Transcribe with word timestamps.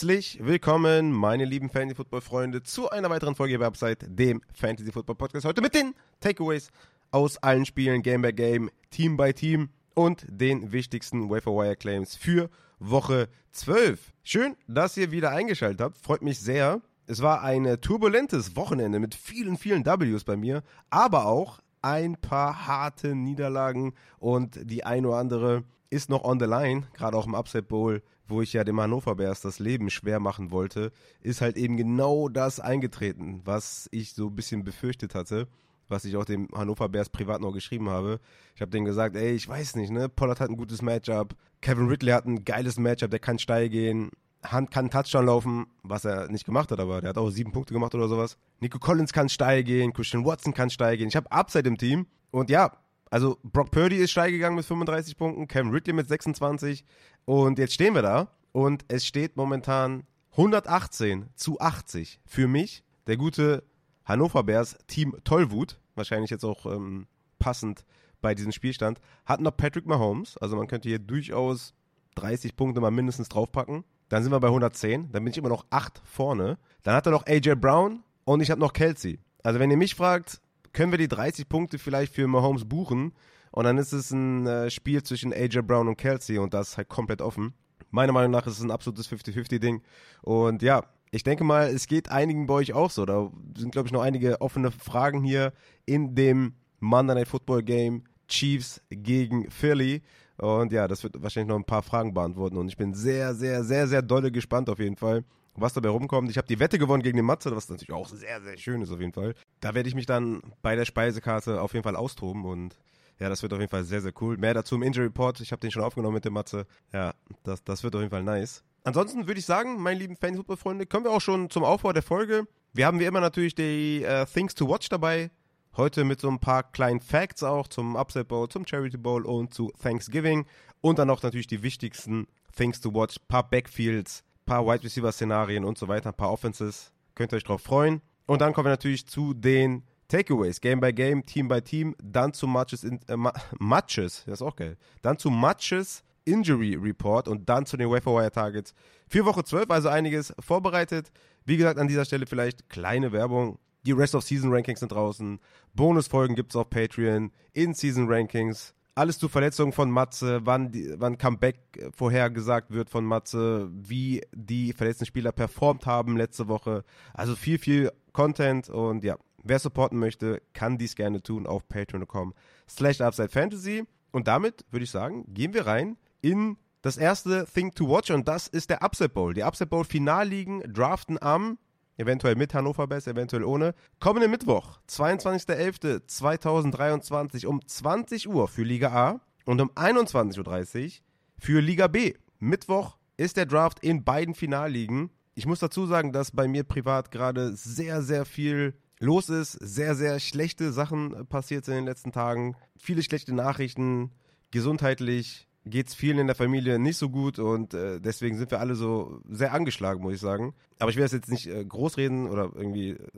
Herzlich 0.00 0.38
willkommen, 0.40 1.12
meine 1.12 1.44
lieben 1.44 1.68
Fantasy-Football-Freunde, 1.68 2.62
zu 2.62 2.88
einer 2.88 3.10
weiteren 3.10 3.34
Folge 3.34 3.58
der 3.58 3.66
Website, 3.66 4.06
dem 4.08 4.40
Fantasy-Football-Podcast. 4.54 5.44
Heute 5.44 5.60
mit 5.60 5.74
den 5.74 5.94
Takeaways 6.20 6.70
aus 7.10 7.36
allen 7.42 7.66
Spielen, 7.66 8.00
Game 8.00 8.22
by 8.22 8.32
Game, 8.32 8.70
Team 8.88 9.18
by 9.18 9.34
Team 9.34 9.68
und 9.92 10.24
den 10.26 10.72
wichtigsten 10.72 11.28
Waiver-Wire-Claims 11.28 12.16
für 12.16 12.48
Woche 12.78 13.28
12. 13.52 14.14
Schön, 14.22 14.56
dass 14.66 14.96
ihr 14.96 15.10
wieder 15.10 15.32
eingeschaltet 15.32 15.82
habt. 15.82 15.98
Freut 15.98 16.22
mich 16.22 16.40
sehr. 16.40 16.80
Es 17.06 17.20
war 17.20 17.42
ein 17.42 17.78
turbulentes 17.82 18.56
Wochenende 18.56 19.00
mit 19.00 19.14
vielen, 19.14 19.58
vielen 19.58 19.84
Ws 19.84 20.24
bei 20.24 20.38
mir, 20.38 20.62
aber 20.88 21.26
auch 21.26 21.60
ein 21.82 22.16
paar 22.16 22.66
harte 22.66 23.14
Niederlagen 23.14 23.92
und 24.18 24.60
die 24.62 24.82
ein 24.82 25.04
oder 25.04 25.18
andere 25.18 25.64
ist 25.90 26.08
noch 26.08 26.24
on 26.24 26.40
the 26.40 26.46
line, 26.46 26.84
gerade 26.94 27.18
auch 27.18 27.26
im 27.26 27.34
Upset 27.34 27.68
Bowl, 27.68 28.02
wo 28.30 28.42
ich 28.42 28.52
ja 28.52 28.64
dem 28.64 28.80
Hannover 28.80 29.16
Bears 29.16 29.40
das 29.40 29.58
Leben 29.58 29.90
schwer 29.90 30.20
machen 30.20 30.50
wollte, 30.50 30.92
ist 31.20 31.40
halt 31.40 31.56
eben 31.56 31.76
genau 31.76 32.28
das 32.28 32.60
eingetreten, 32.60 33.42
was 33.44 33.88
ich 33.92 34.14
so 34.14 34.28
ein 34.28 34.36
bisschen 34.36 34.64
befürchtet 34.64 35.14
hatte, 35.14 35.48
was 35.88 36.04
ich 36.04 36.16
auch 36.16 36.24
dem 36.24 36.48
Hannover 36.54 36.88
Bears 36.88 37.10
privat 37.10 37.40
noch 37.40 37.52
geschrieben 37.52 37.90
habe. 37.90 38.20
Ich 38.54 38.60
habe 38.60 38.70
denen 38.70 38.86
gesagt, 38.86 39.16
ey, 39.16 39.32
ich 39.32 39.48
weiß 39.48 39.76
nicht, 39.76 39.90
ne, 39.90 40.08
Pollard 40.08 40.40
hat 40.40 40.50
ein 40.50 40.56
gutes 40.56 40.82
Matchup, 40.82 41.34
Kevin 41.60 41.88
Ridley 41.88 42.12
hat 42.12 42.26
ein 42.26 42.44
geiles 42.44 42.78
Matchup, 42.78 43.10
der 43.10 43.20
kann 43.20 43.38
steil 43.38 43.68
gehen, 43.68 44.10
Hunt 44.50 44.70
kann 44.70 44.90
Touchdown 44.90 45.26
laufen, 45.26 45.66
was 45.82 46.04
er 46.04 46.28
nicht 46.28 46.46
gemacht 46.46 46.70
hat, 46.70 46.80
aber 46.80 47.00
der 47.00 47.10
hat 47.10 47.18
auch 47.18 47.30
sieben 47.30 47.52
Punkte 47.52 47.74
gemacht 47.74 47.94
oder 47.94 48.08
sowas. 48.08 48.38
Nico 48.60 48.78
Collins 48.78 49.12
kann 49.12 49.28
steil 49.28 49.64
gehen, 49.64 49.92
Christian 49.92 50.24
Watson 50.24 50.54
kann 50.54 50.70
steil 50.70 50.96
gehen. 50.96 51.08
Ich 51.08 51.16
habe 51.16 51.30
Upside 51.30 51.68
im 51.68 51.76
Team 51.76 52.06
und 52.30 52.48
ja, 52.48 52.72
also 53.10 53.38
Brock 53.42 53.70
Purdy 53.70 53.96
ist 53.96 54.12
steil 54.12 54.30
gegangen 54.30 54.56
mit 54.56 54.64
35 54.64 55.16
Punkten, 55.16 55.48
Cam 55.48 55.70
Ridley 55.70 55.92
mit 55.92 56.08
26 56.08 56.84
und 57.24 57.58
jetzt 57.58 57.74
stehen 57.74 57.94
wir 57.94 58.02
da 58.02 58.28
und 58.52 58.84
es 58.88 59.04
steht 59.04 59.36
momentan 59.36 60.04
118 60.32 61.28
zu 61.34 61.60
80 61.60 62.20
für 62.24 62.48
mich. 62.48 62.84
Der 63.06 63.16
gute 63.16 63.64
Hannover 64.04 64.44
Bears 64.44 64.78
Team 64.86 65.16
Tollwut, 65.24 65.78
wahrscheinlich 65.96 66.30
jetzt 66.30 66.44
auch 66.44 66.66
ähm, 66.66 67.06
passend 67.38 67.84
bei 68.20 68.34
diesem 68.34 68.52
Spielstand, 68.52 69.00
hat 69.26 69.40
noch 69.40 69.56
Patrick 69.56 69.86
Mahomes, 69.86 70.36
also 70.38 70.56
man 70.56 70.68
könnte 70.68 70.88
hier 70.88 70.98
durchaus 70.98 71.74
30 72.14 72.56
Punkte 72.56 72.80
mal 72.80 72.90
mindestens 72.90 73.28
draufpacken. 73.28 73.84
Dann 74.08 74.22
sind 74.22 74.32
wir 74.32 74.40
bei 74.40 74.48
110, 74.48 75.12
dann 75.12 75.24
bin 75.24 75.30
ich 75.30 75.38
immer 75.38 75.48
noch 75.48 75.64
8 75.70 76.02
vorne. 76.04 76.58
Dann 76.82 76.94
hat 76.94 77.06
er 77.06 77.12
noch 77.12 77.26
AJ 77.26 77.54
Brown 77.56 78.02
und 78.24 78.40
ich 78.40 78.50
habe 78.50 78.60
noch 78.60 78.72
Kelsey. 78.72 79.20
Also 79.42 79.60
wenn 79.60 79.70
ihr 79.70 79.76
mich 79.76 79.94
fragt, 79.94 80.40
können 80.72 80.92
wir 80.92 80.98
die 80.98 81.08
30 81.08 81.48
Punkte 81.48 81.78
vielleicht 81.78 82.14
für 82.14 82.26
Mahomes 82.26 82.64
buchen. 82.64 83.12
Und 83.52 83.64
dann 83.64 83.78
ist 83.78 83.92
es 83.92 84.10
ein 84.10 84.46
äh, 84.46 84.70
Spiel 84.70 85.02
zwischen 85.02 85.32
AJ 85.32 85.62
Brown 85.62 85.88
und 85.88 85.96
Kelsey 85.96 86.38
und 86.38 86.54
das 86.54 86.70
ist 86.70 86.76
halt 86.76 86.88
komplett 86.88 87.20
offen. 87.20 87.54
Meiner 87.90 88.12
Meinung 88.12 88.30
nach 88.30 88.46
ist 88.46 88.58
es 88.58 88.62
ein 88.62 88.70
absolutes 88.70 89.10
50-50-Ding. 89.10 89.82
Und 90.22 90.62
ja, 90.62 90.84
ich 91.10 91.24
denke 91.24 91.42
mal, 91.42 91.66
es 91.68 91.88
geht 91.88 92.10
einigen 92.10 92.46
bei 92.46 92.54
euch 92.54 92.72
auch 92.72 92.90
so. 92.90 93.04
Da 93.04 93.30
sind, 93.56 93.72
glaube 93.72 93.88
ich, 93.88 93.92
noch 93.92 94.02
einige 94.02 94.40
offene 94.40 94.70
Fragen 94.70 95.24
hier 95.24 95.52
in 95.86 96.14
dem 96.14 96.54
Monday 96.78 97.16
Night 97.16 97.28
Football 97.28 97.64
Game 97.64 98.04
Chiefs 98.28 98.80
gegen 98.90 99.50
Philly. 99.50 100.02
Und 100.36 100.72
ja, 100.72 100.86
das 100.86 101.02
wird 101.02 101.20
wahrscheinlich 101.20 101.48
noch 101.48 101.56
ein 101.56 101.64
paar 101.64 101.82
Fragen 101.82 102.14
beantworten. 102.14 102.56
Und 102.56 102.68
ich 102.68 102.76
bin 102.76 102.94
sehr, 102.94 103.34
sehr, 103.34 103.64
sehr, 103.64 103.88
sehr 103.88 104.02
dolle 104.02 104.30
gespannt 104.30 104.70
auf 104.70 104.78
jeden 104.78 104.96
Fall 104.96 105.24
was 105.60 105.72
dabei 105.72 105.88
rumkommt. 105.88 106.30
Ich 106.30 106.36
habe 106.36 106.48
die 106.48 106.58
Wette 106.58 106.78
gewonnen 106.78 107.02
gegen 107.02 107.16
den 107.16 107.26
Matze, 107.26 107.54
was 107.54 107.68
natürlich 107.68 107.92
auch 107.92 108.08
sehr, 108.08 108.40
sehr 108.40 108.56
schön 108.56 108.82
ist 108.82 108.90
auf 108.90 109.00
jeden 109.00 109.12
Fall. 109.12 109.34
Da 109.60 109.74
werde 109.74 109.88
ich 109.88 109.94
mich 109.94 110.06
dann 110.06 110.42
bei 110.62 110.76
der 110.76 110.84
Speisekarte 110.84 111.60
auf 111.60 111.72
jeden 111.74 111.84
Fall 111.84 111.96
austoben 111.96 112.44
und 112.44 112.78
ja, 113.18 113.28
das 113.28 113.42
wird 113.42 113.52
auf 113.52 113.60
jeden 113.60 113.70
Fall 113.70 113.84
sehr, 113.84 114.00
sehr 114.00 114.12
cool. 114.20 114.38
Mehr 114.38 114.54
dazu 114.54 114.74
im 114.74 114.82
Injury 114.82 115.06
Report. 115.06 115.40
Ich 115.40 115.52
habe 115.52 115.60
den 115.60 115.70
schon 115.70 115.82
aufgenommen 115.82 116.14
mit 116.14 116.24
dem 116.24 116.32
Matze. 116.32 116.66
Ja, 116.92 117.14
das, 117.44 117.62
das 117.62 117.82
wird 117.84 117.94
auf 117.94 118.00
jeden 118.00 118.10
Fall 118.10 118.22
nice. 118.22 118.64
Ansonsten 118.82 119.26
würde 119.26 119.38
ich 119.38 119.46
sagen, 119.46 119.80
meine 119.80 119.98
lieben 119.98 120.16
Fantasy-Football-Freunde, 120.16 120.86
kommen 120.86 121.04
wir 121.04 121.12
auch 121.12 121.20
schon 121.20 121.50
zum 121.50 121.62
Aufbau 121.64 121.92
der 121.92 122.02
Folge. 122.02 122.46
Wir 122.72 122.86
haben 122.86 122.98
wie 122.98 123.04
immer 123.04 123.20
natürlich 123.20 123.54
die 123.54 124.06
uh, 124.08 124.24
Things 124.24 124.54
to 124.54 124.66
Watch 124.68 124.88
dabei. 124.88 125.30
Heute 125.76 126.04
mit 126.04 126.20
so 126.20 126.28
ein 126.28 126.38
paar 126.38 126.62
kleinen 126.62 127.00
Facts 127.00 127.42
auch 127.42 127.68
zum 127.68 127.94
Upset 127.94 128.26
Bowl, 128.26 128.48
zum 128.48 128.66
Charity 128.66 128.96
Bowl 128.96 129.26
und 129.26 129.52
zu 129.52 129.70
Thanksgiving. 129.82 130.46
Und 130.80 130.98
dann 130.98 131.10
auch 131.10 131.22
natürlich 131.22 131.46
die 131.46 131.62
wichtigsten 131.62 132.26
Things 132.56 132.80
to 132.80 132.92
Watch, 132.94 133.18
paar 133.28 133.48
Backfields, 133.48 134.24
paar 134.50 134.66
Wide 134.66 134.82
Receiver 134.82 135.12
Szenarien 135.12 135.64
und 135.64 135.78
so 135.78 135.86
weiter, 135.86 136.10
ein 136.10 136.16
paar 136.16 136.32
Offenses. 136.32 136.92
Könnt 137.14 137.32
ihr 137.32 137.36
euch 137.36 137.44
drauf 137.44 137.62
freuen. 137.62 138.00
Und 138.26 138.40
dann 138.40 138.52
kommen 138.52 138.66
wir 138.66 138.70
natürlich 138.70 139.06
zu 139.06 139.32
den 139.32 139.84
Takeaways, 140.08 140.60
Game 140.60 140.80
by 140.80 140.92
Game, 140.92 141.24
Team 141.24 141.46
by 141.46 141.62
Team, 141.62 141.94
dann 142.02 142.32
zu 142.32 142.48
Matches, 142.48 142.82
in, 142.82 142.98
äh, 143.06 143.16
Matches, 143.60 144.24
das 144.26 144.40
ist 144.40 144.42
auch 144.42 144.56
geil, 144.56 144.76
dann 145.02 145.18
zu 145.18 145.30
Matches 145.30 146.02
Injury 146.24 146.74
Report 146.74 147.28
und 147.28 147.48
dann 147.48 147.64
zu 147.64 147.76
den 147.76 147.88
Wire 147.88 148.32
Targets. 148.32 148.74
Für 149.08 149.24
Woche 149.24 149.44
12, 149.44 149.70
also 149.70 149.88
einiges 149.88 150.34
vorbereitet. 150.40 151.12
Wie 151.44 151.56
gesagt, 151.56 151.78
an 151.78 151.86
dieser 151.86 152.04
Stelle 152.04 152.26
vielleicht 152.26 152.68
kleine 152.68 153.12
Werbung. 153.12 153.60
Die 153.86 153.92
Rest 153.92 154.16
of 154.16 154.24
Season 154.24 154.52
Rankings 154.52 154.80
sind 154.80 154.90
draußen. 154.90 155.38
Bonusfolgen 155.74 156.34
gibt 156.34 156.50
es 156.50 156.56
auf 156.56 156.68
Patreon. 156.70 157.30
In-Season 157.52 158.08
Rankings 158.08 158.74
alles 159.00 159.18
zu 159.18 159.30
Verletzungen 159.30 159.72
von 159.72 159.90
Matze, 159.90 160.42
wann, 160.44 160.72
die, 160.72 160.94
wann 160.98 161.16
Comeback 161.16 161.90
vorhergesagt 161.96 162.70
wird 162.70 162.90
von 162.90 163.02
Matze, 163.02 163.70
wie 163.72 164.20
die 164.34 164.74
verletzten 164.74 165.06
Spieler 165.06 165.32
performt 165.32 165.86
haben 165.86 166.18
letzte 166.18 166.48
Woche. 166.48 166.84
Also 167.14 167.34
viel, 167.34 167.58
viel 167.58 167.90
Content 168.12 168.68
und 168.68 169.02
ja, 169.02 169.16
wer 169.42 169.58
supporten 169.58 169.98
möchte, 169.98 170.42
kann 170.52 170.76
dies 170.76 170.96
gerne 170.96 171.22
tun 171.22 171.46
auf 171.46 171.66
patreon.com 171.66 172.34
slash 172.68 173.00
upsidefantasy. 173.00 173.84
Und 174.12 174.28
damit 174.28 174.66
würde 174.70 174.84
ich 174.84 174.90
sagen, 174.90 175.24
gehen 175.32 175.54
wir 175.54 175.66
rein 175.66 175.96
in 176.20 176.58
das 176.82 176.98
erste 176.98 177.46
Thing 177.46 177.72
to 177.72 177.88
Watch 177.88 178.10
und 178.10 178.28
das 178.28 178.48
ist 178.48 178.68
der 178.68 178.82
Upset 178.82 179.14
Bowl. 179.14 179.32
Die 179.32 179.44
Upset 179.44 179.70
Bowl 179.70 179.84
Finalligen 179.84 180.60
draften 180.70 181.20
am 181.22 181.56
eventuell 182.00 182.34
mit 182.34 182.54
Hannover 182.54 182.86
Best, 182.86 183.06
eventuell 183.06 183.44
ohne. 183.44 183.74
Kommenden 184.00 184.30
Mittwoch, 184.30 184.80
22.11.2023 184.88 187.46
um 187.46 187.60
20 187.64 188.28
Uhr 188.28 188.48
für 188.48 188.62
Liga 188.62 188.92
A 188.92 189.20
und 189.44 189.60
um 189.60 189.70
21.30 189.72 190.84
Uhr 190.84 190.90
für 191.38 191.60
Liga 191.60 191.86
B. 191.86 192.14
Mittwoch 192.38 192.96
ist 193.16 193.36
der 193.36 193.46
Draft 193.46 193.80
in 193.80 194.02
beiden 194.02 194.34
Finalligen. 194.34 195.10
Ich 195.34 195.46
muss 195.46 195.60
dazu 195.60 195.86
sagen, 195.86 196.12
dass 196.12 196.32
bei 196.32 196.48
mir 196.48 196.64
privat 196.64 197.10
gerade 197.10 197.54
sehr, 197.54 198.02
sehr 198.02 198.24
viel 198.24 198.74
los 198.98 199.28
ist. 199.28 199.52
Sehr, 199.52 199.94
sehr 199.94 200.18
schlechte 200.20 200.72
Sachen 200.72 201.26
passiert 201.28 201.68
in 201.68 201.74
den 201.74 201.84
letzten 201.84 202.12
Tagen. 202.12 202.56
Viele 202.78 203.02
schlechte 203.02 203.34
Nachrichten, 203.34 204.10
gesundheitlich, 204.50 205.49
geht 205.66 205.88
es 205.88 205.94
vielen 205.94 206.18
in 206.18 206.26
der 206.26 206.36
Familie 206.36 206.78
nicht 206.78 206.96
so 206.96 207.10
gut 207.10 207.38
und 207.38 207.74
äh, 207.74 208.00
deswegen 208.00 208.38
sind 208.38 208.50
wir 208.50 208.60
alle 208.60 208.74
so 208.74 209.20
sehr 209.28 209.52
angeschlagen, 209.52 210.02
muss 210.02 210.14
ich 210.14 210.20
sagen. 210.20 210.54
Aber 210.78 210.90
ich 210.90 210.96
will 210.96 211.02
das 211.02 211.12
jetzt 211.12 211.30
nicht 211.30 211.46
äh, 211.46 211.64
großreden 211.64 212.28
oder 212.28 212.50
irgendwie 212.54 212.90
äh, 212.90 213.08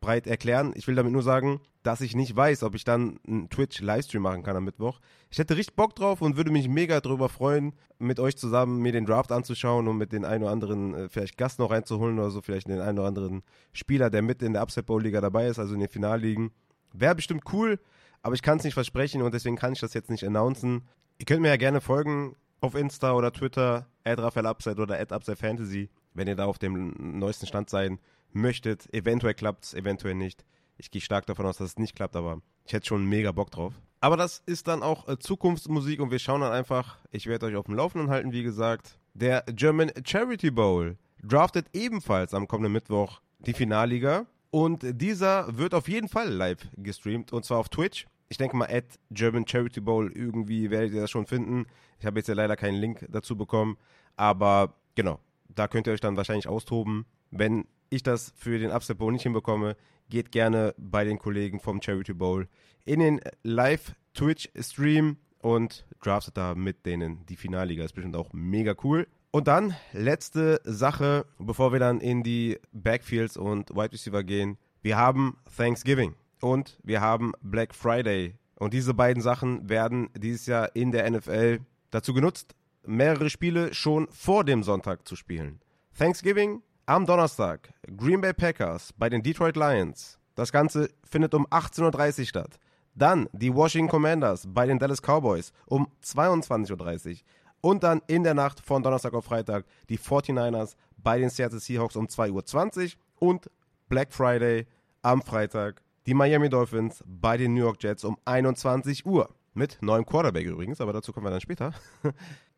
breit 0.00 0.26
erklären. 0.26 0.72
Ich 0.76 0.86
will 0.86 0.94
damit 0.94 1.12
nur 1.12 1.22
sagen, 1.22 1.60
dass 1.82 2.00
ich 2.00 2.14
nicht 2.14 2.36
weiß, 2.36 2.62
ob 2.62 2.74
ich 2.74 2.84
dann 2.84 3.18
einen 3.26 3.48
Twitch-Livestream 3.48 4.22
machen 4.22 4.42
kann 4.42 4.56
am 4.56 4.64
Mittwoch. 4.64 5.00
Ich 5.30 5.38
hätte 5.38 5.56
richtig 5.56 5.74
Bock 5.74 5.96
drauf 5.96 6.22
und 6.22 6.36
würde 6.36 6.50
mich 6.50 6.68
mega 6.68 7.00
darüber 7.00 7.28
freuen, 7.28 7.72
mit 7.98 8.20
euch 8.20 8.36
zusammen 8.36 8.80
mir 8.80 8.92
den 8.92 9.06
Draft 9.06 9.32
anzuschauen 9.32 9.88
und 9.88 9.96
mit 9.96 10.12
den 10.12 10.24
ein 10.24 10.42
oder 10.42 10.52
anderen 10.52 10.94
äh, 10.94 11.08
vielleicht 11.08 11.38
Gast 11.38 11.58
noch 11.58 11.70
reinzuholen 11.70 12.18
oder 12.18 12.30
so, 12.30 12.42
vielleicht 12.42 12.68
den 12.68 12.80
einen 12.80 12.98
oder 12.98 13.08
anderen 13.08 13.42
Spieler, 13.72 14.10
der 14.10 14.22
mit 14.22 14.42
in 14.42 14.52
der 14.52 14.62
Upset 14.62 14.86
Bowl 14.86 15.02
Liga 15.02 15.20
dabei 15.20 15.46
ist, 15.46 15.58
also 15.58 15.74
in 15.74 15.80
den 15.80 15.88
Finalligen. 15.88 16.52
Wäre 16.92 17.14
bestimmt 17.14 17.44
cool, 17.52 17.80
aber 18.22 18.34
ich 18.34 18.42
kann 18.42 18.58
es 18.58 18.64
nicht 18.64 18.74
versprechen 18.74 19.22
und 19.22 19.32
deswegen 19.32 19.56
kann 19.56 19.72
ich 19.72 19.80
das 19.80 19.94
jetzt 19.94 20.10
nicht 20.10 20.24
announcen. 20.24 20.82
Ihr 21.22 21.26
könnt 21.26 21.42
mir 21.42 21.50
ja 21.50 21.56
gerne 21.56 21.80
folgen 21.80 22.34
auf 22.60 22.74
Insta 22.74 23.12
oder 23.12 23.32
Twitter, 23.32 23.86
@rafaelupside 24.04 24.82
oder 24.82 24.98
@upsidefantasy, 24.98 25.88
wenn 26.14 26.26
ihr 26.26 26.34
da 26.34 26.46
auf 26.46 26.58
dem 26.58 26.96
neuesten 26.98 27.46
Stand 27.46 27.70
sein 27.70 28.00
möchtet. 28.32 28.92
Eventuell 28.92 29.34
klappt's, 29.34 29.72
eventuell 29.72 30.16
nicht. 30.16 30.44
Ich 30.78 30.90
gehe 30.90 31.00
stark 31.00 31.26
davon 31.26 31.46
aus, 31.46 31.58
dass 31.58 31.68
es 31.68 31.78
nicht 31.78 31.94
klappt, 31.94 32.16
aber 32.16 32.42
ich 32.64 32.72
hätte 32.72 32.86
schon 32.86 33.04
mega 33.04 33.30
Bock 33.30 33.52
drauf. 33.52 33.72
Aber 34.00 34.16
das 34.16 34.42
ist 34.46 34.66
dann 34.66 34.82
auch 34.82 35.06
äh, 35.06 35.16
Zukunftsmusik 35.16 36.00
und 36.00 36.10
wir 36.10 36.18
schauen 36.18 36.40
dann 36.40 36.50
einfach. 36.50 36.98
Ich 37.12 37.28
werde 37.28 37.46
euch 37.46 37.54
auf 37.54 37.66
dem 37.66 37.76
Laufenden 37.76 38.10
halten, 38.10 38.32
wie 38.32 38.42
gesagt. 38.42 38.98
Der 39.14 39.44
German 39.46 39.92
Charity 40.04 40.50
Bowl 40.50 40.98
draftet 41.22 41.68
ebenfalls 41.72 42.34
am 42.34 42.48
kommenden 42.48 42.72
Mittwoch 42.72 43.20
die 43.38 43.52
Finalliga. 43.52 44.26
Und 44.50 44.80
dieser 45.00 45.56
wird 45.56 45.72
auf 45.72 45.86
jeden 45.86 46.08
Fall 46.08 46.30
live 46.30 46.66
gestreamt 46.76 47.32
und 47.32 47.44
zwar 47.44 47.58
auf 47.58 47.68
Twitch 47.68 48.08
ich 48.32 48.38
denke 48.38 48.56
mal, 48.56 48.68
at 48.70 48.98
German 49.10 49.46
Charity 49.46 49.80
Bowl, 49.80 50.10
irgendwie 50.10 50.70
werdet 50.70 50.92
ihr 50.94 51.02
das 51.02 51.10
schon 51.10 51.26
finden. 51.26 51.66
Ich 52.00 52.06
habe 52.06 52.18
jetzt 52.18 52.28
ja 52.28 52.34
leider 52.34 52.56
keinen 52.56 52.76
Link 52.76 53.06
dazu 53.10 53.36
bekommen, 53.36 53.76
aber 54.16 54.74
genau, 54.94 55.20
da 55.48 55.68
könnt 55.68 55.86
ihr 55.86 55.92
euch 55.92 56.00
dann 56.00 56.16
wahrscheinlich 56.16 56.48
austoben. 56.48 57.04
Wenn 57.30 57.66
ich 57.90 58.02
das 58.02 58.32
für 58.34 58.58
den 58.58 58.70
Upset 58.70 58.96
Bowl 58.96 59.12
nicht 59.12 59.22
hinbekomme, 59.22 59.76
geht 60.08 60.32
gerne 60.32 60.74
bei 60.78 61.04
den 61.04 61.18
Kollegen 61.18 61.60
vom 61.60 61.82
Charity 61.82 62.14
Bowl 62.14 62.48
in 62.86 63.00
den 63.00 63.20
Live-Twitch-Stream 63.42 65.18
und 65.38 65.86
draftet 66.00 66.38
da 66.38 66.54
mit 66.54 66.86
denen 66.86 67.26
die 67.26 67.36
Finalliga. 67.36 67.84
Ist 67.84 67.92
bestimmt 67.92 68.16
auch 68.16 68.32
mega 68.32 68.74
cool. 68.82 69.06
Und 69.30 69.46
dann 69.46 69.74
letzte 69.92 70.60
Sache, 70.64 71.26
bevor 71.38 71.72
wir 71.72 71.80
dann 71.80 72.00
in 72.00 72.22
die 72.22 72.58
Backfields 72.72 73.36
und 73.36 73.70
Wide 73.70 73.92
Receiver 73.92 74.24
gehen. 74.24 74.56
Wir 74.80 74.96
haben 74.96 75.36
Thanksgiving 75.54 76.14
und 76.42 76.78
wir 76.82 77.00
haben 77.00 77.32
Black 77.40 77.74
Friday. 77.74 78.34
Und 78.56 78.74
diese 78.74 78.94
beiden 78.94 79.22
Sachen 79.22 79.68
werden 79.68 80.10
dieses 80.16 80.46
Jahr 80.46 80.74
in 80.74 80.92
der 80.92 81.10
NFL 81.10 81.60
dazu 81.90 82.12
genutzt, 82.12 82.54
mehrere 82.84 83.30
Spiele 83.30 83.72
schon 83.72 84.08
vor 84.10 84.44
dem 84.44 84.62
Sonntag 84.62 85.06
zu 85.06 85.16
spielen. 85.16 85.60
Thanksgiving 85.96 86.62
am 86.86 87.06
Donnerstag. 87.06 87.72
Green 87.96 88.20
Bay 88.20 88.32
Packers 88.32 88.92
bei 88.92 89.08
den 89.08 89.22
Detroit 89.22 89.56
Lions. 89.56 90.18
Das 90.34 90.52
Ganze 90.52 90.90
findet 91.04 91.34
um 91.34 91.46
18.30 91.46 92.20
Uhr 92.20 92.26
statt. 92.26 92.58
Dann 92.94 93.28
die 93.32 93.54
Washington 93.54 93.90
Commanders 93.90 94.46
bei 94.48 94.66
den 94.66 94.78
Dallas 94.78 95.00
Cowboys 95.00 95.52
um 95.66 95.88
22.30 96.04 97.10
Uhr. 97.10 97.16
Und 97.60 97.84
dann 97.84 98.02
in 98.08 98.24
der 98.24 98.34
Nacht 98.34 98.60
von 98.60 98.82
Donnerstag 98.82 99.14
auf 99.14 99.26
Freitag 99.26 99.64
die 99.88 99.98
49ers 99.98 100.74
bei 100.96 101.18
den 101.18 101.30
Seattle 101.30 101.60
Seahawks 101.60 101.96
um 101.96 102.06
2.20 102.06 102.82
Uhr. 102.82 103.28
Und 103.28 103.50
Black 103.88 104.12
Friday 104.12 104.66
am 105.02 105.22
Freitag 105.22 105.82
die 106.06 106.14
Miami 106.14 106.48
Dolphins 106.48 107.02
bei 107.06 107.36
den 107.36 107.54
New 107.54 107.60
York 107.60 107.82
Jets 107.82 108.04
um 108.04 108.16
21 108.24 109.06
Uhr. 109.06 109.34
Mit 109.54 109.78
neuem 109.82 110.06
Quarterback 110.06 110.46
übrigens, 110.46 110.80
aber 110.80 110.92
dazu 110.92 111.12
kommen 111.12 111.26
wir 111.26 111.30
dann 111.30 111.40
später. 111.40 111.74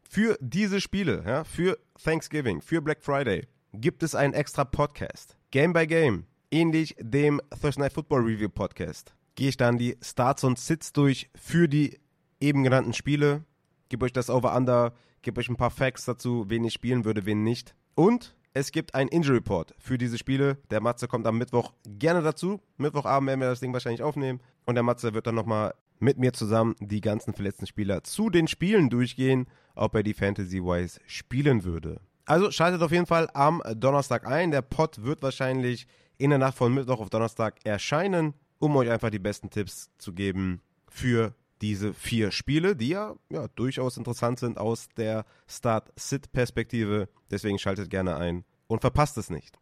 für 0.09 0.39
diese 0.41 0.81
Spiele, 0.81 1.25
ja, 1.27 1.45
für 1.45 1.79
Thanksgiving, 2.03 2.61
für 2.61 2.81
Black 2.81 3.03
Friday, 3.03 3.49
gibt 3.73 4.03
es 4.03 4.15
einen 4.15 4.33
extra 4.33 4.65
Podcast. 4.65 5.37
Game 5.51 5.73
by 5.73 5.87
Game, 5.87 6.27
ähnlich 6.51 6.95
dem 7.01 7.41
Thursday 7.61 7.83
Night 7.83 7.93
Football 7.93 8.23
Review 8.23 8.49
Podcast. 8.49 9.15
Gehe 9.35 9.49
ich 9.49 9.57
dann 9.57 9.79
die 9.79 9.97
Starts 10.01 10.45
und 10.45 10.59
Sits 10.59 10.93
durch 10.93 11.31
für 11.35 11.69
die 11.69 11.99
eben 12.41 12.63
genannten 12.63 12.93
Spiele, 12.93 13.45
gebe 13.89 14.05
euch 14.05 14.13
das 14.13 14.31
Over-Under, 14.31 14.95
gebe 15.23 15.41
euch 15.41 15.49
ein 15.49 15.57
paar 15.57 15.71
Facts 15.71 16.05
dazu, 16.05 16.45
wen 16.49 16.65
ich 16.65 16.75
spielen 16.75 17.05
würde, 17.05 17.27
wen 17.27 17.43
nicht. 17.43 17.75
Und 17.97 18.37
es 18.57 18.71
gibt 18.71 18.95
einen 18.95 19.09
Injury 19.09 19.39
Report 19.39 19.75
für 19.79 19.99
diese 19.99 20.17
Spiele. 20.17 20.59
Der 20.71 20.81
Matze 20.81 21.09
kommt 21.09 21.27
am 21.27 21.37
Mittwoch 21.39 21.73
gerne 21.85 22.23
dazu. 22.23 22.61
Mittwochabend 22.77 23.29
werden 23.29 23.41
wir 23.41 23.49
das 23.51 23.59
Ding 23.59 23.73
wahrscheinlich 23.73 24.03
aufnehmen. 24.03 24.41
Und 24.65 24.77
der 24.77 24.85
Matze 24.85 25.13
wird 25.13 25.27
dann 25.27 25.35
nochmal 25.35 25.75
mit 25.99 26.19
mir 26.19 26.33
zusammen 26.33 26.77
die 26.79 27.01
ganzen 27.01 27.35
verletzten 27.35 27.67
Spieler 27.67 28.05
zu 28.05 28.31
den 28.31 28.47
Spielen 28.47 28.91
durchgehen, 28.91 29.47
ob 29.75 29.97
er 29.97 30.05
die 30.05 30.15
Fantasy-Wise 30.15 31.01
spielen 31.07 31.65
würde. 31.65 32.01
Also 32.27 32.53
schaltet 32.53 32.81
auf 32.83 32.93
jeden 32.93 33.07
Fall 33.07 33.29
am 33.35 33.61
Donnerstag 33.75 34.25
ein. 34.25 34.53
Der 34.53 34.63
Pod 34.63 35.03
wird 35.03 35.21
wahrscheinlich 35.23 35.89
in 36.17 36.31
der 36.31 36.39
Nacht 36.39 36.57
von 36.57 36.73
Mittwoch 36.73 37.01
auf 37.01 37.11
Donnerstag 37.11 37.57
erscheinen, 37.65 38.35
um 38.61 38.77
euch 38.77 38.89
einfach 38.89 39.11
die 39.11 39.19
besten 39.19 39.51
Tipps 39.51 39.91
zu 39.99 40.13
geben 40.13 40.61
für 40.89 41.35
diese 41.65 41.95
vier 41.95 42.31
Spiele, 42.31 42.77
die 42.77 42.89
ja, 42.89 43.15
ja 43.31 43.49
durchaus 43.57 43.97
interessant 43.97 44.39
sind 44.39 44.59
aus 44.59 44.91
der 44.99 45.25
Start-Sit-Perspektive. 45.49 47.09
Deswegen 47.31 47.59
schaltet 47.59 47.89
gerne 47.89 48.17
ein 48.17 48.45
und 48.67 48.83
verpasst 48.83 49.17
es 49.17 49.31
nicht. 49.31 49.59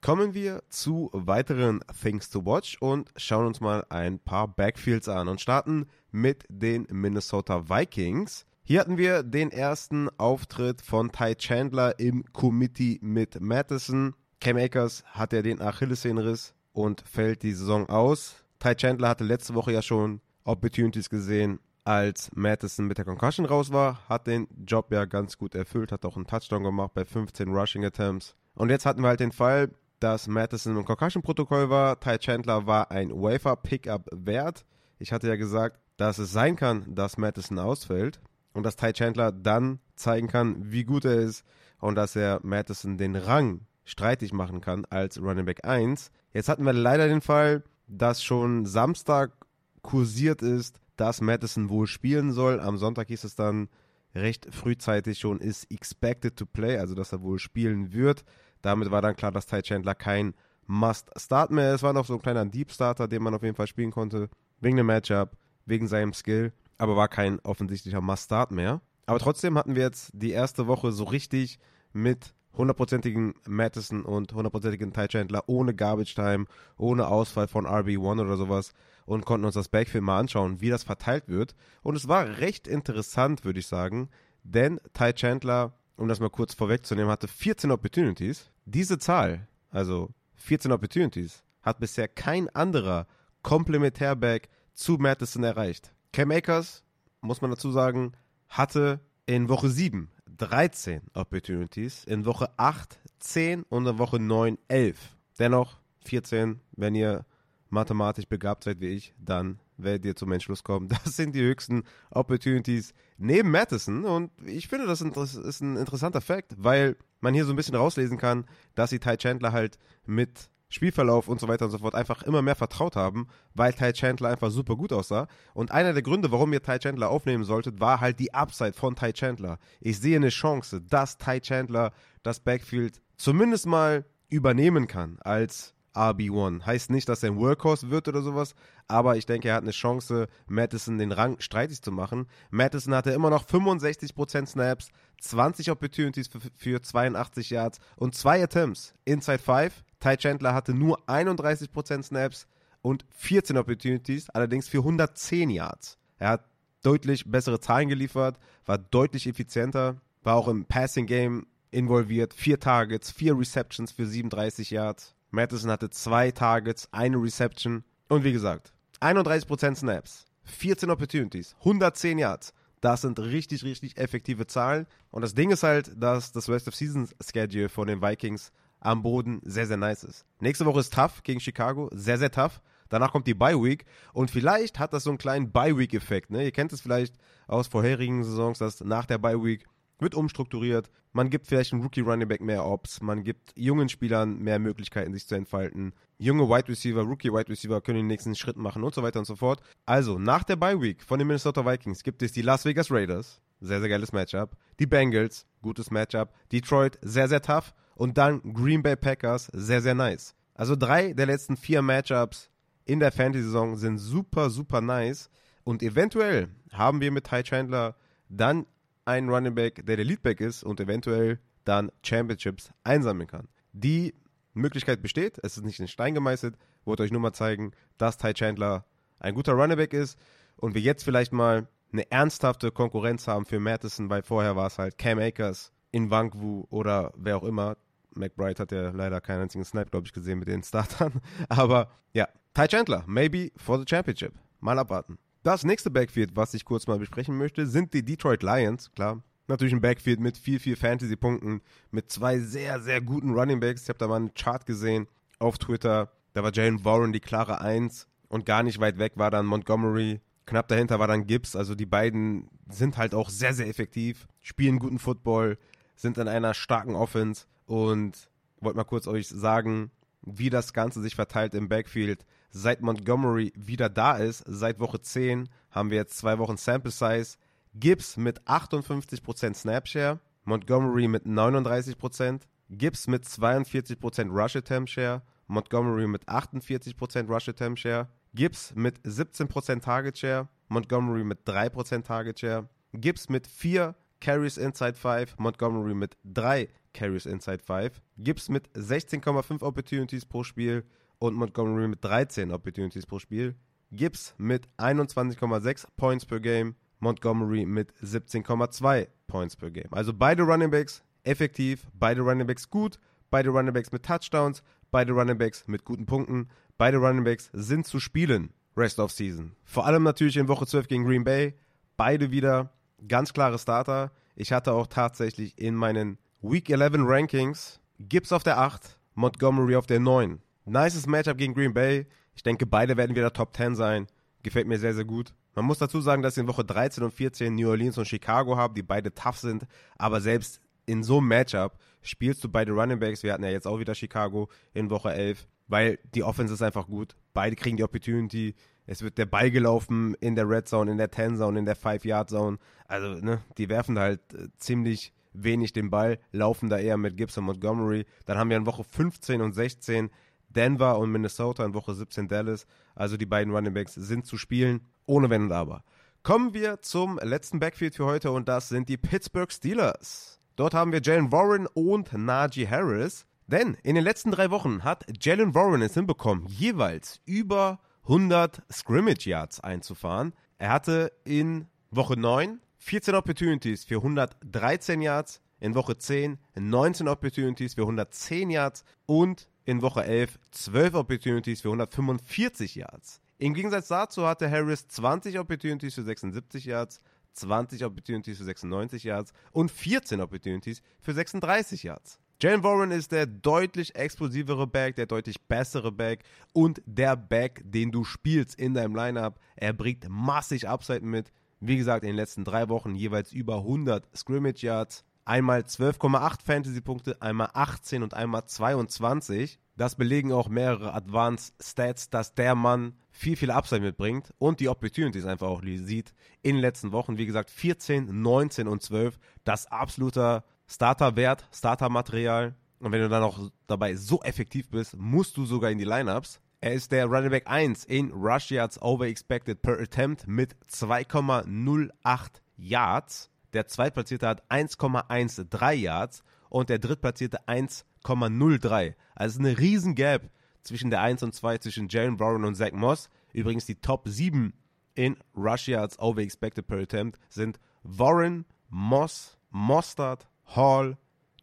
Kommen 0.00 0.32
wir 0.32 0.62
zu 0.70 1.10
weiteren 1.12 1.80
Things 2.00 2.30
to 2.30 2.46
Watch 2.46 2.78
und 2.80 3.10
schauen 3.18 3.46
uns 3.46 3.60
mal 3.60 3.84
ein 3.90 4.18
paar 4.18 4.48
Backfields 4.48 5.08
an 5.08 5.28
und 5.28 5.42
starten 5.42 5.88
mit 6.10 6.44
den 6.48 6.86
Minnesota 6.90 7.68
Vikings. 7.68 8.46
Hier 8.62 8.80
hatten 8.80 8.96
wir 8.96 9.22
den 9.22 9.50
ersten 9.50 10.08
Auftritt 10.18 10.80
von 10.80 11.12
Ty 11.12 11.34
Chandler 11.36 11.98
im 11.98 12.24
Committee 12.32 12.98
mit 13.02 13.42
Madison. 13.42 14.14
Cam 14.40 14.56
Akers 14.56 15.04
hat 15.04 15.34
ja 15.34 15.42
den 15.42 15.60
Achillessehnenriss 15.60 16.54
und 16.72 17.02
fällt 17.02 17.42
die 17.42 17.52
Saison 17.52 17.90
aus. 17.90 18.36
Ty 18.58 18.74
Chandler 18.74 19.10
hatte 19.10 19.24
letzte 19.24 19.54
Woche 19.54 19.72
ja 19.72 19.82
schon 19.82 20.22
Opportunities 20.44 21.10
gesehen, 21.10 21.58
als 21.84 22.30
Madison 22.34 22.86
mit 22.86 22.98
der 22.98 23.04
Concussion 23.04 23.46
raus 23.46 23.72
war, 23.72 24.08
hat 24.08 24.26
den 24.26 24.46
Job 24.66 24.92
ja 24.92 25.04
ganz 25.04 25.36
gut 25.36 25.54
erfüllt, 25.54 25.90
hat 25.92 26.04
auch 26.04 26.16
einen 26.16 26.26
Touchdown 26.26 26.62
gemacht 26.62 26.94
bei 26.94 27.04
15 27.04 27.48
Rushing 27.48 27.84
Attempts. 27.84 28.36
Und 28.54 28.70
jetzt 28.70 28.86
hatten 28.86 29.02
wir 29.02 29.08
halt 29.08 29.20
den 29.20 29.32
Fall, 29.32 29.70
dass 29.98 30.26
Madison 30.26 30.76
im 30.76 30.84
Concussion-Protokoll 30.84 31.70
war. 31.70 31.98
Ty 31.98 32.18
Chandler 32.18 32.66
war 32.66 32.90
ein 32.90 33.10
Wafer-Pickup 33.10 34.10
wert. 34.12 34.64
Ich 34.98 35.12
hatte 35.12 35.28
ja 35.28 35.36
gesagt, 35.36 35.80
dass 35.96 36.18
es 36.18 36.32
sein 36.32 36.56
kann, 36.56 36.94
dass 36.94 37.18
Madison 37.18 37.58
ausfällt 37.58 38.20
und 38.52 38.64
dass 38.64 38.76
Ty 38.76 38.92
Chandler 38.92 39.32
dann 39.32 39.80
zeigen 39.94 40.28
kann, 40.28 40.70
wie 40.72 40.84
gut 40.84 41.04
er 41.04 41.16
ist 41.16 41.44
und 41.80 41.94
dass 41.94 42.16
er 42.16 42.40
Madison 42.42 42.98
den 42.98 43.16
Rang 43.16 43.66
streitig 43.84 44.32
machen 44.32 44.60
kann 44.60 44.84
als 44.86 45.20
Running 45.20 45.44
Back 45.44 45.66
1. 45.66 46.10
Jetzt 46.32 46.48
hatten 46.48 46.64
wir 46.64 46.72
leider 46.72 47.08
den 47.08 47.20
Fall, 47.20 47.62
dass 47.88 48.22
schon 48.22 48.66
Samstag 48.66 49.32
kursiert 49.82 50.42
ist, 50.42 50.80
dass 50.96 51.20
Madison 51.20 51.68
wohl 51.68 51.86
spielen 51.86 52.32
soll. 52.32 52.60
Am 52.60 52.78
Sonntag 52.78 53.08
hieß 53.08 53.24
es 53.24 53.34
dann 53.34 53.68
recht 54.14 54.48
frühzeitig 54.54 55.18
schon, 55.18 55.40
ist 55.40 55.70
expected 55.70 56.36
to 56.36 56.46
play, 56.46 56.78
also 56.78 56.94
dass 56.94 57.12
er 57.12 57.22
wohl 57.22 57.38
spielen 57.38 57.92
wird. 57.92 58.24
Damit 58.60 58.90
war 58.90 59.02
dann 59.02 59.16
klar, 59.16 59.32
dass 59.32 59.46
Ty 59.46 59.62
Chandler 59.62 59.94
kein 59.94 60.34
Must-Start 60.66 61.50
mehr 61.50 61.74
ist. 61.74 61.82
War 61.82 61.92
noch 61.92 62.06
so 62.06 62.14
ein 62.14 62.22
kleiner 62.22 62.44
Deep 62.44 62.70
Starter, 62.70 63.08
den 63.08 63.22
man 63.22 63.34
auf 63.34 63.42
jeden 63.42 63.56
Fall 63.56 63.66
spielen 63.66 63.90
konnte. 63.90 64.28
Wegen 64.60 64.76
dem 64.76 64.86
Matchup, 64.86 65.36
wegen 65.66 65.88
seinem 65.88 66.12
Skill. 66.12 66.52
Aber 66.78 66.96
war 66.96 67.08
kein 67.08 67.40
offensichtlicher 67.40 68.00
Must-Start 68.00 68.52
mehr. 68.52 68.80
Aber 69.06 69.18
trotzdem 69.18 69.58
hatten 69.58 69.74
wir 69.74 69.82
jetzt 69.82 70.10
die 70.14 70.30
erste 70.30 70.66
Woche 70.66 70.92
so 70.92 71.04
richtig 71.04 71.58
mit 71.92 72.34
hundertprozentigen 72.54 73.34
Madison 73.48 74.02
und 74.04 74.32
hundertprozentigen 74.32 74.92
Ty 74.92 75.08
Chandler 75.08 75.44
ohne 75.46 75.74
Garbage 75.74 76.14
Time, 76.14 76.44
ohne 76.76 77.08
Ausfall 77.08 77.48
von 77.48 77.66
RB1 77.66 78.20
oder 78.20 78.36
sowas 78.36 78.72
und 79.06 79.24
konnten 79.24 79.46
uns 79.46 79.54
das 79.54 79.68
Backfield 79.68 80.04
mal 80.04 80.18
anschauen, 80.18 80.60
wie 80.60 80.70
das 80.70 80.84
verteilt 80.84 81.28
wird. 81.28 81.54
Und 81.82 81.96
es 81.96 82.08
war 82.08 82.38
recht 82.38 82.68
interessant, 82.68 83.44
würde 83.44 83.60
ich 83.60 83.66
sagen, 83.66 84.08
denn 84.42 84.80
Ty 84.92 85.12
Chandler, 85.12 85.72
um 85.96 86.08
das 86.08 86.20
mal 86.20 86.30
kurz 86.30 86.54
vorwegzunehmen, 86.54 87.10
hatte 87.10 87.28
14 87.28 87.70
Opportunities. 87.70 88.50
Diese 88.64 88.98
Zahl, 88.98 89.46
also 89.70 90.10
14 90.36 90.72
Opportunities, 90.72 91.42
hat 91.62 91.78
bisher 91.78 92.08
kein 92.08 92.48
anderer 92.50 93.06
Komplementärback 93.42 94.48
zu 94.74 94.94
Madison 94.94 95.44
erreicht. 95.44 95.92
Cam 96.12 96.30
Akers, 96.30 96.82
muss 97.20 97.40
man 97.40 97.50
dazu 97.50 97.70
sagen, 97.70 98.12
hatte 98.48 99.00
in 99.26 99.48
Woche 99.48 99.68
7 99.68 100.10
13 100.36 101.02
Opportunities, 101.14 102.04
in 102.04 102.26
Woche 102.26 102.50
8 102.56 102.98
10 103.20 103.62
und 103.64 103.86
in 103.86 103.98
Woche 103.98 104.18
9 104.18 104.58
11. 104.68 104.98
Dennoch 105.38 105.78
14, 106.04 106.60
wenn 106.72 106.94
ihr 106.94 107.24
mathematisch 107.72 108.26
begabt 108.26 108.64
seid 108.64 108.80
wie 108.80 108.88
ich, 108.88 109.14
dann 109.18 109.58
werdet 109.76 110.04
ihr 110.04 110.14
zum 110.14 110.30
Entschluss 110.30 110.62
kommen. 110.62 110.88
Das 111.04 111.16
sind 111.16 111.34
die 111.34 111.42
höchsten 111.42 111.84
Opportunities 112.10 112.92
neben 113.16 113.50
Madison. 113.50 114.04
Und 114.04 114.30
ich 114.46 114.68
finde, 114.68 114.86
das 114.86 115.00
ist 115.00 115.60
ein 115.60 115.76
interessanter 115.76 116.20
Fakt, 116.20 116.54
weil 116.58 116.96
man 117.20 117.34
hier 117.34 117.44
so 117.44 117.52
ein 117.52 117.56
bisschen 117.56 117.74
rauslesen 117.74 118.18
kann, 118.18 118.44
dass 118.74 118.90
sie 118.90 118.98
Ty 118.98 119.16
Chandler 119.16 119.52
halt 119.52 119.78
mit 120.04 120.50
Spielverlauf 120.68 121.28
und 121.28 121.40
so 121.40 121.48
weiter 121.48 121.66
und 121.66 121.70
so 121.70 121.78
fort 121.78 121.94
einfach 121.94 122.22
immer 122.22 122.40
mehr 122.40 122.54
vertraut 122.54 122.96
haben, 122.96 123.28
weil 123.54 123.72
Ty 123.72 123.92
Chandler 123.92 124.30
einfach 124.30 124.50
super 124.50 124.76
gut 124.76 124.92
aussah. 124.92 125.26
Und 125.54 125.70
einer 125.70 125.92
der 125.92 126.02
Gründe, 126.02 126.30
warum 126.30 126.52
ihr 126.52 126.62
Ty 126.62 126.78
Chandler 126.78 127.10
aufnehmen 127.10 127.44
solltet, 127.44 127.80
war 127.80 128.00
halt 128.00 128.18
die 128.18 128.32
Upside 128.34 128.72
von 128.74 128.96
Ty 128.96 129.12
Chandler. 129.12 129.58
Ich 129.80 129.98
sehe 129.98 130.16
eine 130.16 130.30
Chance, 130.30 130.80
dass 130.80 131.18
Ty 131.18 131.40
Chandler 131.40 131.92
das 132.22 132.40
Backfield 132.40 133.00
zumindest 133.16 133.66
mal 133.66 134.04
übernehmen 134.28 134.86
kann 134.86 135.18
als 135.20 135.74
RB1. 135.94 136.64
Heißt 136.64 136.90
nicht, 136.90 137.08
dass 137.08 137.22
er 137.22 137.30
ein 137.30 137.38
Workhorse 137.38 137.90
wird 137.90 138.08
oder 138.08 138.22
sowas, 138.22 138.54
aber 138.88 139.16
ich 139.16 139.26
denke, 139.26 139.48
er 139.48 139.54
hat 139.54 139.62
eine 139.62 139.72
Chance, 139.72 140.28
Madison 140.46 140.98
den 140.98 141.12
Rang 141.12 141.40
streitig 141.40 141.82
zu 141.82 141.92
machen. 141.92 142.26
Madison 142.50 142.94
hatte 142.94 143.10
immer 143.10 143.30
noch 143.30 143.44
65% 143.44 144.46
Snaps, 144.46 144.90
20 145.20 145.70
Opportunities 145.70 146.28
für, 146.28 146.40
für 146.54 146.82
82 146.82 147.50
Yards 147.50 147.78
und 147.96 148.14
zwei 148.14 148.42
Attempts 148.42 148.94
inside 149.04 149.38
5. 149.38 149.84
Ty 150.00 150.16
Chandler 150.16 150.54
hatte 150.54 150.74
nur 150.74 150.98
31% 151.08 152.02
Snaps 152.02 152.46
und 152.80 153.04
14 153.10 153.56
Opportunities, 153.56 154.28
allerdings 154.30 154.68
für 154.68 154.78
110 154.78 155.50
Yards. 155.50 155.98
Er 156.18 156.30
hat 156.30 156.44
deutlich 156.82 157.30
bessere 157.30 157.60
Zahlen 157.60 157.88
geliefert, 157.88 158.38
war 158.66 158.78
deutlich 158.78 159.26
effizienter, 159.26 160.00
war 160.22 160.36
auch 160.36 160.48
im 160.48 160.64
Passing 160.64 161.06
Game 161.06 161.46
involviert. 161.70 162.34
Vier 162.34 162.60
Targets, 162.60 163.10
vier 163.10 163.38
Receptions 163.38 163.92
für 163.92 164.06
37 164.06 164.70
Yards. 164.70 165.14
Madison 165.32 165.70
hatte 165.70 165.90
zwei 165.90 166.30
Targets, 166.30 166.88
eine 166.92 167.16
Reception 167.16 167.84
und 168.08 168.22
wie 168.22 168.32
gesagt, 168.32 168.72
31% 169.00 169.76
Snaps, 169.76 170.26
14 170.44 170.90
Opportunities, 170.90 171.56
110 171.60 172.18
Yards. 172.18 172.52
Das 172.82 173.00
sind 173.00 173.18
richtig, 173.18 173.64
richtig 173.64 173.96
effektive 173.96 174.46
Zahlen. 174.46 174.86
Und 175.10 175.22
das 175.22 175.34
Ding 175.34 175.50
ist 175.50 175.62
halt, 175.62 175.92
dass 175.96 176.32
das 176.32 176.48
Rest 176.48 176.68
of 176.68 176.74
Season 176.74 177.08
Schedule 177.20 177.68
von 177.68 177.86
den 177.86 178.02
Vikings 178.02 178.52
am 178.80 179.02
Boden 179.02 179.40
sehr, 179.44 179.66
sehr 179.66 179.76
nice 179.76 180.04
ist. 180.04 180.26
Nächste 180.40 180.66
Woche 180.66 180.80
ist 180.80 180.92
tough 180.92 181.22
gegen 181.22 181.40
Chicago, 181.40 181.88
sehr, 181.92 182.18
sehr 182.18 182.30
tough. 182.30 182.60
Danach 182.88 183.12
kommt 183.12 183.26
die 183.26 183.34
Bye 183.34 183.62
Week 183.62 183.86
und 184.12 184.30
vielleicht 184.30 184.78
hat 184.78 184.92
das 184.92 185.04
so 185.04 185.10
einen 185.10 185.18
kleinen 185.18 185.50
Bye 185.50 185.78
Week 185.78 185.94
Effekt. 185.94 186.30
Ne? 186.30 186.44
Ihr 186.44 186.52
kennt 186.52 186.72
es 186.72 186.82
vielleicht 186.82 187.14
aus 187.46 187.68
vorherigen 187.68 188.22
Saisons, 188.22 188.58
dass 188.58 188.84
nach 188.84 189.06
der 189.06 189.18
Bye 189.18 189.42
Week 189.42 189.64
wird 189.98 190.14
umstrukturiert. 190.14 190.90
Man 191.12 191.30
gibt 191.30 191.46
vielleicht 191.46 191.72
einem 191.72 191.82
Rookie 191.82 192.00
Running 192.00 192.28
Back 192.28 192.40
mehr 192.40 192.64
Ops. 192.64 193.00
Man 193.00 193.22
gibt 193.22 193.52
jungen 193.56 193.88
Spielern 193.88 194.38
mehr 194.38 194.58
Möglichkeiten, 194.58 195.12
sich 195.12 195.26
zu 195.26 195.34
entfalten. 195.34 195.92
Junge 196.18 196.48
Wide 196.48 196.68
Receiver, 196.68 197.02
Rookie 197.02 197.32
Wide 197.32 197.48
Receiver 197.48 197.80
können 197.80 197.98
den 197.98 198.06
nächsten 198.06 198.34
Schritt 198.34 198.56
machen 198.56 198.82
und 198.82 198.94
so 198.94 199.02
weiter 199.02 199.18
und 199.18 199.26
so 199.26 199.36
fort. 199.36 199.60
Also, 199.86 200.18
nach 200.18 200.44
der 200.44 200.56
Bye 200.56 200.80
Week 200.80 201.02
von 201.02 201.18
den 201.18 201.28
Minnesota 201.28 201.64
Vikings 201.64 202.02
gibt 202.02 202.22
es 202.22 202.32
die 202.32 202.42
Las 202.42 202.64
Vegas 202.64 202.90
Raiders. 202.90 203.40
Sehr, 203.60 203.80
sehr 203.80 203.88
geiles 203.88 204.12
Matchup. 204.12 204.56
Die 204.80 204.86
Bengals, 204.86 205.46
gutes 205.60 205.90
Matchup. 205.90 206.32
Detroit, 206.50 206.98
sehr, 207.02 207.28
sehr 207.28 207.42
tough. 207.42 207.74
Und 207.94 208.18
dann 208.18 208.40
Green 208.54 208.82
Bay 208.82 208.96
Packers, 208.96 209.46
sehr, 209.52 209.82
sehr 209.82 209.94
nice. 209.94 210.34
Also 210.54 210.74
drei 210.76 211.12
der 211.12 211.26
letzten 211.26 211.56
vier 211.56 211.82
Matchups 211.82 212.50
in 212.84 212.98
der 212.98 213.12
Fantasy-Saison 213.12 213.76
sind 213.76 213.98
super, 213.98 214.50
super 214.50 214.80
nice. 214.80 215.30
Und 215.64 215.82
eventuell 215.82 216.48
haben 216.72 217.00
wir 217.00 217.12
mit 217.12 217.24
Ty 217.24 217.42
Chandler 217.42 217.94
dann 218.28 218.66
einen 219.04 219.28
Running 219.28 219.54
Back, 219.54 219.84
der 219.86 219.96
der 219.96 220.04
Leadback 220.04 220.40
ist 220.40 220.62
und 220.62 220.80
eventuell 220.80 221.40
dann 221.64 221.90
Championships 222.02 222.70
einsammeln 222.84 223.28
kann. 223.28 223.48
Die 223.72 224.14
Möglichkeit 224.54 225.02
besteht, 225.02 225.38
es 225.42 225.56
ist 225.56 225.64
nicht 225.64 225.80
in 225.80 225.88
Stein 225.88 226.14
gemeißelt, 226.14 226.56
wollte 226.84 227.02
euch 227.02 227.12
nur 227.12 227.20
mal 227.20 227.32
zeigen, 227.32 227.72
dass 227.98 228.18
Ty 228.18 228.34
Chandler 228.34 228.84
ein 229.18 229.34
guter 229.34 229.52
Running 229.52 229.76
Back 229.76 229.92
ist 229.92 230.18
und 230.56 230.74
wir 230.74 230.80
jetzt 230.80 231.04
vielleicht 231.04 231.32
mal 231.32 231.68
eine 231.92 232.10
ernsthafte 232.10 232.70
Konkurrenz 232.70 233.28
haben 233.28 233.44
für 233.44 233.60
Madison, 233.60 234.10
weil 234.10 234.22
vorher 234.22 234.56
war 234.56 234.66
es 234.66 234.78
halt 234.78 234.98
Cam 234.98 235.18
Akers 235.18 235.72
in 235.90 236.10
Wangwu 236.10 236.66
oder 236.70 237.12
wer 237.16 237.36
auch 237.36 237.44
immer. 237.44 237.76
McBride 238.14 238.60
hat 238.60 238.72
ja 238.72 238.90
leider 238.90 239.20
keinen 239.20 239.42
einzigen 239.42 239.64
Snap, 239.64 239.90
glaube 239.90 240.06
ich, 240.06 240.12
gesehen 240.12 240.38
mit 240.38 240.48
den 240.48 240.62
Startern. 240.62 241.20
Aber 241.48 241.90
ja, 242.12 242.28
Ty 242.54 242.68
Chandler, 242.68 243.04
maybe 243.06 243.50
for 243.56 243.78
the 243.78 243.84
championship. 243.88 244.34
Mal 244.60 244.78
abwarten. 244.78 245.18
Das 245.42 245.64
nächste 245.64 245.90
Backfield, 245.90 246.36
was 246.36 246.54
ich 246.54 246.64
kurz 246.64 246.86
mal 246.86 247.00
besprechen 247.00 247.36
möchte, 247.36 247.66
sind 247.66 247.92
die 247.94 248.04
Detroit 248.04 248.44
Lions. 248.44 248.92
Klar, 248.94 249.24
natürlich 249.48 249.72
ein 249.72 249.80
Backfield 249.80 250.20
mit 250.20 250.36
viel, 250.36 250.60
viel 250.60 250.76
Fantasy-Punkten, 250.76 251.62
mit 251.90 252.12
zwei 252.12 252.38
sehr, 252.38 252.80
sehr 252.80 253.00
guten 253.00 253.34
Running 253.34 253.58
Backs. 253.58 253.82
Ich 253.82 253.88
habe 253.88 253.98
da 253.98 254.06
mal 254.06 254.16
einen 254.16 254.34
Chart 254.34 254.64
gesehen 254.64 255.08
auf 255.40 255.58
Twitter. 255.58 256.12
Da 256.34 256.44
war 256.44 256.52
Jalen 256.52 256.84
Warren 256.84 257.12
die 257.12 257.18
klare 257.18 257.60
Eins 257.60 258.06
und 258.28 258.46
gar 258.46 258.62
nicht 258.62 258.78
weit 258.78 258.98
weg 258.98 259.14
war 259.16 259.32
dann 259.32 259.46
Montgomery. 259.46 260.20
Knapp 260.46 260.68
dahinter 260.68 261.00
war 261.00 261.08
dann 261.08 261.26
Gibbs. 261.26 261.56
Also 261.56 261.74
die 261.74 261.86
beiden 261.86 262.48
sind 262.68 262.96
halt 262.96 263.12
auch 263.12 263.28
sehr, 263.28 263.52
sehr 263.52 263.66
effektiv, 263.66 264.28
spielen 264.42 264.78
guten 264.78 265.00
Football, 265.00 265.58
sind 265.96 266.18
in 266.18 266.28
einer 266.28 266.54
starken 266.54 266.94
Offense 266.94 267.46
und 267.66 268.28
wollte 268.60 268.76
mal 268.76 268.84
kurz 268.84 269.08
euch 269.08 269.26
sagen, 269.26 269.90
wie 270.22 270.50
das 270.50 270.72
Ganze 270.72 271.02
sich 271.02 271.16
verteilt 271.16 271.54
im 271.54 271.68
Backfield. 271.68 272.24
Seit 272.54 272.82
Montgomery 272.82 273.50
wieder 273.56 273.88
da 273.88 274.18
ist, 274.18 274.44
seit 274.46 274.78
Woche 274.78 275.00
10, 275.00 275.48
haben 275.70 275.90
wir 275.90 275.96
jetzt 275.96 276.18
zwei 276.18 276.38
Wochen 276.38 276.58
Sample 276.58 276.90
Size. 276.90 277.38
Gibbs 277.74 278.18
mit 278.18 278.42
58% 278.42 279.54
Snapshare, 279.54 280.20
Montgomery 280.44 281.08
mit 281.08 281.24
39%, 281.24 282.42
Gibbs 282.68 283.06
mit 283.06 283.24
42% 283.24 284.30
Rush 284.30 284.56
Attempt 284.56 284.90
Share, 284.90 285.22
Montgomery 285.46 286.06
mit 286.06 286.28
48% 286.28 287.28
Rush 287.28 287.48
Attempt 287.48 287.80
Share, 287.80 288.08
Gibbs 288.34 288.74
mit 288.74 288.98
17% 289.00 289.80
Target 289.80 290.18
Share, 290.18 290.48
Montgomery 290.68 291.24
mit 291.24 291.48
3% 291.48 292.02
Target 292.02 292.38
Share, 292.38 292.68
Gibbs 292.92 293.30
mit 293.30 293.46
4 293.46 293.94
Carries 294.20 294.58
inside 294.58 294.94
5, 294.94 295.38
Montgomery 295.38 295.94
mit 295.94 296.18
3 296.24 296.68
Carries 296.92 297.24
inside 297.24 297.62
5, 297.64 298.02
Gibbs 298.18 298.50
mit 298.50 298.68
16,5 298.74 299.62
Opportunities 299.62 300.26
pro 300.26 300.44
Spiel 300.44 300.84
und 301.22 301.34
Montgomery 301.34 301.86
mit 301.86 302.04
13 302.04 302.50
Opportunities 302.50 303.06
pro 303.06 303.20
Spiel, 303.20 303.54
Gibbs 303.92 304.34
mit 304.38 304.68
21,6 304.78 305.86
Points 305.96 306.26
per 306.26 306.40
Game, 306.40 306.74
Montgomery 306.98 307.64
mit 307.64 307.92
17,2 308.02 309.06
Points 309.28 309.54
per 309.54 309.70
Game. 309.70 309.88
Also 309.92 310.12
beide 310.12 310.42
Running 310.42 310.70
Backs 310.70 311.04
effektiv, 311.22 311.86
beide 311.94 312.22
Running 312.22 312.48
Backs 312.48 312.68
gut, 312.68 312.98
beide 313.30 313.50
Running 313.50 313.72
Backs 313.72 313.92
mit 313.92 314.02
Touchdowns, 314.02 314.64
beide 314.90 315.12
Running 315.12 315.38
Backs 315.38 315.68
mit 315.68 315.84
guten 315.84 316.06
Punkten, 316.06 316.48
beide 316.76 316.98
Running 316.98 317.22
Backs 317.22 317.50
sind 317.52 317.86
zu 317.86 318.00
spielen 318.00 318.52
Rest 318.76 318.98
of 318.98 319.12
Season. 319.12 319.54
Vor 319.62 319.86
allem 319.86 320.02
natürlich 320.02 320.36
in 320.36 320.48
Woche 320.48 320.66
12 320.66 320.88
gegen 320.88 321.04
Green 321.04 321.22
Bay, 321.22 321.54
beide 321.96 322.32
wieder 322.32 322.72
ganz 323.06 323.32
klare 323.32 323.60
Starter. 323.60 324.10
Ich 324.34 324.52
hatte 324.52 324.72
auch 324.72 324.88
tatsächlich 324.88 325.56
in 325.56 325.76
meinen 325.76 326.18
Week 326.40 326.68
11 326.68 326.94
Rankings 326.98 327.80
Gibbs 328.00 328.32
auf 328.32 328.42
der 328.42 328.58
8, 328.58 328.98
Montgomery 329.14 329.76
auf 329.76 329.86
der 329.86 330.00
9. 330.00 330.40
Nices 330.64 331.06
Matchup 331.06 331.38
gegen 331.38 331.54
Green 331.54 331.74
Bay. 331.74 332.06
Ich 332.34 332.42
denke, 332.42 332.66
beide 332.66 332.96
werden 332.96 333.16
wieder 333.16 333.32
Top 333.32 333.54
10 333.56 333.74
sein. 333.74 334.06
Gefällt 334.42 334.66
mir 334.66 334.78
sehr, 334.78 334.94
sehr 334.94 335.04
gut. 335.04 335.34
Man 335.54 335.64
muss 335.64 335.78
dazu 335.78 336.00
sagen, 336.00 336.22
dass 336.22 336.34
sie 336.34 336.40
in 336.40 336.48
Woche 336.48 336.64
13 336.64 337.04
und 337.04 337.12
14 337.12 337.54
New 337.54 337.68
Orleans 337.68 337.98
und 337.98 338.08
Chicago 338.08 338.56
haben, 338.56 338.74
die 338.74 338.82
beide 338.82 339.14
tough 339.14 339.38
sind. 339.38 339.66
Aber 339.98 340.20
selbst 340.20 340.60
in 340.86 341.02
so 341.02 341.18
einem 341.18 341.28
Matchup 341.28 341.78
spielst 342.00 342.42
du 342.42 342.48
beide 342.48 342.72
Running 342.72 342.98
Backs. 342.98 343.22
Wir 343.22 343.32
hatten 343.32 343.44
ja 343.44 343.50
jetzt 343.50 343.66
auch 343.66 343.78
wieder 343.78 343.94
Chicago 343.94 344.48
in 344.72 344.90
Woche 344.90 345.12
11, 345.12 345.46
weil 345.68 345.98
die 346.14 346.22
Offense 346.22 346.54
ist 346.54 346.62
einfach 346.62 346.86
gut. 346.86 347.14
Beide 347.34 347.54
kriegen 347.54 347.76
die 347.76 347.84
Opportunity. 347.84 348.54
Es 348.86 349.02
wird 349.02 349.18
der 349.18 349.26
Ball 349.26 349.50
gelaufen 349.50 350.14
in 350.20 350.34
der 350.34 350.48
Red 350.48 350.68
Zone, 350.68 350.90
in 350.90 350.98
der 350.98 351.10
10 351.10 351.36
Zone, 351.36 351.58
in 351.58 351.66
der 351.66 351.76
5-Yard-Zone. 351.76 352.58
Also, 352.88 353.24
ne, 353.24 353.42
die 353.58 353.68
werfen 353.68 353.94
da 353.94 354.02
halt 354.02 354.20
äh, 354.34 354.48
ziemlich 354.56 355.12
wenig 355.32 355.72
den 355.72 355.88
Ball, 355.88 356.18
laufen 356.32 356.68
da 356.68 356.78
eher 356.78 356.96
mit 356.96 357.16
Gibson 357.16 357.44
Montgomery. 357.44 358.06
Dann 358.26 358.38
haben 358.38 358.50
wir 358.50 358.56
in 358.56 358.66
Woche 358.66 358.84
15 358.84 359.40
und 359.40 359.54
16 359.54 360.10
Denver 360.52 360.98
und 360.98 361.10
Minnesota, 361.10 361.64
in 361.64 361.74
Woche 361.74 361.94
17 361.94 362.28
Dallas. 362.28 362.66
Also 362.94 363.16
die 363.16 363.26
beiden 363.26 363.54
Running 363.54 363.74
Backs 363.74 363.94
sind 363.94 364.26
zu 364.26 364.36
spielen, 364.38 364.80
ohne 365.06 365.30
Wenn 365.30 365.42
und 365.42 365.52
Aber. 365.52 365.84
Kommen 366.22 366.54
wir 366.54 366.80
zum 366.82 367.18
letzten 367.22 367.58
Backfield 367.58 367.94
für 367.94 368.04
heute 368.04 368.30
und 368.30 368.48
das 368.48 368.68
sind 368.68 368.88
die 368.88 368.96
Pittsburgh 368.96 369.50
Steelers. 369.50 370.40
Dort 370.56 370.74
haben 370.74 370.92
wir 370.92 371.00
Jalen 371.02 371.32
Warren 371.32 371.66
und 371.66 372.12
Najee 372.12 372.68
Harris. 372.68 373.26
Denn 373.46 373.76
in 373.82 373.96
den 373.96 374.04
letzten 374.04 374.30
drei 374.30 374.50
Wochen 374.50 374.84
hat 374.84 375.04
Jalen 375.20 375.54
Warren 375.54 375.82
es 375.82 375.94
hinbekommen, 375.94 376.46
jeweils 376.46 377.20
über 377.24 377.80
100 378.04 378.62
Scrimmage 378.72 379.26
Yards 379.26 379.60
einzufahren. 379.60 380.32
Er 380.58 380.70
hatte 380.70 381.12
in 381.24 381.66
Woche 381.90 382.18
9 382.18 382.60
14 382.78 383.14
Opportunities 383.14 383.84
für 383.84 383.96
113 383.96 385.02
Yards, 385.02 385.40
in 385.60 385.74
Woche 385.74 385.96
10 385.96 386.38
19 386.56 387.06
Opportunities 387.06 387.74
für 387.74 387.82
110 387.82 388.50
Yards 388.50 388.84
und 389.06 389.48
in 389.64 389.82
Woche 389.82 390.04
11 390.04 390.38
12 390.50 390.94
Opportunities 390.94 391.60
für 391.60 391.68
145 391.68 392.74
Yards. 392.74 393.20
Im 393.38 393.54
Gegensatz 393.54 393.88
dazu 393.88 394.26
hatte 394.26 394.50
Harris 394.50 394.86
20 394.88 395.38
Opportunities 395.38 395.94
für 395.94 396.02
76 396.02 396.64
Yards, 396.64 397.00
20 397.32 397.84
Opportunities 397.84 398.38
für 398.38 398.44
96 398.44 399.04
Yards 399.04 399.32
und 399.52 399.70
14 399.70 400.20
Opportunities 400.20 400.82
für 401.00 401.12
36 401.12 401.82
Yards. 401.82 402.18
Jalen 402.42 402.64
Warren 402.64 402.90
ist 402.90 403.12
der 403.12 403.26
deutlich 403.26 403.94
explosivere 403.94 404.66
Back, 404.66 404.96
der 404.96 405.06
deutlich 405.06 405.40
bessere 405.42 405.92
Back 405.92 406.24
und 406.52 406.82
der 406.86 407.16
Back, 407.16 407.62
den 407.64 407.92
du 407.92 408.02
spielst 408.04 408.58
in 408.58 408.74
deinem 408.74 408.96
Lineup. 408.96 409.38
Er 409.54 409.72
bringt 409.72 410.08
massig 410.08 410.68
Upside 410.68 411.06
mit. 411.06 411.30
Wie 411.60 411.76
gesagt, 411.76 412.02
in 412.02 412.08
den 412.08 412.16
letzten 412.16 412.44
drei 412.44 412.68
Wochen 412.68 412.96
jeweils 412.96 413.32
über 413.32 413.58
100 413.58 414.08
Scrimmage 414.16 414.62
Yards. 414.62 415.04
Einmal 415.24 415.60
12,8 415.60 416.44
Fantasy-Punkte, 416.44 417.22
einmal 417.22 417.50
18 417.52 418.02
und 418.02 418.14
einmal 418.14 418.44
22. 418.44 419.60
Das 419.76 419.94
belegen 419.94 420.32
auch 420.32 420.48
mehrere 420.48 420.94
Advanced 420.94 421.54
Stats, 421.62 422.10
dass 422.10 422.34
der 422.34 422.54
Mann 422.54 422.94
viel, 423.10 423.36
viel 423.36 423.50
Upside 423.52 423.80
mitbringt 423.80 424.34
und 424.38 424.58
die 424.60 424.68
Opportunities 424.68 425.24
einfach 425.24 425.48
auch 425.48 425.62
sieht 425.62 426.12
in 426.42 426.56
den 426.56 426.60
letzten 426.60 426.92
Wochen. 426.92 427.18
Wie 427.18 427.26
gesagt, 427.26 427.50
14, 427.50 428.20
19 428.20 428.66
und 428.66 428.82
12. 428.82 429.18
Das 429.44 429.66
absoluter 429.66 430.44
Starter-Wert, 430.66 431.46
Starter-Material. 431.52 432.54
Und 432.80 432.90
wenn 432.90 433.00
du 433.00 433.08
dann 433.08 433.22
auch 433.22 433.50
dabei 433.68 433.94
so 433.94 434.20
effektiv 434.22 434.68
bist, 434.70 434.96
musst 434.96 435.36
du 435.36 435.46
sogar 435.46 435.70
in 435.70 435.78
die 435.78 435.84
Lineups. 435.84 436.40
Er 436.60 436.74
ist 436.74 436.92
der 436.92 437.06
Running 437.06 437.30
Back 437.30 437.46
1 437.46 437.84
in 437.84 438.12
Rush 438.12 438.50
Yards 438.50 438.80
Over 438.82 439.06
Expected 439.06 439.62
per 439.62 439.80
Attempt 439.80 440.26
mit 440.26 440.54
2,08 440.68 442.28
Yards. 442.56 443.31
Der 443.52 443.66
Zweitplatzierte 443.66 444.26
hat 444.26 444.50
1,13 444.50 445.72
Yards 445.72 446.22
und 446.48 446.68
der 446.68 446.78
Drittplatzierte 446.78 447.46
1,03. 447.46 448.94
Also 449.14 449.38
eine 449.38 449.58
riesen 449.58 449.94
Gap 449.94 450.30
zwischen 450.62 450.90
der 450.90 451.00
1 451.00 451.22
und 451.22 451.34
2, 451.34 451.58
zwischen 451.58 451.88
Jalen 451.88 452.16
Brown 452.16 452.44
und 452.44 452.54
Zach 452.54 452.72
Moss. 452.72 453.10
Übrigens 453.32 453.66
die 453.66 453.74
Top 453.76 454.08
7 454.08 454.52
in 454.94 455.16
Rush 455.34 455.68
Yards 455.68 455.98
Over 455.98 456.20
Expected 456.20 456.66
per 456.66 456.78
Attempt 456.78 457.18
sind 457.28 457.58
Warren, 457.82 458.44
Moss, 458.68 459.38
Mostard, 459.50 460.26
Hall, 460.46 460.96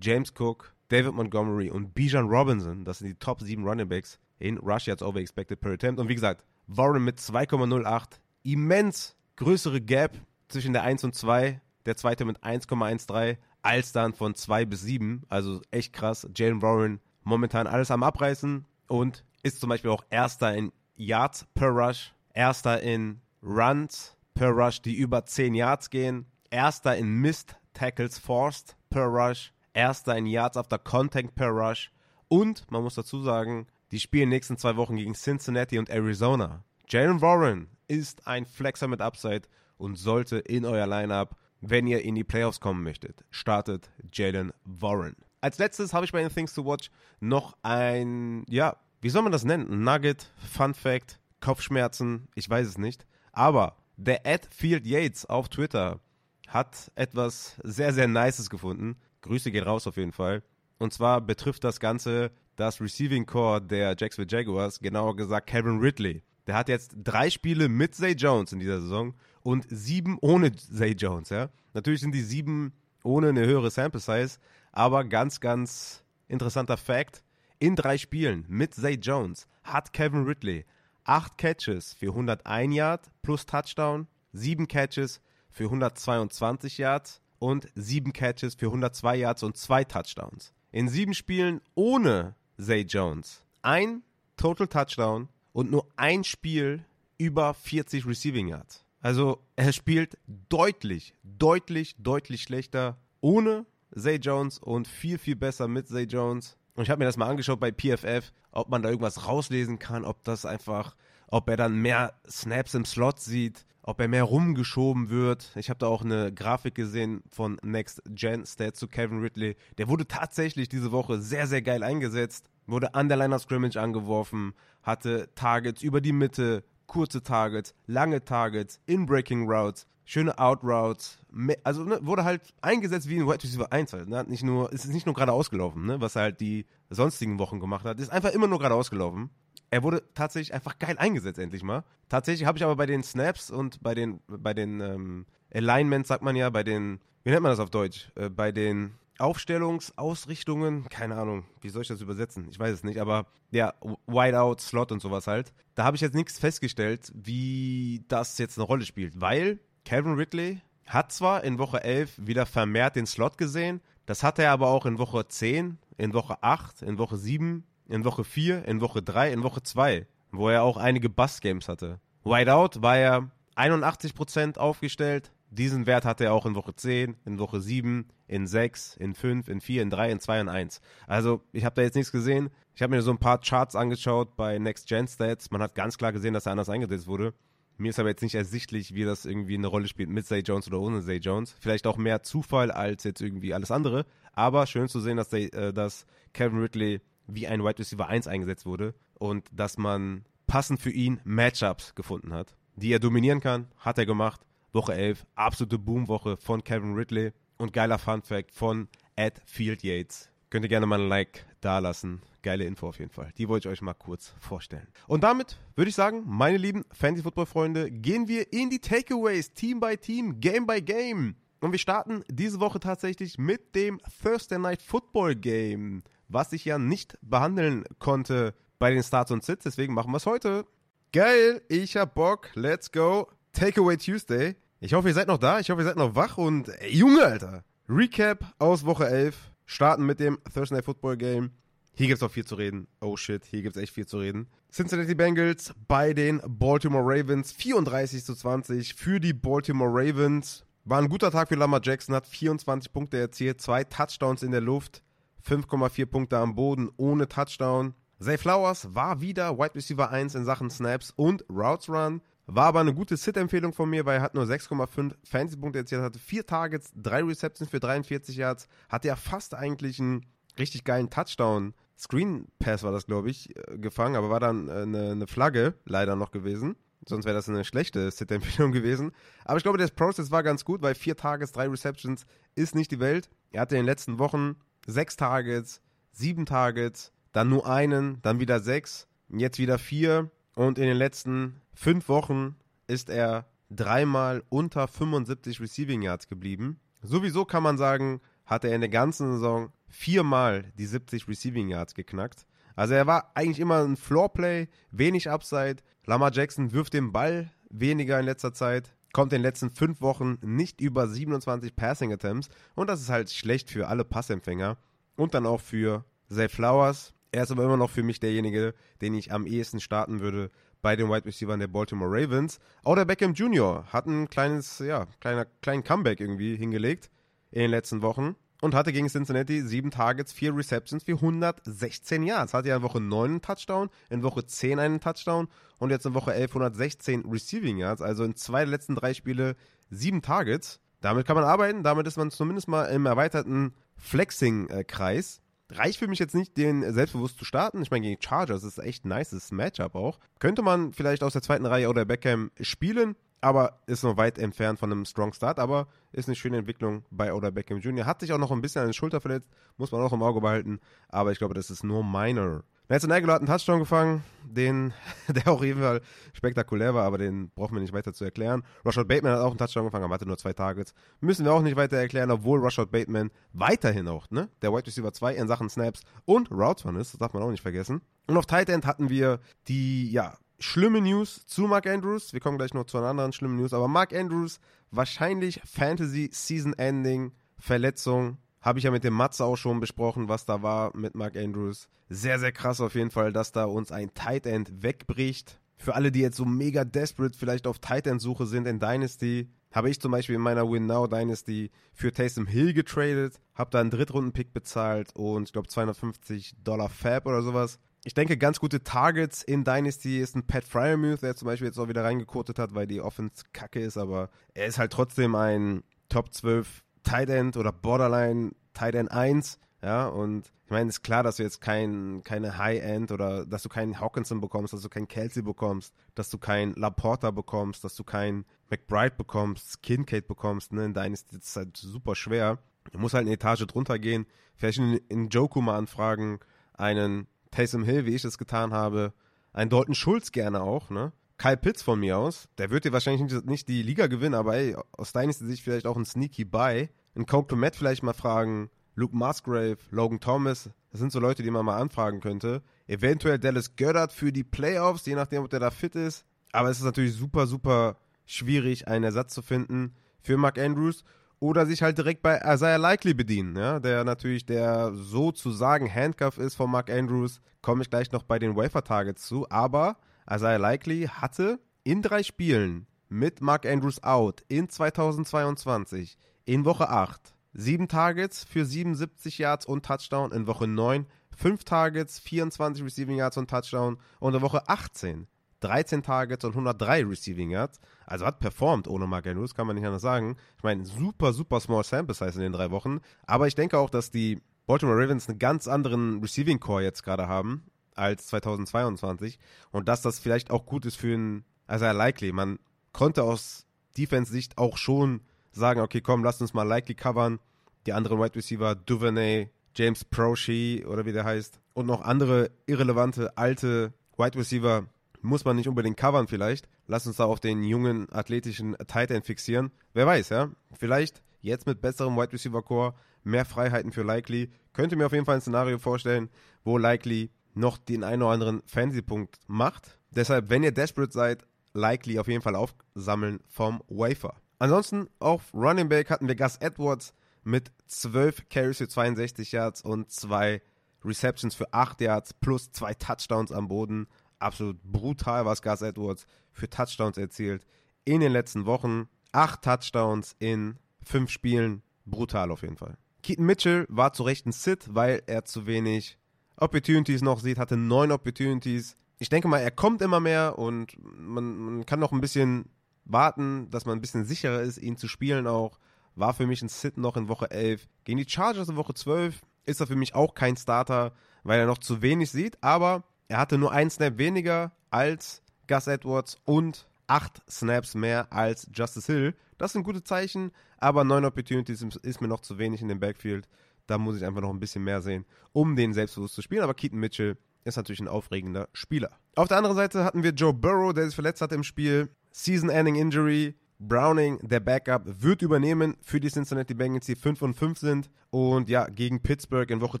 James 0.00 0.32
Cook, 0.36 0.74
David 0.88 1.14
Montgomery 1.14 1.70
und 1.70 1.94
Bijan 1.94 2.28
Robinson. 2.28 2.84
Das 2.84 2.98
sind 2.98 3.08
die 3.08 3.14
Top 3.14 3.40
7 3.40 3.64
Running 3.64 3.88
Backs 3.88 4.18
in 4.38 4.58
Rush 4.58 4.86
Yards 4.86 5.02
Over 5.02 5.20
Expected 5.20 5.60
per 5.60 5.72
Attempt. 5.72 6.00
Und 6.00 6.08
wie 6.08 6.14
gesagt, 6.14 6.44
Warren 6.66 7.04
mit 7.04 7.18
2,08. 7.18 8.20
Immens 8.42 9.16
größere 9.36 9.80
Gap 9.80 10.20
zwischen 10.48 10.72
der 10.72 10.82
1 10.82 11.04
und 11.04 11.14
2. 11.14 11.60
Der 11.86 11.96
zweite 11.96 12.24
mit 12.24 12.40
1,13 12.40 13.38
als 13.62 13.92
dann 13.92 14.12
von 14.12 14.34
2 14.34 14.64
bis 14.64 14.82
7. 14.82 15.22
Also 15.28 15.62
echt 15.70 15.92
krass. 15.92 16.28
Jalen 16.34 16.62
Warren 16.62 17.00
momentan 17.24 17.66
alles 17.66 17.90
am 17.90 18.02
Abreißen 18.02 18.64
und 18.88 19.24
ist 19.42 19.60
zum 19.60 19.68
Beispiel 19.68 19.90
auch 19.90 20.04
Erster 20.10 20.54
in 20.54 20.72
Yards 20.96 21.46
per 21.54 21.68
Rush, 21.68 22.12
Erster 22.34 22.80
in 22.82 23.20
Runs 23.42 24.16
per 24.34 24.50
Rush, 24.50 24.82
die 24.82 24.94
über 24.94 25.24
10 25.24 25.54
Yards 25.54 25.90
gehen, 25.90 26.26
Erster 26.50 26.96
in 26.96 27.08
Missed 27.20 27.56
Tackles 27.74 28.18
Forced 28.18 28.76
per 28.90 29.06
Rush, 29.06 29.52
Erster 29.74 30.16
in 30.16 30.26
Yards 30.26 30.56
after 30.56 30.78
Contact 30.78 31.34
per 31.34 31.48
Rush 31.48 31.90
und 32.28 32.70
man 32.70 32.82
muss 32.82 32.94
dazu 32.94 33.22
sagen, 33.22 33.66
die 33.92 34.00
spielen 34.00 34.28
nächsten 34.28 34.56
zwei 34.56 34.76
Wochen 34.76 34.96
gegen 34.96 35.14
Cincinnati 35.14 35.78
und 35.78 35.90
Arizona. 35.90 36.64
Jalen 36.88 37.20
Warren 37.20 37.68
ist 37.88 38.26
ein 38.26 38.46
Flexer 38.46 38.88
mit 38.88 39.00
Upside 39.00 39.42
und 39.78 39.96
sollte 39.96 40.38
in 40.38 40.64
euer 40.64 40.86
Lineup, 40.86 41.36
wenn 41.60 41.86
ihr 41.86 42.02
in 42.02 42.14
die 42.14 42.24
Playoffs 42.24 42.60
kommen 42.60 42.82
möchtet, 42.82 43.24
startet 43.30 43.90
Jalen 44.12 44.52
Warren. 44.64 45.16
Als 45.40 45.58
letztes 45.58 45.92
habe 45.92 46.04
ich 46.04 46.12
bei 46.12 46.20
den 46.20 46.32
Things 46.32 46.54
to 46.54 46.64
Watch 46.64 46.90
noch 47.20 47.56
ein, 47.62 48.44
ja, 48.48 48.76
wie 49.00 49.10
soll 49.10 49.22
man 49.22 49.32
das 49.32 49.44
nennen? 49.44 49.84
Nugget, 49.84 50.30
Fun 50.36 50.74
Fact, 50.74 51.20
Kopfschmerzen, 51.40 52.28
ich 52.34 52.48
weiß 52.48 52.66
es 52.66 52.78
nicht. 52.78 53.06
Aber 53.32 53.76
der 53.96 54.26
Ed 54.26 54.48
Field 54.52 54.86
Yates 54.86 55.26
auf 55.26 55.48
Twitter 55.48 56.00
hat 56.48 56.90
etwas 56.94 57.56
sehr, 57.62 57.92
sehr 57.92 58.08
Nices 58.08 58.50
gefunden. 58.50 58.96
Grüße 59.22 59.50
geht 59.50 59.66
raus 59.66 59.86
auf 59.86 59.96
jeden 59.96 60.12
Fall. 60.12 60.42
Und 60.78 60.92
zwar 60.92 61.20
betrifft 61.20 61.64
das 61.64 61.80
Ganze 61.80 62.30
das 62.56 62.80
Receiving 62.80 63.26
Core 63.26 63.60
der 63.60 63.94
Jacksonville 63.98 64.28
Jaguars, 64.30 64.80
genauer 64.80 65.16
gesagt 65.16 65.46
Kevin 65.46 65.78
Ridley. 65.78 66.22
Der 66.46 66.54
hat 66.54 66.68
jetzt 66.68 66.94
drei 66.96 67.28
Spiele 67.28 67.68
mit 67.68 67.94
Zay 67.94 68.12
Jones 68.12 68.52
in 68.52 68.60
dieser 68.60 68.80
Saison 68.80 69.14
und 69.46 69.64
sieben 69.70 70.18
ohne 70.22 70.50
Zay 70.56 70.90
Jones. 70.90 71.28
Ja? 71.28 71.50
Natürlich 71.72 72.00
sind 72.00 72.12
die 72.12 72.22
sieben 72.22 72.72
ohne 73.04 73.28
eine 73.28 73.46
höhere 73.46 73.70
Sample 73.70 74.00
Size, 74.00 74.40
aber 74.72 75.04
ganz, 75.04 75.38
ganz 75.38 76.02
interessanter 76.26 76.76
Fact. 76.76 77.22
In 77.60 77.76
drei 77.76 77.96
Spielen 77.96 78.44
mit 78.48 78.74
Zay 78.74 78.94
Jones 78.94 79.46
hat 79.62 79.92
Kevin 79.92 80.24
Ridley 80.24 80.66
acht 81.04 81.38
Catches 81.38 81.94
für 81.94 82.08
101 82.08 82.74
Yard 82.74 83.08
plus 83.22 83.46
Touchdown, 83.46 84.08
sieben 84.32 84.66
Catches 84.66 85.20
für 85.48 85.66
122 85.66 86.78
Yards 86.78 87.22
und 87.38 87.68
sieben 87.76 88.12
Catches 88.12 88.56
für 88.56 88.66
102 88.66 89.16
Yards 89.16 89.44
und 89.44 89.56
zwei 89.56 89.84
Touchdowns. 89.84 90.52
In 90.72 90.88
sieben 90.88 91.14
Spielen 91.14 91.60
ohne 91.76 92.34
Zay 92.58 92.80
Jones 92.80 93.44
ein 93.62 94.02
Total 94.36 94.66
Touchdown 94.66 95.28
und 95.52 95.70
nur 95.70 95.86
ein 95.94 96.24
Spiel 96.24 96.84
über 97.16 97.54
40 97.54 98.06
Receiving 98.06 98.48
Yards. 98.48 98.85
Also 99.00 99.44
er 99.56 99.72
spielt 99.72 100.18
deutlich, 100.48 101.14
deutlich, 101.22 101.96
deutlich 101.98 102.42
schlechter 102.42 102.98
ohne 103.20 103.66
Zay 103.94 104.16
Jones 104.16 104.58
und 104.58 104.88
viel, 104.88 105.18
viel 105.18 105.36
besser 105.36 105.68
mit 105.68 105.88
Zay 105.88 106.04
Jones. 106.04 106.56
Und 106.74 106.84
ich 106.84 106.90
habe 106.90 106.98
mir 106.98 107.06
das 107.06 107.16
mal 107.16 107.28
angeschaut 107.28 107.60
bei 107.60 107.72
PFF, 107.72 108.32
ob 108.52 108.68
man 108.68 108.82
da 108.82 108.90
irgendwas 108.90 109.26
rauslesen 109.26 109.78
kann, 109.78 110.04
ob 110.04 110.24
das 110.24 110.44
einfach, 110.44 110.96
ob 111.28 111.48
er 111.48 111.56
dann 111.56 111.76
mehr 111.76 112.14
Snaps 112.28 112.74
im 112.74 112.84
Slot 112.84 113.20
sieht, 113.20 113.64
ob 113.82 114.00
er 114.00 114.08
mehr 114.08 114.24
rumgeschoben 114.24 115.08
wird. 115.08 115.52
Ich 115.56 115.70
habe 115.70 115.78
da 115.78 115.86
auch 115.86 116.02
eine 116.02 116.32
Grafik 116.32 116.74
gesehen 116.74 117.22
von 117.30 117.58
Next 117.62 118.02
Gen 118.08 118.44
Stats 118.44 118.78
zu 118.78 118.88
Kevin 118.88 119.20
Ridley. 119.20 119.56
Der 119.78 119.88
wurde 119.88 120.06
tatsächlich 120.06 120.68
diese 120.68 120.92
Woche 120.92 121.20
sehr, 121.20 121.46
sehr 121.46 121.62
geil 121.62 121.82
eingesetzt. 121.82 122.50
Wurde 122.66 122.94
an 122.94 123.08
der 123.08 123.16
Line 123.16 123.34
of 123.34 123.42
Scrimmage 123.42 123.76
angeworfen, 123.76 124.54
hatte 124.82 125.28
Targets 125.36 125.82
über 125.82 126.00
die 126.00 126.12
Mitte, 126.12 126.64
kurze 126.86 127.22
Targets, 127.22 127.74
lange 127.86 128.24
Targets, 128.24 128.80
In-Breaking 128.86 129.48
Routes, 129.48 129.86
schöne 130.04 130.38
Out-Routes. 130.38 131.18
Also 131.64 131.84
ne, 131.84 131.98
wurde 132.02 132.24
halt 132.24 132.42
eingesetzt 132.62 133.08
wie 133.08 133.18
ein 133.18 133.26
Wide 133.26 133.42
Receiver 133.42 133.72
1 133.72 133.92
halt. 133.92 134.08
Ne? 134.08 134.24
Nicht 134.28 134.44
nur, 134.44 134.72
es 134.72 134.84
ist 134.84 134.92
nicht 134.92 135.06
nur 135.06 135.14
gerade 135.14 135.32
ausgelaufen, 135.32 135.84
ne? 135.84 136.00
was 136.00 136.16
er 136.16 136.22
halt 136.22 136.40
die 136.40 136.66
sonstigen 136.88 137.38
Wochen 137.38 137.60
gemacht 137.60 137.84
hat. 137.84 138.00
Ist 138.00 138.12
einfach 138.12 138.32
immer 138.32 138.46
nur 138.46 138.58
gerade 138.58 138.74
ausgelaufen. 138.74 139.30
Er 139.70 139.82
wurde 139.82 140.02
tatsächlich 140.14 140.54
einfach 140.54 140.78
geil 140.78 140.96
eingesetzt, 140.96 141.38
endlich 141.38 141.64
mal. 141.64 141.84
Tatsächlich 142.08 142.46
habe 142.46 142.56
ich 142.56 142.64
aber 142.64 142.76
bei 142.76 142.86
den 142.86 143.02
Snaps 143.02 143.50
und 143.50 143.82
bei 143.82 143.94
den, 143.94 144.20
bei 144.28 144.54
den 144.54 144.80
ähm, 144.80 145.26
Alignments, 145.52 146.08
sagt 146.08 146.22
man 146.22 146.36
ja, 146.36 146.50
bei 146.50 146.62
den, 146.62 147.00
wie 147.24 147.30
nennt 147.30 147.42
man 147.42 147.50
das 147.50 147.58
auf 147.58 147.70
Deutsch? 147.70 148.10
Äh, 148.14 148.30
bei 148.30 148.52
den 148.52 148.94
Aufstellungsausrichtungen, 149.18 150.88
keine 150.88 151.16
Ahnung, 151.16 151.44
wie 151.60 151.68
soll 151.68 151.82
ich 151.82 151.88
das 151.88 152.00
übersetzen? 152.00 152.46
Ich 152.50 152.58
weiß 152.58 152.72
es 152.72 152.84
nicht, 152.84 153.00
aber 153.00 153.26
ja, 153.50 153.74
Wideout, 154.06 154.56
Slot 154.60 154.92
und 154.92 155.00
sowas 155.00 155.26
halt. 155.26 155.52
Da 155.74 155.84
habe 155.84 155.96
ich 155.96 156.00
jetzt 156.00 156.14
nichts 156.14 156.38
festgestellt, 156.38 157.12
wie 157.14 158.04
das 158.08 158.38
jetzt 158.38 158.58
eine 158.58 158.66
Rolle 158.66 158.84
spielt, 158.84 159.20
weil 159.20 159.58
Calvin 159.84 160.14
Ridley 160.14 160.60
hat 160.86 161.12
zwar 161.12 161.44
in 161.44 161.58
Woche 161.58 161.82
11 161.82 162.26
wieder 162.26 162.46
vermehrt 162.46 162.96
den 162.96 163.06
Slot 163.06 163.38
gesehen, 163.38 163.80
das 164.06 164.22
hat 164.22 164.38
er 164.38 164.52
aber 164.52 164.68
auch 164.68 164.86
in 164.86 164.98
Woche 164.98 165.26
10, 165.26 165.78
in 165.98 166.14
Woche 166.14 166.42
8, 166.42 166.82
in 166.82 166.98
Woche 166.98 167.16
7, 167.16 167.64
in 167.88 168.04
Woche 168.04 168.24
4, 168.24 168.64
in 168.66 168.80
Woche 168.80 169.02
3, 169.02 169.32
in 169.32 169.42
Woche 169.42 169.62
2, 169.62 170.06
wo 170.30 170.48
er 170.48 170.62
auch 170.62 170.76
einige 170.76 171.08
Bust-Games 171.08 171.68
hatte. 171.68 172.00
Wideout 172.24 172.82
war 172.82 172.96
er 172.96 173.30
81% 173.56 174.58
aufgestellt, 174.58 175.32
diesen 175.56 175.86
Wert 175.86 176.04
hatte 176.04 176.24
er 176.24 176.34
auch 176.34 176.46
in 176.46 176.54
Woche 176.54 176.74
10, 176.74 177.16
in 177.24 177.38
Woche 177.38 177.60
7, 177.60 178.06
in 178.28 178.46
6, 178.46 178.96
in 178.96 179.14
5, 179.14 179.48
in 179.48 179.60
4, 179.60 179.82
in 179.82 179.90
3, 179.90 180.10
in 180.12 180.20
2 180.20 180.40
und 180.42 180.48
1. 180.48 180.80
Also 181.06 181.42
ich 181.52 181.64
habe 181.64 181.74
da 181.74 181.82
jetzt 181.82 181.94
nichts 181.94 182.12
gesehen. 182.12 182.50
Ich 182.74 182.82
habe 182.82 182.94
mir 182.94 183.02
so 183.02 183.10
ein 183.10 183.18
paar 183.18 183.40
Charts 183.40 183.74
angeschaut 183.74 184.36
bei 184.36 184.58
Next 184.58 184.88
Gen 184.88 185.08
Stats. 185.08 185.50
Man 185.50 185.62
hat 185.62 185.74
ganz 185.74 185.98
klar 185.98 186.12
gesehen, 186.12 186.34
dass 186.34 186.46
er 186.46 186.52
anders 186.52 186.68
eingesetzt 186.68 187.06
wurde. 187.06 187.34
Mir 187.78 187.90
ist 187.90 187.98
aber 187.98 188.08
jetzt 188.08 188.22
nicht 188.22 188.34
ersichtlich, 188.34 188.94
wie 188.94 189.04
das 189.04 189.26
irgendwie 189.26 189.54
eine 189.54 189.66
Rolle 189.66 189.88
spielt 189.88 190.08
mit 190.08 190.26
Zay 190.26 190.40
Jones 190.40 190.66
oder 190.68 190.80
ohne 190.80 191.02
Zay 191.02 191.16
Jones. 191.16 191.54
Vielleicht 191.60 191.86
auch 191.86 191.98
mehr 191.98 192.22
Zufall 192.22 192.70
als 192.70 193.04
jetzt 193.04 193.20
irgendwie 193.20 193.52
alles 193.52 193.70
andere. 193.70 194.06
Aber 194.32 194.66
schön 194.66 194.88
zu 194.88 195.00
sehen, 195.00 195.16
dass, 195.16 195.30
Zay, 195.30 195.46
äh, 195.46 195.72
dass 195.72 196.06
Kevin 196.32 196.60
Ridley 196.60 197.00
wie 197.26 197.46
ein 197.46 197.62
Wide 197.62 197.78
Receiver 197.78 198.06
1 198.06 198.28
eingesetzt 198.28 198.66
wurde 198.66 198.94
und 199.14 199.48
dass 199.52 199.76
man 199.78 200.24
passend 200.46 200.80
für 200.80 200.90
ihn 200.90 201.20
Matchups 201.24 201.94
gefunden 201.94 202.32
hat, 202.32 202.56
die 202.76 202.92
er 202.92 202.98
dominieren 202.98 203.40
kann. 203.40 203.68
Hat 203.78 203.98
er 203.98 204.06
gemacht. 204.06 204.45
Woche 204.76 204.94
11, 204.94 205.26
absolute 205.34 205.78
Boomwoche 205.78 206.36
von 206.36 206.62
Kevin 206.62 206.94
Ridley 206.94 207.32
und 207.56 207.72
geiler 207.72 207.98
Fun 207.98 208.20
Fact 208.20 208.52
von 208.52 208.88
Ed 209.16 209.40
Field 209.46 209.82
Yates. 209.82 210.28
Könnt 210.50 210.66
ihr 210.66 210.68
gerne 210.68 210.84
mal 210.84 211.00
ein 211.00 211.08
Like 211.08 211.46
dalassen. 211.62 212.20
Geile 212.42 212.64
Info 212.64 212.86
auf 212.86 212.98
jeden 212.98 213.10
Fall. 213.10 213.30
Die 213.38 213.48
wollte 213.48 213.68
ich 213.68 213.72
euch 213.72 213.82
mal 213.82 213.94
kurz 213.94 214.34
vorstellen. 214.38 214.86
Und 215.08 215.24
damit 215.24 215.58
würde 215.76 215.88
ich 215.88 215.94
sagen, 215.94 216.24
meine 216.26 216.58
lieben 216.58 216.84
Fantasy-Football-Freunde, 216.92 217.90
gehen 217.90 218.28
wir 218.28 218.52
in 218.52 218.68
die 218.68 218.78
Takeaways, 218.78 219.54
Team 219.54 219.80
by 219.80 219.96
Team, 219.96 220.40
Game 220.40 220.66
by 220.66 220.82
Game. 220.82 221.36
Und 221.60 221.72
wir 221.72 221.78
starten 221.78 222.22
diese 222.28 222.60
Woche 222.60 222.78
tatsächlich 222.78 223.38
mit 223.38 223.74
dem 223.74 223.98
Thursday 224.22 224.58
Night 224.58 224.82
Football 224.82 225.36
Game, 225.36 226.02
was 226.28 226.52
ich 226.52 226.66
ja 226.66 226.78
nicht 226.78 227.16
behandeln 227.22 227.84
konnte 227.98 228.54
bei 228.78 228.92
den 228.92 229.02
Starts 229.02 229.30
und 229.30 229.42
Sits. 229.42 229.64
Deswegen 229.64 229.94
machen 229.94 230.12
wir 230.12 230.18
es 230.18 230.26
heute. 230.26 230.66
Geil, 231.12 231.62
ich 231.68 231.96
hab 231.96 232.14
Bock. 232.14 232.50
Let's 232.54 232.92
go. 232.92 233.28
Takeaway 233.54 233.96
Tuesday. 233.96 234.54
Ich 234.86 234.94
hoffe, 234.94 235.08
ihr 235.08 235.14
seid 235.14 235.26
noch 235.26 235.38
da. 235.38 235.58
Ich 235.58 235.68
hoffe, 235.68 235.80
ihr 235.80 235.84
seid 235.84 235.96
noch 235.96 236.14
wach 236.14 236.38
und 236.38 236.68
ey, 236.68 236.94
Junge, 236.96 237.24
Alter. 237.24 237.64
Recap 237.88 238.54
aus 238.60 238.86
Woche 238.86 239.08
11. 239.08 239.36
Starten 239.64 240.06
mit 240.06 240.20
dem 240.20 240.38
Thursday 240.54 240.76
Night 240.76 240.84
Football 240.84 241.16
Game. 241.16 241.50
Hier 241.96 242.06
gibt's 242.06 242.22
auch 242.22 242.30
viel 242.30 242.44
zu 242.44 242.54
reden. 242.54 242.86
Oh 243.00 243.16
shit, 243.16 243.44
hier 243.44 243.62
gibt's 243.62 243.78
echt 243.78 243.92
viel 243.92 244.06
zu 244.06 244.18
reden. 244.18 244.46
Cincinnati 244.72 245.16
Bengals 245.16 245.74
bei 245.88 246.12
den 246.12 246.40
Baltimore 246.46 247.02
Ravens 247.04 247.50
34 247.50 248.24
zu 248.24 248.36
20 248.36 248.94
für 248.94 249.18
die 249.18 249.32
Baltimore 249.32 249.90
Ravens. 249.90 250.64
War 250.84 251.02
ein 251.02 251.08
guter 251.08 251.32
Tag 251.32 251.48
für 251.48 251.56
Lamar 251.56 251.80
Jackson, 251.82 252.14
hat 252.14 252.28
24 252.28 252.92
Punkte 252.92 253.18
erzielt, 253.18 253.60
zwei 253.60 253.82
Touchdowns 253.82 254.44
in 254.44 254.52
der 254.52 254.60
Luft, 254.60 255.02
5,4 255.44 256.06
Punkte 256.06 256.38
am 256.38 256.54
Boden 256.54 256.90
ohne 256.96 257.26
Touchdown. 257.26 257.94
Zay 258.20 258.38
Flowers 258.38 258.94
war 258.94 259.20
wieder 259.20 259.58
Wide 259.58 259.74
Receiver 259.74 260.10
1 260.12 260.36
in 260.36 260.44
Sachen 260.44 260.70
Snaps 260.70 261.12
und 261.16 261.44
Routes 261.50 261.88
Run. 261.88 262.22
War 262.46 262.66
aber 262.66 262.80
eine 262.80 262.94
gute 262.94 263.16
Sit-Empfehlung 263.16 263.72
von 263.72 263.90
mir, 263.90 264.06
weil 264.06 264.18
er 264.18 264.22
hat 264.22 264.34
nur 264.34 264.44
6,5 264.44 265.14
Fantasy-Punkte 265.24 265.80
erzielt, 265.80 266.02
hatte 266.02 266.20
vier 266.20 266.46
Targets, 266.46 266.92
drei 266.94 267.22
Receptions 267.22 267.68
für 267.70 267.80
43 267.80 268.36
Yards, 268.36 268.68
hatte 268.88 269.08
ja 269.08 269.16
fast 269.16 269.54
eigentlich 269.54 269.98
einen 269.98 270.26
richtig 270.58 270.84
geilen 270.84 271.10
Touchdown. 271.10 271.74
Screen 271.98 272.46
Pass 272.58 272.82
war 272.82 272.92
das, 272.92 273.06
glaube 273.06 273.30
ich, 273.30 273.56
äh, 273.56 273.78
gefangen, 273.78 274.16
aber 274.16 274.30
war 274.30 274.40
dann 274.40 274.70
eine, 274.70 275.08
äh, 275.08 275.10
eine 275.10 275.26
Flagge 275.26 275.74
leider 275.84 276.14
noch 276.14 276.30
gewesen. 276.30 276.76
Sonst 277.08 277.24
wäre 277.24 277.34
das 277.34 277.48
eine 277.48 277.64
schlechte 277.64 278.10
Sit-Empfehlung 278.10 278.72
gewesen. 278.72 279.12
Aber 279.44 279.56
ich 279.56 279.62
glaube, 279.62 279.78
der 279.78 279.88
Prozess 279.88 280.30
war 280.30 280.42
ganz 280.42 280.64
gut, 280.64 280.82
weil 280.82 280.94
vier 280.94 281.16
Targets, 281.16 281.52
drei 281.52 281.68
Receptions 281.68 282.26
ist 282.54 282.74
nicht 282.74 282.90
die 282.90 283.00
Welt. 283.00 283.28
Er 283.50 283.62
hatte 283.62 283.76
in 283.76 283.82
den 283.82 283.86
letzten 283.86 284.18
Wochen 284.18 284.56
sechs 284.86 285.16
Targets, 285.16 285.80
sieben 286.12 286.46
Targets, 286.46 287.12
dann 287.32 287.48
nur 287.48 287.66
einen, 287.66 288.20
dann 288.22 288.40
wieder 288.40 288.60
sechs, 288.60 289.08
jetzt 289.28 289.58
wieder 289.58 289.78
vier. 289.78 290.30
Und 290.56 290.78
in 290.78 290.86
den 290.86 290.96
letzten 290.96 291.60
fünf 291.74 292.08
Wochen 292.08 292.56
ist 292.86 293.10
er 293.10 293.46
dreimal 293.70 294.42
unter 294.48 294.88
75 294.88 295.60
Receiving 295.60 296.00
Yards 296.00 296.28
geblieben. 296.28 296.80
Sowieso 297.02 297.44
kann 297.44 297.62
man 297.62 297.76
sagen, 297.76 298.22
hat 298.46 298.64
er 298.64 298.74
in 298.74 298.80
der 298.80 298.88
ganzen 298.88 299.32
Saison 299.32 299.70
viermal 299.86 300.72
die 300.78 300.86
70 300.86 301.28
Receiving 301.28 301.68
Yards 301.68 301.94
geknackt. 301.94 302.46
Also 302.74 302.94
er 302.94 303.06
war 303.06 303.32
eigentlich 303.34 303.60
immer 303.60 303.84
ein 303.84 303.96
Floorplay, 303.96 304.68
wenig 304.90 305.28
Upside. 305.28 305.76
Lamar 306.06 306.32
Jackson 306.32 306.72
wirft 306.72 306.94
den 306.94 307.12
Ball 307.12 307.52
weniger 307.68 308.18
in 308.18 308.24
letzter 308.24 308.54
Zeit, 308.54 308.94
kommt 309.12 309.34
in 309.34 309.40
den 309.40 309.42
letzten 309.42 309.70
fünf 309.70 310.00
Wochen 310.00 310.38
nicht 310.40 310.80
über 310.80 311.06
27 311.06 311.76
Passing 311.76 312.12
Attempts 312.14 312.48
und 312.74 312.88
das 312.88 313.02
ist 313.02 313.10
halt 313.10 313.30
schlecht 313.30 313.70
für 313.70 313.88
alle 313.88 314.04
Passempfänger 314.04 314.78
und 315.16 315.34
dann 315.34 315.44
auch 315.44 315.60
für 315.60 316.04
Zay 316.30 316.48
Flowers. 316.48 317.12
Er 317.36 317.42
ist 317.42 317.50
aber 317.50 317.64
immer 317.64 317.76
noch 317.76 317.90
für 317.90 318.02
mich 318.02 318.18
derjenige, 318.18 318.72
den 319.02 319.12
ich 319.12 319.30
am 319.30 319.46
ehesten 319.46 319.78
starten 319.78 320.20
würde 320.20 320.50
bei 320.80 320.96
den 320.96 321.10
Wide 321.10 321.26
Receivers 321.26 321.58
der 321.58 321.66
Baltimore 321.66 322.10
Ravens. 322.10 322.58
Auch 322.82 322.94
der 322.94 323.04
Beckham 323.04 323.34
Jr. 323.34 323.84
hat 323.92 324.06
ein 324.06 324.30
kleines, 324.30 324.78
ja, 324.78 325.06
kleiner, 325.20 325.44
kleinen 325.60 325.84
Comeback 325.84 326.18
irgendwie 326.18 326.56
hingelegt 326.56 327.10
in 327.50 327.60
den 327.60 327.70
letzten 327.70 328.00
Wochen 328.00 328.36
und 328.62 328.74
hatte 328.74 328.90
gegen 328.90 329.10
Cincinnati 329.10 329.60
sieben 329.60 329.90
Targets, 329.90 330.32
vier 330.32 330.56
Receptions 330.56 331.04
für 331.04 331.12
116 331.12 332.22
Yards. 332.22 332.54
Hatte 332.54 332.70
ja 332.70 332.76
in 332.76 332.82
Woche 332.82 333.02
9 333.02 333.30
einen 333.32 333.42
Touchdown, 333.42 333.90
in 334.08 334.22
Woche 334.22 334.46
10 334.46 334.78
einen 334.78 335.00
Touchdown 335.00 335.48
und 335.78 335.90
jetzt 335.90 336.06
in 336.06 336.14
Woche 336.14 336.32
11 336.32 336.52
116 336.52 337.26
Receiving 337.30 337.76
Yards. 337.76 338.00
Also 338.00 338.24
in 338.24 338.34
zwei 338.34 338.60
der 338.60 338.70
letzten 338.70 338.94
drei 338.94 339.12
Spiele 339.12 339.56
sieben 339.90 340.22
Targets. 340.22 340.80
Damit 341.02 341.26
kann 341.26 341.36
man 341.36 341.44
arbeiten, 341.44 341.82
damit 341.82 342.06
ist 342.06 342.16
man 342.16 342.30
zumindest 342.30 342.66
mal 342.66 342.86
im 342.86 343.04
erweiterten 343.04 343.74
Flexing-Kreis. 343.98 345.42
Reicht 345.70 345.98
für 345.98 346.06
mich 346.06 346.18
jetzt 346.20 346.34
nicht, 346.34 346.56
den 346.56 346.92
selbstbewusst 346.92 347.38
zu 347.38 347.44
starten. 347.44 347.82
Ich 347.82 347.90
meine, 347.90 348.06
gegen 348.06 348.22
Chargers 348.22 348.62
ist 348.62 348.78
echt 348.78 349.04
ein 349.04 349.08
nices 349.08 349.50
Matchup 349.50 349.94
auch. 349.96 350.18
Könnte 350.38 350.62
man 350.62 350.92
vielleicht 350.92 351.24
aus 351.24 351.32
der 351.32 351.42
zweiten 351.42 351.66
Reihe 351.66 351.88
oder 351.88 352.04
Beckham 352.04 352.50
spielen. 352.60 353.16
aber 353.40 353.78
ist 353.86 354.02
noch 354.02 354.16
weit 354.16 354.38
entfernt 354.38 354.78
von 354.78 354.90
einem 354.90 355.04
Strong 355.04 355.32
Start, 355.32 355.58
aber 355.58 355.86
ist 356.12 356.28
eine 356.28 356.34
schöne 356.34 356.58
Entwicklung 356.58 357.04
bei 357.10 357.32
Oda 357.32 357.50
Beckham 357.50 357.78
Jr. 357.78 358.06
Hat 358.06 358.20
sich 358.20 358.32
auch 358.32 358.38
noch 358.38 358.50
ein 358.50 358.62
bisschen 358.62 358.82
an 358.82 358.88
die 358.88 358.94
Schulter 358.94 359.20
verletzt, 359.20 359.48
muss 359.76 359.92
man 359.92 360.00
auch 360.02 360.12
im 360.12 360.22
Auge 360.22 360.40
behalten, 360.40 360.80
aber 361.08 361.32
ich 361.32 361.38
glaube, 361.38 361.54
das 361.54 361.70
ist 361.70 361.84
nur 361.84 362.02
minor. 362.02 362.64
Nelson 362.88 363.10
Aguilar 363.10 363.34
hat 363.34 363.40
einen 363.40 363.48
Touchdown 363.48 363.80
gefangen, 363.80 364.22
den, 364.44 364.92
der 365.28 365.48
auch 365.48 365.62
jeden 365.62 365.80
Fall 365.80 366.00
spektakulär 366.32 366.94
war, 366.94 367.04
aber 367.04 367.18
den 367.18 367.50
brauchen 367.50 367.74
wir 367.74 367.80
nicht 367.80 367.92
weiter 367.92 368.12
zu 368.12 368.24
erklären. 368.24 368.62
Rashad 368.84 369.08
Bateman 369.08 369.32
hat 369.32 369.40
auch 369.40 369.50
einen 369.50 369.58
Touchdown 369.58 369.86
gefangen, 369.86 370.04
aber 370.04 370.14
hatte 370.14 370.26
nur 370.26 370.38
zwei 370.38 370.52
Targets. 370.52 370.94
Müssen 371.20 371.44
wir 371.44 371.52
auch 371.52 371.62
nicht 371.62 371.76
weiter 371.76 371.96
erklären, 371.96 372.30
obwohl 372.30 372.60
Rashad 372.60 372.92
Bateman 372.92 373.32
weiterhin 373.52 374.06
auch, 374.06 374.30
ne, 374.30 374.48
der 374.62 374.72
Wide 374.72 374.86
Receiver 374.86 375.12
2 375.12 375.34
in 375.34 375.48
Sachen 375.48 375.68
Snaps 375.68 376.02
und 376.26 376.50
Routes 376.52 376.84
Run 376.84 376.96
ist, 376.96 377.12
das 377.12 377.18
darf 377.18 377.32
man 377.32 377.42
auch 377.42 377.50
nicht 377.50 377.62
vergessen. 377.62 378.02
Und 378.28 378.36
auf 378.36 378.46
Tight 378.46 378.68
End 378.68 378.86
hatten 378.86 379.10
wir 379.10 379.40
die, 379.66 380.10
ja, 380.12 380.36
schlimme 380.60 381.00
News 381.00 381.44
zu 381.46 381.62
Mark 381.62 381.86
Andrews. 381.86 382.32
Wir 382.32 382.40
kommen 382.40 382.56
gleich 382.56 382.72
noch 382.72 382.86
zu 382.86 382.98
einer 382.98 383.08
anderen 383.08 383.32
schlimmen 383.32 383.56
News, 383.56 383.72
aber 383.72 383.88
Mark 383.88 384.14
Andrews, 384.14 384.60
wahrscheinlich 384.92 385.60
Fantasy 385.64 386.30
Season 386.32 386.72
Ending, 386.74 387.32
Verletzung, 387.58 388.38
habe 388.66 388.80
ich 388.80 388.84
ja 388.84 388.90
mit 388.90 389.04
dem 389.04 389.14
Matze 389.14 389.44
auch 389.44 389.54
schon 389.54 389.78
besprochen, 389.78 390.28
was 390.28 390.44
da 390.44 390.60
war 390.60 390.90
mit 390.96 391.14
Mark 391.14 391.36
Andrews. 391.36 391.88
Sehr, 392.08 392.40
sehr 392.40 392.50
krass 392.50 392.80
auf 392.80 392.96
jeden 392.96 393.12
Fall, 393.12 393.32
dass 393.32 393.52
da 393.52 393.64
uns 393.64 393.92
ein 393.92 394.12
Tight 394.12 394.44
End 394.44 394.82
wegbricht. 394.82 395.60
Für 395.76 395.94
alle, 395.94 396.10
die 396.10 396.18
jetzt 396.18 396.36
so 396.36 396.44
mega 396.44 396.84
desperate 396.84 397.38
vielleicht 397.38 397.68
auf 397.68 397.78
Tight 397.78 398.08
End 398.08 398.20
Suche 398.20 398.44
sind 398.44 398.66
in 398.66 398.80
Dynasty, 398.80 399.48
habe 399.72 399.88
ich 399.88 400.00
zum 400.00 400.10
Beispiel 400.10 400.34
in 400.34 400.40
meiner 400.40 400.68
Win 400.68 400.86
Now 400.86 401.06
Dynasty 401.06 401.70
für 401.92 402.10
Taysom 402.10 402.48
Hill 402.48 402.72
getradet, 402.72 403.38
habe 403.54 403.70
da 403.70 403.78
einen 403.78 403.90
Drittrunden-Pick 403.90 404.52
bezahlt 404.52 405.14
und 405.14 405.44
ich 405.44 405.52
glaube 405.52 405.68
250 405.68 406.56
Dollar 406.64 406.88
Fab 406.88 407.26
oder 407.26 407.42
sowas. 407.42 407.78
Ich 408.02 408.14
denke, 408.14 408.36
ganz 408.36 408.58
gute 408.58 408.82
Targets 408.82 409.44
in 409.44 409.62
Dynasty 409.62 410.18
ist 410.18 410.34
ein 410.34 410.44
Pat 410.44 410.64
Fryermuth, 410.64 411.22
der 411.22 411.36
zum 411.36 411.46
Beispiel 411.46 411.68
jetzt 411.68 411.78
auch 411.78 411.88
wieder 411.88 412.02
reingekotet 412.02 412.58
hat, 412.58 412.74
weil 412.74 412.88
die 412.88 413.00
Offense 413.00 413.44
kacke 413.52 413.78
ist, 413.78 413.96
aber 413.96 414.28
er 414.54 414.66
ist 414.66 414.78
halt 414.78 414.92
trotzdem 414.92 415.36
ein 415.36 415.84
Top 416.08 416.34
12 416.34 416.82
Tight 417.06 417.30
End 417.30 417.56
oder 417.56 417.72
Borderline 417.72 418.52
Tight 418.74 418.94
End 418.94 419.10
1. 419.10 419.58
Ja, 419.82 420.08
und 420.08 420.52
ich 420.64 420.70
meine, 420.70 420.88
ist 420.88 421.02
klar, 421.02 421.22
dass 421.22 421.36
du 421.36 421.44
jetzt 421.44 421.60
kein, 421.60 422.22
keine 422.24 422.58
High-End 422.58 423.12
oder 423.12 423.46
dass 423.46 423.62
du 423.62 423.68
keinen 423.68 424.00
Hawkinson 424.00 424.40
bekommst, 424.40 424.72
dass 424.72 424.80
du 424.80 424.88
keinen 424.88 425.06
Kelsey 425.06 425.42
bekommst, 425.42 425.94
dass 426.16 426.28
du 426.28 426.38
keinen 426.38 426.74
Laporta 426.74 427.30
bekommst, 427.30 427.84
dass 427.84 427.94
du 427.94 428.02
keinen 428.02 428.44
McBride 428.68 429.14
bekommst, 429.16 429.82
Kincaid 429.82 430.26
bekommst, 430.26 430.72
ne, 430.72 430.86
in 430.86 430.94
Dynasty 430.94 431.36
ist 431.36 431.54
halt 431.54 431.76
super 431.76 432.16
schwer. 432.16 432.58
Du 432.90 432.98
musst 432.98 433.14
halt 433.14 433.26
eine 433.26 433.34
Etage 433.34 433.64
drunter 433.66 434.00
gehen, 434.00 434.26
vielleicht 434.56 434.78
in, 434.78 434.94
in 435.08 435.28
Joku 435.28 435.60
mal 435.60 435.76
anfragen, 435.76 436.40
einen 436.72 437.28
Taysom 437.52 437.84
Hill, 437.84 438.06
wie 438.06 438.16
ich 438.16 438.24
es 438.24 438.38
getan 438.38 438.72
habe, 438.72 439.12
einen 439.52 439.70
Dalton 439.70 439.94
Schulz 439.94 440.32
gerne 440.32 440.62
auch, 440.62 440.90
ne, 440.90 441.12
Kyle 441.38 441.56
Pitts 441.56 441.82
von 441.82 442.00
mir 442.00 442.18
aus. 442.18 442.48
Der 442.58 442.70
wird 442.70 442.84
dir 442.84 442.92
wahrscheinlich 442.92 443.44
nicht 443.44 443.68
die 443.68 443.82
Liga 443.82 444.06
gewinnen, 444.06 444.34
aber 444.34 444.56
ey, 444.56 444.76
aus 444.92 445.12
deiner 445.12 445.32
Sicht 445.32 445.62
vielleicht 445.62 445.86
auch 445.86 445.96
ein 445.96 446.04
Sneaky 446.04 446.44
Buy. 446.44 446.88
Ein 447.14 447.26
Matt 447.54 447.76
vielleicht 447.76 448.02
mal 448.02 448.14
fragen. 448.14 448.70
Luke 448.94 449.14
Musgrave, 449.14 449.76
Logan 449.90 450.20
Thomas. 450.20 450.70
Das 450.90 451.00
sind 451.00 451.12
so 451.12 451.20
Leute, 451.20 451.42
die 451.42 451.50
man 451.50 451.66
mal 451.66 451.76
anfragen 451.76 452.20
könnte. 452.20 452.62
Eventuell 452.86 453.38
Dallas 453.38 453.76
Goddard 453.76 454.12
für 454.12 454.32
die 454.32 454.44
Playoffs, 454.44 455.04
je 455.04 455.14
nachdem, 455.14 455.42
ob 455.42 455.50
der 455.50 455.60
da 455.60 455.70
fit 455.70 455.94
ist. 455.94 456.24
Aber 456.52 456.70
es 456.70 456.78
ist 456.78 456.84
natürlich 456.84 457.12
super, 457.12 457.46
super 457.46 457.98
schwierig, 458.24 458.88
einen 458.88 459.04
Ersatz 459.04 459.34
zu 459.34 459.42
finden 459.42 459.94
für 460.22 460.38
Mark 460.38 460.58
Andrews. 460.58 461.04
Oder 461.38 461.66
sich 461.66 461.82
halt 461.82 461.98
direkt 461.98 462.22
bei 462.22 462.40
Isaiah 462.42 462.78
Likely 462.78 463.12
bedienen, 463.12 463.56
ja, 463.56 463.78
der 463.78 464.04
natürlich 464.04 464.46
der 464.46 464.94
sozusagen 464.94 465.94
Handcuff 465.94 466.38
ist 466.38 466.54
von 466.54 466.70
Mark 466.70 466.88
Andrews. 466.88 467.42
Komme 467.60 467.82
ich 467.82 467.90
gleich 467.90 468.10
noch 468.10 468.22
bei 468.22 468.38
den 468.38 468.56
Wafer-Targets 468.56 469.26
zu. 469.26 469.46
Aber 469.50 469.98
Isaiah 470.30 470.58
Likely 470.58 471.08
hatte 471.12 471.60
in 471.84 472.02
drei 472.02 472.22
Spielen 472.22 472.86
mit 473.08 473.40
Mark 473.40 473.64
Andrews 473.64 474.02
out 474.02 474.42
in 474.48 474.68
2022 474.68 476.18
in 476.44 476.64
Woche 476.64 476.88
8 476.88 477.34
sieben 477.52 477.88
Targets 477.88 478.44
für 478.44 478.64
77 478.64 479.38
Yards 479.38 479.64
und 479.66 479.84
Touchdown, 479.84 480.32
in 480.32 480.46
Woche 480.46 480.66
9 480.66 481.06
fünf 481.34 481.64
Targets, 481.64 482.18
24 482.18 482.84
Receiving 482.84 483.16
Yards 483.16 483.36
und 483.36 483.48
Touchdown 483.48 483.98
und 484.20 484.34
in 484.34 484.42
Woche 484.42 484.68
18 484.68 485.26
13 485.60 486.02
Targets 486.02 486.44
und 486.44 486.50
103 486.50 487.04
Receiving 487.04 487.50
Yards. 487.50 487.80
Also 488.04 488.26
hat 488.26 488.40
performt 488.40 488.88
ohne 488.88 489.06
Mark 489.06 489.26
Andrews, 489.26 489.54
kann 489.54 489.66
man 489.66 489.74
nicht 489.76 489.86
anders 489.86 490.02
sagen. 490.02 490.36
Ich 490.58 490.62
meine, 490.62 490.84
super, 490.84 491.32
super 491.32 491.60
small 491.60 491.82
sample 491.82 492.14
size 492.14 492.34
in 492.34 492.40
den 492.40 492.52
drei 492.52 492.70
Wochen. 492.70 493.00
Aber 493.26 493.46
ich 493.46 493.54
denke 493.54 493.78
auch, 493.78 493.88
dass 493.88 494.10
die 494.10 494.42
Baltimore 494.66 495.00
Ravens 495.00 495.28
einen 495.28 495.38
ganz 495.38 495.66
anderen 495.66 496.20
Receiving 496.20 496.60
Core 496.60 496.82
jetzt 496.82 497.02
gerade 497.02 497.26
haben 497.26 497.64
als 497.96 498.26
2022 498.28 499.38
und 499.70 499.88
dass 499.88 500.02
das 500.02 500.18
vielleicht 500.18 500.50
auch 500.50 500.66
gut 500.66 500.86
ist 500.86 500.96
für 500.96 501.14
einen 501.14 501.44
Isaiah 501.70 501.92
Likely. 501.92 502.32
Man 502.32 502.58
konnte 502.92 503.22
aus 503.22 503.66
Defense-Sicht 503.96 504.58
auch 504.58 504.76
schon 504.76 505.20
sagen, 505.52 505.80
okay, 505.80 506.00
komm, 506.00 506.22
lass 506.22 506.40
uns 506.40 506.54
mal 506.54 506.64
Likely 506.64 506.94
covern. 506.94 507.40
Die 507.86 507.92
anderen 507.92 508.20
Wide 508.20 508.34
Receiver, 508.34 508.74
Duvernay, 508.74 509.48
James 509.74 510.04
Proshi 510.04 510.84
oder 510.86 511.06
wie 511.06 511.12
der 511.12 511.24
heißt 511.24 511.60
und 511.74 511.86
noch 511.86 512.02
andere 512.02 512.50
irrelevante 512.66 513.36
alte 513.36 513.92
Wide 514.16 514.38
Receiver 514.38 514.86
muss 515.20 515.44
man 515.44 515.56
nicht 515.56 515.68
unbedingt 515.68 515.96
covern 515.96 516.28
vielleicht. 516.28 516.68
Lass 516.86 517.06
uns 517.06 517.16
da 517.16 517.24
auf 517.24 517.40
den 517.40 517.62
jungen 517.62 518.10
athletischen 518.12 518.76
Tight 518.86 519.10
End 519.10 519.26
fixieren. 519.26 519.70
Wer 519.92 520.06
weiß, 520.06 520.30
ja? 520.30 520.50
Vielleicht 520.72 521.22
jetzt 521.42 521.66
mit 521.66 521.80
besserem 521.80 522.16
Wide 522.16 522.32
Receiver 522.32 522.62
Core, 522.62 522.94
mehr 523.24 523.44
Freiheiten 523.44 523.92
für 523.92 524.02
Likely. 524.02 524.50
Könnte 524.72 524.96
mir 524.96 525.06
auf 525.06 525.12
jeden 525.12 525.26
Fall 525.26 525.36
ein 525.36 525.40
Szenario 525.40 525.78
vorstellen, 525.78 526.30
wo 526.64 526.78
Likely 526.78 527.30
noch 527.56 527.78
den 527.78 528.04
einen 528.04 528.22
oder 528.22 528.32
anderen 528.32 528.62
Fantasy-Punkt 528.66 529.38
macht. 529.46 529.98
Deshalb, 530.10 530.50
wenn 530.50 530.62
ihr 530.62 530.72
desperate 530.72 531.12
seid, 531.12 531.44
likely 531.72 532.18
auf 532.18 532.28
jeden 532.28 532.42
Fall 532.42 532.54
aufsammeln 532.54 533.40
vom 533.48 533.82
Wafer. 533.88 534.34
Ansonsten 534.58 535.08
auf 535.18 535.52
Running 535.52 535.88
Back 535.88 536.10
hatten 536.10 536.28
wir 536.28 536.36
Gus 536.36 536.56
Edwards 536.56 537.12
mit 537.44 537.70
12 537.86 538.48
Carries 538.48 538.78
für 538.78 538.88
62 538.88 539.52
Yards 539.52 539.82
und 539.82 540.10
zwei 540.10 540.62
Receptions 541.04 541.54
für 541.54 541.72
8 541.72 542.00
Yards 542.00 542.34
plus 542.34 542.72
zwei 542.72 542.94
Touchdowns 542.94 543.52
am 543.52 543.68
Boden. 543.68 544.06
Absolut 544.38 544.82
brutal, 544.82 545.44
was 545.44 545.62
Gus 545.62 545.82
Edwards 545.82 546.26
für 546.52 546.68
Touchdowns 546.68 547.18
erzielt 547.18 547.66
in 548.04 548.20
den 548.20 548.32
letzten 548.32 548.64
Wochen. 548.64 549.08
Acht 549.32 549.62
Touchdowns 549.62 550.34
in 550.38 550.78
fünf 551.02 551.30
Spielen. 551.30 551.82
Brutal 552.06 552.50
auf 552.50 552.62
jeden 552.62 552.76
Fall. 552.76 552.96
Keaton 553.22 553.44
Mitchell 553.44 553.86
war 553.88 554.12
zu 554.12 554.22
Recht 554.22 554.46
ein 554.46 554.52
Sit, 554.52 554.94
weil 554.94 555.22
er 555.26 555.44
zu 555.44 555.66
wenig 555.66 556.18
Opportunities 556.56 557.22
noch 557.22 557.40
sieht, 557.40 557.58
hatte 557.58 557.76
neun 557.76 558.12
Opportunities. 558.12 558.96
Ich 559.18 559.28
denke 559.28 559.48
mal, 559.48 559.58
er 559.58 559.70
kommt 559.70 560.02
immer 560.02 560.20
mehr 560.20 560.58
und 560.58 560.96
man, 561.00 561.56
man 561.56 561.86
kann 561.86 562.00
noch 562.00 562.12
ein 562.12 562.20
bisschen 562.20 562.66
warten, 563.04 563.70
dass 563.70 563.86
man 563.86 563.98
ein 563.98 564.00
bisschen 564.00 564.24
sicherer 564.24 564.60
ist, 564.60 564.78
ihn 564.78 564.96
zu 564.96 565.08
spielen 565.08 565.46
auch. 565.46 565.78
War 566.14 566.34
für 566.34 566.46
mich 566.46 566.62
ein 566.62 566.68
Sit 566.68 566.96
noch 566.96 567.16
in 567.16 567.28
Woche 567.28 567.50
11. 567.50 567.86
Gegen 568.04 568.18
die 568.18 568.28
Chargers 568.28 568.68
in 568.68 568.76
Woche 568.76 568.94
12 568.94 569.42
ist 569.66 569.80
er 569.80 569.86
für 569.86 569.96
mich 569.96 570.14
auch 570.14 570.34
kein 570.34 570.56
Starter, 570.56 571.12
weil 571.44 571.60
er 571.60 571.66
noch 571.66 571.78
zu 571.78 572.02
wenig 572.02 572.30
sieht, 572.30 572.62
aber 572.62 573.04
er 573.28 573.38
hatte 573.38 573.58
nur 573.58 573.72
einen 573.72 573.90
Snap 573.90 574.18
weniger 574.18 574.72
als 574.90 575.42
Gus 575.66 575.86
Edwards 575.86 576.38
und 576.44 576.88
acht 577.06 577.42
Snaps 577.50 577.94
mehr 577.94 578.32
als 578.32 578.68
Justice 578.72 579.12
Hill. 579.12 579.34
Das 579.58 579.72
sind 579.72 579.84
gute 579.84 580.04
Zeichen, 580.04 580.52
aber 580.78 581.04
neun 581.04 581.24
Opportunities 581.24 581.82
ist 581.82 582.20
mir 582.20 582.28
noch 582.28 582.40
zu 582.40 582.58
wenig 582.58 582.82
in 582.82 582.88
dem 582.88 583.00
Backfield. 583.00 583.48
Da 583.86 583.98
muss 583.98 584.16
ich 584.16 584.24
einfach 584.24 584.40
noch 584.40 584.50
ein 584.50 584.60
bisschen 584.60 584.84
mehr 584.84 585.02
sehen, 585.02 585.24
um 585.52 585.76
den 585.76 585.92
selbstbewusst 585.92 586.34
zu 586.34 586.42
spielen. 586.42 586.62
Aber 586.62 586.74
Keaton 586.74 586.98
Mitchell 586.98 587.36
ist 587.64 587.76
natürlich 587.76 588.00
ein 588.00 588.08
aufregender 588.08 588.68
Spieler. 588.72 589.10
Auf 589.34 589.48
der 589.48 589.58
anderen 589.58 589.76
Seite 589.76 590.04
hatten 590.04 590.22
wir 590.22 590.30
Joe 590.30 590.52
Burrow, 590.52 590.92
der 590.92 591.06
sich 591.06 591.14
verletzt 591.14 591.42
hat 591.42 591.52
im 591.52 591.62
Spiel. 591.62 592.08
Season-Ending 592.32 592.96
Injury. 592.96 593.54
Browning, 593.78 594.38
der 594.40 594.60
Backup, 594.60 595.02
wird 595.04 595.42
übernehmen 595.42 595.96
für 596.00 596.18
die 596.18 596.30
Cincinnati 596.30 596.72
Bengals, 596.72 597.06
die 597.06 597.14
5 597.14 597.42
und 597.42 597.54
5 597.54 597.78
sind 597.78 598.10
und 598.30 598.70
ja, 598.70 598.86
gegen 598.86 599.20
Pittsburgh 599.20 599.70
in 599.70 599.82
Woche 599.82 600.00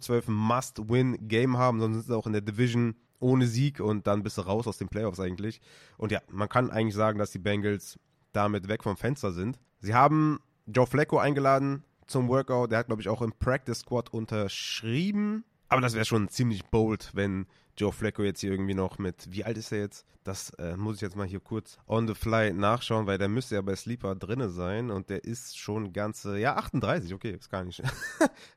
12 0.00 0.28
ein 0.28 0.34
Must-Win-Game 0.34 1.58
haben, 1.58 1.80
sonst 1.80 1.96
sind 1.96 2.06
sie 2.06 2.16
auch 2.16 2.26
in 2.26 2.32
der 2.32 2.40
Division 2.40 2.96
ohne 3.20 3.46
Sieg 3.46 3.80
und 3.80 4.06
dann 4.06 4.22
bist 4.22 4.38
du 4.38 4.42
raus 4.42 4.66
aus 4.66 4.78
den 4.78 4.88
Playoffs 4.88 5.20
eigentlich. 5.20 5.60
Und 5.98 6.12
ja, 6.12 6.20
man 6.30 6.48
kann 6.48 6.70
eigentlich 6.70 6.94
sagen, 6.94 7.18
dass 7.18 7.32
die 7.32 7.38
Bengals 7.38 7.98
damit 8.32 8.68
weg 8.68 8.82
vom 8.82 8.96
Fenster 8.96 9.32
sind. 9.32 9.58
Sie 9.80 9.94
haben 9.94 10.40
Joe 10.66 10.86
Flacco 10.86 11.18
eingeladen, 11.18 11.84
zum 12.06 12.28
Workout. 12.28 12.70
Der 12.70 12.78
hat, 12.78 12.86
glaube 12.86 13.02
ich, 13.02 13.08
auch 13.08 13.22
im 13.22 13.32
Practice 13.32 13.80
Squad 13.80 14.12
unterschrieben. 14.12 15.44
Aber 15.68 15.80
das 15.80 15.94
wäre 15.94 16.04
schon 16.04 16.28
ziemlich 16.28 16.64
bold, 16.66 17.10
wenn 17.14 17.46
Joe 17.76 17.92
Flacco 17.92 18.22
jetzt 18.22 18.40
hier 18.40 18.52
irgendwie 18.52 18.74
noch 18.74 18.98
mit, 18.98 19.26
wie 19.30 19.44
alt 19.44 19.58
ist 19.58 19.72
er 19.72 19.80
jetzt? 19.80 20.06
Das 20.24 20.50
äh, 20.58 20.76
muss 20.76 20.96
ich 20.96 21.02
jetzt 21.02 21.14
mal 21.14 21.26
hier 21.26 21.40
kurz 21.40 21.78
on 21.86 22.08
the 22.08 22.14
fly 22.14 22.52
nachschauen, 22.52 23.06
weil 23.06 23.18
der 23.18 23.28
müsste 23.28 23.56
ja 23.56 23.62
bei 23.62 23.76
Sleeper 23.76 24.14
drinne 24.14 24.48
sein 24.48 24.90
und 24.90 25.10
der 25.10 25.24
ist 25.24 25.58
schon 25.58 25.92
ganze, 25.92 26.38
ja 26.38 26.56
38, 26.56 27.12
okay, 27.14 27.32
ist 27.32 27.50
gar 27.50 27.64
nicht. 27.64 27.82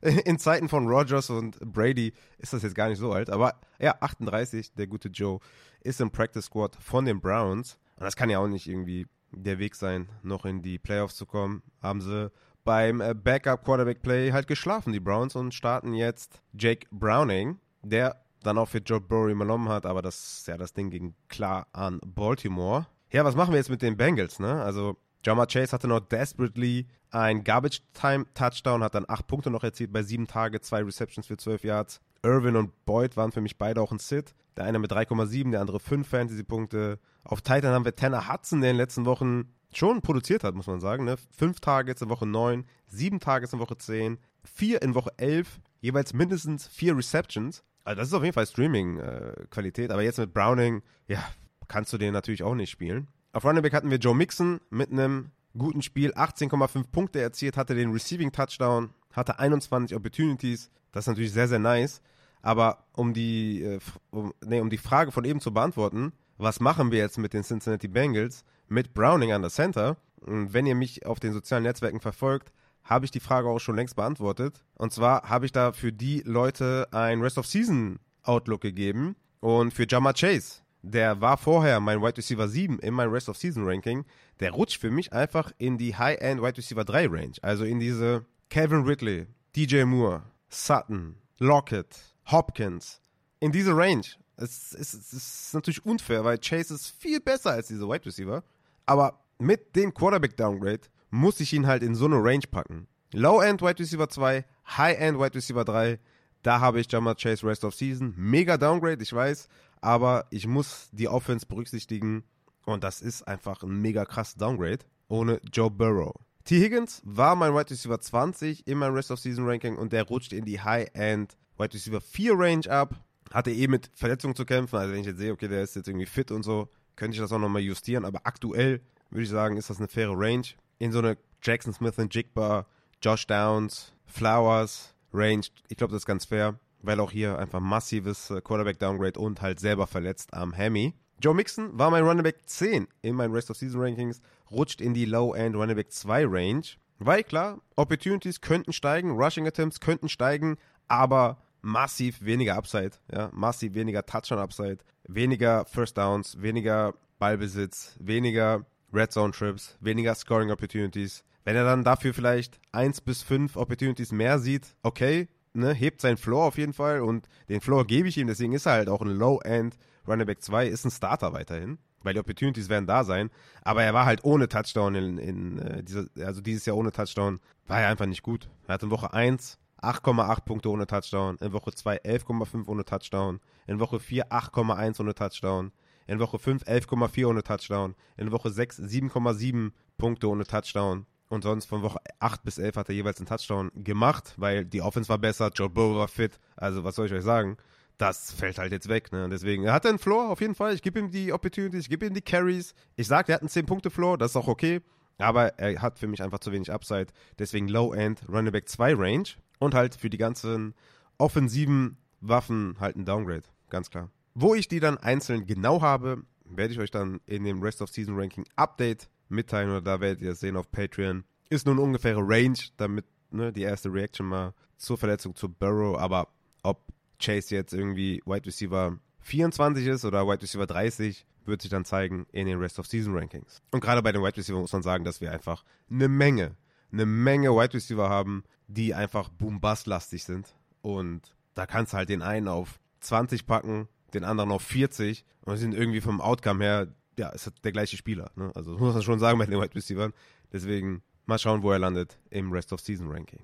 In 0.00 0.38
Zeiten 0.38 0.68
von 0.68 0.88
Rogers 0.88 1.30
und 1.30 1.60
Brady 1.60 2.12
ist 2.38 2.52
das 2.52 2.62
jetzt 2.62 2.74
gar 2.74 2.88
nicht 2.88 2.98
so 2.98 3.12
alt, 3.12 3.30
aber 3.30 3.60
ja 3.78 3.94
38, 4.00 4.72
der 4.74 4.86
gute 4.86 5.08
Joe 5.08 5.38
ist 5.80 6.00
im 6.00 6.10
Practice 6.10 6.46
Squad 6.46 6.76
von 6.80 7.04
den 7.04 7.20
Browns 7.20 7.78
und 7.96 8.04
das 8.04 8.16
kann 8.16 8.30
ja 8.30 8.38
auch 8.38 8.48
nicht 8.48 8.66
irgendwie 8.66 9.06
der 9.32 9.58
Weg 9.58 9.74
sein, 9.74 10.08
noch 10.22 10.44
in 10.44 10.62
die 10.62 10.78
Playoffs 10.78 11.16
zu 11.16 11.26
kommen. 11.26 11.62
Haben 11.80 12.00
sie 12.00 12.32
beim 12.70 13.00
äh, 13.00 13.14
Backup 13.14 13.64
Quarterback 13.64 14.00
Play 14.00 14.30
halt 14.30 14.46
geschlafen, 14.46 14.92
die 14.92 15.00
Browns, 15.00 15.34
und 15.34 15.52
starten 15.52 15.92
jetzt 15.92 16.40
Jake 16.52 16.86
Browning, 16.92 17.58
der 17.82 18.22
dann 18.44 18.58
auch 18.58 18.68
für 18.68 18.78
Joe 18.78 19.00
Burrow 19.00 19.28
übernommen 19.28 19.68
hat, 19.68 19.86
aber 19.86 20.02
das 20.02 20.44
ja 20.46 20.56
das 20.56 20.72
Ding 20.72 20.88
ging 20.88 21.14
klar 21.28 21.66
an 21.72 21.98
Baltimore. 22.06 22.86
Ja, 23.10 23.24
was 23.24 23.34
machen 23.34 23.50
wir 23.50 23.58
jetzt 23.58 23.70
mit 23.70 23.82
den 23.82 23.96
Bengals, 23.96 24.38
ne? 24.38 24.62
Also, 24.62 24.96
Jama 25.26 25.46
Chase 25.46 25.72
hatte 25.72 25.88
noch 25.88 25.98
desperately 25.98 26.86
ein 27.10 27.42
Garbage-Time-Touchdown, 27.42 28.84
hat 28.84 28.94
dann 28.94 29.04
acht 29.08 29.26
Punkte 29.26 29.50
noch 29.50 29.64
erzielt 29.64 29.92
bei 29.92 30.04
sieben 30.04 30.28
Tagen, 30.28 30.62
zwei 30.62 30.84
Receptions 30.84 31.26
für 31.26 31.38
zwölf 31.38 31.64
Yards. 31.64 32.00
Irvin 32.22 32.54
und 32.54 32.84
Boyd 32.84 33.16
waren 33.16 33.32
für 33.32 33.40
mich 33.40 33.58
beide 33.58 33.82
auch 33.82 33.90
ein 33.90 33.98
Sit. 33.98 34.36
Der 34.56 34.64
eine 34.64 34.78
mit 34.78 34.92
3,7, 34.92 35.50
der 35.50 35.60
andere 35.60 35.80
5 35.80 36.06
Fantasy-Punkte. 36.06 37.00
Auf 37.24 37.42
Titan 37.42 37.72
haben 37.72 37.84
wir 37.84 37.96
Tanner 37.96 38.32
Hudson, 38.32 38.60
der 38.60 38.70
in 38.70 38.76
den 38.76 38.80
letzten 38.80 39.06
Wochen 39.06 39.52
schon 39.72 40.02
produziert 40.02 40.44
hat, 40.44 40.54
muss 40.54 40.66
man 40.66 40.80
sagen. 40.80 41.04
Ne? 41.04 41.16
Fünf 41.36 41.60
Targets 41.60 42.02
in 42.02 42.08
Woche 42.08 42.26
9, 42.26 42.64
sieben 42.88 43.20
Targets 43.20 43.52
in 43.52 43.58
Woche 43.58 43.76
10, 43.76 44.18
vier 44.44 44.82
in 44.82 44.94
Woche 44.94 45.12
11, 45.16 45.60
jeweils 45.80 46.12
mindestens 46.12 46.66
vier 46.66 46.96
Receptions. 46.96 47.62
Also 47.84 48.00
das 48.00 48.08
ist 48.08 48.14
auf 48.14 48.22
jeden 48.22 48.34
Fall 48.34 48.46
Streaming-Qualität. 48.46 49.90
Aber 49.90 50.02
jetzt 50.02 50.18
mit 50.18 50.34
Browning, 50.34 50.82
ja, 51.08 51.24
kannst 51.68 51.92
du 51.92 51.98
den 51.98 52.12
natürlich 52.12 52.42
auch 52.42 52.54
nicht 52.54 52.70
spielen. 52.70 53.08
Auf 53.32 53.44
Running 53.44 53.62
Back 53.62 53.72
hatten 53.72 53.90
wir 53.90 53.98
Joe 53.98 54.14
Mixon 54.14 54.60
mit 54.70 54.90
einem 54.90 55.30
guten 55.56 55.82
Spiel, 55.82 56.12
18,5 56.12 56.84
Punkte 56.90 57.20
erzielt, 57.20 57.56
hatte 57.56 57.74
den 57.74 57.92
Receiving 57.92 58.32
Touchdown, 58.32 58.90
hatte 59.12 59.38
21 59.38 59.96
Opportunities. 59.96 60.70
Das 60.92 61.04
ist 61.04 61.08
natürlich 61.08 61.32
sehr, 61.32 61.48
sehr 61.48 61.58
nice. 61.58 62.02
Aber 62.42 62.84
um 62.92 63.12
die, 63.12 63.62
äh, 63.62 63.78
um, 64.10 64.32
nee, 64.44 64.60
um 64.60 64.70
die 64.70 64.78
Frage 64.78 65.12
von 65.12 65.24
eben 65.24 65.40
zu 65.40 65.52
beantworten, 65.52 66.12
was 66.38 66.60
machen 66.60 66.90
wir 66.90 66.98
jetzt 66.98 67.18
mit 67.18 67.34
den 67.34 67.42
Cincinnati 67.42 67.88
Bengals 67.88 68.44
mit 68.70 68.94
Browning 68.94 69.32
an 69.32 69.42
der 69.42 69.50
Center? 69.50 69.96
Und 70.20 70.52
wenn 70.52 70.66
ihr 70.66 70.74
mich 70.74 71.06
auf 71.06 71.20
den 71.20 71.32
sozialen 71.32 71.64
Netzwerken 71.64 72.00
verfolgt, 72.00 72.52
habe 72.84 73.04
ich 73.04 73.10
die 73.10 73.20
Frage 73.20 73.48
auch 73.48 73.58
schon 73.58 73.76
längst 73.76 73.96
beantwortet. 73.96 74.64
Und 74.74 74.92
zwar 74.92 75.28
habe 75.28 75.46
ich 75.46 75.52
da 75.52 75.72
für 75.72 75.92
die 75.92 76.22
Leute 76.24 76.88
ein 76.92 77.20
Rest 77.20 77.38
of 77.38 77.46
Season 77.46 77.98
Outlook 78.22 78.60
gegeben 78.60 79.16
und 79.40 79.72
für 79.72 79.86
Jama 79.88 80.12
Chase. 80.12 80.60
Der 80.82 81.20
war 81.20 81.36
vorher 81.36 81.78
mein 81.80 82.00
Wide 82.00 82.16
Receiver 82.16 82.48
7 82.48 82.78
in 82.78 82.94
meinem 82.94 83.12
Rest 83.12 83.28
of 83.28 83.36
Season 83.36 83.66
Ranking. 83.66 84.04
Der 84.40 84.52
rutscht 84.52 84.80
für 84.80 84.90
mich 84.90 85.12
einfach 85.12 85.52
in 85.58 85.76
die 85.76 85.94
High-End 85.94 86.40
Wide 86.40 86.56
Receiver 86.56 86.84
3 86.84 87.06
Range. 87.06 87.32
Also 87.42 87.64
in 87.64 87.80
diese 87.80 88.24
Kevin 88.48 88.82
Ridley, 88.84 89.26
DJ 89.54 89.84
Moore, 89.84 90.22
Sutton, 90.48 91.16
Lockett, 91.38 91.96
Hopkins. 92.30 93.00
In 93.40 93.52
diese 93.52 93.76
Range. 93.76 94.04
Es, 94.36 94.72
es, 94.72 94.94
es 94.94 95.12
ist 95.12 95.54
natürlich 95.54 95.84
unfair, 95.84 96.24
weil 96.24 96.38
Chase 96.38 96.74
ist 96.74 96.88
viel 96.98 97.20
besser 97.20 97.50
als 97.50 97.68
diese 97.68 97.86
Wide 97.86 98.06
Receiver. 98.06 98.42
Aber 98.90 99.20
mit 99.38 99.76
dem 99.76 99.94
Quarterback 99.94 100.36
Downgrade 100.36 100.80
muss 101.10 101.38
ich 101.38 101.52
ihn 101.52 101.68
halt 101.68 101.84
in 101.84 101.94
so 101.94 102.06
eine 102.06 102.16
Range 102.16 102.42
packen. 102.50 102.88
Low-End 103.12 103.62
Wide 103.62 103.78
Receiver 103.78 104.08
2, 104.08 104.44
High-End 104.66 105.16
Wide 105.16 105.36
Receiver 105.36 105.64
3. 105.64 106.00
Da 106.42 106.58
habe 106.58 106.80
ich 106.80 106.90
Jammer 106.90 107.14
Chase 107.14 107.46
Rest 107.46 107.62
of 107.62 107.72
Season. 107.72 108.12
Mega 108.16 108.56
Downgrade, 108.56 109.00
ich 109.00 109.12
weiß. 109.12 109.46
Aber 109.80 110.26
ich 110.30 110.48
muss 110.48 110.88
die 110.90 111.06
Offense 111.06 111.46
berücksichtigen. 111.46 112.24
Und 112.64 112.82
das 112.82 113.00
ist 113.00 113.22
einfach 113.28 113.62
ein 113.62 113.80
mega 113.80 114.04
krass 114.04 114.34
Downgrade 114.34 114.84
ohne 115.06 115.40
Joe 115.52 115.70
Burrow. 115.70 116.12
T. 116.42 116.58
Higgins 116.60 117.00
war 117.04 117.36
mein 117.36 117.54
Wide 117.54 117.70
Receiver 117.70 118.00
20 118.00 118.66
in 118.66 118.78
meinem 118.78 118.94
Rest 118.94 119.12
of 119.12 119.20
Season 119.20 119.46
Ranking 119.46 119.76
und 119.76 119.92
der 119.92 120.02
rutscht 120.02 120.32
in 120.32 120.44
die 120.44 120.60
High-End 120.60 121.36
Wide 121.58 121.74
Receiver 121.74 122.00
4 122.00 122.32
Range 122.36 122.68
ab. 122.68 122.96
Hatte 123.32 123.52
eh 123.52 123.68
mit 123.68 123.88
Verletzungen 123.94 124.34
zu 124.34 124.44
kämpfen. 124.44 124.74
Also 124.74 124.92
wenn 124.92 125.02
ich 125.02 125.06
jetzt 125.06 125.18
sehe, 125.18 125.30
okay, 125.30 125.46
der 125.46 125.62
ist 125.62 125.76
jetzt 125.76 125.86
irgendwie 125.86 126.06
fit 126.06 126.32
und 126.32 126.42
so, 126.42 126.68
könnte 127.00 127.14
ich 127.14 127.20
das 127.20 127.32
auch 127.32 127.38
nochmal 127.38 127.62
justieren. 127.62 128.04
Aber 128.04 128.20
aktuell 128.24 128.82
würde 129.08 129.22
ich 129.22 129.30
sagen, 129.30 129.56
ist 129.56 129.70
das 129.70 129.78
eine 129.78 129.88
faire 129.88 130.12
Range. 130.14 130.44
In 130.78 130.92
so 130.92 130.98
eine 130.98 131.16
Jackson 131.42 131.72
Smith 131.72 131.98
und 131.98 132.14
Jigba, 132.14 132.66
Josh 133.02 133.26
Downs, 133.26 133.94
Flowers 134.04 134.94
Range. 135.10 135.46
Ich 135.68 135.78
glaube, 135.78 135.92
das 135.92 136.02
ist 136.02 136.06
ganz 136.06 136.26
fair, 136.26 136.60
weil 136.82 137.00
auch 137.00 137.10
hier 137.10 137.38
einfach 137.38 137.60
massives 137.60 138.28
äh, 138.28 138.42
Quarterback-Downgrade 138.42 139.18
und 139.18 139.40
halt 139.40 139.60
selber 139.60 139.86
verletzt 139.86 140.34
am 140.34 140.54
Hammy. 140.54 140.92
Joe 141.22 141.34
Mixon 141.34 141.70
war 141.78 141.90
mein 141.90 142.04
Running 142.04 142.22
Back 142.22 142.36
10 142.44 142.86
in 143.00 143.16
meinen 143.16 143.32
Rest 143.32 143.50
of 143.50 143.56
Season 143.56 143.80
Rankings, 143.80 144.20
rutscht 144.50 144.82
in 144.82 144.92
die 144.92 145.06
Low-End 145.06 145.56
Running 145.56 145.76
Back 145.76 145.92
2 145.92 146.26
Range. 146.26 146.64
Weil 146.98 147.24
klar, 147.24 147.62
Opportunities 147.76 148.42
könnten 148.42 148.74
steigen, 148.74 149.12
Rushing 149.12 149.46
Attempts 149.46 149.80
könnten 149.80 150.10
steigen, 150.10 150.58
aber 150.86 151.38
massiv 151.62 152.22
weniger 152.22 152.56
Upside, 152.56 152.92
ja, 153.12 153.30
massiv 153.32 153.74
weniger 153.74 154.04
Touchdown-Upside, 154.04 154.78
weniger 155.08 155.64
First 155.66 155.98
Downs, 155.98 156.40
weniger 156.40 156.94
Ballbesitz, 157.18 157.96
weniger 158.00 158.64
Red 158.92 159.12
Zone 159.12 159.32
Trips, 159.32 159.76
weniger 159.80 160.14
Scoring 160.14 160.50
Opportunities. 160.50 161.24
Wenn 161.44 161.56
er 161.56 161.64
dann 161.64 161.84
dafür 161.84 162.12
vielleicht 162.12 162.60
eins 162.72 163.00
bis 163.00 163.22
fünf 163.22 163.56
Opportunities 163.56 164.12
mehr 164.12 164.38
sieht, 164.38 164.74
okay, 164.82 165.28
ne, 165.52 165.72
hebt 165.72 166.00
seinen 166.00 166.16
Floor 166.16 166.46
auf 166.46 166.58
jeden 166.58 166.72
Fall 166.72 167.00
und 167.00 167.28
den 167.48 167.60
Floor 167.60 167.86
gebe 167.86 168.08
ich 168.08 168.18
ihm, 168.18 168.26
deswegen 168.26 168.52
ist 168.52 168.66
er 168.66 168.72
halt 168.72 168.88
auch 168.88 169.00
ein 169.00 169.08
Low-End 169.08 169.76
Running 170.06 170.26
Back 170.26 170.42
2, 170.42 170.66
ist 170.66 170.84
ein 170.84 170.90
Starter 170.90 171.32
weiterhin, 171.32 171.78
weil 172.02 172.14
die 172.14 172.20
Opportunities 172.20 172.68
werden 172.68 172.86
da 172.86 173.04
sein, 173.04 173.30
aber 173.62 173.82
er 173.82 173.94
war 173.94 174.06
halt 174.06 174.24
ohne 174.24 174.48
Touchdown 174.48 174.94
in, 174.94 175.18
in 175.18 175.58
äh, 175.58 175.82
dieser, 175.82 176.06
also 176.24 176.40
dieses 176.40 176.66
Jahr 176.66 176.76
ohne 176.76 176.92
Touchdown, 176.92 177.40
war 177.66 177.80
er 177.80 177.88
einfach 177.88 178.06
nicht 178.06 178.22
gut. 178.22 178.48
Er 178.66 178.74
hatte 178.74 178.86
in 178.86 178.90
Woche 178.90 179.12
1 179.12 179.58
8,8 179.82 180.44
Punkte 180.44 180.70
ohne 180.70 180.86
Touchdown, 180.86 181.36
in 181.40 181.52
Woche 181.52 181.72
2 181.72 182.02
11,5 182.02 182.68
ohne 182.68 182.84
Touchdown, 182.84 183.40
in 183.66 183.80
Woche 183.80 184.00
4 184.00 184.30
8,1 184.30 185.00
ohne 185.00 185.14
Touchdown, 185.14 185.72
in 186.06 186.18
Woche 186.18 186.38
5 186.38 186.64
11,4 186.64 187.26
ohne 187.26 187.42
Touchdown, 187.42 187.94
in 188.16 188.32
Woche 188.32 188.50
6 188.50 188.80
7,7 188.80 189.72
Punkte 189.98 190.28
ohne 190.28 190.44
Touchdown. 190.44 191.06
Und 191.28 191.42
sonst 191.42 191.66
von 191.66 191.82
Woche 191.82 192.00
8 192.18 192.42
bis 192.42 192.58
11 192.58 192.76
hat 192.76 192.88
er 192.88 192.94
jeweils 192.96 193.18
einen 193.18 193.26
Touchdown 193.26 193.70
gemacht, 193.76 194.34
weil 194.36 194.64
die 194.64 194.82
Offense 194.82 195.08
war 195.08 195.18
besser, 195.18 195.50
Joe 195.54 195.70
Burrow 195.70 195.96
war 195.96 196.08
fit. 196.08 196.40
Also 196.56 196.82
was 196.82 196.96
soll 196.96 197.06
ich 197.06 197.12
euch 197.12 197.22
sagen? 197.22 197.56
Das 197.98 198.32
fällt 198.32 198.58
halt 198.58 198.72
jetzt 198.72 198.88
weg. 198.88 199.12
Ne? 199.12 199.28
Deswegen, 199.30 199.64
er 199.64 199.72
hat 199.72 199.86
einen 199.86 199.98
Floor 199.98 200.30
auf 200.30 200.40
jeden 200.40 200.56
Fall. 200.56 200.74
Ich 200.74 200.82
gebe 200.82 200.98
ihm 200.98 201.10
die 201.10 201.32
Opportunities, 201.32 201.82
ich 201.82 201.88
gebe 201.90 202.06
ihm 202.06 202.14
die 202.14 202.22
Carries. 202.22 202.74
Ich 202.96 203.06
sage, 203.06 203.30
er 203.30 203.34
hat 203.36 203.42
einen 203.42 203.50
10-Punkte-Floor, 203.50 204.18
das 204.18 204.32
ist 204.32 204.36
auch 204.36 204.48
okay. 204.48 204.80
Aber 205.18 205.58
er 205.58 205.80
hat 205.80 205.98
für 205.98 206.08
mich 206.08 206.22
einfach 206.22 206.40
zu 206.40 206.50
wenig 206.50 206.72
Upside. 206.72 207.08
Deswegen 207.38 207.68
Low-End, 207.68 208.22
Running 208.28 208.52
Back 208.52 208.68
2 208.68 208.94
Range. 208.94 209.28
Und 209.60 209.74
halt 209.74 209.94
für 209.94 210.10
die 210.10 210.18
ganzen 210.18 210.74
offensiven 211.16 211.96
Waffen 212.20 212.76
halt 212.80 212.96
ein 212.96 213.04
Downgrade. 213.04 213.44
Ganz 213.68 213.90
klar. 213.90 214.10
Wo 214.34 214.54
ich 214.54 214.66
die 214.66 214.80
dann 214.80 214.98
einzeln 214.98 215.46
genau 215.46 215.80
habe, 215.80 216.24
werde 216.44 216.72
ich 216.72 216.80
euch 216.80 216.90
dann 216.90 217.20
in 217.26 217.44
dem 217.44 217.62
Rest 217.62 217.82
of 217.82 217.90
Season 217.90 218.18
Ranking 218.18 218.44
Update 218.56 219.08
mitteilen 219.28 219.70
oder 219.70 219.80
da 219.80 220.00
werdet 220.00 220.20
ihr 220.20 220.32
es 220.32 220.40
sehen 220.40 220.56
auf 220.56 220.70
Patreon. 220.72 221.24
Ist 221.48 221.66
nur 221.66 221.74
eine 221.74 221.82
ungefähre 221.82 222.20
Range, 222.20 222.58
damit 222.76 223.04
ne, 223.30 223.52
die 223.52 223.62
erste 223.62 223.92
Reaction 223.92 224.26
mal 224.26 224.54
zur 224.76 224.98
Verletzung 224.98 225.34
zu 225.36 225.48
Burrow, 225.48 225.98
aber 225.98 226.28
ob 226.62 226.80
Chase 227.20 227.54
jetzt 227.54 227.72
irgendwie 227.72 228.22
Wide 228.24 228.46
Receiver 228.46 228.98
24 229.20 229.86
ist 229.86 230.04
oder 230.04 230.26
Wide 230.26 230.42
Receiver 230.42 230.66
30, 230.66 231.26
wird 231.44 231.62
sich 231.62 231.70
dann 231.70 231.84
zeigen 231.84 232.26
in 232.32 232.46
den 232.46 232.58
Rest 232.58 232.78
of 232.78 232.86
Season 232.86 233.16
Rankings. 233.16 233.62
Und 233.70 233.80
gerade 233.80 234.02
bei 234.02 234.12
den 234.12 234.22
Wide 234.22 234.36
Receiver 234.36 234.58
muss 234.58 234.72
man 234.72 234.82
sagen, 234.82 235.04
dass 235.04 235.20
wir 235.20 235.32
einfach 235.32 235.64
eine 235.90 236.08
Menge, 236.08 236.56
eine 236.92 237.06
Menge 237.06 237.50
Wide 237.50 237.74
Receiver 237.74 238.08
haben, 238.08 238.44
die 238.70 238.94
einfach 238.94 239.28
boom-bust-lastig 239.28 240.24
sind. 240.24 240.54
Und 240.82 241.34
da 241.54 241.66
kannst 241.66 241.92
du 241.92 241.98
halt 241.98 242.08
den 242.08 242.22
einen 242.22 242.48
auf 242.48 242.78
20 243.00 243.46
packen, 243.46 243.88
den 244.14 244.24
anderen 244.24 244.50
auf 244.50 244.62
40 244.62 245.24
und 245.42 245.56
sind 245.56 245.74
irgendwie 245.74 246.00
vom 246.00 246.20
Outcome 246.20 246.64
her, 246.64 246.88
ja, 247.18 247.28
ist 247.30 247.50
der 247.64 247.72
gleiche 247.72 247.96
Spieler. 247.96 248.30
Ne? 248.36 248.52
Also 248.54 248.78
muss 248.78 248.94
man 248.94 249.02
schon 249.02 249.18
sagen 249.18 249.38
bei 249.38 249.46
den 249.46 249.60
Wide 249.60 249.74
Receivers. 249.74 250.12
Deswegen 250.52 251.02
mal 251.26 251.38
schauen, 251.38 251.62
wo 251.62 251.70
er 251.70 251.78
landet 251.78 252.18
im 252.30 252.52
Rest 252.52 252.72
of 252.72 252.80
Season 252.80 253.10
Ranking. 253.10 253.40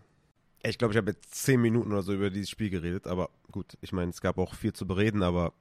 Ich 0.63 0.79
glaube, 0.79 0.93
ich 0.93 0.99
habe 0.99 1.11
jetzt 1.11 1.35
10 1.35 1.61
Minuten 1.61 1.93
oder 1.93 2.03
so 2.03 2.13
über 2.13 2.31
dieses 2.31 2.51
Spiel 2.51 2.71
geredet, 2.71 3.07
aber 3.07 3.31
gut, 3.53 3.77
ich 3.81 3.93
meine, 3.93 4.11
es 4.11 4.21
gab 4.21 4.39
auch 4.39 4.55
viel 4.55 4.73
zu 4.73 4.87
bereden, 4.87 5.23
aber 5.23 5.53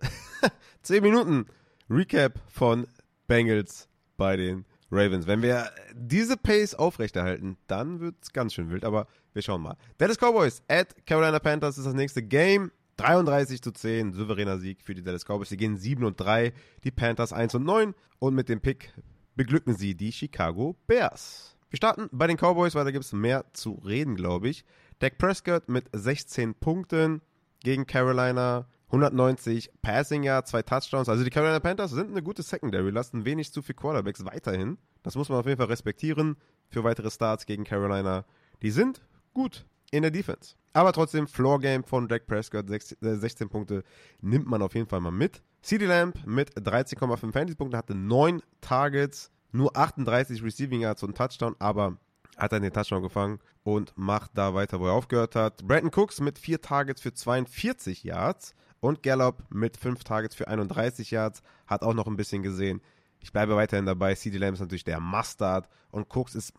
10 0.81 1.03
Minuten 1.03 1.45
Recap 1.89 2.39
von 2.49 2.87
Bengals 3.27 3.87
bei 4.17 4.37
den 4.37 4.65
Ravens. 4.95 5.27
Wenn 5.27 5.41
wir 5.41 5.69
diese 5.93 6.37
Pace 6.37 6.75
aufrechterhalten, 6.75 7.57
dann 7.67 7.99
wird 7.99 8.15
es 8.21 8.33
ganz 8.33 8.53
schön 8.53 8.69
wild, 8.69 8.85
aber 8.85 9.07
wir 9.33 9.41
schauen 9.41 9.61
mal. 9.61 9.77
Dallas 9.97 10.17
Cowboys 10.17 10.63
at 10.67 11.05
Carolina 11.05 11.39
Panthers 11.39 11.77
ist 11.77 11.85
das 11.85 11.93
nächste 11.93 12.23
Game. 12.23 12.71
33 12.97 13.61
zu 13.61 13.71
10, 13.71 14.13
souveräner 14.13 14.57
Sieg 14.57 14.81
für 14.81 14.95
die 14.95 15.03
Dallas 15.03 15.25
Cowboys. 15.25 15.49
Sie 15.49 15.57
gehen 15.57 15.77
7 15.77 16.03
und 16.05 16.19
3, 16.19 16.53
die 16.83 16.91
Panthers 16.91 17.33
1 17.33 17.55
und 17.55 17.65
9 17.65 17.93
und 18.19 18.35
mit 18.35 18.47
dem 18.47 18.61
Pick 18.61 18.93
beglücken 19.35 19.75
sie 19.75 19.95
die 19.95 20.13
Chicago 20.13 20.77
Bears. 20.87 21.57
Wir 21.69 21.77
starten 21.77 22.07
bei 22.11 22.27
den 22.27 22.37
Cowboys, 22.37 22.73
weil 22.73 22.85
da 22.85 22.91
gibt 22.91 23.03
es 23.03 23.11
mehr 23.11 23.45
zu 23.51 23.73
reden, 23.85 24.15
glaube 24.15 24.47
ich. 24.47 24.63
Dak 24.99 25.17
Prescott 25.17 25.67
mit 25.67 25.89
16 25.91 26.55
Punkten 26.55 27.21
gegen 27.59 27.85
Carolina, 27.85 28.69
190 28.95 29.71
Passing 29.81 30.23
Yard, 30.23 30.47
zwei 30.47 30.61
Touchdowns. 30.61 31.09
Also 31.09 31.23
die 31.23 31.29
Carolina 31.29 31.59
Panthers 31.59 31.91
sind 31.91 32.11
eine 32.11 32.23
gute 32.23 32.43
Secondary, 32.43 32.89
lassen 32.91 33.25
wenig 33.25 33.51
zu 33.51 33.61
viel 33.61 33.75
Quarterbacks 33.75 34.25
weiterhin. 34.25 34.77
Das 35.03 35.15
muss 35.15 35.29
man 35.29 35.39
auf 35.39 35.45
jeden 35.45 35.57
Fall 35.57 35.67
respektieren 35.67 36.37
für 36.69 36.83
weitere 36.83 37.11
Starts 37.11 37.45
gegen 37.45 37.63
Carolina. 37.63 38.25
Die 38.61 38.71
sind 38.71 39.01
gut 39.33 39.65
in 39.91 40.01
der 40.01 40.11
Defense. 40.11 40.55
Aber 40.73 40.93
trotzdem, 40.93 41.27
Floor 41.27 41.59
Game 41.59 41.83
von 41.83 42.07
Dak 42.07 42.27
Prescott, 42.27 42.67
16 42.69 43.47
äh, 43.47 43.49
Punkte, 43.49 43.83
nimmt 44.21 44.47
man 44.47 44.61
auf 44.61 44.75
jeden 44.75 44.87
Fall 44.87 45.01
mal 45.01 45.11
mit. 45.11 45.41
CD 45.61 45.85
Lamp 45.85 46.25
mit 46.25 46.55
13,5 46.55 47.31
Fantasy-Punkten 47.31 47.77
hatte 47.77 47.95
9 47.95 48.41
Targets, 48.61 49.31
nur 49.51 49.75
38 49.75 50.43
Receiving 50.43 50.81
Yards 50.81 51.03
und 51.03 51.17
Touchdown, 51.17 51.55
aber 51.59 51.97
hat 52.37 52.51
dann 52.51 52.61
den 52.61 52.73
Touchdown 52.73 53.01
gefangen 53.01 53.39
und 53.63 53.93
macht 53.95 54.31
da 54.35 54.53
weiter, 54.53 54.79
wo 54.79 54.87
er 54.87 54.93
aufgehört 54.93 55.35
hat. 55.35 55.65
Brandon 55.65 55.91
Cooks 55.93 56.19
mit 56.19 56.37
4 56.37 56.61
Targets 56.61 57.01
für 57.01 57.13
42 57.13 58.03
Yards 58.03 58.53
und 58.85 59.01
Gallup 59.01 59.43
mit 59.49 59.77
5 59.77 60.03
Targets 60.03 60.35
für 60.35 60.47
31 60.47 61.11
Yards 61.11 61.41
hat 61.65 61.81
auch 61.81 61.93
noch 61.93 62.07
ein 62.07 62.17
bisschen 62.17 62.43
gesehen. 62.43 62.81
Ich 63.19 63.31
bleibe 63.31 63.55
weiterhin 63.55 63.85
dabei. 63.85 64.13
CD 64.13 64.37
Lamb 64.37 64.53
ist 64.53 64.59
natürlich 64.59 64.83
der 64.83 64.99
Mustard 64.99 65.67
und 65.89 66.15
Cooks 66.15 66.35
ist 66.35 66.53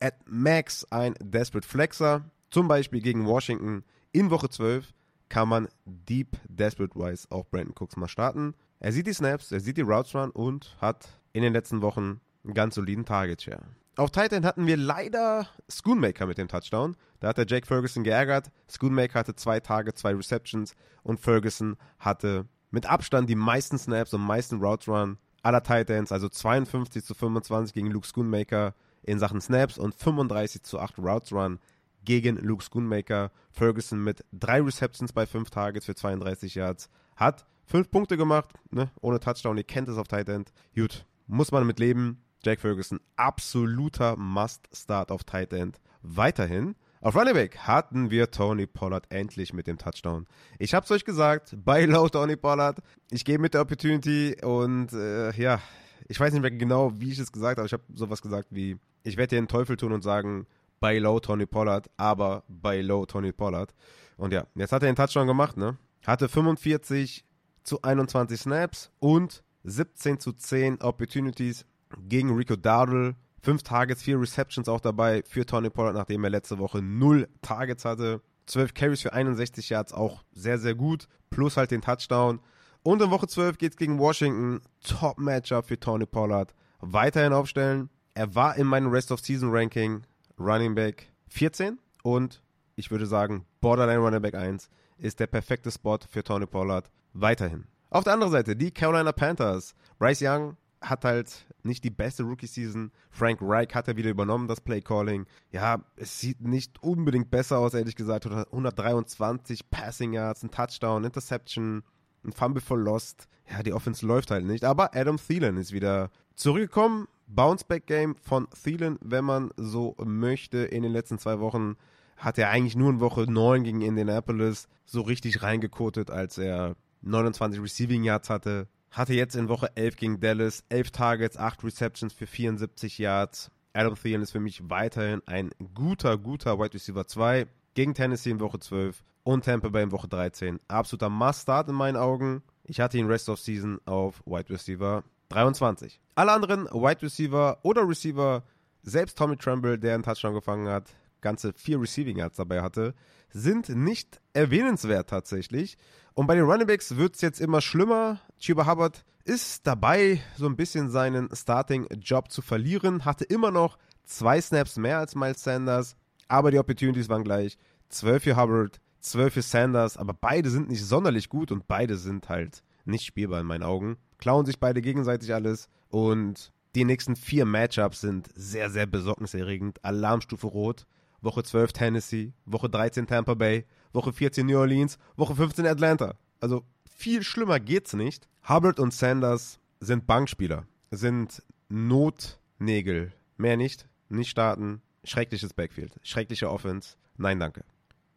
at 0.00 0.14
max 0.26 0.84
ein 0.90 1.14
Desperate 1.20 1.66
Flexer. 1.66 2.24
Zum 2.50 2.68
Beispiel 2.68 3.00
gegen 3.00 3.26
Washington 3.26 3.82
in 4.12 4.30
Woche 4.30 4.48
12 4.48 4.92
kann 5.28 5.48
man 5.48 5.68
deep 5.84 6.36
desperate 6.46 6.94
wise 6.94 7.26
auch 7.30 7.46
Brandon 7.46 7.74
Cooks 7.74 7.96
mal 7.96 8.08
starten. 8.08 8.54
Er 8.78 8.92
sieht 8.92 9.06
die 9.06 9.12
Snaps, 9.12 9.50
er 9.50 9.60
sieht 9.60 9.76
die 9.76 9.82
Routes 9.82 10.14
run 10.14 10.30
und 10.30 10.76
hat 10.80 11.08
in 11.32 11.42
den 11.42 11.52
letzten 11.52 11.82
Wochen 11.82 12.20
einen 12.44 12.54
ganz 12.54 12.74
soliden 12.74 13.04
Target 13.04 13.42
Share. 13.42 13.64
Auf 13.96 14.10
Titan 14.10 14.46
hatten 14.46 14.66
wir 14.66 14.78
leider 14.78 15.46
Schoonmaker 15.68 16.26
mit 16.26 16.38
dem 16.38 16.48
Touchdown. 16.48 16.96
Da 17.20 17.28
hat 17.28 17.36
der 17.36 17.46
Jake 17.46 17.66
Ferguson 17.66 18.04
geärgert. 18.04 18.50
Schoonmaker 18.70 19.18
hatte 19.18 19.34
zwei 19.34 19.60
Tage, 19.60 19.92
zwei 19.92 20.14
Receptions 20.14 20.74
und 21.02 21.20
Ferguson 21.20 21.76
hatte 21.98 22.46
mit 22.70 22.86
Abstand 22.86 23.28
die 23.28 23.34
meisten 23.34 23.76
Snaps 23.78 24.14
und 24.14 24.22
meisten 24.22 24.62
Routes 24.64 24.88
Run 24.88 25.18
aller 25.42 25.62
Titans, 25.62 26.10
also 26.10 26.28
52 26.28 27.04
zu 27.04 27.14
25 27.14 27.74
gegen 27.74 27.90
Luke 27.90 28.06
Schoonmaker 28.06 28.74
in 29.02 29.18
Sachen 29.18 29.40
Snaps 29.42 29.76
und 29.76 29.94
35 29.94 30.62
zu 30.62 30.78
8 30.78 30.98
Routes 30.98 31.32
Run 31.32 31.58
gegen 32.04 32.36
Luke 32.36 32.64
Schoonmaker. 32.64 33.30
Ferguson 33.50 34.02
mit 34.02 34.24
drei 34.32 34.62
Receptions 34.62 35.12
bei 35.12 35.26
fünf 35.26 35.50
Targets 35.50 35.84
für 35.84 35.94
32 35.94 36.54
Yards 36.54 36.88
hat 37.16 37.44
fünf 37.66 37.90
Punkte 37.90 38.16
gemacht, 38.16 38.54
ne? 38.70 38.90
ohne 39.02 39.20
Touchdown. 39.20 39.58
Ihr 39.58 39.64
kennt 39.64 39.88
es 39.88 39.98
auf 39.98 40.08
Tight 40.08 40.30
End. 40.30 40.50
Gut, 40.74 41.04
muss 41.26 41.52
man 41.52 41.66
mit 41.66 41.78
leben. 41.78 42.22
Jack 42.44 42.60
Ferguson, 42.60 43.00
absoluter 43.16 44.16
Must-Start 44.16 45.10
auf 45.10 45.24
Tight 45.24 45.52
End. 45.52 45.80
Weiterhin 46.02 46.74
auf 47.00 47.16
Running 47.16 47.34
Back 47.34 47.58
hatten 47.58 48.10
wir 48.10 48.30
Tony 48.30 48.66
Pollard 48.66 49.06
endlich 49.10 49.52
mit 49.52 49.66
dem 49.66 49.76
Touchdown. 49.78 50.26
Ich 50.58 50.72
hab's 50.72 50.90
euch 50.90 51.04
gesagt, 51.04 51.56
bei 51.64 51.84
Low 51.84 52.08
Tony 52.08 52.36
Pollard. 52.36 52.78
Ich 53.10 53.24
gehe 53.24 53.38
mit 53.38 53.54
der 53.54 53.62
Opportunity 53.62 54.36
und 54.42 54.92
äh, 54.92 55.32
ja, 55.32 55.60
ich 56.08 56.18
weiß 56.18 56.32
nicht 56.32 56.42
mehr 56.42 56.50
genau, 56.50 56.92
wie 57.00 57.10
ich 57.10 57.18
es 57.18 57.32
gesagt 57.32 57.58
habe. 57.58 57.66
Ich 57.66 57.72
habe 57.72 57.82
sowas 57.94 58.22
gesagt 58.22 58.48
wie, 58.50 58.76
ich 59.02 59.16
werde 59.16 59.36
dir 59.36 59.42
den 59.42 59.48
Teufel 59.48 59.76
tun 59.76 59.92
und 59.92 60.02
sagen, 60.02 60.46
bei 60.78 60.98
Low 60.98 61.18
Tony 61.20 61.46
Pollard, 61.46 61.90
aber 61.96 62.44
bei 62.48 62.80
Low 62.80 63.06
Tony 63.06 63.32
Pollard. 63.32 63.74
Und 64.16 64.32
ja, 64.32 64.46
jetzt 64.54 64.72
hat 64.72 64.82
er 64.82 64.90
den 64.90 64.96
Touchdown 64.96 65.26
gemacht, 65.26 65.56
ne? 65.56 65.76
Hatte 66.06 66.28
45 66.28 67.24
zu 67.62 67.82
21 67.82 68.40
Snaps 68.40 68.90
und 68.98 69.42
17 69.64 70.20
zu 70.20 70.32
10 70.32 70.82
Opportunities 70.82 71.66
gegen 72.08 72.34
Rico 72.34 72.56
Dowdle. 72.56 73.14
Fünf 73.40 73.62
Targets, 73.62 74.02
vier 74.02 74.20
Receptions 74.20 74.68
auch 74.68 74.80
dabei 74.80 75.22
für 75.26 75.44
Tony 75.44 75.68
Pollard, 75.68 75.94
nachdem 75.94 76.22
er 76.24 76.30
letzte 76.30 76.58
Woche 76.58 76.80
null 76.80 77.28
Targets 77.42 77.84
hatte. 77.84 78.20
12 78.46 78.74
Carries 78.74 79.02
für 79.02 79.12
61 79.12 79.68
Yards, 79.68 79.92
auch 79.92 80.22
sehr, 80.32 80.58
sehr 80.58 80.74
gut. 80.74 81.08
Plus 81.30 81.56
halt 81.56 81.70
den 81.70 81.80
Touchdown. 81.80 82.40
Und 82.82 83.00
in 83.00 83.10
Woche 83.10 83.26
12 83.26 83.58
geht 83.58 83.72
es 83.72 83.76
gegen 83.76 83.98
Washington. 83.98 84.60
Top-Matchup 84.82 85.66
für 85.66 85.78
Tony 85.78 86.06
Pollard. 86.06 86.54
Weiterhin 86.80 87.32
aufstellen. 87.32 87.90
Er 88.14 88.34
war 88.34 88.56
in 88.56 88.66
meinem 88.66 88.90
Rest-of-Season-Ranking 88.90 90.02
Running 90.38 90.74
Back 90.74 91.12
14 91.28 91.78
und 92.02 92.42
ich 92.74 92.90
würde 92.90 93.06
sagen, 93.06 93.46
Borderline 93.60 94.00
Running 94.00 94.22
Back 94.22 94.34
1 94.34 94.68
ist 94.98 95.20
der 95.20 95.26
perfekte 95.26 95.70
Spot 95.70 95.98
für 96.08 96.22
Tony 96.22 96.46
Pollard 96.46 96.90
weiterhin. 97.12 97.64
Auf 97.90 98.04
der 98.04 98.14
anderen 98.14 98.32
Seite 98.32 98.56
die 98.56 98.70
Carolina 98.70 99.12
Panthers. 99.12 99.74
Bryce 99.98 100.22
Young 100.22 100.56
hat 100.82 101.04
halt 101.04 101.46
nicht 101.62 101.84
die 101.84 101.90
beste 101.90 102.24
Rookie-Season. 102.24 102.90
Frank 103.10 103.38
Reich 103.40 103.74
hat 103.74 103.88
er 103.88 103.96
wieder 103.96 104.10
übernommen, 104.10 104.48
das 104.48 104.60
Play-Calling. 104.60 105.26
Ja, 105.50 105.84
es 105.96 106.20
sieht 106.20 106.40
nicht 106.40 106.82
unbedingt 106.82 107.30
besser 107.30 107.58
aus, 107.58 107.74
ehrlich 107.74 107.96
gesagt. 107.96 108.26
123 108.26 109.70
Passing 109.70 110.12
Yards, 110.12 110.42
ein 110.42 110.50
Touchdown, 110.50 111.04
Interception, 111.04 111.82
ein 112.24 112.32
Fumble 112.32 112.60
for 112.60 112.78
Lost. 112.78 113.28
Ja, 113.50 113.62
die 113.62 113.72
Offense 113.72 114.04
läuft 114.04 114.30
halt 114.30 114.44
nicht. 114.44 114.64
Aber 114.64 114.94
Adam 114.94 115.16
Thielen 115.16 115.56
ist 115.56 115.72
wieder 115.72 116.10
zurückgekommen. 116.34 117.06
Bounce-Back-Game 117.28 118.16
von 118.16 118.48
Thielen, 118.50 118.98
wenn 119.00 119.24
man 119.24 119.50
so 119.56 119.96
möchte. 120.04 120.58
In 120.58 120.82
den 120.82 120.92
letzten 120.92 121.18
zwei 121.18 121.40
Wochen 121.40 121.76
hat 122.16 122.38
er 122.38 122.50
eigentlich 122.50 122.76
nur 122.76 122.90
in 122.90 123.00
Woche 123.00 123.30
9 123.30 123.64
gegen 123.64 123.80
Indianapolis 123.80 124.68
so 124.84 125.00
richtig 125.00 125.42
reingekotet, 125.42 126.10
als 126.10 126.38
er 126.38 126.76
29 127.02 127.60
Receiving 127.60 128.04
Yards 128.04 128.30
hatte, 128.30 128.68
hatte 128.92 129.14
jetzt 129.14 129.34
in 129.34 129.48
Woche 129.48 129.74
11 129.74 129.96
gegen 129.96 130.20
Dallas 130.20 130.64
11 130.68 130.90
Targets, 130.90 131.36
8 131.36 131.64
Receptions 131.64 132.12
für 132.12 132.26
74 132.26 132.98
Yards. 132.98 133.50
Adam 133.72 133.94
Thielen 133.94 134.22
ist 134.22 134.32
für 134.32 134.40
mich 134.40 134.68
weiterhin 134.68 135.22
ein 135.26 135.50
guter, 135.74 136.18
guter 136.18 136.58
Wide 136.58 136.74
Receiver 136.74 137.06
2. 137.06 137.46
Gegen 137.74 137.94
Tennessee 137.94 138.30
in 138.30 138.40
Woche 138.40 138.58
12 138.58 139.02
und 139.24 139.46
Tampa 139.46 139.70
Bay 139.70 139.82
in 139.82 139.92
Woche 139.92 140.08
13. 140.08 140.60
Absoluter 140.68 141.08
Must-Start 141.08 141.70
in 141.70 141.74
meinen 141.74 141.96
Augen. 141.96 142.42
Ich 142.64 142.80
hatte 142.80 142.98
ihn 142.98 143.06
Rest 143.06 143.30
of 143.30 143.40
Season 143.40 143.80
auf 143.86 144.22
Wide 144.26 144.50
Receiver 144.50 145.04
23. 145.30 145.98
Alle 146.14 146.32
anderen 146.32 146.66
Wide 146.66 147.00
Receiver 147.00 147.58
oder 147.62 147.88
Receiver, 147.88 148.42
selbst 148.82 149.16
Tommy 149.16 149.38
Tremble, 149.38 149.78
der 149.78 149.94
einen 149.94 150.02
Touchdown 150.02 150.34
gefangen 150.34 150.68
hat, 150.68 150.90
ganze 151.22 151.54
vier 151.54 151.80
Receiving 151.80 152.18
Yards 152.18 152.36
dabei 152.36 152.60
hatte, 152.60 152.94
sind 153.32 153.68
nicht 153.68 154.20
erwähnenswert 154.32 155.10
tatsächlich. 155.10 155.76
Und 156.14 156.26
bei 156.26 156.34
den 156.34 156.44
Running 156.44 156.66
Backs 156.66 156.96
wird 156.96 157.14
es 157.14 157.20
jetzt 157.20 157.40
immer 157.40 157.60
schlimmer. 157.60 158.20
Chuba 158.38 158.66
Hubbard 158.66 159.04
ist 159.24 159.66
dabei, 159.66 160.20
so 160.36 160.46
ein 160.46 160.56
bisschen 160.56 160.90
seinen 160.90 161.28
Starting-Job 161.34 162.30
zu 162.30 162.42
verlieren. 162.42 163.04
Hatte 163.04 163.24
immer 163.24 163.50
noch 163.50 163.78
zwei 164.04 164.40
Snaps 164.40 164.76
mehr 164.76 164.98
als 164.98 165.14
Miles 165.14 165.42
Sanders, 165.42 165.96
aber 166.28 166.50
die 166.50 166.58
Opportunities 166.58 167.08
waren 167.08 167.24
gleich. 167.24 167.56
12 167.88 168.22
für 168.22 168.36
Hubbard, 168.36 168.80
12 169.00 169.34
für 169.34 169.42
Sanders, 169.42 169.96
aber 169.96 170.14
beide 170.14 170.50
sind 170.50 170.68
nicht 170.68 170.84
sonderlich 170.84 171.28
gut 171.28 171.52
und 171.52 171.68
beide 171.68 171.96
sind 171.96 172.28
halt 172.28 172.62
nicht 172.84 173.04
spielbar 173.04 173.40
in 173.40 173.46
meinen 173.46 173.62
Augen. 173.62 173.96
Klauen 174.18 174.46
sich 174.46 174.58
beide 174.58 174.82
gegenseitig 174.82 175.32
alles 175.34 175.68
und 175.88 176.52
die 176.74 176.84
nächsten 176.84 177.16
vier 177.16 177.44
Matchups 177.44 178.00
sind 178.00 178.28
sehr, 178.34 178.70
sehr 178.70 178.86
besorgniserregend. 178.86 179.84
Alarmstufe 179.84 180.46
Rot. 180.46 180.86
Woche 181.22 181.42
12 181.42 181.72
Tennessee, 181.72 182.32
Woche 182.44 182.68
13 182.68 183.06
Tampa 183.06 183.34
Bay, 183.34 183.64
Woche 183.92 184.12
14 184.12 184.46
New 184.46 184.58
Orleans, 184.58 184.98
Woche 185.16 185.34
15 185.34 185.66
Atlanta. 185.66 186.14
Also 186.40 186.64
viel 186.84 187.22
schlimmer 187.22 187.60
geht's 187.60 187.94
nicht. 187.94 188.28
Hubbard 188.48 188.80
und 188.80 188.92
Sanders 188.92 189.58
sind 189.80 190.06
Bankspieler, 190.06 190.66
sind 190.90 191.42
Notnägel. 191.68 193.12
Mehr 193.36 193.56
nicht, 193.56 193.88
nicht 194.08 194.30
starten. 194.30 194.82
Schreckliches 195.04 195.54
Backfield, 195.54 195.98
schreckliche 196.02 196.50
Offense. 196.50 196.96
Nein, 197.16 197.40
danke. 197.40 197.64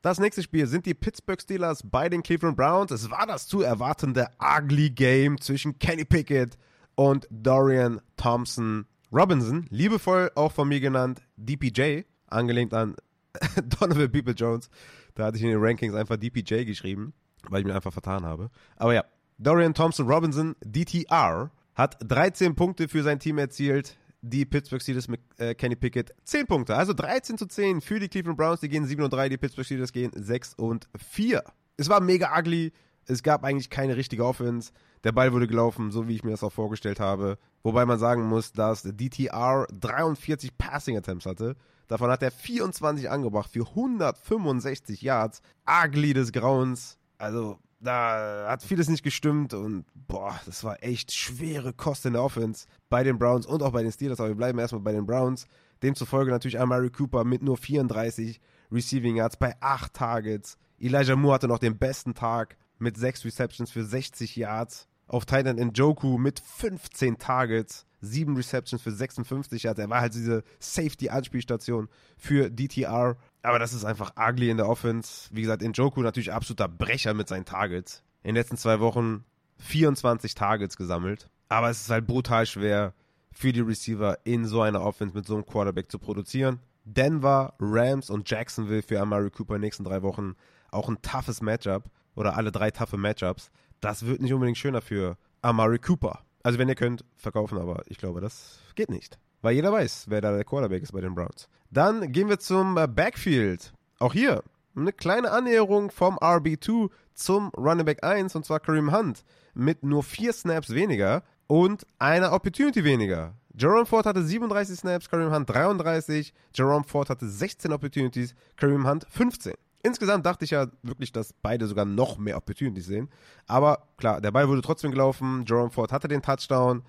Das 0.02 0.20
nächste 0.20 0.44
Spiel 0.44 0.68
sind 0.68 0.86
die 0.86 0.94
Pittsburgh 0.94 1.42
Steelers 1.42 1.82
bei 1.84 2.10
den 2.10 2.22
Cleveland 2.22 2.58
Browns. 2.58 2.92
Es 2.92 3.10
war 3.10 3.26
das 3.26 3.48
zu 3.48 3.62
erwartende 3.62 4.28
Ugly 4.40 4.92
Game 4.92 5.42
zwischen 5.42 5.80
Kenny 5.80 6.06
Pickett 6.06 6.58
und 6.94 7.28
Dorian 7.32 8.02
Thompson 8.16 8.86
Robinson, 9.12 9.66
liebevoll 9.70 10.32
auch 10.36 10.52
von 10.52 10.68
mir 10.68 10.80
genannt 10.80 11.22
DPJ, 11.38 12.02
angelehnt 12.36 12.74
an 12.74 12.96
Donovan 13.80 14.12
People 14.12 14.34
Jones. 14.34 14.70
Da 15.16 15.26
hatte 15.26 15.38
ich 15.38 15.44
in 15.44 15.50
den 15.50 15.60
Rankings 15.60 15.94
einfach 15.94 16.18
DPJ 16.18 16.66
geschrieben, 16.66 17.14
weil 17.50 17.62
ich 17.62 17.66
mir 17.66 17.76
einfach 17.76 17.94
vertan 17.94 18.26
habe. 18.26 18.50
Aber 18.76 18.94
ja, 18.94 19.04
Dorian 19.38 19.74
Thompson 19.74 20.08
Robinson, 20.08 20.56
DTR, 20.64 21.52
hat 21.76 21.98
13 22.00 22.56
Punkte 22.56 22.88
für 22.88 23.04
sein 23.04 23.20
Team 23.20 23.38
erzielt. 23.38 23.98
Die 24.22 24.46
Pittsburgh 24.46 24.82
Steelers 24.82 25.08
mit 25.08 25.22
äh, 25.38 25.54
Kenny 25.54 25.76
Pickett 25.76 26.16
10 26.24 26.48
Punkte. 26.48 26.76
Also 26.76 26.94
13 26.94 27.38
zu 27.38 27.46
10 27.46 27.82
für 27.82 28.00
die 28.00 28.08
Cleveland 28.08 28.38
Browns. 28.38 28.62
Die 28.62 28.70
gehen 28.70 28.86
7 28.86 29.04
und 29.04 29.14
3, 29.14 29.30
die 29.30 29.38
Pittsburgh 29.38 29.66
Steelers 29.66 29.92
gehen 29.92 30.12
6 30.16 30.56
und 30.56 30.88
4. 30.98 31.44
Es 31.78 31.90
war 31.90 32.00
mega 32.00 32.36
ugly. 32.38 32.72
Es 33.08 33.22
gab 33.22 33.44
eigentlich 33.44 33.70
keine 33.70 33.98
richtige 33.98 34.26
Offense. 34.26 34.72
Der 35.04 35.12
Ball 35.12 35.32
wurde 35.32 35.46
gelaufen, 35.46 35.92
so 35.92 36.08
wie 36.08 36.16
ich 36.16 36.24
mir 36.24 36.32
das 36.32 36.44
auch 36.44 36.52
vorgestellt 36.52 37.00
habe. 37.00 37.38
Wobei 37.62 37.86
man 37.86 38.00
sagen 38.00 38.24
muss, 38.24 38.52
dass 38.52 38.82
DTR 38.82 39.68
43 39.72 40.58
Passing 40.58 40.98
Attempts 40.98 41.28
hatte. 41.28 41.56
Davon 41.88 42.10
hat 42.10 42.24
er 42.24 42.32
24 42.32 43.10
angebracht 43.10 43.50
für 43.52 43.68
165 43.68 45.02
Yards. 45.02 45.42
Ugly 45.68 46.14
des 46.14 46.32
Grauens. 46.32 46.98
Also, 47.18 47.60
da 47.80 48.48
hat 48.50 48.64
vieles 48.64 48.90
nicht 48.90 49.04
gestimmt 49.04 49.54
und 49.54 49.86
boah, 50.08 50.40
das 50.46 50.64
war 50.64 50.84
echt 50.84 51.14
schwere 51.14 51.74
Kosten 51.74 52.10
in 52.10 52.14
der 52.14 52.24
Offense 52.24 52.68
bei 52.90 53.04
den 53.04 53.20
Browns 53.20 53.46
und 53.46 53.62
auch 53.62 53.72
bei 53.72 53.84
den 53.84 53.92
Steelers. 53.92 54.20
Aber 54.20 54.30
wir 54.30 54.36
bleiben 54.36 54.60
erstmal 54.60 54.82
bei 54.82 54.92
den 54.92 55.06
Browns. 55.06 55.48
Demzufolge 55.84 56.32
natürlich 56.32 56.60
Amari 56.60 56.90
Cooper 56.90 57.24
mit 57.24 57.44
nur 57.44 57.58
34 57.58 58.40
Receiving 58.72 59.18
Yards 59.18 59.38
bei 59.38 59.56
8 59.62 59.94
Targets. 59.94 60.58
Elijah 60.80 61.16
Moore 61.16 61.36
hatte 61.36 61.48
noch 61.48 61.60
den 61.60 61.78
besten 61.78 62.14
Tag 62.14 62.58
mit 62.80 62.98
6 62.98 63.26
Receptions 63.26 63.72
für 63.72 63.84
60 63.84 64.36
Yards. 64.36 64.88
Auf 65.08 65.26
Titan 65.26 65.58
Njoku 65.58 66.18
mit 66.18 66.40
15 66.40 67.20
Targets, 67.20 67.86
7 68.06 68.36
Receptions 68.36 68.82
für 68.82 68.92
56 68.92 69.64
Yards. 69.64 69.80
Er 69.80 69.90
war 69.90 70.02
halt 70.02 70.14
diese 70.14 70.44
Safety-Anspielstation 70.60 71.90
für 72.18 72.50
DTR. 72.50 73.18
Aber 73.42 73.60
das 73.60 73.74
ist 73.74 73.86
einfach 73.86 74.14
ugly 74.18 74.50
in 74.50 74.58
der 74.58 74.70
Offense. 74.70 75.30
Wie 75.32 75.42
gesagt, 75.42 75.62
Njoku 75.62 76.02
natürlich 76.02 76.32
absoluter 76.32 76.68
Brecher 76.68 77.14
mit 77.14 77.28
seinen 77.28 77.46
Targets. 77.46 78.04
In 78.24 78.30
den 78.30 78.36
letzten 78.36 78.58
zwei 78.58 78.80
Wochen 78.80 79.24
24 79.60 80.36
Targets 80.36 80.78
gesammelt. 80.78 81.30
Aber 81.50 81.70
es 81.70 81.82
ist 81.82 81.90
halt 81.90 82.08
brutal 82.08 82.46
schwer 82.46 82.94
für 83.32 83.52
die 83.52 83.60
Receiver 83.62 84.18
in 84.24 84.46
so 84.46 84.62
einer 84.62 84.82
Offense 84.82 85.16
mit 85.16 85.26
so 85.26 85.36
einem 85.36 85.46
Quarterback 85.46 85.92
zu 85.92 86.00
produzieren. 86.00 86.60
Denver, 86.86 87.54
Rams 87.60 88.10
und 88.10 88.30
Jacksonville 88.30 88.84
für 88.84 89.00
Amari 89.00 89.30
Cooper 89.32 89.56
in 89.56 89.62
den 89.62 89.68
nächsten 89.68 89.84
drei 89.84 90.02
Wochen 90.02 90.36
auch 90.72 90.88
ein 90.88 91.02
toughes 91.02 91.42
Matchup 91.42 91.90
oder 92.16 92.38
alle 92.38 92.52
drei 92.52 92.72
toughe 92.72 92.98
Matchups. 92.98 93.52
Das 93.82 94.06
wird 94.06 94.22
nicht 94.22 94.34
unbedingt 94.34 94.58
schöner 94.58 94.82
für 94.82 95.18
Amari 95.42 95.80
Cooper. 95.80 96.22
Also 96.46 96.60
wenn 96.60 96.70
ihr 96.70 96.76
könnt, 96.76 97.04
verkaufen, 97.16 97.58
aber 97.58 97.82
ich 97.88 97.98
glaube, 97.98 98.22
das 98.22 98.60
geht 98.76 98.92
nicht. 98.92 99.18
Weil 99.42 99.56
jeder 99.56 99.72
weiß, 99.72 100.06
wer 100.10 100.22
da 100.22 100.32
der 100.32 100.44
Quarterback 100.44 100.84
ist 100.84 100.92
bei 100.92 101.02
den 101.02 101.16
Browns. 101.16 101.50
Dann 101.72 102.12
gehen 102.12 102.30
wir 102.30 102.38
zum 102.38 102.78
äh, 102.78 102.88
Backfield. 102.88 103.74
Auch 103.98 104.14
hier 104.14 104.44
eine 104.76 104.94
kleine 104.94 105.32
Annäherung 105.32 105.90
vom 105.90 106.20
RB2 106.20 106.92
zum 107.16 107.50
Running 107.58 107.86
Back 107.86 108.04
1 108.04 108.36
und 108.36 108.46
zwar 108.46 108.60
Kareem 108.60 108.96
Hunt 108.96 109.24
mit 109.56 109.82
nur 109.82 110.04
vier 110.04 110.34
Snaps 110.34 110.70
weniger 110.70 111.24
und 111.48 111.88
einer 111.98 112.32
Opportunity 112.32 112.84
weniger. 112.84 113.34
Jerome 113.58 113.88
Ford 113.88 114.06
hatte 114.06 114.22
37 114.22 114.78
Snaps, 114.78 115.10
Kareem 115.10 115.34
Hunt 115.34 115.50
33. 115.50 116.32
Jerome 116.54 116.84
Ford 116.84 117.10
hatte 117.10 117.28
16 117.28 117.74
Opportunities, 117.74 118.36
Kareem 118.56 118.88
Hunt 118.88 119.08
15. 119.10 119.56
Insgesamt 119.86 120.26
dachte 120.26 120.46
ich 120.46 120.52
ja 120.52 120.66
wirklich, 120.82 121.12
dass 121.12 121.32
beide 121.32 121.68
sogar 121.68 121.86
noch 121.86 122.18
mehr 122.18 122.38
Opportunities 122.38 122.88
sehen. 122.88 123.08
Aber 123.46 123.88
klar, 123.98 124.20
der 124.20 124.32
Ball 124.32 124.48
wurde 124.50 124.64
trotzdem 124.64 124.90
gelaufen. 124.90 125.46
Jerome 125.48 125.70
Ford 125.70 125.92
hatte 125.92 126.08
den 126.08 126.24
Touchdown, 126.24 126.82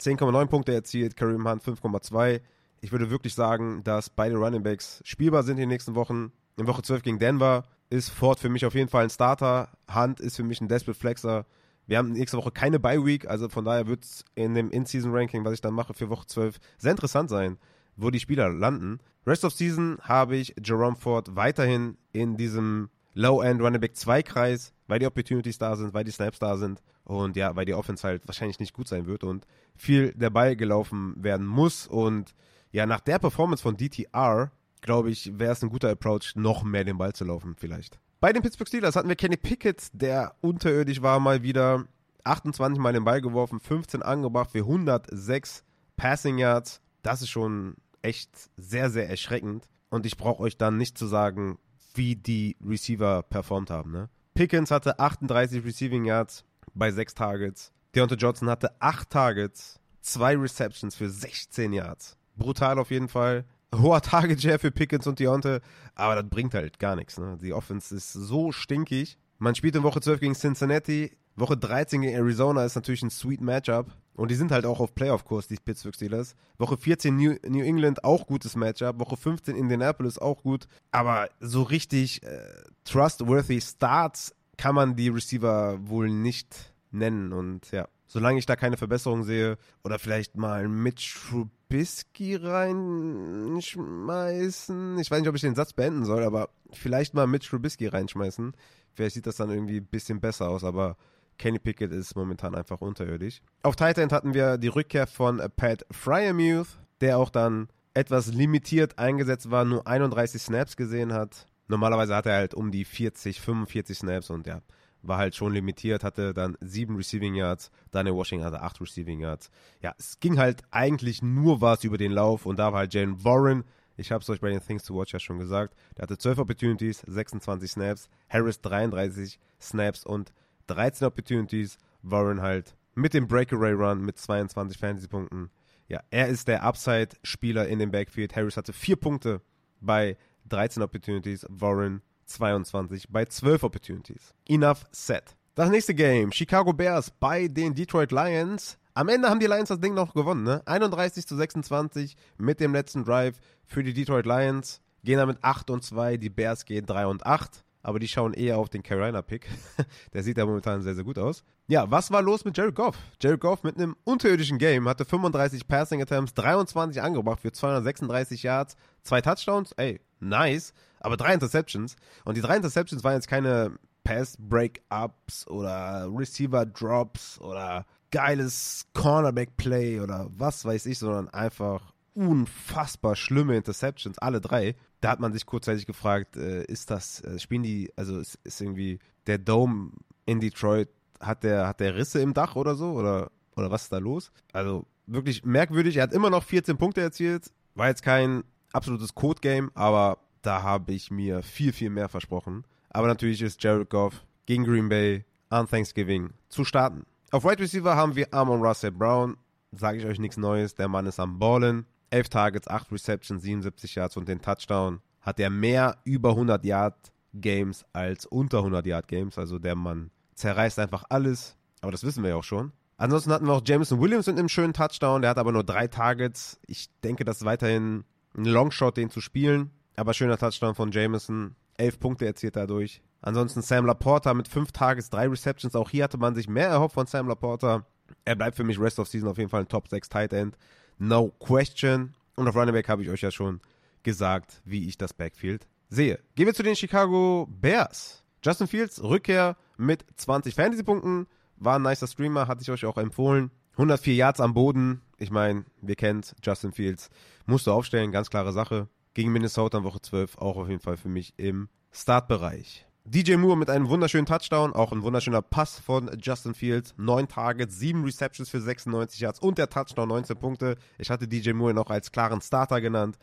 10,9 0.00 0.46
Punkte 0.46 0.72
erzielt, 0.72 1.16
Kareem 1.16 1.48
Hunt 1.48 1.64
5,2. 1.64 2.40
Ich 2.80 2.92
würde 2.92 3.10
wirklich 3.10 3.34
sagen, 3.34 3.82
dass 3.82 4.08
beide 4.08 4.36
Running 4.36 4.62
Backs 4.62 5.00
spielbar 5.04 5.42
sind 5.42 5.56
in 5.56 5.62
den 5.62 5.70
nächsten 5.70 5.96
Wochen. 5.96 6.30
In 6.56 6.68
Woche 6.68 6.82
12 6.82 7.02
gegen 7.02 7.18
Denver 7.18 7.64
ist 7.90 8.10
Ford 8.10 8.38
für 8.38 8.48
mich 8.48 8.64
auf 8.64 8.76
jeden 8.76 8.88
Fall 8.88 9.02
ein 9.02 9.10
Starter. 9.10 9.70
Hunt 9.92 10.20
ist 10.20 10.36
für 10.36 10.44
mich 10.44 10.60
ein 10.60 10.68
Desperate 10.68 11.00
Flexer. 11.00 11.46
Wir 11.88 11.98
haben 11.98 12.12
nächste 12.12 12.36
Woche 12.36 12.52
keine 12.52 12.78
Bye 12.78 13.04
Week, 13.04 13.28
also 13.28 13.48
von 13.48 13.64
daher 13.64 13.88
wird 13.88 14.04
es 14.04 14.24
in 14.36 14.54
dem 14.54 14.70
In-Season-Ranking, 14.70 15.44
was 15.44 15.54
ich 15.54 15.60
dann 15.60 15.74
mache 15.74 15.92
für 15.92 16.08
Woche 16.08 16.28
12, 16.28 16.60
sehr 16.78 16.92
interessant 16.92 17.30
sein, 17.30 17.58
wo 17.96 18.10
die 18.10 18.20
Spieler 18.20 18.48
landen. 18.48 18.98
Rest 19.26 19.44
of 19.44 19.52
Season 19.52 19.98
habe 20.02 20.36
ich 20.36 20.54
Jerome 20.62 20.96
Ford 20.96 21.34
weiterhin 21.34 21.96
in 22.12 22.36
diesem 22.36 22.90
Low-End 23.14 23.60
Running 23.60 23.80
Back 23.80 23.96
2 23.96 24.22
Kreis, 24.22 24.72
weil 24.86 24.98
die 24.98 25.06
Opportunities 25.06 25.58
da 25.58 25.76
sind, 25.76 25.94
weil 25.94 26.04
die 26.04 26.10
Snaps 26.10 26.38
da 26.38 26.56
sind 26.56 26.82
und 27.04 27.36
ja, 27.36 27.54
weil 27.56 27.64
die 27.64 27.74
Offense 27.74 28.06
halt 28.06 28.26
wahrscheinlich 28.26 28.58
nicht 28.58 28.74
gut 28.74 28.88
sein 28.88 29.06
wird 29.06 29.24
und 29.24 29.46
viel 29.76 30.12
der 30.12 30.30
Ball 30.30 30.56
gelaufen 30.56 31.14
werden 31.16 31.46
muss 31.46 31.86
und 31.86 32.34
ja, 32.72 32.86
nach 32.86 33.00
der 33.00 33.20
Performance 33.20 33.62
von 33.62 33.76
DTR, 33.76 34.50
glaube 34.80 35.10
ich, 35.10 35.38
wäre 35.38 35.52
es 35.52 35.62
ein 35.62 35.70
guter 35.70 35.90
Approach, 35.90 36.34
noch 36.34 36.64
mehr 36.64 36.82
den 36.82 36.98
Ball 36.98 37.12
zu 37.12 37.24
laufen 37.24 37.54
vielleicht. 37.56 38.00
Bei 38.20 38.32
den 38.32 38.42
Pittsburgh 38.42 38.66
Steelers 38.66 38.96
hatten 38.96 39.08
wir 39.08 39.16
Kenny 39.16 39.36
Pickett, 39.36 39.88
der 39.92 40.34
unterirdisch 40.40 41.00
war, 41.00 41.20
mal 41.20 41.42
wieder 41.42 41.84
28 42.24 42.80
Mal 42.80 42.92
den 42.92 43.04
Ball 43.04 43.20
geworfen, 43.20 43.60
15 43.60 44.02
angebracht 44.02 44.50
für 44.50 44.60
106 44.60 45.62
Passing 45.96 46.38
Yards. 46.38 46.80
Das 47.02 47.22
ist 47.22 47.28
schon 47.28 47.76
echt 48.04 48.30
sehr, 48.56 48.90
sehr 48.90 49.08
erschreckend. 49.08 49.68
Und 49.90 50.06
ich 50.06 50.16
brauche 50.16 50.42
euch 50.42 50.56
dann 50.56 50.76
nicht 50.76 50.98
zu 50.98 51.06
sagen, 51.06 51.58
wie 51.94 52.16
die 52.16 52.56
Receiver 52.64 53.22
performt 53.22 53.70
haben. 53.70 53.92
Ne? 53.92 54.08
Pickens 54.34 54.70
hatte 54.70 54.98
38 54.98 55.64
Receiving 55.64 56.04
Yards 56.04 56.44
bei 56.74 56.90
6 56.90 57.14
Targets. 57.14 57.72
Deontay 57.94 58.16
Johnson 58.16 58.50
hatte 58.50 58.74
8 58.80 59.08
Targets, 59.08 59.80
2 60.00 60.36
Receptions 60.36 60.96
für 60.96 61.08
16 61.08 61.72
Yards. 61.72 62.16
Brutal 62.36 62.78
auf 62.78 62.90
jeden 62.90 63.08
Fall 63.08 63.44
hoher 63.80 64.00
Target 64.00 64.40
Share 64.40 64.58
für 64.58 64.70
Pickens 64.70 65.06
und 65.06 65.18
Deontay, 65.18 65.60
aber 65.94 66.14
das 66.14 66.28
bringt 66.28 66.54
halt 66.54 66.78
gar 66.78 66.96
nichts. 66.96 67.18
Ne? 67.18 67.38
Die 67.40 67.52
Offense 67.52 67.94
ist 67.94 68.12
so 68.12 68.52
stinkig. 68.52 69.18
Man 69.38 69.54
spielt 69.54 69.76
in 69.76 69.82
Woche 69.82 70.00
12 70.00 70.20
gegen 70.20 70.34
Cincinnati, 70.34 71.16
Woche 71.36 71.56
13 71.56 72.02
gegen 72.02 72.14
Arizona 72.14 72.64
ist 72.64 72.76
natürlich 72.76 73.02
ein 73.02 73.10
sweet 73.10 73.40
Matchup. 73.40 73.90
Und 74.14 74.30
die 74.30 74.36
sind 74.36 74.52
halt 74.52 74.64
auch 74.64 74.80
auf 74.80 74.94
Playoff-Kurs, 74.94 75.48
die 75.48 75.56
Pittsburgh 75.56 75.94
Steelers. 75.94 76.36
Woche 76.58 76.76
14 76.76 77.16
New, 77.16 77.36
New, 77.46 77.64
England 77.64 78.04
auch 78.04 78.26
gutes 78.26 78.54
Matchup. 78.54 79.00
Woche 79.00 79.16
15 79.16 79.56
Indianapolis 79.56 80.18
auch 80.18 80.42
gut. 80.42 80.68
Aber 80.92 81.28
so 81.40 81.62
richtig 81.62 82.22
äh, 82.22 82.38
trustworthy 82.84 83.60
Starts 83.60 84.34
kann 84.56 84.76
man 84.76 84.94
die 84.94 85.08
Receiver 85.08 85.78
wohl 85.88 86.10
nicht 86.10 86.72
nennen. 86.92 87.32
Und 87.32 87.72
ja, 87.72 87.88
solange 88.06 88.38
ich 88.38 88.46
da 88.46 88.54
keine 88.54 88.76
Verbesserung 88.76 89.24
sehe 89.24 89.58
oder 89.82 89.98
vielleicht 89.98 90.36
mal 90.36 90.68
Mitch 90.68 91.18
Trubisky 91.28 92.36
reinschmeißen. 92.36 94.98
Ich 95.00 95.10
weiß 95.10 95.20
nicht, 95.20 95.28
ob 95.28 95.34
ich 95.34 95.40
den 95.40 95.56
Satz 95.56 95.72
beenden 95.72 96.04
soll, 96.04 96.22
aber 96.22 96.50
vielleicht 96.70 97.14
mal 97.14 97.26
Mitch 97.26 97.50
Trubisky 97.50 97.88
reinschmeißen. 97.88 98.52
Vielleicht 98.92 99.14
sieht 99.14 99.26
das 99.26 99.34
dann 99.36 99.50
irgendwie 99.50 99.78
ein 99.78 99.86
bisschen 99.86 100.20
besser 100.20 100.48
aus, 100.48 100.62
aber 100.62 100.96
Kenny 101.38 101.58
Pickett 101.58 101.92
ist 101.92 102.16
momentan 102.16 102.54
einfach 102.54 102.80
unterirdisch. 102.80 103.40
Auf 103.62 103.76
Tight 103.76 103.98
End 103.98 104.12
hatten 104.12 104.34
wir 104.34 104.58
die 104.58 104.68
Rückkehr 104.68 105.06
von 105.06 105.42
Pat 105.56 105.84
Fryermuth, 105.90 106.78
der 107.00 107.18
auch 107.18 107.30
dann 107.30 107.68
etwas 107.94 108.32
limitiert 108.32 108.98
eingesetzt 108.98 109.50
war, 109.50 109.64
nur 109.64 109.86
31 109.86 110.42
Snaps 110.42 110.76
gesehen 110.76 111.12
hat. 111.12 111.46
Normalerweise 111.68 112.14
hat 112.14 112.26
er 112.26 112.34
halt 112.34 112.54
um 112.54 112.70
die 112.70 112.84
40, 112.84 113.40
45 113.40 113.98
Snaps 113.98 114.30
und 114.30 114.46
ja, 114.46 114.60
war 115.02 115.18
halt 115.18 115.34
schon 115.34 115.52
limitiert, 115.52 116.04
hatte 116.04 116.34
dann 116.34 116.56
sieben 116.60 116.96
Receiving 116.96 117.34
Yards, 117.34 117.70
Daniel 117.90 118.14
Washington 118.14 118.46
hatte 118.46 118.62
acht 118.62 118.80
Receiving 118.80 119.20
Yards. 119.20 119.50
Ja, 119.80 119.94
es 119.98 120.18
ging 120.20 120.38
halt 120.38 120.62
eigentlich 120.70 121.22
nur 121.22 121.60
was 121.60 121.84
über 121.84 121.96
den 121.96 122.12
Lauf 122.12 122.46
und 122.46 122.58
da 122.58 122.72
war 122.72 122.80
halt 122.80 122.94
Jalen 122.94 123.22
Warren, 123.24 123.64
ich 123.96 124.10
habe 124.10 124.22
es 124.22 124.30
euch 124.30 124.40
bei 124.40 124.50
den 124.50 124.60
Things 124.60 124.82
to 124.82 124.98
Watch 124.98 125.12
ja 125.12 125.20
schon 125.20 125.38
gesagt, 125.38 125.74
der 125.96 126.02
hatte 126.04 126.18
12 126.18 126.38
Opportunities, 126.38 127.02
26 127.06 127.70
Snaps, 127.70 128.08
Harris 128.28 128.60
33 128.60 129.38
Snaps 129.60 130.04
und 130.04 130.32
13 130.66 131.06
Opportunities, 131.06 131.78
Warren 132.02 132.42
halt 132.42 132.76
mit 132.94 133.14
dem 133.14 133.26
Breakaway 133.26 133.72
Run 133.72 134.04
mit 134.04 134.18
22 134.18 134.78
Fantasy-Punkten. 134.78 135.50
Ja, 135.88 136.00
er 136.10 136.28
ist 136.28 136.48
der 136.48 136.62
Upside-Spieler 136.62 137.66
in 137.66 137.78
dem 137.78 137.90
Backfield. 137.90 138.34
Harris 138.34 138.56
hatte 138.56 138.72
vier 138.72 138.96
Punkte 138.96 139.40
bei 139.80 140.16
13 140.48 140.82
Opportunities, 140.82 141.46
Warren 141.48 142.02
22 142.26 143.08
bei 143.10 143.24
12 143.24 143.64
Opportunities. 143.64 144.34
Enough 144.48 144.84
set. 144.92 145.36
Das 145.54 145.70
nächste 145.70 145.94
Game, 145.94 146.32
Chicago 146.32 146.72
Bears 146.72 147.10
bei 147.10 147.48
den 147.48 147.74
Detroit 147.74 148.12
Lions. 148.12 148.78
Am 148.94 149.08
Ende 149.08 149.28
haben 149.28 149.40
die 149.40 149.46
Lions 149.46 149.68
das 149.68 149.80
Ding 149.80 149.94
noch 149.94 150.14
gewonnen, 150.14 150.44
ne? 150.44 150.62
31 150.66 151.26
zu 151.26 151.36
26 151.36 152.16
mit 152.38 152.60
dem 152.60 152.72
letzten 152.72 153.04
Drive 153.04 153.38
für 153.64 153.82
die 153.82 153.92
Detroit 153.92 154.26
Lions. 154.26 154.80
Gehen 155.02 155.18
damit 155.18 155.38
8 155.42 155.70
und 155.70 155.84
2, 155.84 156.16
die 156.16 156.30
Bears 156.30 156.64
gehen 156.64 156.86
3 156.86 157.06
und 157.06 157.26
8 157.26 157.64
aber 157.84 157.98
die 157.98 158.08
schauen 158.08 158.32
eher 158.32 158.58
auf 158.58 158.70
den 158.70 158.82
Carolina-Pick. 158.82 159.46
Der 160.14 160.22
sieht 160.22 160.38
ja 160.38 160.46
momentan 160.46 160.82
sehr, 160.82 160.94
sehr 160.94 161.04
gut 161.04 161.18
aus. 161.18 161.44
Ja, 161.68 161.90
was 161.90 162.10
war 162.10 162.22
los 162.22 162.44
mit 162.44 162.56
Jared 162.56 162.74
Goff? 162.74 162.96
Jared 163.20 163.40
Goff 163.40 163.62
mit 163.62 163.76
einem 163.76 163.94
unterirdischen 164.04 164.58
Game 164.58 164.88
hatte 164.88 165.04
35 165.04 165.68
Passing 165.68 166.00
Attempts, 166.00 166.32
23 166.34 167.00
angebracht 167.02 167.40
für 167.40 167.52
236 167.52 168.42
Yards, 168.42 168.76
zwei 169.02 169.20
Touchdowns, 169.20 169.72
ey, 169.72 170.00
nice, 170.18 170.72
aber 170.98 171.18
drei 171.18 171.34
Interceptions. 171.34 171.96
Und 172.24 172.38
die 172.38 172.40
drei 172.40 172.56
Interceptions 172.56 173.04
waren 173.04 173.14
jetzt 173.14 173.28
keine 173.28 173.78
Pass-Break-Ups 174.02 175.46
oder 175.48 176.08
Receiver-Drops 176.10 177.38
oder 177.40 177.84
geiles 178.10 178.86
Cornerback-Play 178.94 180.00
oder 180.00 180.28
was 180.30 180.64
weiß 180.64 180.86
ich, 180.86 180.98
sondern 180.98 181.28
einfach 181.28 181.93
unfassbar 182.14 183.16
schlimme 183.16 183.56
Interceptions, 183.56 184.18
alle 184.18 184.40
drei. 184.40 184.76
Da 185.00 185.10
hat 185.10 185.20
man 185.20 185.32
sich 185.32 185.46
kurzzeitig 185.46 185.86
gefragt, 185.86 186.36
äh, 186.36 186.64
ist 186.64 186.90
das, 186.90 187.20
äh, 187.22 187.38
spielen 187.38 187.62
die, 187.62 187.92
also 187.96 188.18
ist, 188.18 188.38
ist, 188.44 188.60
irgendwie 188.60 188.98
der 189.26 189.38
Dome 189.38 189.90
in 190.24 190.40
Detroit, 190.40 190.88
hat 191.20 191.44
der, 191.44 191.66
hat 191.66 191.80
der 191.80 191.96
Risse 191.96 192.20
im 192.20 192.34
Dach 192.34 192.56
oder 192.56 192.74
so? 192.74 192.92
Oder, 192.92 193.30
oder 193.56 193.70
was 193.70 193.84
ist 193.84 193.92
da 193.92 193.98
los? 193.98 194.32
Also 194.52 194.86
wirklich 195.06 195.44
merkwürdig. 195.44 195.96
Er 195.96 196.04
hat 196.04 196.12
immer 196.12 196.30
noch 196.30 196.44
14 196.44 196.76
Punkte 196.76 197.00
erzielt. 197.00 197.52
War 197.74 197.88
jetzt 197.88 198.02
kein 198.02 198.44
absolutes 198.72 199.14
Code-Game, 199.14 199.70
aber 199.74 200.18
da 200.42 200.62
habe 200.62 200.92
ich 200.92 201.10
mir 201.10 201.42
viel, 201.42 201.72
viel 201.72 201.90
mehr 201.90 202.08
versprochen. 202.08 202.64
Aber 202.90 203.06
natürlich 203.06 203.42
ist 203.42 203.62
Jared 203.62 203.90
Goff 203.90 204.24
gegen 204.46 204.64
Green 204.64 204.88
Bay 204.88 205.24
an 205.48 205.68
Thanksgiving 205.68 206.30
zu 206.48 206.64
starten. 206.64 207.04
Auf 207.30 207.44
Right 207.44 207.60
Receiver 207.60 207.96
haben 207.96 208.14
wir 208.14 208.32
Amon 208.32 208.62
Russell 208.62 208.92
Brown. 208.92 209.36
Sage 209.72 209.98
ich 209.98 210.06
euch 210.06 210.20
nichts 210.20 210.36
Neues. 210.36 210.74
Der 210.74 210.88
Mann 210.88 211.06
ist 211.06 211.18
am 211.18 211.38
Ballen. 211.38 211.86
11 212.14 212.28
Targets, 212.28 212.68
8 212.68 212.92
Receptions, 212.92 213.42
77 213.42 213.96
Yards 213.96 214.16
und 214.16 214.28
den 214.28 214.40
Touchdown 214.40 215.00
hat 215.20 215.40
er 215.40 215.50
mehr 215.50 215.98
über 216.04 216.30
100 216.30 216.64
Yard 216.64 217.12
Games 217.34 217.84
als 217.92 218.24
unter 218.24 218.58
100 218.58 218.86
Yard 218.86 219.08
Games. 219.08 219.36
Also 219.36 219.58
der 219.58 219.74
Mann 219.74 220.10
zerreißt 220.34 220.78
einfach 220.78 221.04
alles. 221.08 221.56
Aber 221.80 221.90
das 221.90 222.04
wissen 222.04 222.22
wir 222.22 222.30
ja 222.30 222.36
auch 222.36 222.44
schon. 222.44 222.72
Ansonsten 222.96 223.32
hatten 223.32 223.46
wir 223.46 223.52
auch 223.52 223.62
Jameson 223.64 224.00
Williams 224.00 224.28
mit 224.28 224.38
einem 224.38 224.48
schönen 224.48 224.72
Touchdown. 224.72 225.22
Der 225.22 225.30
hat 225.30 225.38
aber 225.38 225.50
nur 225.50 225.64
drei 225.64 225.88
Targets. 225.88 226.60
Ich 226.68 226.88
denke, 227.02 227.24
das 227.24 227.38
ist 227.38 227.44
weiterhin 227.44 228.04
ein 228.36 228.44
Longshot, 228.44 228.96
den 228.96 229.10
zu 229.10 229.20
spielen. 229.20 229.70
Aber 229.96 230.14
schöner 230.14 230.38
Touchdown 230.38 230.76
von 230.76 230.92
Jameson. 230.92 231.56
Elf 231.76 231.98
Punkte 231.98 232.26
erzielt 232.26 232.54
dadurch. 232.54 233.02
Ansonsten 233.22 233.62
Sam 233.62 233.86
Laporta 233.86 234.34
mit 234.34 234.46
fünf 234.46 234.70
Targets, 234.70 235.10
drei 235.10 235.26
Receptions. 235.26 235.74
Auch 235.74 235.90
hier 235.90 236.04
hatte 236.04 236.18
man 236.18 236.36
sich 236.36 236.48
mehr 236.48 236.68
erhofft 236.68 236.94
von 236.94 237.06
Sam 237.06 237.26
Laporta. 237.26 237.84
Er 238.24 238.36
bleibt 238.36 238.56
für 238.56 238.64
mich 238.64 238.78
Rest 238.78 239.00
of 239.00 239.08
Season 239.08 239.28
auf 239.28 239.38
jeden 239.38 239.50
Fall 239.50 239.62
ein 239.62 239.68
Top 239.68 239.88
6 239.88 240.08
Tight 240.08 240.32
End. 240.32 240.56
No 240.98 241.32
question. 241.38 242.14
Und 242.36 242.48
auf 242.48 242.56
Running 242.56 242.74
Back 242.74 242.88
habe 242.88 243.02
ich 243.02 243.10
euch 243.10 243.20
ja 243.20 243.30
schon 243.30 243.60
gesagt, 244.02 244.60
wie 244.64 244.88
ich 244.88 244.98
das 244.98 245.12
Backfield 245.12 245.66
sehe. 245.88 246.20
Gehen 246.34 246.46
wir 246.46 246.54
zu 246.54 246.62
den 246.62 246.76
Chicago 246.76 247.48
Bears. 247.48 248.22
Justin 248.44 248.66
Fields, 248.66 249.02
Rückkehr 249.02 249.56
mit 249.76 250.04
20 250.16 250.54
Fantasy-Punkten. 250.54 251.26
War 251.56 251.78
ein 251.78 251.82
nicer 251.82 252.06
Streamer, 252.06 252.46
hatte 252.46 252.62
ich 252.62 252.70
euch 252.70 252.84
auch 252.84 252.98
empfohlen. 252.98 253.50
104 253.72 254.14
Yards 254.14 254.40
am 254.40 254.54
Boden. 254.54 255.00
Ich 255.18 255.30
meine, 255.30 255.64
wir 255.80 255.96
kennen 255.96 256.22
Justin 256.42 256.72
Fields. 256.72 257.10
Musste 257.46 257.72
aufstellen, 257.72 258.12
ganz 258.12 258.30
klare 258.30 258.52
Sache. 258.52 258.88
Gegen 259.14 259.32
Minnesota 259.32 259.78
in 259.78 259.84
Woche 259.84 260.00
12 260.00 260.38
auch 260.38 260.56
auf 260.56 260.68
jeden 260.68 260.80
Fall 260.80 260.96
für 260.96 261.08
mich 261.08 261.34
im 261.36 261.68
Startbereich. 261.92 262.86
DJ 263.06 263.36
Moore 263.36 263.58
mit 263.58 263.68
einem 263.68 263.90
wunderschönen 263.90 264.24
Touchdown, 264.24 264.72
auch 264.72 264.90
ein 264.90 265.02
wunderschöner 265.02 265.42
Pass 265.42 265.78
von 265.78 266.10
Justin 266.18 266.54
Fields. 266.54 266.94
Neun 266.96 267.28
Targets, 267.28 267.78
sieben 267.78 268.02
Receptions 268.02 268.48
für 268.48 268.62
96 268.62 269.20
Yards 269.20 269.40
und 269.40 269.58
der 269.58 269.68
Touchdown 269.68 270.08
19 270.08 270.38
Punkte. 270.38 270.76
Ich 270.96 271.10
hatte 271.10 271.28
DJ 271.28 271.52
Moore 271.52 271.74
noch 271.74 271.90
als 271.90 272.12
klaren 272.12 272.40
Starter 272.40 272.80
genannt. 272.80 273.18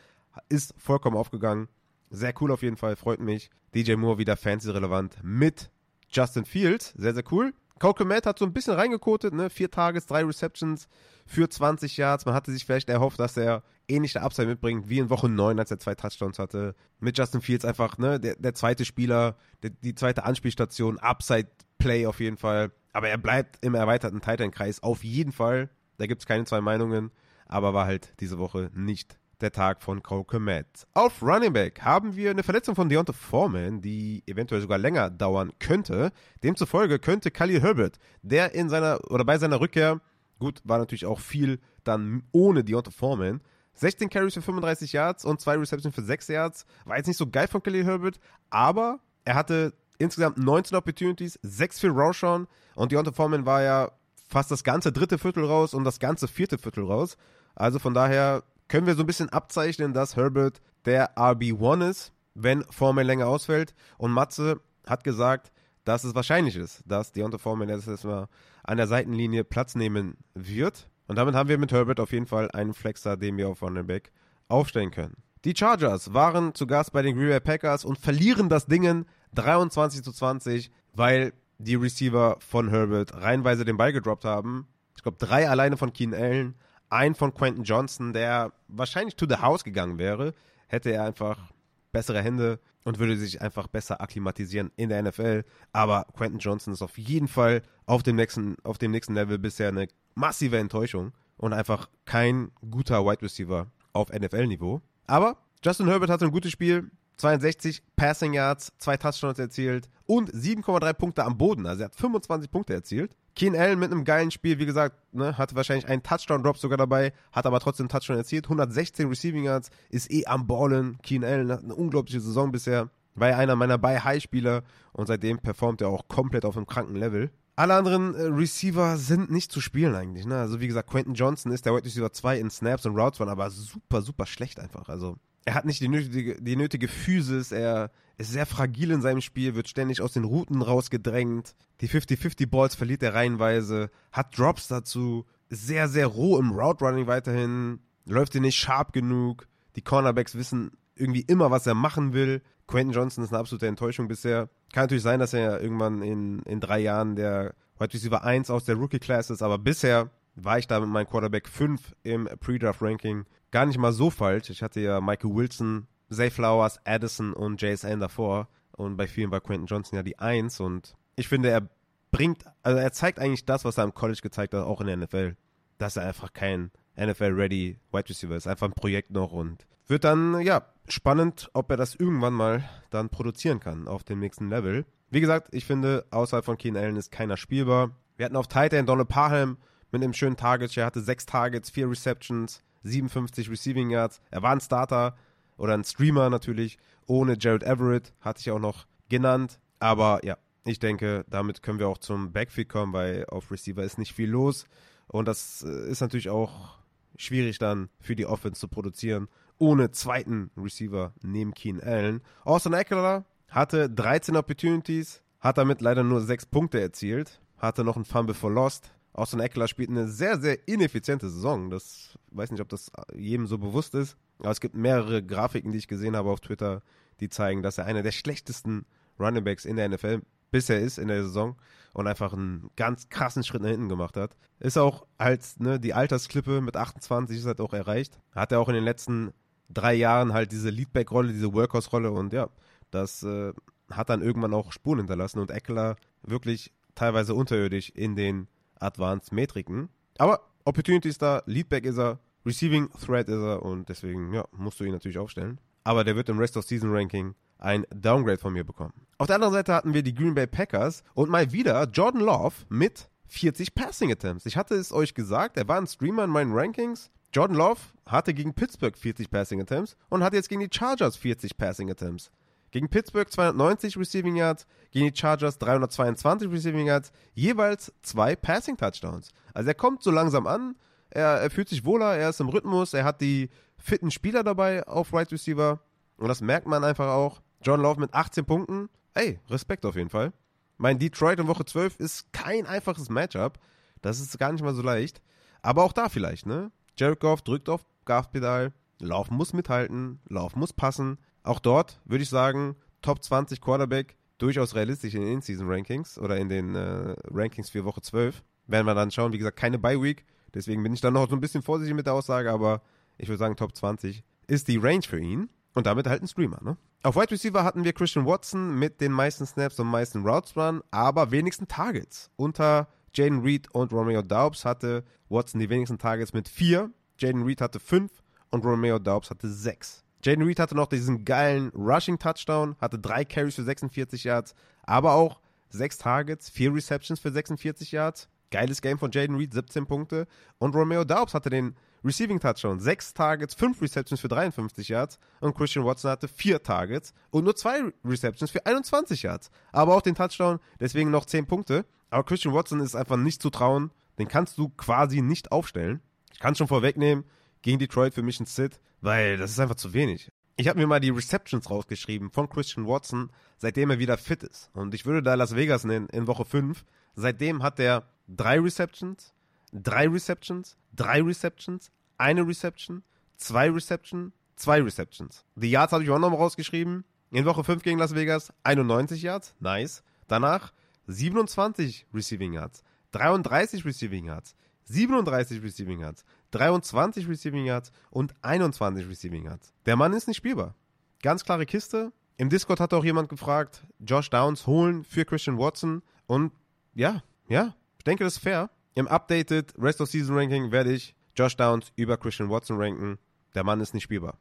Ist 0.49 0.75
vollkommen 0.77 1.17
aufgegangen. 1.17 1.67
Sehr 2.11 2.31
cool 2.39 2.51
auf 2.51 2.61
jeden 2.61 2.77
Fall, 2.77 2.95
freut 2.95 3.21
mich. 3.21 3.49
DJ 3.73 3.95
Moore 3.95 4.19
wieder 4.19 4.37
fancy-relevant 4.37 5.17
mit 5.23 5.71
Justin 6.11 6.45
Fields. 6.45 6.93
Sehr, 6.95 7.15
sehr 7.15 7.23
cool. 7.31 7.51
Cole 7.79 7.95
Komet 7.95 8.27
hat 8.27 8.37
so 8.37 8.45
ein 8.45 8.53
bisschen 8.53 8.75
reingekotet, 8.75 9.33
ne? 9.33 9.49
Vier 9.49 9.71
Tages, 9.71 10.05
drei 10.05 10.23
Receptions 10.23 10.87
für 11.25 11.49
20 11.49 11.97
Yards. 11.97 12.25
Man 12.25 12.33
hatte 12.35 12.51
sich 12.51 12.65
vielleicht 12.65 12.89
erhofft, 12.89 13.19
dass 13.19 13.37
er 13.37 13.63
ähnliche 13.87 14.21
Upside 14.21 14.47
mitbringt 14.47 14.89
wie 14.89 14.99
in 14.99 15.09
Woche 15.09 15.29
9, 15.29 15.59
als 15.59 15.71
er 15.71 15.79
zwei 15.79 15.95
Touchdowns 15.95 16.39
hatte. 16.39 16.75
Mit 16.99 17.17
Justin 17.17 17.41
Fields 17.41 17.65
einfach, 17.65 17.97
ne? 17.97 18.19
Der, 18.19 18.35
der 18.35 18.53
zweite 18.53 18.85
Spieler, 18.85 19.35
der, 19.63 19.71
die 19.71 19.95
zweite 19.95 20.23
Anspielstation, 20.23 20.99
Upside-Play 20.99 22.05
auf 22.05 22.19
jeden 22.19 22.37
Fall. 22.37 22.71
Aber 22.93 23.09
er 23.09 23.17
bleibt 23.17 23.63
im 23.63 23.75
erweiterten 23.75 24.21
Titan-Kreis 24.21 24.83
auf 24.83 25.03
jeden 25.03 25.31
Fall. 25.31 25.69
Da 25.97 26.07
gibt 26.07 26.21
es 26.21 26.27
keine 26.27 26.45
zwei 26.45 26.61
Meinungen. 26.61 27.11
Aber 27.45 27.73
war 27.73 27.85
halt 27.85 28.13
diese 28.19 28.37
Woche 28.39 28.71
nicht 28.73 29.19
der 29.41 29.51
Tag 29.51 29.81
von 29.81 30.03
Cole 30.03 30.23
Komet. 30.23 30.87
Auf 30.93 31.21
Running 31.21 31.53
Back 31.53 31.81
haben 31.81 32.15
wir 32.15 32.31
eine 32.31 32.43
Verletzung 32.43 32.75
von 32.75 32.89
Deontay 32.89 33.13
Foreman, 33.13 33.81
die 33.81 34.23
eventuell 34.27 34.61
sogar 34.61 34.77
länger 34.77 35.09
dauern 35.09 35.51
könnte. 35.59 36.11
Demzufolge 36.43 36.99
könnte 36.99 37.31
Khalil 37.31 37.61
Herbert, 37.61 37.97
der 38.21 38.53
in 38.53 38.69
seiner 38.69 38.99
oder 39.09 39.25
bei 39.25 39.37
seiner 39.37 39.59
Rückkehr, 39.59 39.99
gut, 40.41 40.61
war 40.65 40.79
natürlich 40.79 41.05
auch 41.05 41.19
viel 41.19 41.59
dann 41.85 42.23
ohne 42.33 42.63
Deontay 42.63 42.91
Foreman, 42.91 43.41
16 43.75 44.09
Carries 44.09 44.33
für 44.33 44.41
35 44.41 44.91
Yards 44.91 45.23
und 45.23 45.39
2 45.39 45.57
Receptions 45.59 45.95
für 45.95 46.01
6 46.01 46.27
Yards. 46.27 46.65
War 46.83 46.97
jetzt 46.97 47.07
nicht 47.07 47.17
so 47.17 47.27
geil 47.27 47.47
von 47.47 47.63
Khalil 47.63 47.85
Herbert, 47.85 48.19
aber 48.49 48.99
er 49.23 49.35
hatte 49.35 49.73
insgesamt 49.97 50.37
19 50.37 50.75
Opportunities, 50.75 51.39
6 51.43 51.79
für 51.79 51.89
Roshan 51.89 52.47
und 52.75 52.91
Deontay 52.91 53.13
Foreman 53.13 53.45
war 53.45 53.61
ja 53.61 53.91
fast 54.27 54.51
das 54.51 54.63
ganze 54.63 54.91
dritte 54.91 55.17
Viertel 55.17 55.45
raus 55.45 55.73
und 55.73 55.83
das 55.83 55.99
ganze 55.99 56.27
vierte 56.27 56.57
Viertel 56.57 56.85
raus. 56.85 57.17
Also 57.55 57.79
von 57.79 57.93
daher 57.93 58.43
können 58.67 58.87
wir 58.87 58.95
so 58.95 59.03
ein 59.03 59.07
bisschen 59.07 59.29
abzeichnen, 59.29 59.93
dass 59.93 60.15
Herbert 60.15 60.61
der 60.85 61.15
RB1 61.17 61.89
ist, 61.89 62.13
wenn 62.33 62.63
Foreman 62.63 63.05
länger 63.05 63.27
ausfällt. 63.27 63.75
Und 63.97 64.11
Matze 64.11 64.61
hat 64.87 65.03
gesagt, 65.03 65.51
dass 65.83 66.03
es 66.03 66.15
wahrscheinlich 66.15 66.55
ist, 66.55 66.81
dass 66.85 67.11
Deontay 67.11 67.37
Foreman 67.37 67.69
jetzt 67.69 68.03
Mal 68.03 68.27
an 68.71 68.77
der 68.77 68.87
Seitenlinie 68.87 69.43
Platz 69.43 69.75
nehmen 69.75 70.15
wird. 70.33 70.87
Und 71.07 71.17
damit 71.17 71.35
haben 71.35 71.49
wir 71.49 71.57
mit 71.57 71.73
Herbert 71.73 71.99
auf 71.99 72.13
jeden 72.13 72.25
Fall 72.25 72.49
einen 72.51 72.73
Flexer, 72.73 73.17
den 73.17 73.35
wir 73.35 73.49
auf 73.49 73.61
Running 73.61 73.85
Back 73.85 74.13
aufstellen 74.47 74.91
können. 74.91 75.17
Die 75.43 75.53
Chargers 75.53 76.13
waren 76.13 76.55
zu 76.55 76.67
Gast 76.67 76.93
bei 76.93 77.01
den 77.01 77.17
Green 77.17 77.27
Bay 77.27 77.41
Packers 77.41 77.83
und 77.83 77.97
verlieren 77.97 78.47
das 78.47 78.67
Ding 78.67 79.05
23 79.33 80.03
zu 80.03 80.13
20, 80.13 80.71
weil 80.93 81.33
die 81.57 81.75
Receiver 81.75 82.37
von 82.39 82.69
Herbert 82.69 83.13
reihenweise 83.13 83.65
den 83.65 83.75
Ball 83.75 83.91
gedroppt 83.91 84.23
haben. 84.23 84.69
Ich 84.95 85.03
glaube, 85.03 85.17
drei 85.17 85.49
alleine 85.49 85.75
von 85.75 85.91
Keen 85.91 86.13
Allen, 86.13 86.55
ein 86.89 87.13
von 87.13 87.33
Quentin 87.33 87.65
Johnson, 87.65 88.13
der 88.13 88.53
wahrscheinlich 88.69 89.17
to 89.17 89.25
the 89.27 89.41
house 89.41 89.65
gegangen 89.65 89.97
wäre, 89.97 90.33
hätte 90.67 90.91
er 90.91 91.03
einfach 91.03 91.51
bessere 91.91 92.21
Hände 92.21 92.59
und 92.83 92.99
würde 92.99 93.17
sich 93.17 93.41
einfach 93.41 93.67
besser 93.67 94.01
akklimatisieren 94.01 94.71
in 94.75 94.89
der 94.89 95.03
NFL. 95.03 95.43
Aber 95.71 96.05
Quentin 96.15 96.39
Johnson 96.39 96.73
ist 96.73 96.81
auf 96.81 96.97
jeden 96.97 97.27
Fall 97.27 97.61
auf 97.85 98.03
dem 98.03 98.15
nächsten, 98.15 98.55
auf 98.63 98.77
dem 98.77 98.91
nächsten 98.91 99.13
Level 99.13 99.37
bisher 99.37 99.69
eine 99.69 99.87
massive 100.15 100.57
Enttäuschung 100.57 101.11
und 101.37 101.53
einfach 101.53 101.89
kein 102.05 102.51
guter 102.69 103.05
Wide 103.05 103.21
Receiver 103.21 103.67
auf 103.93 104.11
NFL-Niveau. 104.11 104.81
Aber 105.07 105.37
Justin 105.63 105.87
Herbert 105.87 106.09
hatte 106.09 106.25
ein 106.25 106.31
gutes 106.31 106.51
Spiel. 106.51 106.89
62 107.21 107.83
Passing 107.95 108.33
Yards, 108.33 108.73
zwei 108.79 108.97
Touchdowns 108.97 109.37
erzielt 109.37 109.89
und 110.07 110.31
7,3 110.31 110.93
Punkte 110.93 111.23
am 111.23 111.37
Boden. 111.37 111.67
Also 111.67 111.83
er 111.83 111.85
hat 111.85 111.95
25 111.95 112.49
Punkte 112.49 112.73
erzielt. 112.73 113.15
Keen 113.35 113.55
Allen 113.55 113.79
mit 113.79 113.91
einem 113.91 114.03
geilen 114.03 114.31
Spiel, 114.31 114.59
wie 114.59 114.65
gesagt, 114.65 114.95
ne, 115.13 115.37
hatte 115.37 115.55
wahrscheinlich 115.55 115.87
einen 115.87 116.03
Touchdown-Drop 116.03 116.57
sogar 116.57 116.77
dabei, 116.77 117.13
hat 117.31 117.45
aber 117.45 117.59
trotzdem 117.59 117.85
einen 117.85 117.89
Touchdown 117.89 118.17
erzielt. 118.17 118.45
116 118.45 119.07
Receiving 119.07 119.43
Yards, 119.45 119.69
ist 119.89 120.11
eh 120.11 120.25
am 120.25 120.47
Ballen. 120.47 120.97
Keen 121.03 121.23
Allen 121.23 121.51
hat 121.51 121.63
eine 121.63 121.75
unglaubliche 121.75 122.19
Saison 122.19 122.51
bisher. 122.51 122.89
War 123.13 123.29
ja 123.29 123.37
einer 123.37 123.55
meiner 123.55 123.77
Buy-High-Spieler 123.77 124.63
und 124.93 125.05
seitdem 125.05 125.39
performt 125.39 125.81
er 125.81 125.89
auch 125.89 126.07
komplett 126.07 126.43
auf 126.43 126.57
einem 126.57 126.65
kranken 126.65 126.95
Level. 126.95 127.29
Alle 127.55 127.75
anderen 127.75 128.15
äh, 128.15 128.23
Receiver 128.23 128.97
sind 128.97 129.29
nicht 129.29 129.51
zu 129.51 129.61
spielen 129.61 129.93
eigentlich. 129.93 130.25
Ne? 130.25 130.37
Also 130.37 130.59
wie 130.59 130.67
gesagt, 130.67 130.89
Quentin 130.89 131.13
Johnson 131.13 131.51
ist 131.51 131.65
der 131.65 131.73
Wide 131.75 131.85
Receiver 131.85 132.11
2 132.11 132.39
in 132.39 132.49
Snaps 132.49 132.85
und 132.85 132.97
Routes, 132.97 133.19
waren 133.19 133.29
aber 133.29 133.49
super, 133.51 134.01
super 134.01 134.25
schlecht 134.25 134.59
einfach. 134.59 134.89
Also 134.89 135.17
er 135.45 135.55
hat 135.55 135.65
nicht 135.65 135.81
die 135.81 135.87
nötige, 135.87 136.41
die 136.41 136.55
nötige 136.55 136.87
Physis, 136.87 137.51
er 137.51 137.91
ist 138.17 138.31
sehr 138.31 138.45
fragil 138.45 138.91
in 138.91 139.01
seinem 139.01 139.21
Spiel, 139.21 139.55
wird 139.55 139.67
ständig 139.67 140.01
aus 140.01 140.13
den 140.13 140.23
Routen 140.23 140.61
rausgedrängt. 140.61 141.55
Die 141.81 141.89
50-50 141.89 142.47
Balls 142.47 142.75
verliert 142.75 143.01
er 143.01 143.15
reihenweise, 143.15 143.89
hat 144.11 144.37
Drops 144.37 144.67
dazu, 144.67 145.25
sehr, 145.49 145.87
sehr 145.87 146.07
roh 146.07 146.37
im 146.37 146.51
Route 146.51 146.85
Running 146.85 147.07
weiterhin, 147.07 147.79
läuft 148.05 148.35
er 148.35 148.41
nicht 148.41 148.57
sharp 148.57 148.93
genug. 148.93 149.47
Die 149.75 149.81
Cornerbacks 149.81 150.35
wissen 150.35 150.71
irgendwie 150.95 151.21
immer, 151.21 151.49
was 151.49 151.65
er 151.65 151.73
machen 151.73 152.13
will. 152.13 152.41
Quentin 152.67 152.93
Johnson 152.93 153.23
ist 153.23 153.31
eine 153.31 153.39
absolute 153.39 153.67
Enttäuschung 153.67 154.07
bisher. 154.07 154.49
Kann 154.71 154.83
natürlich 154.83 155.03
sein, 155.03 155.19
dass 155.19 155.33
er 155.33 155.61
irgendwann 155.61 156.01
in, 156.01 156.39
in 156.43 156.59
drei 156.59 156.79
Jahren 156.79 157.15
der 157.15 157.55
Wide 157.79 157.93
Receiver 157.93 158.23
1 158.23 158.49
aus 158.49 158.65
der 158.65 158.75
Rookie 158.75 158.99
Class 158.99 159.29
ist, 159.29 159.41
aber 159.41 159.57
bisher 159.57 160.11
war 160.35 160.59
ich 160.59 160.67
da 160.67 160.79
mit 160.79 160.89
meinem 160.89 161.07
Quarterback 161.07 161.47
5 161.47 161.95
im 162.03 162.29
Pre-Draft-Ranking 162.39 163.25
gar 163.51 163.65
nicht 163.65 163.77
mal 163.77 163.93
so 163.93 164.09
falsch. 164.09 164.49
Ich 164.49 164.63
hatte 164.63 164.79
ja 164.79 165.01
Michael 165.01 165.35
Wilson, 165.35 165.87
Zay 166.09 166.29
Flowers, 166.29 166.79
Addison 166.85 167.33
und 167.33 167.61
JSN 167.61 167.99
davor. 167.99 168.47
Und 168.71 168.97
bei 168.97 169.07
vielen 169.07 169.31
war 169.31 169.41
Quentin 169.41 169.67
Johnson 169.67 169.97
ja 169.97 170.03
die 170.03 170.17
1. 170.17 170.59
Und 170.59 170.95
ich 171.15 171.27
finde, 171.27 171.49
er 171.49 171.69
bringt, 172.11 172.45
also 172.63 172.79
er 172.79 172.91
zeigt 172.91 173.19
eigentlich 173.19 173.45
das, 173.45 173.65
was 173.65 173.77
er 173.77 173.83
im 173.83 173.93
College 173.93 174.21
gezeigt 174.21 174.53
hat, 174.53 174.65
auch 174.65 174.81
in 174.81 174.87
der 174.87 174.97
NFL. 174.97 175.35
Dass 175.77 175.97
er 175.97 176.07
einfach 176.07 176.33
kein 176.33 176.71
NFL-ready 176.97 177.79
Wide 177.91 178.09
Receiver 178.09 178.35
ist. 178.35 178.47
Einfach 178.47 178.67
ein 178.67 178.73
Projekt 178.73 179.11
noch 179.11 179.31
und 179.31 179.65
wird 179.87 180.03
dann, 180.03 180.39
ja, 180.41 180.65
spannend, 180.87 181.49
ob 181.53 181.69
er 181.69 181.77
das 181.77 181.95
irgendwann 181.95 182.33
mal 182.33 182.63
dann 182.89 183.09
produzieren 183.09 183.59
kann 183.59 183.87
auf 183.87 184.03
dem 184.03 184.19
nächsten 184.19 184.49
Level. 184.49 184.85
Wie 185.09 185.21
gesagt, 185.21 185.49
ich 185.51 185.65
finde, 185.65 186.05
außerhalb 186.11 186.45
von 186.45 186.57
Keen 186.57 186.77
Allen 186.77 186.95
ist 186.95 187.11
keiner 187.11 187.37
spielbar. 187.37 187.91
Wir 188.15 188.25
hatten 188.25 188.35
auf 188.35 188.47
Titan 188.47 188.85
Donald 188.85 189.09
Parham 189.09 189.57
mit 189.91 190.03
einem 190.03 190.13
schönen 190.13 190.37
Target. 190.37 190.75
Er 190.77 190.85
hatte 190.85 191.01
sechs 191.01 191.25
Targets, 191.25 191.69
vier 191.69 191.89
Receptions, 191.89 192.63
57 192.83 193.49
Receiving 193.49 193.89
Yards. 193.89 194.21
Er 194.31 194.41
war 194.41 194.51
ein 194.51 194.61
Starter 194.61 195.15
oder 195.57 195.73
ein 195.73 195.83
Streamer 195.83 196.29
natürlich. 196.29 196.77
Ohne 197.07 197.35
Jared 197.39 197.63
Everett 197.63 198.13
hatte 198.21 198.39
ich 198.39 198.51
auch 198.51 198.59
noch 198.59 198.85
genannt. 199.09 199.59
Aber 199.79 200.23
ja, 200.23 200.37
ich 200.65 200.79
denke, 200.79 201.25
damit 201.29 201.63
können 201.63 201.79
wir 201.79 201.87
auch 201.87 201.97
zum 201.97 202.31
Backfield 202.31 202.69
kommen, 202.69 202.93
weil 202.93 203.25
auf 203.25 203.51
Receiver 203.51 203.83
ist 203.83 203.97
nicht 203.97 204.13
viel 204.13 204.29
los. 204.29 204.65
Und 205.07 205.27
das 205.27 205.63
äh, 205.63 205.89
ist 205.89 206.01
natürlich 206.01 206.29
auch 206.29 206.79
schwierig 207.17 207.59
dann 207.59 207.89
für 207.99 208.15
die 208.15 208.25
Offense 208.25 208.59
zu 208.59 208.67
produzieren, 208.67 209.27
ohne 209.57 209.91
zweiten 209.91 210.49
Receiver 210.57 211.13
neben 211.21 211.53
Keen 211.53 211.81
Allen. 211.81 212.21
Austin 212.43 212.73
Eckler 212.73 213.25
hatte 213.49 213.89
13 213.89 214.35
Opportunities, 214.35 215.21
hat 215.39 215.57
damit 215.57 215.81
leider 215.81 216.03
nur 216.03 216.21
6 216.21 216.47
Punkte 216.47 216.79
erzielt, 216.79 217.41
hatte 217.57 217.83
noch 217.83 217.97
ein 217.97 218.05
Fumble 218.05 218.33
for 218.33 218.51
Lost, 218.51 218.91
Austin 219.13 219.39
Eckler 219.39 219.67
spielt 219.67 219.89
eine 219.89 220.07
sehr, 220.07 220.39
sehr 220.39 220.67
ineffiziente 220.67 221.29
Saison. 221.29 221.69
Das 221.69 222.17
weiß 222.31 222.51
nicht, 222.51 222.61
ob 222.61 222.69
das 222.69 222.91
jedem 223.15 223.47
so 223.47 223.57
bewusst 223.57 223.93
ist. 223.93 224.15
Aber 224.39 224.51
es 224.51 224.61
gibt 224.61 224.75
mehrere 224.75 225.21
Grafiken, 225.21 225.71
die 225.71 225.79
ich 225.79 225.87
gesehen 225.87 226.15
habe 226.15 226.29
auf 226.29 226.39
Twitter, 226.39 226.81
die 227.19 227.29
zeigen, 227.29 227.61
dass 227.61 227.77
er 227.77 227.85
einer 227.85 228.03
der 228.03 228.11
schlechtesten 228.11 228.85
Runningbacks 229.19 229.65
in 229.65 229.75
der 229.75 229.89
NFL 229.89 230.21
bisher 230.49 230.79
ist 230.79 230.97
in 230.97 231.07
der 231.07 231.23
Saison 231.23 231.55
und 231.93 232.07
einfach 232.07 232.33
einen 232.33 232.69
ganz 232.75 233.09
krassen 233.09 233.43
Schritt 233.43 233.61
nach 233.61 233.69
hinten 233.69 233.89
gemacht 233.89 234.17
hat. 234.17 234.35
Ist 234.59 234.77
auch 234.77 235.05
halt, 235.19 235.41
ne, 235.59 235.79
die 235.79 235.93
Altersklippe 235.93 236.61
mit 236.61 236.75
28 236.75 237.37
ist 237.37 237.45
halt 237.45 237.61
auch 237.61 237.73
erreicht. 237.73 238.19
Hat 238.33 238.51
er 238.51 238.59
auch 238.59 238.69
in 238.69 238.75
den 238.75 238.83
letzten 238.83 239.33
drei 239.69 239.93
Jahren 239.93 240.33
halt 240.33 240.51
diese 240.51 240.69
Leadback-Rolle, 240.69 241.31
diese 241.31 241.53
Workhorse-Rolle 241.53 242.11
und 242.11 242.33
ja, 242.33 242.49
das 242.91 243.23
äh, 243.23 243.53
hat 243.89 244.09
dann 244.09 244.21
irgendwann 244.21 244.53
auch 244.53 244.71
Spuren 244.71 244.99
hinterlassen 244.99 245.39
und 245.39 245.51
Eckler 245.51 245.95
wirklich 246.23 246.73
teilweise 246.95 247.33
unterirdisch 247.33 247.89
in 247.89 248.15
den 248.15 248.47
Advanced 248.81 249.31
Metriken. 249.31 249.89
Aber 250.17 250.41
Opportunity 250.65 251.09
ist 251.09 251.21
da, 251.21 251.41
Leadback 251.45 251.85
ist 251.85 251.97
er, 251.97 252.19
Receiving 252.45 252.89
Threat 253.05 253.29
ist 253.29 253.41
er 253.41 253.61
und 253.63 253.87
deswegen 253.89 254.33
ja, 254.33 254.45
musst 254.51 254.79
du 254.79 254.83
ihn 254.83 254.93
natürlich 254.93 255.17
aufstellen. 255.17 255.59
Aber 255.83 256.03
der 256.03 256.15
wird 256.15 256.29
im 256.29 256.39
Rest 256.39 256.57
of 256.57 256.65
Season 256.65 256.91
Ranking 256.93 257.35
ein 257.59 257.85
Downgrade 257.93 258.39
von 258.39 258.53
mir 258.53 258.63
bekommen. 258.63 258.93
Auf 259.17 259.27
der 259.27 259.35
anderen 259.35 259.53
Seite 259.53 259.73
hatten 259.73 259.93
wir 259.93 260.03
die 260.03 260.13
Green 260.13 260.33
Bay 260.33 260.47
Packers 260.47 261.03
und 261.13 261.29
mal 261.29 261.51
wieder 261.51 261.83
Jordan 261.85 262.21
Love 262.21 262.55
mit 262.69 263.09
40 263.27 263.75
Passing 263.75 264.11
Attempts. 264.11 264.45
Ich 264.45 264.57
hatte 264.57 264.75
es 264.75 264.91
euch 264.91 265.13
gesagt, 265.13 265.57
er 265.57 265.67
war 265.67 265.77
ein 265.77 265.87
Streamer 265.87 266.23
in 266.23 266.31
meinen 266.31 266.53
Rankings. 266.53 267.11
Jordan 267.33 267.55
Love 267.55 267.79
hatte 268.05 268.33
gegen 268.33 268.53
Pittsburgh 268.53 268.97
40 268.97 269.29
Passing 269.29 269.61
Attempts 269.61 269.95
und 270.09 270.23
hat 270.23 270.33
jetzt 270.33 270.49
gegen 270.49 270.61
die 270.61 270.69
Chargers 270.71 271.15
40 271.15 271.57
Passing 271.57 271.89
Attempts. 271.89 272.31
Gegen 272.71 272.89
Pittsburgh 272.89 273.29
290 273.29 273.97
Receiving 273.97 274.35
Yards, 274.35 274.65
gegen 274.91 275.11
die 275.11 275.19
Chargers 275.19 275.57
322 275.59 276.49
Receiving 276.49 276.87
Yards, 276.87 277.11
jeweils 277.33 277.93
zwei 278.01 278.35
Passing 278.35 278.77
Touchdowns. 278.77 279.29
Also 279.53 279.67
er 279.67 279.75
kommt 279.75 280.03
so 280.03 280.11
langsam 280.11 280.47
an, 280.47 280.75
er, 281.09 281.41
er 281.41 281.49
fühlt 281.49 281.69
sich 281.69 281.83
wohler, 281.85 282.15
er 282.15 282.29
ist 282.29 282.39
im 282.39 282.49
Rhythmus, 282.49 282.93
er 282.93 283.03
hat 283.03 283.21
die 283.21 283.49
fitten 283.77 284.09
Spieler 284.09 284.43
dabei 284.43 284.87
auf 284.87 285.13
Right 285.13 285.31
Receiver 285.31 285.81
und 286.17 286.27
das 286.27 286.41
merkt 286.41 286.67
man 286.67 286.83
einfach 286.83 287.07
auch. 287.07 287.41
John 287.63 287.81
Love 287.81 287.99
mit 287.99 288.13
18 288.13 288.45
Punkten, 288.45 288.89
ey, 289.13 289.39
Respekt 289.49 289.85
auf 289.85 289.95
jeden 289.95 290.09
Fall. 290.09 290.33
Mein 290.77 290.97
Detroit 290.97 291.39
in 291.39 291.47
Woche 291.47 291.65
12 291.65 291.99
ist 291.99 292.33
kein 292.33 292.65
einfaches 292.65 293.09
Matchup. 293.09 293.59
Das 294.01 294.19
ist 294.19 294.39
gar 294.39 294.51
nicht 294.51 294.63
mal 294.63 294.73
so 294.73 294.81
leicht. 294.81 295.21
Aber 295.61 295.83
auch 295.83 295.93
da 295.93 296.09
vielleicht, 296.09 296.47
ne? 296.47 296.71
Jared 296.97 297.19
Goff 297.19 297.43
drückt 297.43 297.69
auf 297.69 297.85
Gaspedal. 298.05 298.73
Lauf 298.99 299.29
muss 299.29 299.53
mithalten. 299.53 300.21
Lauf 300.27 300.55
muss 300.55 300.73
passen. 300.73 301.19
Auch 301.43 301.59
dort 301.59 301.99
würde 302.05 302.23
ich 302.23 302.29
sagen, 302.29 302.75
Top 303.01 303.23
20 303.23 303.61
Quarterback 303.61 304.17
durchaus 304.37 304.75
realistisch 304.75 305.13
in 305.13 305.21
den 305.21 305.33
In-Season-Rankings 305.33 306.17
oder 306.17 306.37
in 306.37 306.49
den 306.49 306.75
äh, 306.75 307.15
Rankings 307.31 307.69
für 307.69 307.85
Woche 307.85 308.01
12. 308.01 308.43
Werden 308.67 308.85
wir 308.85 308.95
dann 308.95 309.11
schauen. 309.11 309.33
Wie 309.33 309.37
gesagt, 309.37 309.57
keine 309.57 309.79
Bye-Week. 309.79 310.25
Deswegen 310.53 310.83
bin 310.83 310.93
ich 310.93 311.01
dann 311.01 311.13
noch 311.13 311.29
so 311.29 311.35
ein 311.35 311.41
bisschen 311.41 311.61
vorsichtig 311.61 311.95
mit 311.95 312.05
der 312.05 312.13
Aussage, 312.13 312.51
aber 312.51 312.81
ich 313.17 313.27
würde 313.27 313.39
sagen, 313.39 313.55
Top 313.55 313.75
20 313.75 314.23
ist 314.47 314.67
die 314.67 314.77
Range 314.77 315.03
für 315.03 315.19
ihn. 315.19 315.49
Und 315.73 315.87
damit 315.87 316.05
halt 316.05 316.21
ein 316.21 316.27
Streamer, 316.27 316.59
ne? 316.61 316.77
Auf 317.03 317.15
Wide 317.15 317.31
Receiver 317.31 317.63
hatten 317.63 317.83
wir 317.83 317.93
Christian 317.93 318.25
Watson 318.25 318.77
mit 318.77 318.99
den 318.99 319.11
meisten 319.11 319.45
Snaps 319.45 319.79
und 319.79 319.87
meisten 319.87 320.27
Routes 320.27 320.55
Run, 320.57 320.83
aber 320.91 321.31
wenigsten 321.31 321.67
Targets. 321.67 322.29
Unter 322.35 322.89
Jaden 323.13 323.41
Reed 323.41 323.73
und 323.73 323.93
Romeo 323.93 324.21
Daubs 324.21 324.65
hatte 324.65 325.03
Watson 325.29 325.59
die 325.61 325.69
wenigsten 325.69 325.97
Targets 325.97 326.33
mit 326.33 326.49
vier. 326.49 326.91
Jaden 327.17 327.43
Reed 327.43 327.61
hatte 327.61 327.79
fünf 327.79 328.11
und 328.49 328.65
Romeo 328.65 328.99
Daubs 328.99 329.29
hatte 329.29 329.47
sechs. 329.49 330.03
Jaden 330.23 330.45
Reed 330.45 330.59
hatte 330.59 330.75
noch 330.75 330.87
diesen 330.87 331.25
geilen 331.25 331.69
Rushing 331.69 332.19
Touchdown, 332.19 332.75
hatte 332.79 332.99
drei 332.99 333.25
Carries 333.25 333.55
für 333.55 333.63
46 333.63 334.23
Yards, 334.23 334.53
aber 334.83 335.13
auch 335.13 335.39
sechs 335.69 335.97
Targets, 335.97 336.49
vier 336.49 336.73
Receptions 336.73 337.19
für 337.19 337.31
46 337.31 337.91
Yards. 337.91 338.27
Geiles 338.51 338.81
Game 338.81 338.99
von 338.99 339.11
Jaden 339.11 339.37
Reed, 339.37 339.53
17 339.53 339.85
Punkte. 339.85 340.27
Und 340.59 340.75
Romeo 340.75 341.05
Daubs 341.05 341.33
hatte 341.33 341.49
den 341.49 341.75
Receiving 342.03 342.39
Touchdown, 342.39 342.79
6 342.79 343.13
Targets, 343.13 343.53
5 343.53 343.81
Receptions 343.81 344.19
für 344.19 344.27
53 344.27 344.89
Yards. 344.89 345.19
Und 345.39 345.55
Christian 345.55 345.85
Watson 345.85 346.11
hatte 346.11 346.27
4 346.27 346.61
Targets 346.61 347.13
und 347.29 347.45
nur 347.45 347.55
2 347.55 347.93
Receptions 348.03 348.51
für 348.51 348.65
21 348.65 349.23
Yards. 349.23 349.51
Aber 349.71 349.95
auch 349.95 350.01
den 350.01 350.15
Touchdown, 350.15 350.59
deswegen 350.79 351.11
noch 351.11 351.25
10 351.25 351.47
Punkte. 351.47 351.85
Aber 352.09 352.23
Christian 352.23 352.53
Watson 352.53 352.81
ist 352.81 352.95
einfach 352.95 353.17
nicht 353.17 353.41
zu 353.41 353.49
trauen. 353.49 353.91
Den 354.19 354.27
kannst 354.27 354.57
du 354.57 354.69
quasi 354.69 355.21
nicht 355.21 355.51
aufstellen. 355.51 356.01
Ich 356.33 356.39
kann 356.39 356.51
es 356.53 356.57
schon 356.57 356.67
vorwegnehmen, 356.67 357.23
gegen 357.61 357.79
Detroit 357.79 358.13
für 358.13 358.23
mich 358.23 358.39
ein 358.39 358.45
Sit, 358.45 358.79
weil 359.01 359.37
das 359.37 359.51
ist 359.51 359.59
einfach 359.59 359.75
zu 359.75 359.93
wenig. 359.93 360.31
Ich 360.57 360.67
habe 360.67 360.79
mir 360.79 360.87
mal 360.87 360.99
die 360.99 361.09
Receptions 361.09 361.69
rausgeschrieben 361.69 362.31
von 362.31 362.49
Christian 362.49 362.87
Watson, 362.87 363.31
seitdem 363.57 363.89
er 363.89 363.99
wieder 363.99 364.17
fit 364.17 364.43
ist. 364.43 364.69
Und 364.73 364.93
ich 364.93 365.05
würde 365.05 365.23
da 365.23 365.33
Las 365.33 365.55
Vegas 365.55 365.85
nennen 365.85 366.07
in 366.09 366.27
Woche 366.27 366.45
5. 366.45 366.83
Seitdem 367.15 367.63
hat 367.63 367.79
er 367.79 368.03
drei 368.27 368.59
Receptions, 368.59 369.33
drei 369.73 370.07
Receptions, 370.07 370.77
drei 370.93 371.21
Receptions, 371.21 371.91
eine 372.17 372.47
Reception, 372.47 373.03
zwei 373.37 373.69
Receptions, 373.69 374.33
zwei 374.55 374.81
Receptions. 374.81 375.45
Die 375.55 375.71
Yards 375.71 375.93
habe 375.93 376.03
ich 376.03 376.09
auch 376.09 376.19
nochmal 376.19 376.39
rausgeschrieben. 376.39 377.05
In 377.31 377.45
Woche 377.45 377.63
5 377.63 377.81
gegen 377.81 377.97
Las 377.97 378.13
Vegas 378.13 378.53
91 378.63 379.21
Yards, 379.21 379.55
nice. 379.59 380.03
Danach 380.27 380.73
27 381.07 382.05
Receiving 382.13 382.53
Yards, 382.53 382.83
33 383.11 383.85
Receiving 383.85 384.25
Yards, 384.25 384.55
37 384.85 385.63
Receiving 385.63 386.01
Yards, 386.01 386.25
23 386.51 387.27
Receiving 387.27 387.65
Yards 387.65 387.91
und 388.09 388.33
21 388.41 389.09
Receiving 389.09 389.45
Yards. 389.45 389.73
Der 389.85 389.95
Mann 389.95 390.13
ist 390.13 390.27
nicht 390.27 390.37
spielbar. 390.37 390.75
Ganz 391.21 391.43
klare 391.43 391.65
Kiste. 391.65 392.11
Im 392.37 392.49
Discord 392.49 392.79
hat 392.79 392.93
auch 392.93 393.03
jemand 393.03 393.29
gefragt, 393.29 393.83
Josh 393.99 394.29
Downs 394.29 394.65
holen 394.67 395.03
für 395.03 395.25
Christian 395.25 395.57
Watson. 395.57 396.01
Und 396.25 396.51
ja, 396.93 397.23
ja, 397.47 397.75
ich 397.97 398.03
denke, 398.03 398.23
das 398.23 398.33
ist 398.37 398.43
fair. 398.43 398.69
Im 398.95 399.07
Updated 399.07 399.73
Rest 399.77 400.01
of 400.01 400.09
Season 400.09 400.35
Ranking 400.35 400.71
werde 400.71 400.91
ich 400.91 401.15
Josh 401.35 401.55
Downs 401.55 401.91
über 401.95 402.17
Christian 402.17 402.49
Watson 402.49 402.77
ranken. 402.77 403.17
Der 403.53 403.63
Mann 403.63 403.79
ist 403.79 403.93
nicht 403.93 404.03
spielbar. 404.03 404.37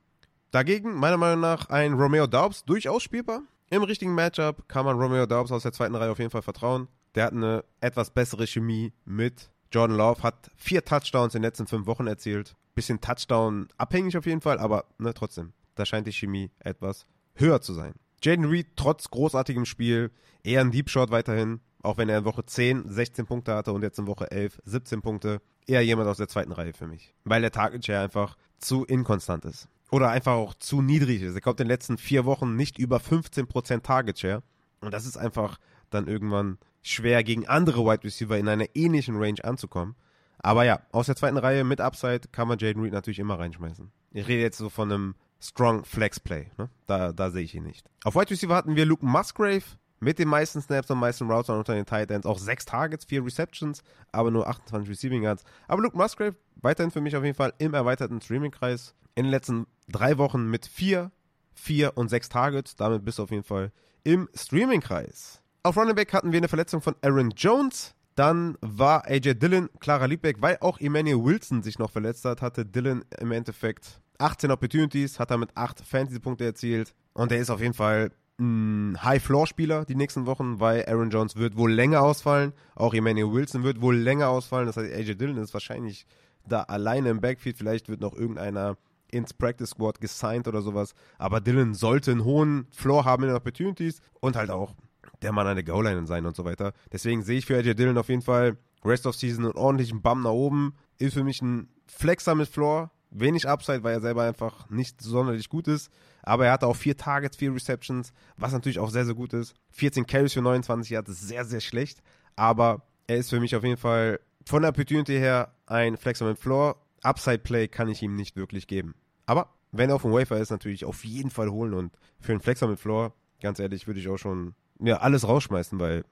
Dagegen, 0.50 0.94
meiner 0.94 1.16
Meinung 1.16 1.40
nach, 1.40 1.68
ein 1.68 1.92
Romeo 1.92 2.26
Daubs 2.26 2.64
durchaus 2.64 3.02
spielbar. 3.02 3.42
Im 3.70 3.84
richtigen 3.84 4.14
Matchup 4.14 4.68
kann 4.68 4.84
man 4.84 4.98
Romeo 4.98 5.26
Daubs 5.26 5.52
aus 5.52 5.62
der 5.62 5.72
zweiten 5.72 5.94
Reihe 5.94 6.10
auf 6.10 6.18
jeden 6.18 6.30
Fall 6.30 6.42
vertrauen. 6.42 6.88
Der 7.14 7.26
hat 7.26 7.32
eine 7.32 7.64
etwas 7.80 8.10
bessere 8.10 8.46
Chemie 8.46 8.92
mit 9.04 9.50
Jordan 9.72 9.96
Love, 9.96 10.22
hat 10.22 10.50
vier 10.56 10.84
Touchdowns 10.84 11.34
in 11.34 11.42
den 11.42 11.48
letzten 11.48 11.66
fünf 11.66 11.86
Wochen 11.86 12.06
erzielt. 12.06 12.56
Bisschen 12.74 13.00
Touchdown 13.00 13.68
abhängig 13.76 14.16
auf 14.16 14.26
jeden 14.26 14.40
Fall, 14.40 14.58
aber 14.58 14.86
ne, 14.98 15.14
trotzdem, 15.14 15.52
da 15.74 15.84
scheint 15.84 16.06
die 16.06 16.12
Chemie 16.12 16.50
etwas 16.60 17.06
höher 17.34 17.60
zu 17.60 17.74
sein. 17.74 17.94
Jaden 18.22 18.44
Reed 18.44 18.68
trotz 18.76 19.10
großartigem 19.10 19.64
Spiel, 19.64 20.10
eher 20.42 20.60
ein 20.60 20.70
Deep 20.70 20.90
Shot 20.90 21.10
weiterhin, 21.10 21.60
auch 21.82 21.96
wenn 21.96 22.08
er 22.08 22.18
in 22.18 22.24
Woche 22.24 22.44
10 22.44 22.88
16 22.88 23.26
Punkte 23.26 23.54
hatte 23.54 23.72
und 23.72 23.82
jetzt 23.82 23.98
in 23.98 24.06
Woche 24.06 24.30
11 24.30 24.60
17 24.64 25.02
Punkte. 25.02 25.40
Eher 25.66 25.82
jemand 25.82 26.08
aus 26.08 26.16
der 26.16 26.28
zweiten 26.28 26.52
Reihe 26.52 26.72
für 26.72 26.86
mich. 26.86 27.14
Weil 27.24 27.42
der 27.42 27.52
Target 27.52 27.84
Share 27.84 28.02
einfach 28.02 28.36
zu 28.58 28.84
inkonstant 28.84 29.44
ist. 29.44 29.68
Oder 29.90 30.10
einfach 30.10 30.34
auch 30.34 30.54
zu 30.54 30.82
niedrig 30.82 31.22
ist. 31.22 31.34
Er 31.34 31.40
kommt 31.40 31.60
in 31.60 31.66
den 31.66 31.72
letzten 31.72 31.96
vier 31.96 32.24
Wochen 32.24 32.56
nicht 32.56 32.78
über 32.78 32.98
15% 32.98 33.82
Target 33.82 34.18
Share. 34.18 34.42
Und 34.80 34.92
das 34.92 35.06
ist 35.06 35.16
einfach 35.16 35.58
dann 35.90 36.06
irgendwann 36.06 36.58
schwer 36.82 37.22
gegen 37.24 37.46
andere 37.46 37.84
Wide 37.84 38.04
Receiver 38.04 38.38
in 38.38 38.48
einer 38.48 38.66
ähnlichen 38.74 39.16
Range 39.16 39.42
anzukommen. 39.42 39.96
Aber 40.38 40.64
ja, 40.64 40.80
aus 40.92 41.06
der 41.06 41.16
zweiten 41.16 41.36
Reihe 41.36 41.64
mit 41.64 41.80
Upside 41.80 42.22
kann 42.32 42.48
man 42.48 42.58
Jaden 42.58 42.82
Reed 42.82 42.92
natürlich 42.92 43.18
immer 43.18 43.38
reinschmeißen. 43.38 43.90
Ich 44.12 44.26
rede 44.26 44.42
jetzt 44.42 44.58
so 44.58 44.70
von 44.70 44.90
einem 44.90 45.14
Strong 45.40 45.84
Flex 45.84 46.20
Play. 46.20 46.50
Ne? 46.58 46.68
Da, 46.86 47.12
da 47.12 47.30
sehe 47.30 47.42
ich 47.42 47.54
ihn 47.54 47.64
nicht. 47.64 47.86
Auf 48.04 48.14
Wide 48.14 48.30
Receiver 48.30 48.54
hatten 48.54 48.76
wir 48.76 48.86
Luke 48.86 49.04
Musgrave 49.04 49.64
mit 50.00 50.18
den 50.18 50.28
meisten 50.28 50.60
Snaps 50.60 50.90
und 50.90 50.98
meisten 50.98 51.30
Routes 51.30 51.50
unter 51.50 51.74
den 51.74 51.86
Tight 51.86 52.10
Ends. 52.10 52.26
Auch 52.26 52.38
sechs 52.38 52.64
Targets, 52.64 53.04
vier 53.04 53.24
Receptions, 53.24 53.82
aber 54.12 54.30
nur 54.30 54.48
28 54.48 54.88
Receiving 54.88 55.22
Yards. 55.22 55.44
Aber 55.68 55.82
Luke 55.82 55.96
Musgrave 55.96 56.36
weiterhin 56.56 56.90
für 56.90 57.00
mich 57.00 57.16
auf 57.16 57.24
jeden 57.24 57.36
Fall 57.36 57.52
im 57.58 57.74
erweiterten 57.74 58.20
Streaming-Kreis. 58.20 58.94
In 59.14 59.24
den 59.24 59.30
letzten 59.30 59.66
drei 59.88 60.18
Wochen 60.18 60.48
mit 60.48 60.66
vier, 60.66 61.10
vier 61.52 61.96
und 61.96 62.08
sechs 62.08 62.28
Targets. 62.28 62.76
Damit 62.76 63.04
bist 63.04 63.18
du 63.18 63.24
auf 63.24 63.30
jeden 63.30 63.44
Fall 63.44 63.72
im 64.04 64.28
Streaming-Kreis. 64.34 65.39
Auf 65.62 65.76
Running 65.76 65.94
Back 65.94 66.14
hatten 66.14 66.32
wir 66.32 66.38
eine 66.38 66.48
Verletzung 66.48 66.80
von 66.80 66.94
Aaron 67.02 67.30
Jones. 67.36 67.94
Dann 68.14 68.56
war 68.62 69.06
AJ 69.06 69.34
Dillon 69.34 69.68
klarer 69.78 70.08
Leadback, 70.08 70.40
weil 70.40 70.56
auch 70.60 70.80
Emmanuel 70.80 71.22
Wilson 71.22 71.62
sich 71.62 71.78
noch 71.78 71.90
verletzt 71.90 72.24
hat, 72.24 72.40
hatte 72.40 72.64
Dillon 72.64 73.04
im 73.18 73.30
Endeffekt 73.30 74.00
18 74.18 74.50
Opportunities, 74.50 75.18
hat 75.18 75.30
damit 75.30 75.50
8 75.54 75.80
Fantasy-Punkte 75.80 76.46
erzielt. 76.46 76.94
Und 77.12 77.30
er 77.30 77.38
ist 77.38 77.50
auf 77.50 77.60
jeden 77.60 77.74
Fall 77.74 78.10
ein 78.38 78.96
High-Floor-Spieler 79.02 79.84
die 79.84 79.96
nächsten 79.96 80.24
Wochen, 80.24 80.60
weil 80.60 80.86
Aaron 80.86 81.10
Jones 81.10 81.36
wird 81.36 81.58
wohl 81.58 81.70
länger 81.70 82.00
ausfallen. 82.00 82.54
Auch 82.74 82.94
Emmanuel 82.94 83.30
Wilson 83.30 83.62
wird 83.62 83.82
wohl 83.82 83.96
länger 83.96 84.30
ausfallen. 84.30 84.66
Das 84.66 84.78
heißt, 84.78 84.90
AJ 84.90 85.16
Dillon 85.16 85.36
ist 85.36 85.52
wahrscheinlich 85.52 86.06
da 86.48 86.62
alleine 86.62 87.10
im 87.10 87.20
Backfield. 87.20 87.58
Vielleicht 87.58 87.90
wird 87.90 88.00
noch 88.00 88.14
irgendeiner 88.14 88.78
ins 89.08 89.34
Practice 89.34 89.70
Squad 89.70 90.00
gesigned 90.00 90.48
oder 90.48 90.62
sowas. 90.62 90.94
Aber 91.18 91.42
Dillon 91.42 91.74
sollte 91.74 92.12
einen 92.12 92.24
hohen 92.24 92.66
Floor 92.70 93.04
haben 93.04 93.24
in 93.24 93.28
den 93.28 93.36
Opportunities 93.36 94.00
und 94.20 94.36
halt 94.36 94.50
auch 94.50 94.74
der 95.22 95.32
Mann 95.32 95.46
an 95.46 95.56
der 95.56 95.64
Goal-Line 95.64 96.06
sein 96.06 96.26
und 96.26 96.36
so 96.36 96.44
weiter. 96.44 96.72
Deswegen 96.92 97.22
sehe 97.22 97.38
ich 97.38 97.46
für 97.46 97.56
AJ 97.56 97.74
Dillon 97.74 97.98
auf 97.98 98.08
jeden 98.08 98.22
Fall 98.22 98.56
Rest 98.84 99.06
of 99.06 99.14
Season 99.14 99.44
einen 99.44 99.54
ordentlichen 99.54 100.02
Bum 100.02 100.22
nach 100.22 100.30
oben. 100.30 100.74
Ist 100.98 101.14
für 101.14 101.24
mich 101.24 101.42
ein 101.42 101.68
Flexer 101.86 102.34
mit 102.34 102.48
Floor. 102.48 102.90
Wenig 103.10 103.48
Upside, 103.48 103.82
weil 103.82 103.94
er 103.94 104.00
selber 104.00 104.22
einfach 104.22 104.70
nicht 104.70 105.02
sonderlich 105.02 105.48
gut 105.48 105.66
ist. 105.66 105.90
Aber 106.22 106.46
er 106.46 106.52
hatte 106.52 106.66
auch 106.66 106.76
vier 106.76 106.96
Targets, 106.96 107.36
vier 107.36 107.52
Receptions, 107.52 108.12
was 108.36 108.52
natürlich 108.52 108.78
auch 108.78 108.90
sehr, 108.90 109.04
sehr 109.04 109.14
gut 109.14 109.32
ist. 109.32 109.54
14 109.70 110.06
Carries 110.06 110.32
für 110.32 110.42
29 110.42 110.90
Yards 110.90 111.10
ist 111.10 111.26
sehr, 111.26 111.44
sehr 111.44 111.60
schlecht. 111.60 112.02
Aber 112.36 112.86
er 113.06 113.16
ist 113.16 113.30
für 113.30 113.40
mich 113.40 113.56
auf 113.56 113.64
jeden 113.64 113.76
Fall 113.76 114.20
von 114.46 114.62
der 114.62 114.70
Opportunity 114.70 115.14
her 115.14 115.54
ein 115.66 115.96
Flexer 115.96 116.24
mit 116.24 116.38
Floor. 116.38 116.76
Upside 117.02 117.38
Play 117.38 117.68
kann 117.68 117.88
ich 117.88 118.02
ihm 118.02 118.14
nicht 118.14 118.36
wirklich 118.36 118.66
geben. 118.66 118.94
Aber 119.26 119.54
wenn 119.72 119.90
er 119.90 119.96
auf 119.96 120.02
dem 120.02 120.12
Wafer 120.12 120.38
ist, 120.38 120.50
natürlich 120.50 120.84
auf 120.84 121.04
jeden 121.04 121.30
Fall 121.30 121.50
holen. 121.50 121.74
Und 121.74 121.92
für 122.20 122.32
einen 122.32 122.40
Flexer 122.40 122.68
mit 122.68 122.78
Floor, 122.78 123.14
ganz 123.40 123.58
ehrlich, 123.58 123.86
würde 123.86 124.00
ich 124.00 124.08
auch 124.08 124.18
schon 124.18 124.54
ja, 124.80 124.98
alles 124.98 125.26
rausschmeißen, 125.26 125.78
weil 125.78 126.04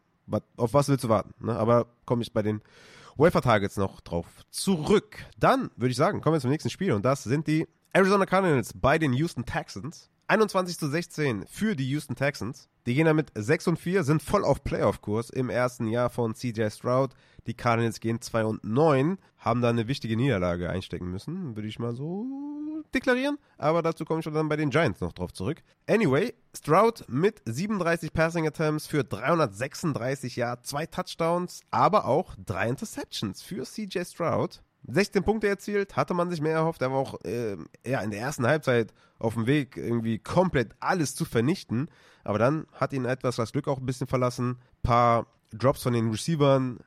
auf 0.56 0.74
was 0.74 0.88
willst 0.88 1.04
du 1.04 1.08
warten? 1.08 1.34
Ne? 1.44 1.56
Aber 1.56 1.86
komme 2.04 2.22
ich 2.22 2.32
bei 2.32 2.42
den 2.42 2.60
Wafer 3.16 3.42
Targets 3.42 3.76
noch 3.76 4.00
drauf 4.00 4.26
zurück. 4.50 5.18
Dann 5.38 5.70
würde 5.76 5.90
ich 5.90 5.96
sagen, 5.96 6.20
kommen 6.20 6.34
wir 6.34 6.40
zum 6.40 6.50
nächsten 6.50 6.70
Spiel 6.70 6.92
und 6.92 7.04
das 7.04 7.24
sind 7.24 7.46
die 7.46 7.66
Arizona 7.92 8.26
Cardinals 8.26 8.72
bei 8.74 8.98
den 8.98 9.12
Houston 9.12 9.44
Texans. 9.44 10.10
21 10.29 10.79
zu 10.79 10.89
16 10.89 11.47
für 11.47 11.74
die 11.74 11.89
Houston 11.89 12.14
Texans. 12.14 12.68
Die 12.87 12.95
gehen 12.95 13.07
damit 13.07 13.33
6 13.35 13.68
und 13.68 13.79
4, 13.79 14.05
sind 14.05 14.22
voll 14.22 14.45
auf 14.45 14.62
Playoff-Kurs 14.62 15.31
im 15.31 15.49
ersten 15.49 15.89
Jahr 15.89 16.11
von 16.11 16.35
CJ 16.35 16.68
Stroud. 16.68 17.14
Die 17.47 17.55
Cardinals 17.55 17.99
gehen 17.99 18.20
2 18.20 18.45
und 18.45 18.64
9, 18.64 19.18
haben 19.39 19.62
da 19.62 19.70
eine 19.70 19.89
wichtige 19.89 20.16
Niederlage 20.16 20.68
einstecken 20.68 21.11
müssen, 21.11 21.57
würde 21.57 21.68
ich 21.68 21.79
mal 21.79 21.95
so 21.95 22.26
deklarieren. 22.95 23.39
Aber 23.57 23.81
dazu 23.81 24.05
komme 24.05 24.20
ich 24.20 24.24
schon 24.24 24.35
dann 24.35 24.51
bei 24.51 24.57
den 24.57 24.70
Giants 24.70 25.01
noch 25.01 25.12
drauf 25.12 25.33
zurück. 25.33 25.62
Anyway, 25.87 26.35
Stroud 26.55 27.07
mit 27.09 27.41
37 27.47 28.12
Passing 28.12 28.47
Attempts 28.47 28.87
für 28.87 29.05
336 29.05 30.37
Yards, 30.37 30.68
zwei 30.68 30.85
Touchdowns, 30.85 31.62
aber 31.70 32.05
auch 32.05 32.35
drei 32.45 32.68
Interceptions 32.68 33.41
für 33.41 33.64
CJ 33.64 34.05
Stroud. 34.05 34.62
16 34.89 35.22
Punkte 35.22 35.49
erzielt, 35.49 35.97
hatte 35.97 36.14
man 36.14 36.30
sich 36.30 36.41
mehr 36.41 36.55
erhofft. 36.55 36.82
Er 36.82 36.91
war 36.91 36.99
auch 36.99 37.20
äh, 37.24 37.57
ja, 37.86 38.01
in 38.01 38.11
der 38.11 38.20
ersten 38.20 38.47
Halbzeit 38.47 38.93
auf 39.18 39.34
dem 39.34 39.47
Weg, 39.47 39.76
irgendwie 39.76 40.18
komplett 40.18 40.74
alles 40.80 41.14
zu 41.14 41.24
vernichten. 41.24 41.89
Aber 42.24 42.39
dann 42.39 42.66
hat 42.72 42.93
ihn 42.93 43.05
etwas 43.05 43.36
das 43.36 43.53
Glück 43.53 43.68
auch 43.68 43.78
ein 43.78 43.86
bisschen 43.86 44.07
verlassen. 44.07 44.59
Paar 44.82 45.26
Drops 45.53 45.82
von 45.82 45.93
den 45.93 46.11
Receivern, 46.11 46.78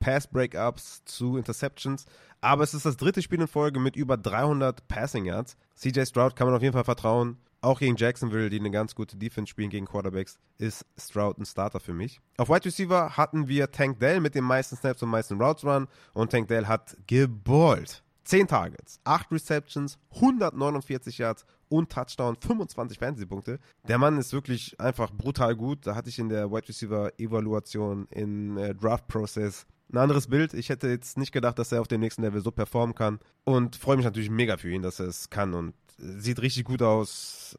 Pass-Breakups 0.00 1.04
zu 1.04 1.36
Interceptions. 1.36 2.06
Aber 2.40 2.64
es 2.64 2.74
ist 2.74 2.86
das 2.86 2.96
dritte 2.96 3.22
Spiel 3.22 3.40
in 3.40 3.48
Folge 3.48 3.80
mit 3.80 3.96
über 3.96 4.16
300 4.16 4.86
Passing 4.88 5.24
Yards. 5.24 5.56
CJ 5.76 6.04
Stroud 6.04 6.36
kann 6.36 6.46
man 6.46 6.56
auf 6.56 6.62
jeden 6.62 6.74
Fall 6.74 6.84
vertrauen. 6.84 7.38
Auch 7.64 7.80
gegen 7.80 7.96
Jacksonville, 7.96 8.50
die 8.50 8.60
eine 8.60 8.70
ganz 8.70 8.94
gute 8.94 9.16
Defense 9.16 9.50
spielen 9.50 9.70
gegen 9.70 9.86
Quarterbacks, 9.86 10.38
ist 10.58 10.86
Stroud 10.98 11.38
ein 11.38 11.44
Starter 11.44 11.80
für 11.80 11.94
mich. 11.94 12.20
Auf 12.36 12.48
Wide 12.48 12.64
Receiver 12.64 13.16
hatten 13.16 13.48
wir 13.48 13.70
Tank 13.70 13.98
Dell 14.00 14.20
mit 14.20 14.34
den 14.34 14.44
meisten 14.44 14.76
Snaps 14.76 15.02
und 15.02 15.08
meisten 15.08 15.40
Routes 15.40 15.64
Run 15.64 15.88
und 16.12 16.30
Tank 16.30 16.48
Dell 16.48 16.66
hat 16.66 16.96
geballt. 17.06 18.02
10 18.24 18.48
Targets, 18.48 19.00
8 19.04 19.32
Receptions, 19.32 19.98
149 20.14 21.18
Yards 21.18 21.44
und 21.68 21.90
Touchdown, 21.90 22.36
25 22.40 22.98
Fantasy-Punkte. 22.98 23.58
Der 23.86 23.98
Mann 23.98 24.16
ist 24.16 24.32
wirklich 24.32 24.80
einfach 24.80 25.10
brutal 25.10 25.54
gut. 25.54 25.86
Da 25.86 25.94
hatte 25.94 26.08
ich 26.08 26.18
in 26.18 26.30
der 26.30 26.50
Wide 26.50 26.68
Receiver-Evaluation 26.68 28.06
in 28.10 28.56
äh, 28.56 28.74
Draft-Process 28.74 29.66
ein 29.92 29.98
anderes 29.98 30.26
Bild. 30.26 30.54
Ich 30.54 30.70
hätte 30.70 30.88
jetzt 30.88 31.18
nicht 31.18 31.32
gedacht, 31.32 31.58
dass 31.58 31.72
er 31.72 31.80
auf 31.80 31.88
dem 31.88 32.00
nächsten 32.00 32.22
Level 32.22 32.40
so 32.40 32.50
performen 32.50 32.94
kann. 32.94 33.20
Und 33.44 33.76
freue 33.76 33.96
mich 33.96 34.04
natürlich 34.04 34.30
mega 34.30 34.56
für 34.56 34.70
ihn, 34.70 34.82
dass 34.82 35.00
er 35.00 35.06
es 35.06 35.30
kann. 35.30 35.54
Und 35.54 35.74
sieht 35.98 36.40
richtig 36.40 36.64
gut 36.64 36.82
aus. 36.82 37.56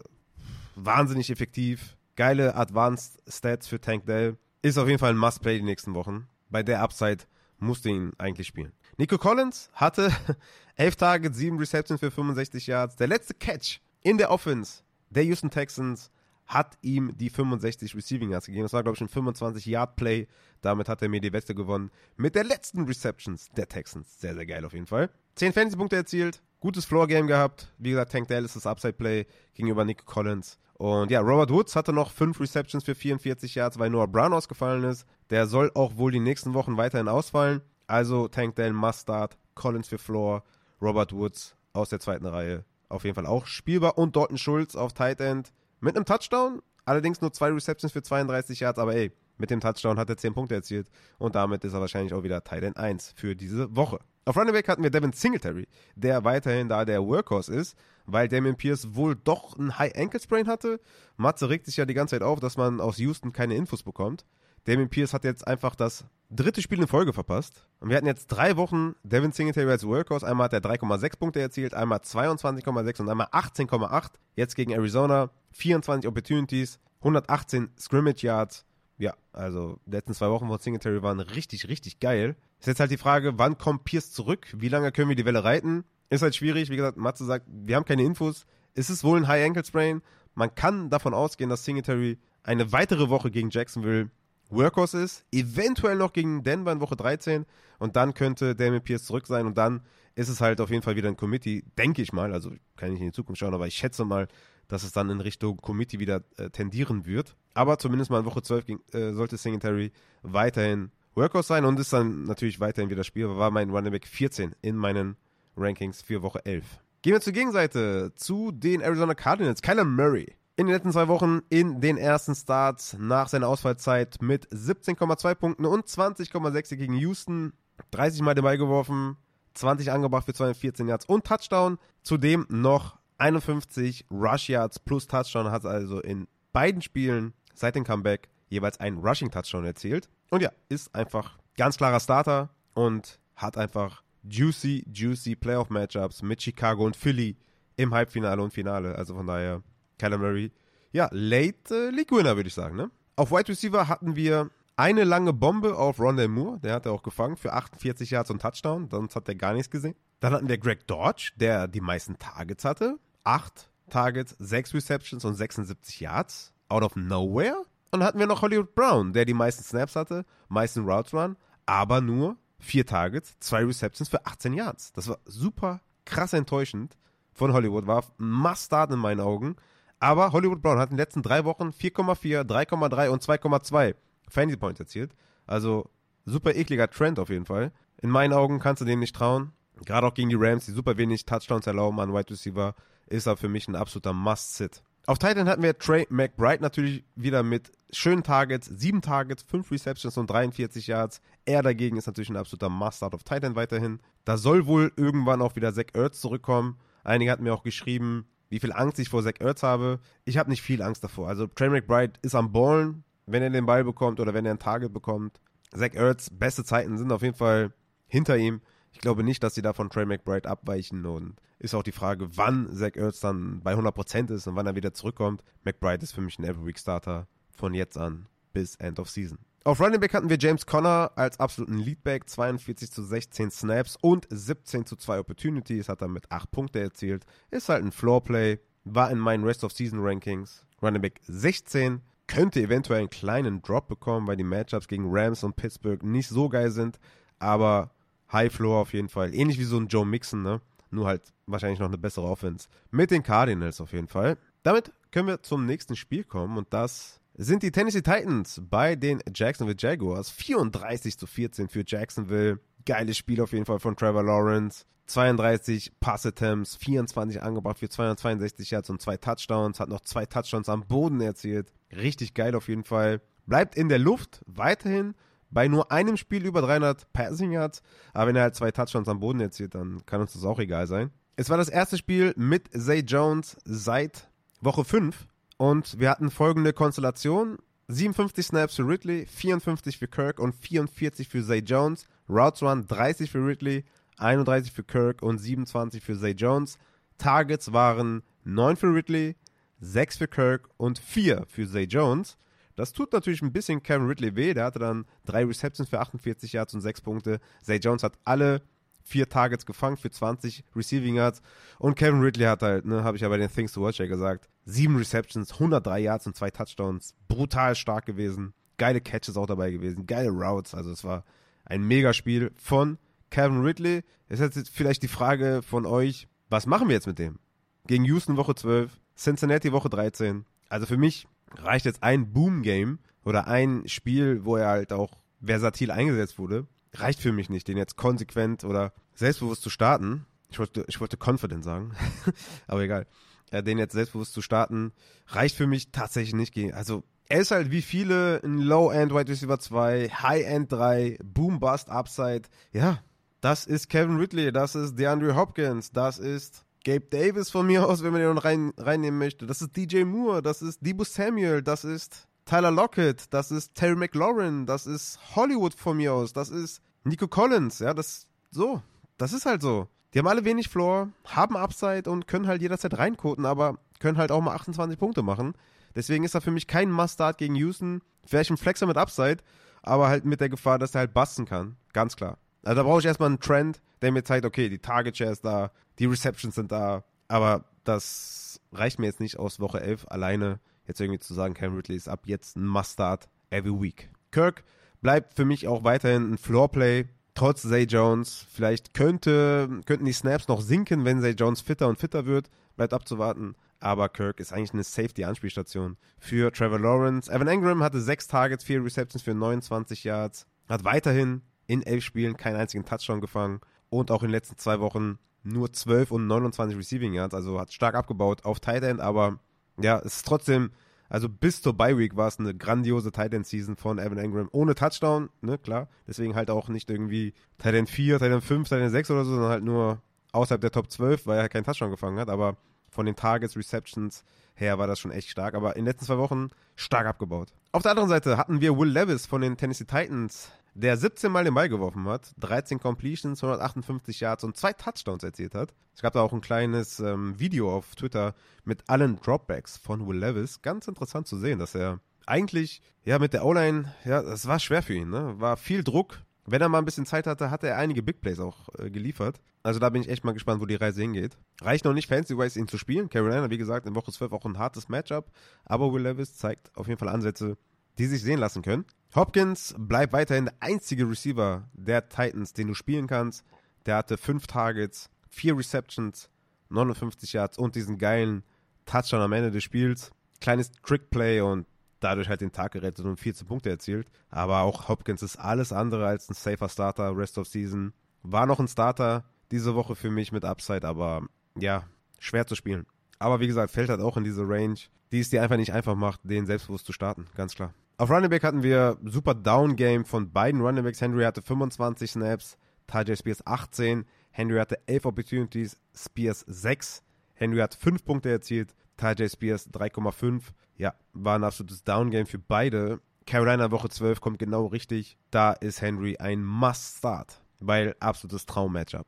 Wahnsinnig 0.76 1.30
effektiv. 1.30 1.98
Geile 2.16 2.56
Advanced 2.56 3.22
Stats 3.28 3.68
für 3.68 3.80
Tank 3.80 4.06
Dell. 4.06 4.38
Ist 4.62 4.78
auf 4.78 4.88
jeden 4.88 5.00
Fall 5.00 5.12
ein 5.12 5.18
Must-Play 5.18 5.58
die 5.58 5.64
nächsten 5.64 5.94
Wochen. 5.94 6.28
Bei 6.50 6.64
der 6.64 6.82
Upside 6.82 7.26
musste 7.58 7.90
ihn 7.90 8.14
eigentlich 8.18 8.48
spielen. 8.48 8.74
Nico 8.98 9.18
Collins 9.18 9.70
hatte 9.74 10.12
11 10.76 10.96
Targets, 10.96 11.38
7 11.38 11.58
Receptions 11.58 12.00
für 12.00 12.12
65 12.12 12.68
Yards. 12.68 12.96
Der 12.96 13.08
letzte 13.08 13.34
Catch 13.34 13.80
in 14.02 14.18
der 14.18 14.32
Offense 14.32 14.84
der 15.10 15.24
Houston 15.24 15.50
Texans 15.50 16.12
hat 16.46 16.78
ihm 16.82 17.16
die 17.18 17.30
65 17.30 17.96
Receiving 17.96 18.32
Yards 18.32 18.46
gegeben. 18.46 18.64
Das 18.64 18.74
war, 18.74 18.84
glaube 18.84 18.96
ich, 18.96 19.02
ein 19.02 19.10
25-Yard-Play. 19.10 20.28
Damit 20.62 20.90
hat 20.90 21.02
er 21.02 21.10
mir 21.10 21.20
die 21.20 21.34
Weste 21.34 21.56
gewonnen. 21.56 21.90
Mit 22.18 22.36
der 22.36 22.44
letzten 22.44 22.84
Receptions 22.84 23.50
der 23.58 23.68
Texans. 23.68 24.20
Sehr, 24.20 24.36
sehr 24.36 24.46
geil 24.46 24.64
auf 24.64 24.74
jeden 24.74 24.86
Fall. 24.86 25.10
10 25.36 25.54
Fantasy-Punkte 25.54 25.96
erzielt. 25.96 26.44
Gutes 26.66 26.86
Floor-Game 26.86 27.28
gehabt. 27.28 27.72
Wie 27.78 27.91
gesagt, 27.91 28.11
Tank 28.11 28.28
Dell 28.28 28.43
ist 28.43 28.55
das 28.55 28.66
Upside-Play 28.66 29.28
gegenüber 29.53 29.86
Nick 29.86 30.03
Collins. 30.07 30.57
Und 30.74 31.11
ja, 31.11 31.20
Robert 31.20 31.51
Woods 31.51 31.76
hatte 31.76 31.93
noch 31.93 32.09
5 32.09 32.39
Receptions 32.39 32.84
für 32.84 32.95
44 32.95 33.53
Yards, 33.53 33.78
weil 33.78 33.91
Noah 33.91 34.07
Brown 34.07 34.34
ausgefallen 34.34 34.84
ist. 34.84 35.05
Der 35.30 35.45
soll 35.45 35.70
auch 35.76 35.97
wohl 35.97 36.11
die 36.11 36.20
nächsten 36.20 36.55
Wochen 36.55 36.76
weiterhin 36.76 37.07
ausfallen. 37.07 37.61
Also 37.86 38.28
Tank 38.30 38.55
Dell 38.55 38.74
must 38.74 39.01
start. 39.01 39.38
Collins 39.53 39.89
für 39.89 39.99
Floor. 39.99 40.43
Robert 40.82 41.13
Woods 41.13 41.55
aus 41.74 41.89
der 41.89 41.99
zweiten 41.99 42.26
Reihe. 42.26 42.66
Auf 42.89 43.03
jeden 43.03 43.13
Fall 43.13 43.28
auch 43.28 43.45
spielbar. 43.45 43.99
Und 43.99 44.16
Dalton 44.16 44.39
Schulz 44.39 44.76
auf 44.76 44.91
Tight 44.91 45.22
End 45.22 45.53
mit 45.82 45.95
einem 45.95 46.05
Touchdown, 46.05 46.63
allerdings 46.84 47.22
nur 47.22 47.32
zwei 47.32 47.51
Receptions 47.51 47.93
für 47.93 48.01
32 48.01 48.61
Yards, 48.61 48.80
aber 48.80 48.95
ey, 48.95 49.11
mit 49.38 49.51
dem 49.51 49.59
Touchdown 49.59 49.99
hat 49.99 50.09
er 50.09 50.18
10 50.18 50.34
Punkte 50.34 50.55
erzielt 50.55 50.89
und 51.20 51.36
damit 51.36 51.63
ist 51.63 51.74
er 51.74 51.82
wahrscheinlich 51.82 52.16
auch 52.16 52.24
wieder 52.24 52.43
Tight 52.43 52.63
End 52.63 52.78
1 52.78 53.13
für 53.16 53.36
diese 53.36 53.76
Woche. 53.76 53.99
Auf 54.28 54.38
Running 54.38 54.53
Back 54.53 54.67
hatten 54.67 54.82
wir 54.82 54.89
Devin 54.89 55.13
Singletary, 55.13 55.67
der 55.95 56.23
weiterhin 56.23 56.67
da 56.67 56.84
der 56.84 57.05
Workhorse 57.05 57.53
ist, 57.53 57.78
weil 58.07 58.28
Damien 58.28 58.55
Pierce 58.55 58.95
wohl 58.95 59.15
doch 59.15 59.55
ein 59.55 59.78
High 59.78 59.95
Ankle 59.95 60.19
Sprain 60.19 60.47
hatte. 60.47 60.80
Matze 61.15 61.47
regt 61.47 61.67
sich 61.67 61.78
ja 61.78 61.86
die 61.86 61.93
ganze 61.93 62.15
Zeit 62.15 62.23
auf, 62.23 62.39
dass 62.39 62.57
man 62.57 62.82
aus 62.82 62.97
Houston 62.97 63.34
keine 63.34 63.55
Infos 63.55 63.84
bekommt. 63.84 64.26
Damien 64.63 64.89
Pierce 64.89 65.13
hat 65.13 65.26
jetzt 65.26 65.45
einfach 65.45 65.76
das 65.76 66.05
dritte 66.32 66.63
Spiel 66.63 66.80
in 66.80 66.88
Folge 66.88 67.13
verpasst. 67.13 67.67
Und 67.80 67.89
wir 67.89 67.97
hatten 67.97 68.07
jetzt 68.07 68.26
drei 68.26 68.57
Wochen 68.57 68.95
Devin 69.03 69.32
Singletary 69.32 69.69
als 69.69 69.86
Workhorse. 69.86 70.26
Einmal 70.26 70.45
hat 70.45 70.53
er 70.53 70.61
3,6 70.61 71.19
Punkte 71.19 71.39
erzielt, 71.39 71.76
einmal 71.76 71.99
22,6 71.99 73.01
und 73.01 73.09
einmal 73.09 73.28
18,8. 73.28 74.13
Jetzt 74.36 74.55
gegen 74.55 74.71
Arizona 74.71 75.30
24 75.51 76.07
Opportunities, 76.07 76.80
118 77.01 77.69
Scrimmage 77.80 78.23
Yards. 78.23 78.65
Ja, 78.97 79.13
also 79.34 79.78
die 79.86 79.91
letzten 79.91 80.15
zwei 80.15 80.32
Wochen 80.32 80.47
von 80.47 80.57
Singletary 80.57 81.03
waren 81.03 81.19
richtig, 81.19 81.67
richtig 81.67 81.99
geil. 81.99 82.36
Ist 82.66 82.70
jetzt 82.70 82.80
halt 82.80 82.89
die 82.89 82.97
Frage, 82.97 83.38
wann 83.38 83.59
kommt 83.59 83.84
Pierce 83.84 84.11
zurück? 84.11 84.47
Wie 84.57 84.70
lange 84.70 84.91
können 84.91 85.09
wir 85.09 85.16
die 85.16 85.26
Welle 85.26 85.43
reiten? 85.43 85.84
Ist 86.09 86.24
halt 86.24 86.36
schwierig. 86.36 86.72
Wie 86.72 86.76
gesagt, 86.76 86.97
Matze 86.97 87.24
sagt, 87.24 87.45
wir 87.47 87.76
haben 87.76 87.86
keine 87.86 88.01
Infos. 88.01 88.47
Ist 88.74 88.89
es 88.89 89.03
wohl 89.03 89.20
ein 89.20 89.28
High 89.28 89.45
Ankle 89.45 89.63
Sprain? 89.63 90.01
Man 90.34 90.55
kann 90.55 90.89
davon 90.89 91.13
ausgehen, 91.13 91.51
dass 91.51 91.63
Singletary 91.63 92.18
eine 92.41 92.72
weitere 92.72 93.09
Woche 93.09 93.30
gegen 93.30 93.51
Jacksonville 93.51 94.09
Workhorse 94.49 94.99
ist, 94.99 95.26
eventuell 95.32 95.95
noch 95.95 96.11
gegen 96.11 96.41
Denver 96.41 96.72
in 96.72 96.82
Woche 96.82 96.95
13 96.95 97.45
und 97.78 97.95
dann 97.95 98.16
könnte 98.16 98.55
Damien 98.55 98.82
Pierce 98.82 99.05
zurück 99.05 99.28
sein 99.28 99.45
und 99.45 99.59
dann 99.59 99.82
ist 100.16 100.30
es 100.30 100.41
halt 100.41 100.59
auf 100.59 100.72
jeden 100.72 100.82
Fall 100.82 100.95
wieder 100.95 101.09
ein 101.09 101.18
Committee, 101.18 101.66
denke 101.78 102.01
ich 102.01 102.13
mal, 102.13 102.34
also 102.34 102.51
kann 102.78 102.93
ich 102.93 102.99
in 102.99 103.07
die 103.07 103.11
Zukunft 103.11 103.39
schauen, 103.39 103.53
aber 103.53 103.68
ich 103.68 103.76
schätze 103.76 104.05
mal, 104.05 104.28
dass 104.68 104.84
es 104.84 104.91
dann 104.91 105.11
in 105.11 105.22
Richtung 105.22 105.57
Committee 105.57 105.99
wieder 105.99 106.24
äh, 106.38 106.49
tendieren 106.49 107.05
wird. 107.05 107.36
Aber 107.53 107.78
zumindest 107.78 108.09
mal 108.09 108.22
in 108.22 108.26
Woche 108.26 108.41
12 108.41 108.66
ging, 108.66 108.80
äh, 108.91 109.11
sollte 109.13 109.38
Singletary 109.38 109.91
weiterhin 110.24 110.89
Workhorse 111.16 111.47
sein 111.47 111.66
und 111.66 111.80
ist 111.80 111.93
dann 111.93 112.24
natürlich 112.24 112.59
weiterhin 112.59 112.89
wieder 112.89 113.03
spielbar, 113.03 113.38
war 113.38 113.51
mein 113.51 113.70
Running 113.70 113.91
Back 113.91 114.05
14 114.05 114.55
in 114.61 114.76
meinen 114.76 115.16
Rankings 115.55 116.01
für 116.01 116.22
Woche 116.22 116.45
11. 116.45 116.66
Gehen 117.01 117.13
wir 117.13 117.22
zur 117.22 117.34
Gegenseite, 117.34 118.11
zu 118.16 118.51
den 118.51 118.82
Arizona 118.82 119.13
Cardinals. 119.13 119.61
Kyler 119.61 119.86
Murray 119.86 120.36
in 120.57 120.68
den 120.68 120.74
letzten 120.74 120.91
zwei 120.91 121.07
Wochen 121.07 121.41
in 121.49 121.82
den 121.82 121.97
ersten 121.97 122.34
Starts 122.34 122.95
nach 122.99 123.28
seiner 123.28 123.47
Ausfallzeit 123.47 124.22
mit 124.22 124.47
17,2 124.49 125.36
Punkten 125.36 125.66
und 125.66 125.86
20,6 125.86 126.76
gegen 126.76 126.93
Houston. 126.95 127.53
30 127.91 128.22
Mal 128.22 128.36
den 128.36 128.43
Ball 128.43 128.57
geworfen, 128.57 129.18
20 129.53 129.91
angebracht 129.91 130.26
für 130.26 130.34
214 130.34 130.88
Yards 130.88 131.05
und 131.05 131.26
Touchdown. 131.26 131.78
Zudem 132.03 132.45
noch 132.49 132.97
51 133.18 134.05
Rush 134.09 134.49
Yards 134.49 134.80
plus 134.80 135.07
Touchdown 135.07 135.51
hat 135.51 135.66
also 135.66 135.99
in 135.99 136.28
beiden 136.53 136.82
Spielen 136.82 137.34
seit 137.53 137.76
dem 137.76 137.84
Comeback 137.84 138.30
jeweils 138.48 138.80
einen 138.80 138.98
Rushing 138.98 139.32
Touchdown 139.32 139.66
erzielt. 139.66 140.10
Und 140.30 140.41
ja, 140.41 140.52
ist 140.70 140.93
einfach 140.96 141.38
ganz 141.58 141.78
klarer 141.78 142.00
Starter 142.00 142.50
und 142.74 143.20
hat 143.36 143.58
einfach 143.58 144.04
juicy, 144.24 144.86
juicy 144.91 145.36
Playoff 145.36 145.70
Matchups 145.70 146.22
mit 146.22 146.41
Chicago 146.41 146.86
und 146.86 146.96
Philly 146.96 147.38
im 147.76 147.93
Halbfinale 147.93 148.41
und 148.41 148.54
Finale. 148.54 148.96
Also 148.96 149.16
von 149.16 149.28
daher 149.28 149.62
Kyler 149.98 150.18
Murray. 150.18 150.52
Ja, 150.91 151.10
late 151.12 151.89
äh, 151.89 151.89
League 151.89 152.12
Winner, 152.12 152.36
würde 152.36 152.48
ich 152.48 152.54
sagen. 152.54 152.76
Ne? 152.76 152.89
Auf 153.16 153.32
Wide 153.32 153.50
Receiver 153.50 153.88
hatten 153.88 154.16
wir 154.16 154.50
eine 154.78 155.04
lange 155.04 155.34
Bombe 155.34 155.78
auf 155.78 156.00
Rondell 156.00 156.28
Moore, 156.28 156.60
der 156.60 156.74
hat 156.74 156.86
er 156.86 156.91
auch 156.91 157.04
gefangen 157.04 157.38
für 157.38 157.54
48 157.54 158.10
Yards 158.10 158.30
und 158.30 158.41
Touchdown, 158.41 158.89
sonst 158.89 159.16
hat 159.16 159.28
er 159.30 159.36
gar 159.36 159.54
nichts 159.54 159.70
gesehen. 159.70 159.96
Dann 160.20 160.34
hatten 160.34 160.50
wir 160.50 160.58
Greg 160.58 160.86
Dodge, 160.88 161.32
der 161.38 161.68
die 161.68 161.82
meisten 161.82 162.18
Targets 162.18 162.66
hatte. 162.66 162.98
Acht 163.24 163.70
Targets, 163.89 164.36
sechs 164.39 164.74
Receptions 164.74 165.24
und 165.24 165.36
76 165.36 166.00
Yards. 166.00 166.52
Out 166.68 166.84
of 166.84 166.96
nowhere. 166.96 167.64
Und 167.92 168.00
dann 168.00 168.08
hatten 168.08 168.20
wir 168.20 168.28
noch 168.28 168.42
Hollywood 168.42 168.76
Brown, 168.76 169.14
der 169.14 169.26
die 169.26 169.34
meisten 169.34 169.64
Snaps 169.64 169.96
hatte, 169.96 170.26
meisten 170.50 170.84
Routes 170.84 171.14
run, 171.14 171.38
aber 171.66 172.02
nur 172.02 172.38
vier 172.60 172.86
Targets, 172.86 173.38
zwei 173.40 173.64
Receptions 173.64 174.10
für 174.10 174.26
18 174.26 174.54
Yards. 174.54 174.92
Das 174.94 175.08
war 175.08 175.20
super 175.26 175.82
krass 176.06 176.34
enttäuschend 176.34 176.98
von 177.34 177.54
Hollywood, 177.54 177.88
war 177.88 178.04
Must-Start 178.18 178.92
in 178.92 179.00
meinen 179.00 179.20
Augen. 179.20 179.56
Aber 180.00 180.32
Hollywood 180.32 180.62
Brown 180.62 180.78
hat 180.78 180.90
in 180.90 180.96
den 180.96 181.02
letzten 181.02 181.22
drei 181.22 181.46
Wochen 181.46 181.70
4,4, 181.70 182.42
3,3 182.42 183.10
und 183.10 183.24
2,2 183.24 183.96
Fantasy 184.30 184.58
Points 184.58 184.80
erzielt. 184.80 185.16
Also 185.48 185.90
super 186.26 186.56
ekliger 186.56 186.90
Trend 186.90 187.20
auf 187.20 187.30
jeden 187.30 187.46
Fall. 187.46 187.72
In 188.02 188.10
meinen 188.10 188.34
Augen 188.34 188.60
kannst 188.60 188.82
du 188.82 188.86
dem 188.86 189.00
nicht 189.00 189.16
trauen. 189.16 189.54
Gerade 189.86 190.08
auch 190.08 190.14
gegen 190.14 190.30
die 190.30 190.38
Rams, 190.38 190.66
die 190.66 190.72
super 190.72 190.98
wenig 190.98 191.26
Touchdowns 191.26 191.68
erlauben 191.68 192.00
an 192.00 192.14
Wide 192.14 192.30
Receiver, 192.30 192.76
ist 193.08 193.26
er 193.26 193.38
für 193.38 193.50
mich 193.50 193.68
ein 193.68 193.76
absoluter 193.76 194.14
Must-Sit. 194.14 194.84
Auf 195.08 195.20
Titan 195.20 195.47
hatten 195.47 195.62
wir 195.62 195.78
Trey 195.78 196.08
McBride 196.10 196.64
natürlich 196.64 197.03
wieder 197.16 197.43
mit 197.43 197.72
schönen 197.91 198.24
Targets, 198.24 198.66
sieben 198.66 199.03
Targets, 199.03 199.43
fünf 199.43 199.72
Receptions 199.72 200.18
und 200.18 200.28
43 200.28 200.88
Yards. 200.88 201.22
Er 201.45 201.62
dagegen 201.62 201.97
ist 201.97 202.08
natürlich 202.08 202.32
ein 202.32 202.38
absoluter 202.38 202.70
Must-Start 202.70 203.14
auf 203.14 203.24
Titan 203.24 203.56
weiterhin. 203.56 203.99
Da 204.24 204.38
soll 204.38 204.66
wohl 204.66 204.91
irgendwann 204.95 205.43
auch 205.43 205.56
wieder 205.56 205.72
Zach 205.76 205.93
Ertz 205.93 206.22
zurückkommen. 206.22 206.80
Einige 207.03 207.30
hatten 207.30 207.43
mir 207.43 207.53
auch 207.53 207.62
geschrieben, 207.62 208.26
wie 208.49 208.60
viel 208.60 208.74
Angst 208.74 208.97
ich 208.97 209.10
vor 209.10 209.22
Zach 209.22 209.36
Ertz 209.39 209.62
habe. 209.62 209.99
Ich 210.24 210.39
habe 210.39 210.49
nicht 210.49 210.64
viel 210.64 210.82
Angst 210.82 211.03
davor. 211.03 211.28
Also 211.28 211.45
Trey 211.45 211.70
McBride 211.70 212.14
ist 212.24 212.34
am 212.34 212.51
Ballen, 212.51 213.03
wenn 213.28 213.43
er 213.43 213.51
den 213.51 213.68
Ball 213.68 213.84
bekommt 213.84 214.20
oder 214.20 214.34
wenn 214.34 214.45
er 214.47 214.53
ein 214.53 214.60
Target 214.60 214.91
bekommt. 214.91 215.39
Zach 215.70 215.93
Ertz, 215.93 216.32
beste 216.32 216.64
Zeiten 216.64 216.97
sind 216.97 217.12
auf 217.12 217.22
jeden 217.22 217.38
Fall 217.38 217.74
hinter 218.08 218.38
ihm. 218.38 218.60
Ich 218.96 219.02
glaube 219.02 219.24
nicht, 219.24 219.43
dass 219.43 219.54
sie 219.54 219.62
da 219.62 219.74
von 219.74 219.89
Trey 219.89 220.06
McBride 220.06 220.50
abweichen 220.50 221.06
und 221.06 221.36
ist 221.60 221.76
auch 221.76 221.84
die 221.84 221.91
Frage, 221.91 222.38
wann 222.38 222.74
Zach 222.74 222.96
Ertz 222.96 223.20
dann 223.20 223.60
bei 223.62 223.74
100% 223.74 224.34
ist 224.34 224.48
und 224.48 224.56
wann 224.56 224.66
er 224.66 224.76
wieder 224.76 224.93
zurückkommt. 224.93 225.43
McBride 225.66 226.02
ist 226.02 226.14
für 226.14 226.22
mich 226.22 226.39
ein 226.39 226.46
Every-Week-Starter 226.46 227.28
von 227.52 227.74
jetzt 227.74 227.98
an 227.98 228.28
bis 228.54 228.76
End 228.76 228.98
of 229.00 229.10
Season. 229.10 229.38
Auf 229.66 229.82
Running 229.82 230.00
Back 230.00 230.14
hatten 230.14 230.30
wir 230.30 230.38
James 230.39 230.66
Conner 230.66 231.12
als 231.16 231.41
absoluten 231.41 231.78
Leadback, 231.78 232.30
42 232.30 232.89
zu 232.89 233.04
16 233.04 233.52
Snaps 233.52 233.98
und 234.00 234.28
17 234.30 234.86
zu 234.86 234.96
2 234.96 235.20
Opportunities, 235.20 235.89
hat 235.89 236.02
damit 236.02 236.32
8 236.32 236.50
Punkte 236.52 236.80
erzielt. 236.80 237.26
Ist 237.52 237.68
halt 237.68 237.84
ein 237.84 237.91
Floorplay, 237.91 238.60
war 238.86 239.12
in 239.12 239.20
meinen 239.20 239.43
Rest 239.43 239.66
of 239.66 239.74
Season 239.74 240.00
Rankings. 240.02 240.66
Running 240.82 241.02
Back 241.02 241.20
16 241.28 242.02
könnte 242.28 242.62
eventuell 242.62 243.00
einen 243.00 243.10
kleinen 243.10 243.62
Drop 243.62 243.89
bekommen, 243.89 244.26
weil 244.28 244.38
die 244.38 244.46
Matchups 244.46 244.88
gegen 244.88 245.06
Rams 245.10 245.43
und 245.43 245.58
Pittsburgh 245.58 246.02
nicht 246.02 246.30
so 246.30 246.48
geil 246.48 246.72
sind, 246.72 246.98
aber 247.39 247.91
High 248.36 248.54
Floor 248.54 248.82
auf 248.82 248.94
jeden 248.94 249.10
Fall. 249.10 249.34
Ähnlich 249.34 249.58
wie 249.58 249.64
so 249.64 249.78
ein 249.78 249.88
Joe 249.88 250.06
Mixon, 250.06 250.44
ne? 250.44 250.62
Nur 250.92 251.08
halt 251.08 251.34
wahrscheinlich 251.48 251.80
noch 251.80 251.88
eine 251.88 251.98
bessere 251.98 252.26
Offense. 252.28 252.68
Mit 252.92 253.10
den 253.10 253.24
Cardinals 253.24 253.82
auf 253.82 253.94
jeden 253.94 254.08
Fall. 254.08 254.38
Damit 254.62 254.92
können 255.12 255.28
wir 255.28 255.42
zum 255.42 255.66
nächsten 255.66 255.96
Spiel 255.96 256.24
kommen 256.24 256.58
und 256.58 256.72
das 256.74 257.20
sind 257.38 257.64
die 257.64 257.72
Tennessee 257.72 258.02
Titans 258.02 258.62
bei 258.70 258.96
den 258.96 259.22
Jacksonville 259.34 259.78
Jaguars. 259.78 260.30
34 260.30 261.18
zu 261.18 261.28
14 261.28 261.70
für 261.70 261.84
Jacksonville. 261.86 262.60
Geiles 262.86 263.18
Spiel 263.18 263.42
auf 263.42 263.52
jeden 263.52 263.66
Fall 263.66 263.80
von 263.80 263.96
Trevor 263.96 264.24
Lawrence. 264.24 264.86
32 265.08 266.00
Pass-Attempts, 266.00 266.76
24 266.78 267.42
angebracht 267.42 267.80
für 267.80 267.90
262 267.90 268.72
Yards 268.72 268.90
und 268.90 269.02
zwei 269.02 269.18
Touchdowns, 269.18 269.80
hat 269.80 269.90
noch 269.90 270.02
zwei 270.02 270.26
Touchdowns 270.26 270.68
am 270.68 270.88
Boden 270.88 271.22
erzielt. 271.22 271.72
Richtig 271.96 272.34
geil 272.34 272.56
auf 272.56 272.68
jeden 272.68 272.84
Fall. 272.84 273.22
Bleibt 273.46 273.76
in 273.76 273.90
der 273.90 274.00
Luft 274.00 274.42
weiterhin 274.48 275.14
bei 275.56 275.70
nur 275.70 275.89
einem 275.89 276.18
Spiel 276.18 276.45
über 276.45 276.62
300 276.62 277.12
Passing 277.14 277.53
Yards, 277.53 277.82
aber 278.14 278.28
wenn 278.28 278.36
er 278.36 278.41
halt 278.43 278.56
zwei 278.56 278.72
Touchdowns 278.72 279.08
am 279.08 279.22
Boden 279.22 279.39
erzielt, 279.39 279.74
dann 279.74 280.06
kann 280.06 280.20
uns 280.20 280.34
das 280.34 280.43
auch 280.43 280.60
egal 280.60 280.86
sein. 280.86 281.12
Es 281.38 281.49
war 281.49 281.58
das 281.58 281.70
erste 281.70 281.97
Spiel 281.97 282.34
mit 282.36 282.70
Zay 282.74 282.99
Jones 282.99 283.56
seit 283.64 284.30
Woche 284.60 284.84
5 284.84 285.26
und 285.56 285.97
wir 285.97 286.10
hatten 286.10 286.30
folgende 286.30 286.74
Konstellation. 286.74 287.58
57 287.88 288.47
Snaps 288.47 288.76
für 288.76 288.86
Ridley, 288.86 289.26
54 289.28 289.97
für 289.97 290.08
Kirk 290.10 290.39
und 290.39 290.53
44 290.53 291.30
für 291.30 291.41
Zay 291.41 291.60
Jones. 291.60 292.06
Routes 292.28 292.62
Run 292.62 292.86
30 292.86 293.32
für 293.32 293.45
Ridley, 293.45 293.86
31 294.18 294.74
für 294.74 294.84
Kirk 294.84 295.22
und 295.22 295.38
27 295.38 296.03
für 296.03 296.20
Zay 296.20 296.32
Jones. 296.32 296.78
Targets 297.18 297.72
waren 297.72 298.24
9 298.43 298.76
für 298.76 298.93
Ridley, 298.93 299.38
6 299.80 300.18
für 300.18 300.28
Kirk 300.28 300.70
und 300.76 300.99
4 300.99 301.45
für 301.47 301.66
Zay 301.66 301.86
Jones. 301.86 302.36
Das 302.76 302.93
tut 302.93 303.13
natürlich 303.13 303.41
ein 303.41 303.53
bisschen 303.53 303.82
Kevin 303.82 304.07
Ridley 304.07 304.36
weh. 304.36 304.53
Der 304.53 304.65
hatte 304.65 304.80
dann 304.80 305.05
drei 305.26 305.45
Receptions 305.45 305.89
für 305.89 305.99
48 305.99 306.53
Yards 306.53 306.73
und 306.73 306.82
6 306.82 307.01
Punkte. 307.01 307.39
Zay 307.61 307.78
Jones 307.78 308.03
hat 308.03 308.13
alle 308.26 308.61
vier 309.05 309.30
Targets 309.30 309.65
gefangen 309.65 309.97
für 309.97 310.09
20 310.09 310.63
Receiving 310.76 311.15
Yards. 311.15 311.41
Und 311.80 311.95
Kevin 311.95 312.21
Ridley 312.21 312.45
hat 312.45 312.63
halt, 312.63 312.86
ne, 312.86 313.03
habe 313.03 313.17
ich 313.17 313.21
ja 313.21 313.30
bei 313.30 313.38
den 313.38 313.51
Things 313.51 313.71
to 313.71 313.82
Watch 313.82 313.99
ja 313.99 314.07
gesagt, 314.07 314.49
sieben 314.65 314.97
Receptions, 314.97 315.53
103 315.53 315.99
Yards 315.99 316.28
und 316.28 316.36
zwei 316.36 316.49
Touchdowns. 316.49 317.15
Brutal 317.28 317.76
stark 317.76 318.05
gewesen. 318.05 318.53
Geile 318.78 318.99
Catches 318.99 319.38
auch 319.38 319.45
dabei 319.45 319.71
gewesen. 319.71 320.05
Geile 320.05 320.30
Routes. 320.30 320.73
Also 320.73 320.91
es 320.91 321.03
war 321.03 321.23
ein 321.63 321.84
Megaspiel 321.84 322.51
von 322.55 322.97
Kevin 323.30 323.61
Ridley. 323.61 324.03
Es 324.28 324.39
ist 324.39 324.55
jetzt 324.55 324.69
vielleicht 324.69 325.03
die 325.03 325.07
Frage 325.07 325.61
von 325.61 325.86
euch, 325.86 326.28
was 326.49 326.65
machen 326.65 326.88
wir 326.88 326.95
jetzt 326.95 327.07
mit 327.07 327.19
dem? 327.19 327.39
Gegen 327.88 328.05
Houston 328.05 328.38
Woche 328.38 328.55
12, 328.55 328.91
Cincinnati 329.15 329.71
Woche 329.71 329.89
13. 329.89 330.45
Also 330.67 330.88
für 330.88 330.97
mich 330.97 331.28
reicht 331.64 331.86
jetzt 331.86 332.03
ein 332.03 332.32
Boom-Game 332.34 332.99
oder 333.24 333.47
ein 333.47 333.88
Spiel, 333.88 334.45
wo 334.45 334.56
er 334.56 334.68
halt 334.68 334.93
auch 334.93 335.12
versatil 335.43 335.91
eingesetzt 335.91 336.38
wurde, 336.39 336.68
reicht 336.93 337.20
für 337.20 337.32
mich 337.32 337.49
nicht, 337.49 337.68
den 337.68 337.78
jetzt 337.78 337.95
konsequent 337.95 338.64
oder 338.64 338.93
selbstbewusst 339.14 339.62
zu 339.62 339.70
starten. 339.70 340.26
Ich 340.49 340.60
wollte, 340.60 340.86
ich 340.88 340.99
wollte 340.99 341.18
confident 341.18 341.64
sagen, 341.64 341.93
aber 342.68 342.82
egal. 342.82 343.08
Ja, 343.51 343.62
den 343.62 343.78
jetzt 343.78 343.93
selbstbewusst 343.93 344.34
zu 344.34 344.41
starten, 344.41 344.91
reicht 345.28 345.56
für 345.56 345.68
mich 345.68 345.91
tatsächlich 345.91 346.34
nicht. 346.34 346.74
Also, 346.74 347.03
er 347.28 347.39
ist 347.39 347.51
halt 347.51 347.72
wie 347.72 347.82
viele 347.82 348.41
ein 348.43 348.60
Low-End 348.60 349.14
Wide 349.14 349.32
Receiver 349.32 349.60
2, 349.60 350.10
High-End 350.10 350.72
3, 350.72 351.20
Boom-Bust 351.24 351.89
Upside. 351.89 352.43
Ja, 352.72 352.99
das 353.41 353.66
ist 353.66 353.89
Kevin 353.89 354.18
Ridley, 354.18 354.51
das 354.51 354.76
ist 354.76 354.95
DeAndre 354.95 355.36
Hopkins, 355.36 355.91
das 355.91 356.18
ist 356.18 356.64
Gabe 356.86 357.08
Davis 357.10 357.50
von 357.50 357.68
mir 357.68 357.86
aus, 357.86 358.04
wenn 358.04 358.12
man 358.14 358.22
den 358.22 358.36
noch 358.36 358.46
rein, 358.46 358.72
reinnehmen 358.78 359.20
möchte. 359.20 359.48
Das 359.48 359.62
ist 359.62 359.76
DJ 359.76 360.04
Moore, 360.04 360.42
das 360.42 360.62
ist 360.62 360.86
Debo 360.86 361.04
Samuel, 361.04 361.62
das 361.62 361.84
ist 361.84 362.28
Tyler 362.46 362.72
Lockett, 362.72 363.34
das 363.34 363.50
ist 363.52 363.74
Terry 363.74 363.96
McLaurin, 363.96 364.68
das 364.68 364.86
ist 364.86 365.20
Hollywood 365.36 365.74
von 365.74 365.98
mir 365.98 366.14
aus, 366.14 366.32
das 366.32 366.50
ist 366.50 366.82
Nico 367.04 367.28
Collins, 367.28 367.80
ja, 367.80 367.94
das 367.94 368.28
so, 368.52 368.82
das 369.18 369.34
ist 369.34 369.46
halt 369.48 369.64
so. 369.64 369.88
Die 370.14 370.20
haben 370.20 370.28
alle 370.28 370.46
wenig 370.46 370.70
Floor, 370.70 371.10
haben 371.26 371.58
Upside 371.58 372.10
und 372.10 372.28
können 372.28 372.48
halt 372.48 372.62
jederzeit 372.62 372.98
reinkoten, 372.98 373.46
aber 373.46 373.80
können 374.00 374.18
halt 374.18 374.32
auch 374.32 374.42
mal 374.42 374.54
28 374.54 374.98
Punkte 374.98 375.24
machen. 375.24 375.56
Deswegen 375.96 376.24
ist 376.24 376.36
er 376.36 376.42
für 376.42 376.52
mich 376.52 376.68
kein 376.68 376.92
Must-Start 376.92 377.38
gegen 377.38 377.56
Houston. 377.56 378.02
Vielleicht 378.26 378.52
ein 378.52 378.58
Flexer 378.58 378.86
mit 378.86 378.98
Upside, 378.98 379.38
aber 379.82 380.08
halt 380.08 380.24
mit 380.26 380.40
der 380.40 380.50
Gefahr, 380.50 380.78
dass 380.78 380.94
er 380.94 381.00
halt 381.00 381.14
basten 381.14 381.46
kann. 381.46 381.78
Ganz 381.94 382.16
klar. 382.16 382.38
Also 382.64 382.82
da 382.82 382.84
brauche 382.84 383.00
ich 383.00 383.06
erstmal 383.06 383.30
einen 383.30 383.40
Trend, 383.40 383.82
der 384.02 384.12
mir 384.12 384.24
zeigt, 384.24 384.46
okay, 384.46 384.70
die 384.70 384.80
Target 384.80 385.18
Share 385.18 385.32
ist 385.32 385.46
da, 385.46 385.72
die 386.00 386.06
Receptions 386.06 386.56
sind 386.56 386.72
da, 386.72 387.04
aber 387.28 387.66
das 387.84 388.60
reicht 388.72 389.00
mir 389.00 389.06
jetzt 389.06 389.20
nicht 389.20 389.38
aus 389.38 389.60
Woche 389.60 389.82
11 389.82 390.08
alleine 390.10 390.60
jetzt 390.88 391.02
irgendwie 391.02 391.20
zu 391.20 391.34
sagen, 391.34 391.54
Cam 391.54 391.76
Ridley 391.76 391.96
ist 391.96 392.10
ab 392.10 392.22
jetzt 392.26 392.58
ein 392.58 392.66
Must-Start 392.66 393.28
every 393.50 393.82
week. 393.82 394.10
Kirk 394.32 394.64
bleibt 395.02 395.34
für 395.34 395.46
mich 395.46 395.68
auch 395.68 395.84
weiterhin 395.84 396.34
ein 396.34 396.38
Floorplay, 396.38 397.06
trotz 397.34 397.62
Zay 397.62 397.84
Jones. 397.84 398.46
Vielleicht 398.52 398.93
könnte, 398.93 399.82
könnten 399.86 400.06
die 400.06 400.14
Snaps 400.14 400.48
noch 400.48 400.62
sinken, 400.62 401.06
wenn 401.06 401.22
Zay 401.22 401.32
Jones 401.32 401.62
fitter 401.62 401.88
und 401.88 402.00
fitter 402.00 402.26
wird. 402.26 402.50
Bleibt 402.76 402.93
abzuwarten. 402.93 403.56
Aber 403.80 404.10
Kirk 404.10 404.39
ist 404.39 404.52
eigentlich 404.52 404.74
eine 404.74 404.84
Safety-Anspielstation 404.84 405.98
für 406.18 406.52
Trevor 406.52 406.80
Lawrence. 406.80 407.32
Evan 407.32 407.48
Engram 407.48 407.84
hatte 407.84 408.02
sechs 408.02 408.28
Targets, 408.28 408.64
vier 408.64 408.84
Receptions 408.84 409.22
für 409.22 409.34
29 409.34 410.04
Yards. 410.04 410.48
Hat 410.68 410.84
weiterhin 410.84 411.41
in 411.68 411.84
elf 411.84 412.04
Spielen 412.04 412.38
keinen 412.38 412.56
einzigen 412.56 412.86
Touchdown 412.86 413.22
gefangen. 413.22 413.62
Und 413.89 414.12
auch 414.12 414.24
in 414.24 414.30
den 414.30 414.34
letzten 414.34 414.58
zwei 414.58 414.80
Wochen 414.80 415.20
nur 415.46 415.72
12 415.72 416.12
und 416.12 416.28
29 416.28 416.78
Receiving 416.78 417.14
Yards. 417.14 417.34
Also 417.34 417.60
hat 417.60 417.74
stark 417.74 417.96
abgebaut 417.96 418.46
auf 418.46 418.60
Tight 418.60 418.84
End, 418.84 419.00
aber 419.00 419.39
ja, 419.82 420.00
es 420.00 420.18
ist 420.18 420.28
trotzdem, 420.28 420.72
also 421.10 421.30
bis 421.30 421.62
zur 421.62 421.74
Bye 421.74 421.98
Week 421.98 422.16
war 422.16 422.28
es 422.28 422.39
eine 422.39 422.56
grandiose 422.56 423.12
Tight 423.12 423.34
End 423.34 423.46
Season 423.46 423.76
von 423.76 424.00
Evan 424.00 424.18
Engram. 424.18 424.50
Ohne 424.52 424.76
Touchdown, 424.76 425.30
ne, 425.41 425.58
klar. 425.58 425.88
Deswegen 426.08 426.36
halt 426.36 426.50
auch 426.50 426.70
nicht 426.70 426.89
irgendwie 426.89 427.34
Tight 427.58 427.76
End 427.76 427.89
4, 427.89 428.20
Tight 428.20 428.32
End 428.32 428.43
5, 428.43 428.70
Tight 428.70 428.82
End 428.82 428.91
6 428.91 429.12
oder 429.12 429.26
so, 429.26 429.32
sondern 429.32 429.52
halt 429.52 429.64
nur 429.64 430.02
außerhalb 430.32 430.62
der 430.62 430.72
Top 430.72 430.91
12, 430.91 431.28
weil 431.28 431.39
er 431.39 431.50
keinen 431.50 431.64
Touchdown 431.64 431.91
gefangen 431.91 432.20
hat. 432.20 432.30
Aber 432.30 432.58
von 432.89 433.06
den 433.06 433.16
Targets, 433.16 433.58
Receptions 433.58 434.24
her 434.56 434.78
war 434.80 434.88
das 434.88 435.00
schon 435.00 435.12
echt 435.12 435.30
stark. 435.30 435.54
Aber 435.54 435.76
in 435.76 435.82
den 435.82 435.86
letzten 435.86 436.06
zwei 436.06 436.18
Wochen 436.18 436.50
stark 436.76 437.06
abgebaut. 437.08 437.50
Auf 437.72 437.84
der 437.84 437.91
anderen 437.91 438.10
Seite 438.10 438.38
hatten 438.38 438.62
wir 438.62 438.78
Will 438.78 438.89
Levis 438.89 439.26
von 439.26 439.41
den 439.41 439.58
Tennessee 439.58 439.86
Titans 439.86 440.52
der 440.76 440.97
17 440.97 441.32
Mal 441.32 441.45
den 441.45 441.53
Ball 441.53 441.69
geworfen 441.69 442.05
hat, 442.05 442.34
13 442.39 442.80
Completions, 442.80 443.41
158 443.41 444.19
Yards 444.19 444.43
und 444.43 444.57
zwei 444.57 444.73
Touchdowns 444.73 445.23
erzielt 445.23 445.55
hat. 445.55 445.73
Es 445.95 446.01
gab 446.01 446.13
da 446.13 446.21
auch 446.21 446.34
ein 446.34 446.41
kleines 446.41 446.99
ähm, 446.99 447.39
Video 447.39 447.73
auf 447.73 447.95
Twitter 447.95 448.36
mit 448.65 448.84
allen 448.89 449.19
Dropbacks 449.21 449.78
von 449.78 450.05
Will 450.05 450.17
Levis. 450.17 450.61
Ganz 450.61 450.88
interessant 450.88 451.28
zu 451.28 451.38
sehen, 451.38 451.59
dass 451.59 451.76
er 451.76 452.01
eigentlich, 452.26 452.82
ja, 453.05 453.19
mit 453.19 453.34
der 453.34 453.45
O-Line, 453.45 453.93
ja, 454.03 454.21
das 454.21 454.47
war 454.47 454.59
schwer 454.59 454.84
für 454.84 454.95
ihn, 454.95 455.09
ne? 455.09 455.36
War 455.39 455.57
viel 455.57 455.84
Druck. 455.84 456.21
Wenn 456.45 456.61
er 456.61 456.69
mal 456.69 456.80
ein 456.80 456.86
bisschen 456.86 457.05
Zeit 457.05 457.26
hatte, 457.26 457.49
hatte 457.49 457.67
er 457.67 457.78
einige 457.78 458.03
Big 458.03 458.21
Plays 458.21 458.39
auch 458.39 458.69
äh, 458.78 458.91
geliefert. 458.91 459.39
Also 459.63 459.80
da 459.80 459.89
bin 459.89 460.03
ich 460.03 460.09
echt 460.09 460.23
mal 460.23 460.34
gespannt, 460.34 460.61
wo 460.61 460.67
die 460.67 460.76
Reise 460.76 461.01
hingeht. 461.01 461.38
Reicht 461.61 461.86
noch 461.86 461.93
nicht 461.93 462.07
fancy-wise, 462.07 462.59
ihn 462.59 462.67
zu 462.67 462.78
spielen. 462.78 463.09
Carolina, 463.09 463.49
wie 463.49 463.57
gesagt, 463.57 463.88
in 463.88 463.95
Woche 463.95 464.11
12 464.11 464.32
auch 464.32 464.45
ein 464.45 464.59
hartes 464.59 464.89
Matchup. 464.89 465.32
Aber 465.63 465.91
Will 465.91 466.03
Levis 466.03 466.36
zeigt 466.36 466.69
auf 466.78 466.88
jeden 466.88 466.99
Fall 466.99 467.09
Ansätze, 467.09 467.57
die 467.98 468.08
sich 468.08 468.22
sehen 468.22 468.39
lassen 468.39 468.62
können. 468.62 468.86
Hopkins 469.16 469.74
bleibt 469.78 470.14
weiterhin 470.14 470.46
der 470.46 470.56
einzige 470.60 471.10
Receiver 471.10 471.70
der 471.74 472.10
Titans, 472.10 472.54
den 472.54 472.68
du 472.68 472.74
spielen 472.74 473.08
kannst. 473.08 473.46
Der 473.86 473.98
hatte 473.98 474.18
fünf 474.18 474.48
Targets, 474.48 475.10
vier 475.30 475.58
Receptions, 475.58 476.30
59 476.70 477.34
Yards 477.34 477.58
und 477.58 477.76
diesen 477.76 477.98
geilen 477.98 478.43
Touchdown 478.86 479.22
am 479.22 479.32
Ende 479.32 479.52
des 479.52 479.64
Spiels. 479.64 480.12
Kleines 480.41 480.72
Trickplay 480.84 481.39
und 481.41 481.66
dadurch 482.00 482.28
halt 482.28 482.41
den 482.41 482.52
Tag 482.52 482.74
gerettet 482.74 483.06
und 483.06 483.20
14 483.20 483.48
Punkte 483.48 483.70
erzielt. 483.70 484.08
Aber 484.30 484.62
auch 484.62 484.89
Hopkins 484.89 485.24
ist 485.24 485.38
alles 485.38 485.72
andere 485.72 486.08
als 486.08 486.30
ein 486.30 486.34
safer 486.34 486.70
Starter, 486.70 487.16
Rest 487.16 487.38
of 487.38 487.48
Season. 487.48 487.93
War 488.22 488.46
noch 488.46 488.60
ein 488.60 488.68
Starter 488.68 489.24
diese 489.52 489.76
Woche 489.76 489.96
für 489.96 490.10
mich 490.10 490.32
mit 490.32 490.43
Upside, 490.43 490.88
aber 490.88 491.26
ja, 491.58 491.86
schwer 492.20 492.46
zu 492.48 492.56
spielen. 492.56 492.86
Aber 493.20 493.39
wie 493.39 493.48
gesagt, 493.48 493.72
fällt 493.72 493.89
halt 493.89 494.02
auch 494.02 494.18
in 494.18 494.24
diese 494.24 494.48
Range, 494.48 494.76
die 495.12 495.20
es 495.20 495.30
dir 495.30 495.41
einfach 495.41 495.58
nicht 495.58 495.74
einfach 495.74 495.96
macht, 495.96 496.20
den 496.24 496.46
selbstbewusst 496.46 496.86
zu 496.86 496.93
starten, 496.93 497.28
ganz 497.36 497.56
klar. 497.56 497.74
Auf 497.98 498.10
Running 498.10 498.30
Back 498.30 498.43
hatten 498.43 498.62
wir 498.62 498.98
super 499.06 499.34
Down-Game 499.34 500.04
von 500.04 500.30
beiden 500.30 500.60
Running 500.60 500.84
Backs. 500.84 501.00
Henry 501.00 501.24
hatte 501.24 501.41
25 501.41 502.12
Snaps, 502.12 502.58
Tajay 502.88 503.16
Spears 503.16 503.48
18. 503.48 504.06
Henry 504.32 504.58
hatte 504.58 504.80
11 504.86 505.06
Opportunities, 505.06 505.80
Spears 505.96 506.43
6. 506.46 507.02
Henry 507.36 507.60
hat 507.60 507.74
5 507.74 508.04
Punkte 508.04 508.30
erzielt, 508.32 508.76
Tajay 508.98 509.30
Spears 509.30 509.72
3,5. 509.72 510.41
Ja, 510.76 510.93
war 511.14 511.39
ein 511.39 511.46
absolutes 511.46 511.86
Down-Game 511.86 512.26
für 512.26 512.38
beide. 512.38 513.00
Carolina 513.26 513.72
Woche 513.72 513.88
12 513.88 514.20
kommt 514.20 514.39
genau 514.39 514.66
richtig. 514.66 515.18
Da 515.32 515.54
ist 515.54 515.82
Henry 515.82 516.18
ein 516.18 516.43
Must-Start, 516.43 517.41
weil 517.62 517.96
absolutes 518.02 518.46
Traum-Matchup. 518.46 519.08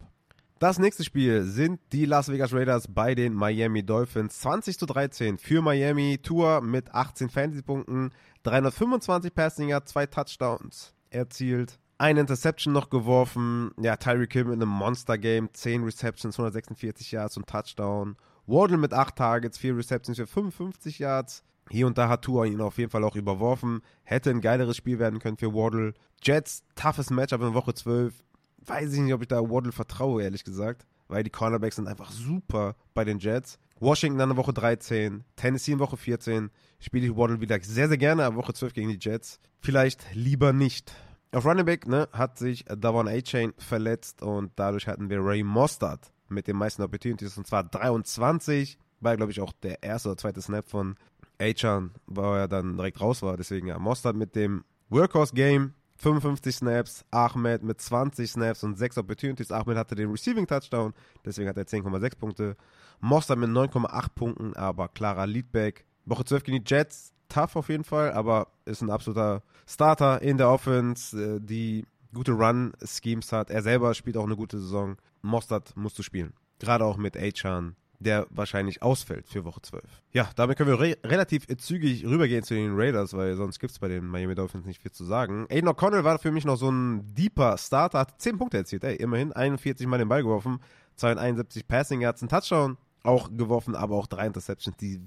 Das 0.60 0.80
nächste 0.80 1.03
Spiel 1.03 1.43
sind 1.43 1.80
die 1.91 2.05
Las 2.05 2.30
Vegas 2.30 2.51
Raiders 2.51 2.88
bei 2.88 3.14
den 3.14 3.36
Miami 3.36 3.84
Dolphins. 3.84 4.39
20 4.39 4.80
zu 4.80 4.88
13 4.88 5.38
für 5.38 5.62
Miami. 5.62 6.18
Tour 6.18 6.62
mit 6.62 6.91
18 6.95 7.30
Fantasy-Punkten, 7.30 8.10
325 8.41 9.36
Passing 9.36 9.70
Yards, 9.70 9.91
zwei 9.91 10.08
Touchdowns 10.08 10.95
erzielt. 11.12 11.78
Eine 11.99 12.22
Interception 12.22 12.74
noch 12.74 12.89
geworfen. 12.89 13.70
Ja, 13.80 13.97
Tyreek 13.97 14.34
Hill 14.34 14.45
mit 14.45 14.55
einem 14.55 14.70
Monster-Game. 14.70 15.49
10 15.53 15.84
Receptions, 15.84 16.36
146 16.39 17.12
Yards 17.12 17.38
und 17.38 17.47
Touchdown. 17.47 18.16
Waddle 18.47 18.78
mit 18.78 18.95
8 18.95 19.16
Targets, 19.16 19.60
4 19.60 19.78
Receptions 19.78 20.18
für 20.18 20.26
55 20.26 20.97
Yards. 20.97 21.43
Hier 21.70 21.86
und 21.86 21.99
da 21.99 22.10
hat 22.10 22.24
Tua 22.24 22.45
ihn 22.45 22.62
auf 22.62 22.80
jeden 22.80 22.89
Fall 22.89 23.03
auch 23.03 23.16
überworfen. 23.16 23.82
Hätte 24.03 24.32
ein 24.32 24.41
geileres 24.41 24.78
Spiel 24.78 24.97
werden 24.97 25.20
können 25.20 25.38
für 25.38 25.53
Waddle. 25.53 25.93
Jets, 26.24 26.64
toughes 26.76 27.12
Matchup 27.12 27.41
in 27.41 27.53
Woche 27.53 27.76
12 27.76 28.24
weiß 28.68 28.93
ich 28.93 28.99
nicht, 28.99 29.13
ob 29.13 29.22
ich 29.22 29.28
da 29.28 29.41
Waddle 29.41 29.72
vertraue, 29.72 30.24
ehrlich 30.24 30.43
gesagt. 30.43 30.86
Weil 31.07 31.24
die 31.24 31.30
Cornerbacks 31.30 31.78
sind 31.78 31.88
einfach 31.88 32.11
super 32.11 32.76
bei 32.93 33.05
den 33.05 33.20
Jets. 33.20 33.59
Washington 33.80 34.20
in 34.20 34.38
Woche 34.38 34.53
13, 34.53 35.24
Tennessee 35.36 35.72
in 35.72 35.80
Woche 35.80 35.95
14. 35.95 36.49
Spiele 36.80 37.07
ich 37.07 37.15
Waddle 37.15 37.39
wieder 37.39 37.59
sehr, 37.61 37.88
sehr 37.88 37.97
gerne, 37.97 38.26
aber 38.26 38.38
Woche 38.38 38.53
12 38.53 38.74
gegen 38.74 38.89
die 38.89 38.99
Jets. 38.99 39.39
Vielleicht 39.59 40.13
lieber 40.13 40.51
nicht. 40.51 40.93
Auf 41.32 41.45
Running 41.45 41.65
Back 41.65 41.88
ne, 41.88 42.07
hat 42.11 42.38
sich 42.38 42.65
Davon 42.65 43.07
A-Chain 43.07 43.53
verletzt 43.57 44.22
und 44.22 44.51
dadurch 44.55 44.88
hatten 44.88 45.09
wir 45.09 45.24
Ray 45.24 45.43
Mostard 45.43 46.11
mit 46.30 46.47
den 46.47 46.55
meisten 46.55 46.82
Opportunities 46.82 47.38
und 47.38 47.45
zwar 47.45 47.63
23. 47.63 48.78
War, 48.99 49.15
glaube 49.15 49.32
ich, 49.32 49.41
auch 49.41 49.51
der 49.51 49.84
erste 49.84 50.09
oder 50.09 50.18
zweite 50.18 50.41
Snap 50.41 50.68
von 50.68 50.95
A-Chan, 51.39 51.91
wo 52.07 52.22
er 52.34 52.47
dann 52.47 52.78
direkt 52.78 52.99
raus 52.99 53.22
war. 53.22 53.38
Deswegen 53.38 53.68
ja, 53.68 53.78
Mostard 53.78 54.15
mit 54.15 54.36
dem 54.36 54.63
Workhorse-Game 54.89 55.74
55 55.98 56.56
Snaps, 56.56 57.06
Ahmed 57.12 57.64
mit 57.64 57.82
20 57.82 58.30
Snaps 58.30 58.64
und 58.64 58.78
6 58.78 58.98
Opportunities. 59.00 59.52
Ahmed 59.52 59.78
hatte 59.78 59.95
den 59.95 60.12
Receiving 60.12 60.48
Touchdown, 60.48 60.93
deswegen 61.26 61.50
hat 61.50 61.58
er 61.58 61.66
10,6 61.66 62.18
Punkte. 62.18 62.56
Mostard 63.00 63.39
mit 63.39 63.50
9,8 63.50 64.10
Punkten, 64.16 64.56
aber 64.56 64.88
klarer 64.88 65.28
Leadback. 65.28 65.86
Woche 66.06 66.26
12 66.26 66.43
gegen 66.43 66.64
die 66.64 66.74
Jets, 66.74 67.14
tough 67.30 67.56
auf 67.56 67.70
jeden 67.70 67.84
Fall, 67.84 68.12
aber 68.12 68.48
ist 68.66 68.82
ein 68.82 68.89
absoluter 68.89 69.43
Starter 69.68 70.22
in 70.22 70.38
der 70.38 70.50
Offense, 70.50 71.36
äh, 71.36 71.39
die 71.41 71.86
gute 72.14 72.32
Run-Schemes 72.32 73.32
hat. 73.32 73.50
Er 73.50 73.62
selber 73.62 73.93
spielt 73.93 74.18
auch 74.18 74.26
eine 74.26 74.36
gute 74.36 74.60
Saison. 74.60 74.98
Mostard 75.22 75.76
musst 75.76 76.00
du 76.00 76.04
spielen. 76.04 76.34
Gerade 76.60 76.86
auch 76.86 76.98
mit 76.98 77.18
Achan, 77.18 77.76
der 78.00 78.28
wahrscheinlich 78.30 78.82
ausfällt 78.84 79.28
für 79.28 79.43
Woche 79.43 79.62
12. 79.62 79.84
Ja, 80.12 80.30
damit 80.36 80.58
können 80.58 80.70
wir 80.70 80.80
re 80.80 80.98
relativ 81.04 81.48
zügig 81.58 82.06
rübergehen 82.06 82.43
zu 82.43 82.54
den 82.54 82.76
Raiders, 82.76 83.14
weil 83.14 83.36
sonst 83.36 83.60
gibt 83.60 83.72
es 83.72 83.80
bei 83.80 83.88
den 83.88 84.06
Miami 84.06 84.36
Dolphins 84.36 84.66
nicht 84.66 84.82
viel 84.82 84.91
zu 84.91 85.04
sagen. 85.04 85.48
Aiden 85.50 85.70
O'Connell 85.70 86.04
war 86.04 86.20
für 86.20 86.32
mich 86.32 86.45
noch 86.45 86.58
so 86.58 86.70
ein 86.70 87.14
deeper 87.16 87.58
Starter, 87.58 88.00
hat 88.00 88.22
10 88.22 88.38
Punkte 88.38 88.58
erzielt, 88.58 88.84
ey, 88.84 88.95
immerhin 88.95 89.34
41 89.34 89.88
Mal 89.88 89.98
den 89.98 90.10
Ball 90.10 90.22
geworfen, 90.22 90.60
271 90.95 91.68
Passing 91.68 92.02
Yards, 92.02 92.22
ein 92.22 92.30
Touchdown 92.30 92.78
auch 93.04 93.30
geworfen, 93.36 93.76
aber 93.76 93.95
auch 93.95 94.08
drei 94.08 94.28
Interceptions, 94.28 94.78
die 94.78 95.02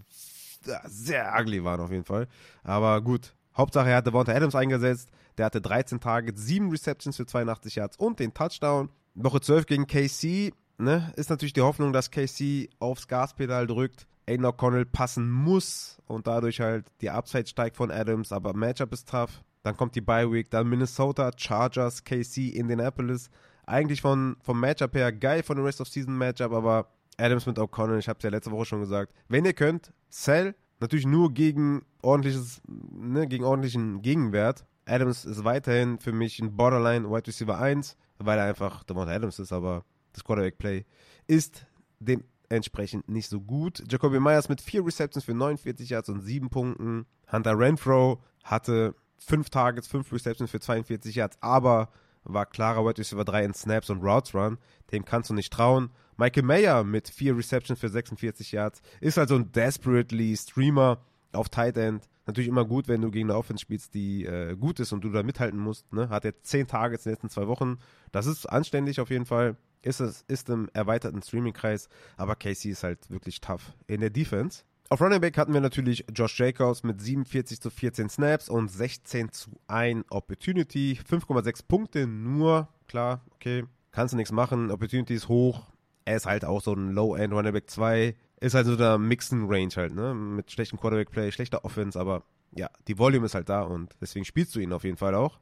sehr 0.87 1.35
ugly 1.39 1.65
waren 1.65 1.81
auf 1.81 1.91
jeden 1.91 2.05
Fall. 2.05 2.29
Aber 2.63 3.01
gut, 3.01 3.35
Hauptsache 3.57 3.91
er 3.91 3.97
hatte 3.97 4.11
Devonta 4.11 4.33
Adams 4.33 4.55
eingesetzt, 4.55 5.11
der 5.39 5.47
hatte 5.47 5.61
13 5.61 6.01
Targets, 6.01 6.45
7 6.45 6.71
Receptions 6.71 7.17
für 7.17 7.27
82 7.27 7.77
Yards 7.77 7.97
und 7.97 8.19
den 8.19 8.35
Touchdown. 8.35 8.91
Woche 9.15 9.41
12 9.41 9.67
gegen 9.67 9.87
KC, 9.87 10.53
ne, 10.81 11.13
ist 11.17 11.31
natürlich 11.31 11.53
die 11.53 11.61
Hoffnung, 11.61 11.93
dass 11.93 12.11
KC 12.11 12.69
aufs 12.79 13.09
Gaspedal 13.09 13.67
drückt. 13.67 14.07
Aiden 14.27 14.47
O'Connell 14.47 14.85
passen 14.85 15.31
muss 15.31 15.99
und 16.07 16.27
dadurch 16.27 16.61
halt 16.61 16.87
die 17.01 17.11
Upside 17.11 17.47
steigt 17.47 17.77
von 17.77 17.91
Adams, 17.91 18.33
aber 18.33 18.55
Matchup 18.55 18.93
ist 18.93 19.09
tough. 19.09 19.43
Dann 19.63 19.77
kommt 19.77 19.95
die 19.95 20.01
Bye 20.01 20.31
Week, 20.31 20.49
dann 20.51 20.69
Minnesota, 20.69 21.31
Chargers, 21.37 22.05
KC, 22.05 22.49
Indianapolis. 22.55 23.29
Eigentlich 23.67 24.01
von, 24.01 24.37
vom 24.43 24.59
Matchup 24.59 24.95
her 24.95 25.13
geil 25.13 25.43
von 25.43 25.57
dem 25.57 25.65
Rest 25.65 25.81
of 25.81 25.89
Season 25.89 26.17
Matchup, 26.17 26.53
aber 26.53 26.89
Adams 27.19 27.47
mit 27.47 27.59
O'Connell, 27.59 27.99
ich 27.99 28.09
habe 28.09 28.19
es 28.19 28.23
ja 28.23 28.31
letzte 28.31 28.51
Woche 28.51 28.65
schon 28.65 28.81
gesagt. 28.81 29.13
Wenn 29.29 29.45
ihr 29.45 29.53
könnt, 29.53 29.93
sell. 30.09 30.55
Natürlich 30.81 31.07
nur 31.07 31.35
gegen 31.35 31.83
ordentliches, 32.01 32.63
ne, 32.67 33.27
gegen 33.27 33.45
ordentlichen 33.45 34.01
Gegenwert. 34.01 34.65
Adams 34.87 35.27
ist 35.27 35.45
weiterhin 35.45 35.99
für 35.99 36.13
mich 36.13 36.41
ein 36.41 36.57
Borderline 36.57 37.11
Wide 37.11 37.27
Receiver 37.27 37.59
1, 37.59 37.99
weil 38.19 38.39
er 38.39 38.47
einfach 38.47 38.83
Devonta 38.85 39.13
Adams 39.13 39.39
ist, 39.39 39.53
aber 39.53 39.85
das 40.13 40.25
Quarterback 40.25 40.59
Play 40.59 40.85
ist 41.27 41.67
dementsprechend 42.01 43.09
nicht 43.09 43.29
so 43.29 43.41
gut. 43.41 43.85
Jacoby 43.89 44.21
Myers 44.21 44.49
mit 44.49 44.61
vier 44.61 44.85
Receptions 44.85 45.25
für 45.25 45.35
49 45.35 45.91
Yards 45.91 46.09
und 46.09 46.21
sieben 46.23 46.51
Punkten. 46.51 47.07
Hunter 47.31 47.59
Renfro 47.59 48.23
hatte 48.43 48.95
fünf 49.19 49.51
Targets, 49.51 49.87
fünf 49.87 50.13
Receptions 50.13 50.51
für 50.51 50.61
42 50.61 51.15
Yards, 51.15 51.37
aber 51.41 51.91
war 52.25 52.47
klarer 52.47 52.85
Wide 52.85 52.99
Receiver 52.99 53.25
3 53.25 53.45
in 53.45 53.55
Snaps 53.55 53.91
und 53.91 54.03
Routes 54.03 54.35
Run. 54.35 54.59
Dem 54.93 55.05
kannst 55.05 55.31
du 55.31 55.35
nicht 55.35 55.53
trauen. 55.53 55.91
Michael 56.17 56.43
Mayer 56.43 56.85
mit 56.85 57.09
vier 57.09 57.37
Receptions 57.37 57.81
für 57.81 57.89
46 57.89 58.53
Yards 58.53 58.83
ist 59.01 59.19
also 59.19 59.37
ein 59.37 59.53
desperately 59.53 60.37
Streamer 60.37 61.01
auf 61.33 61.49
Tight 61.49 61.77
End. 61.77 62.09
Natürlich 62.27 62.49
immer 62.49 62.65
gut, 62.65 62.89
wenn 62.89 63.01
du 63.01 63.11
gegen 63.11 63.31
eine 63.31 63.39
Offense 63.39 63.63
spielst, 63.63 63.95
die 63.95 64.25
äh, 64.25 64.55
gut 64.55 64.81
ist 64.81 64.93
und 64.93 65.03
du 65.03 65.11
da 65.11 65.23
mithalten 65.23 65.59
musst. 65.59 65.93
Ne? 65.93 66.11
Hat 66.11 66.25
jetzt 66.25 66.47
10 66.47 66.67
Targets 66.67 67.07
in 67.07 67.11
den 67.11 67.15
letzten 67.15 67.31
zwei 67.31 67.47
Wochen. 67.47 67.79
Das 68.13 68.27
ist 68.27 68.47
anständig 68.47 69.01
auf 69.01 69.11
jeden 69.11 69.27
Fall. 69.27 69.57
Ist 69.83 70.01
es 70.01 70.25
ist 70.29 70.49
im 70.51 70.69
erweiterten 70.73 71.23
Streaming-Kreis, 71.23 71.89
aber 72.17 72.37
Casey 72.37 72.71
ist 72.71 72.83
halt 72.83 73.11
wirklich 73.11 73.41
tough 73.41 73.73
in 73.87 74.01
der 74.01 74.11
Defense. 74.11 74.65
Auf 74.89 75.01
Running 75.01 75.21
Back 75.21 75.39
hatten 75.39 75.55
wir 75.55 75.61
natürlich 75.61 76.05
Josh 76.13 76.39
Jacobs 76.39 76.83
mit 76.83 77.01
47 77.01 77.61
zu 77.61 77.71
14 77.71 78.09
Snaps 78.09 78.49
und 78.49 78.69
16 78.69 79.31
zu 79.31 79.51
1 79.69 80.05
Opportunity. 80.11 80.99
5,6 81.09 81.67
Punkte 81.67 82.07
nur. 82.07 82.69
Klar, 82.89 83.25
okay, 83.35 83.65
kannst 83.93 84.13
du 84.13 84.17
nichts 84.17 84.33
machen. 84.33 84.71
Opportunity 84.71 85.15
ist 85.15 85.29
hoch 85.29 85.71
er 86.11 86.17
ist 86.17 86.27
halt 86.27 86.45
auch 86.45 86.61
so 86.61 86.73
ein 86.73 86.91
Low-End 86.93 87.33
Running 87.33 87.53
Back 87.53 87.71
2. 87.71 88.17
Ist 88.41 88.55
halt 88.55 88.67
so 88.67 88.77
der 88.77 88.99
Mixen 88.99 89.47
Range 89.49 89.73
halt, 89.77 89.95
ne? 89.95 90.15
Mit 90.15 90.51
schlechtem 90.51 90.79
Quarterback-Play, 90.79 91.31
schlechter 91.31 91.65
Offense, 91.65 91.99
aber 91.99 92.25
ja, 92.53 92.69
die 92.89 92.99
Volume 92.99 93.27
ist 93.27 93.35
halt 93.35 93.49
da 93.49 93.63
und 93.63 93.95
deswegen 94.01 94.25
spielst 94.25 94.55
du 94.57 94.61
ihn 94.61 94.73
auf 94.73 94.85
jeden 94.85 94.97
Fall 94.97 95.15
auch. 95.15 95.39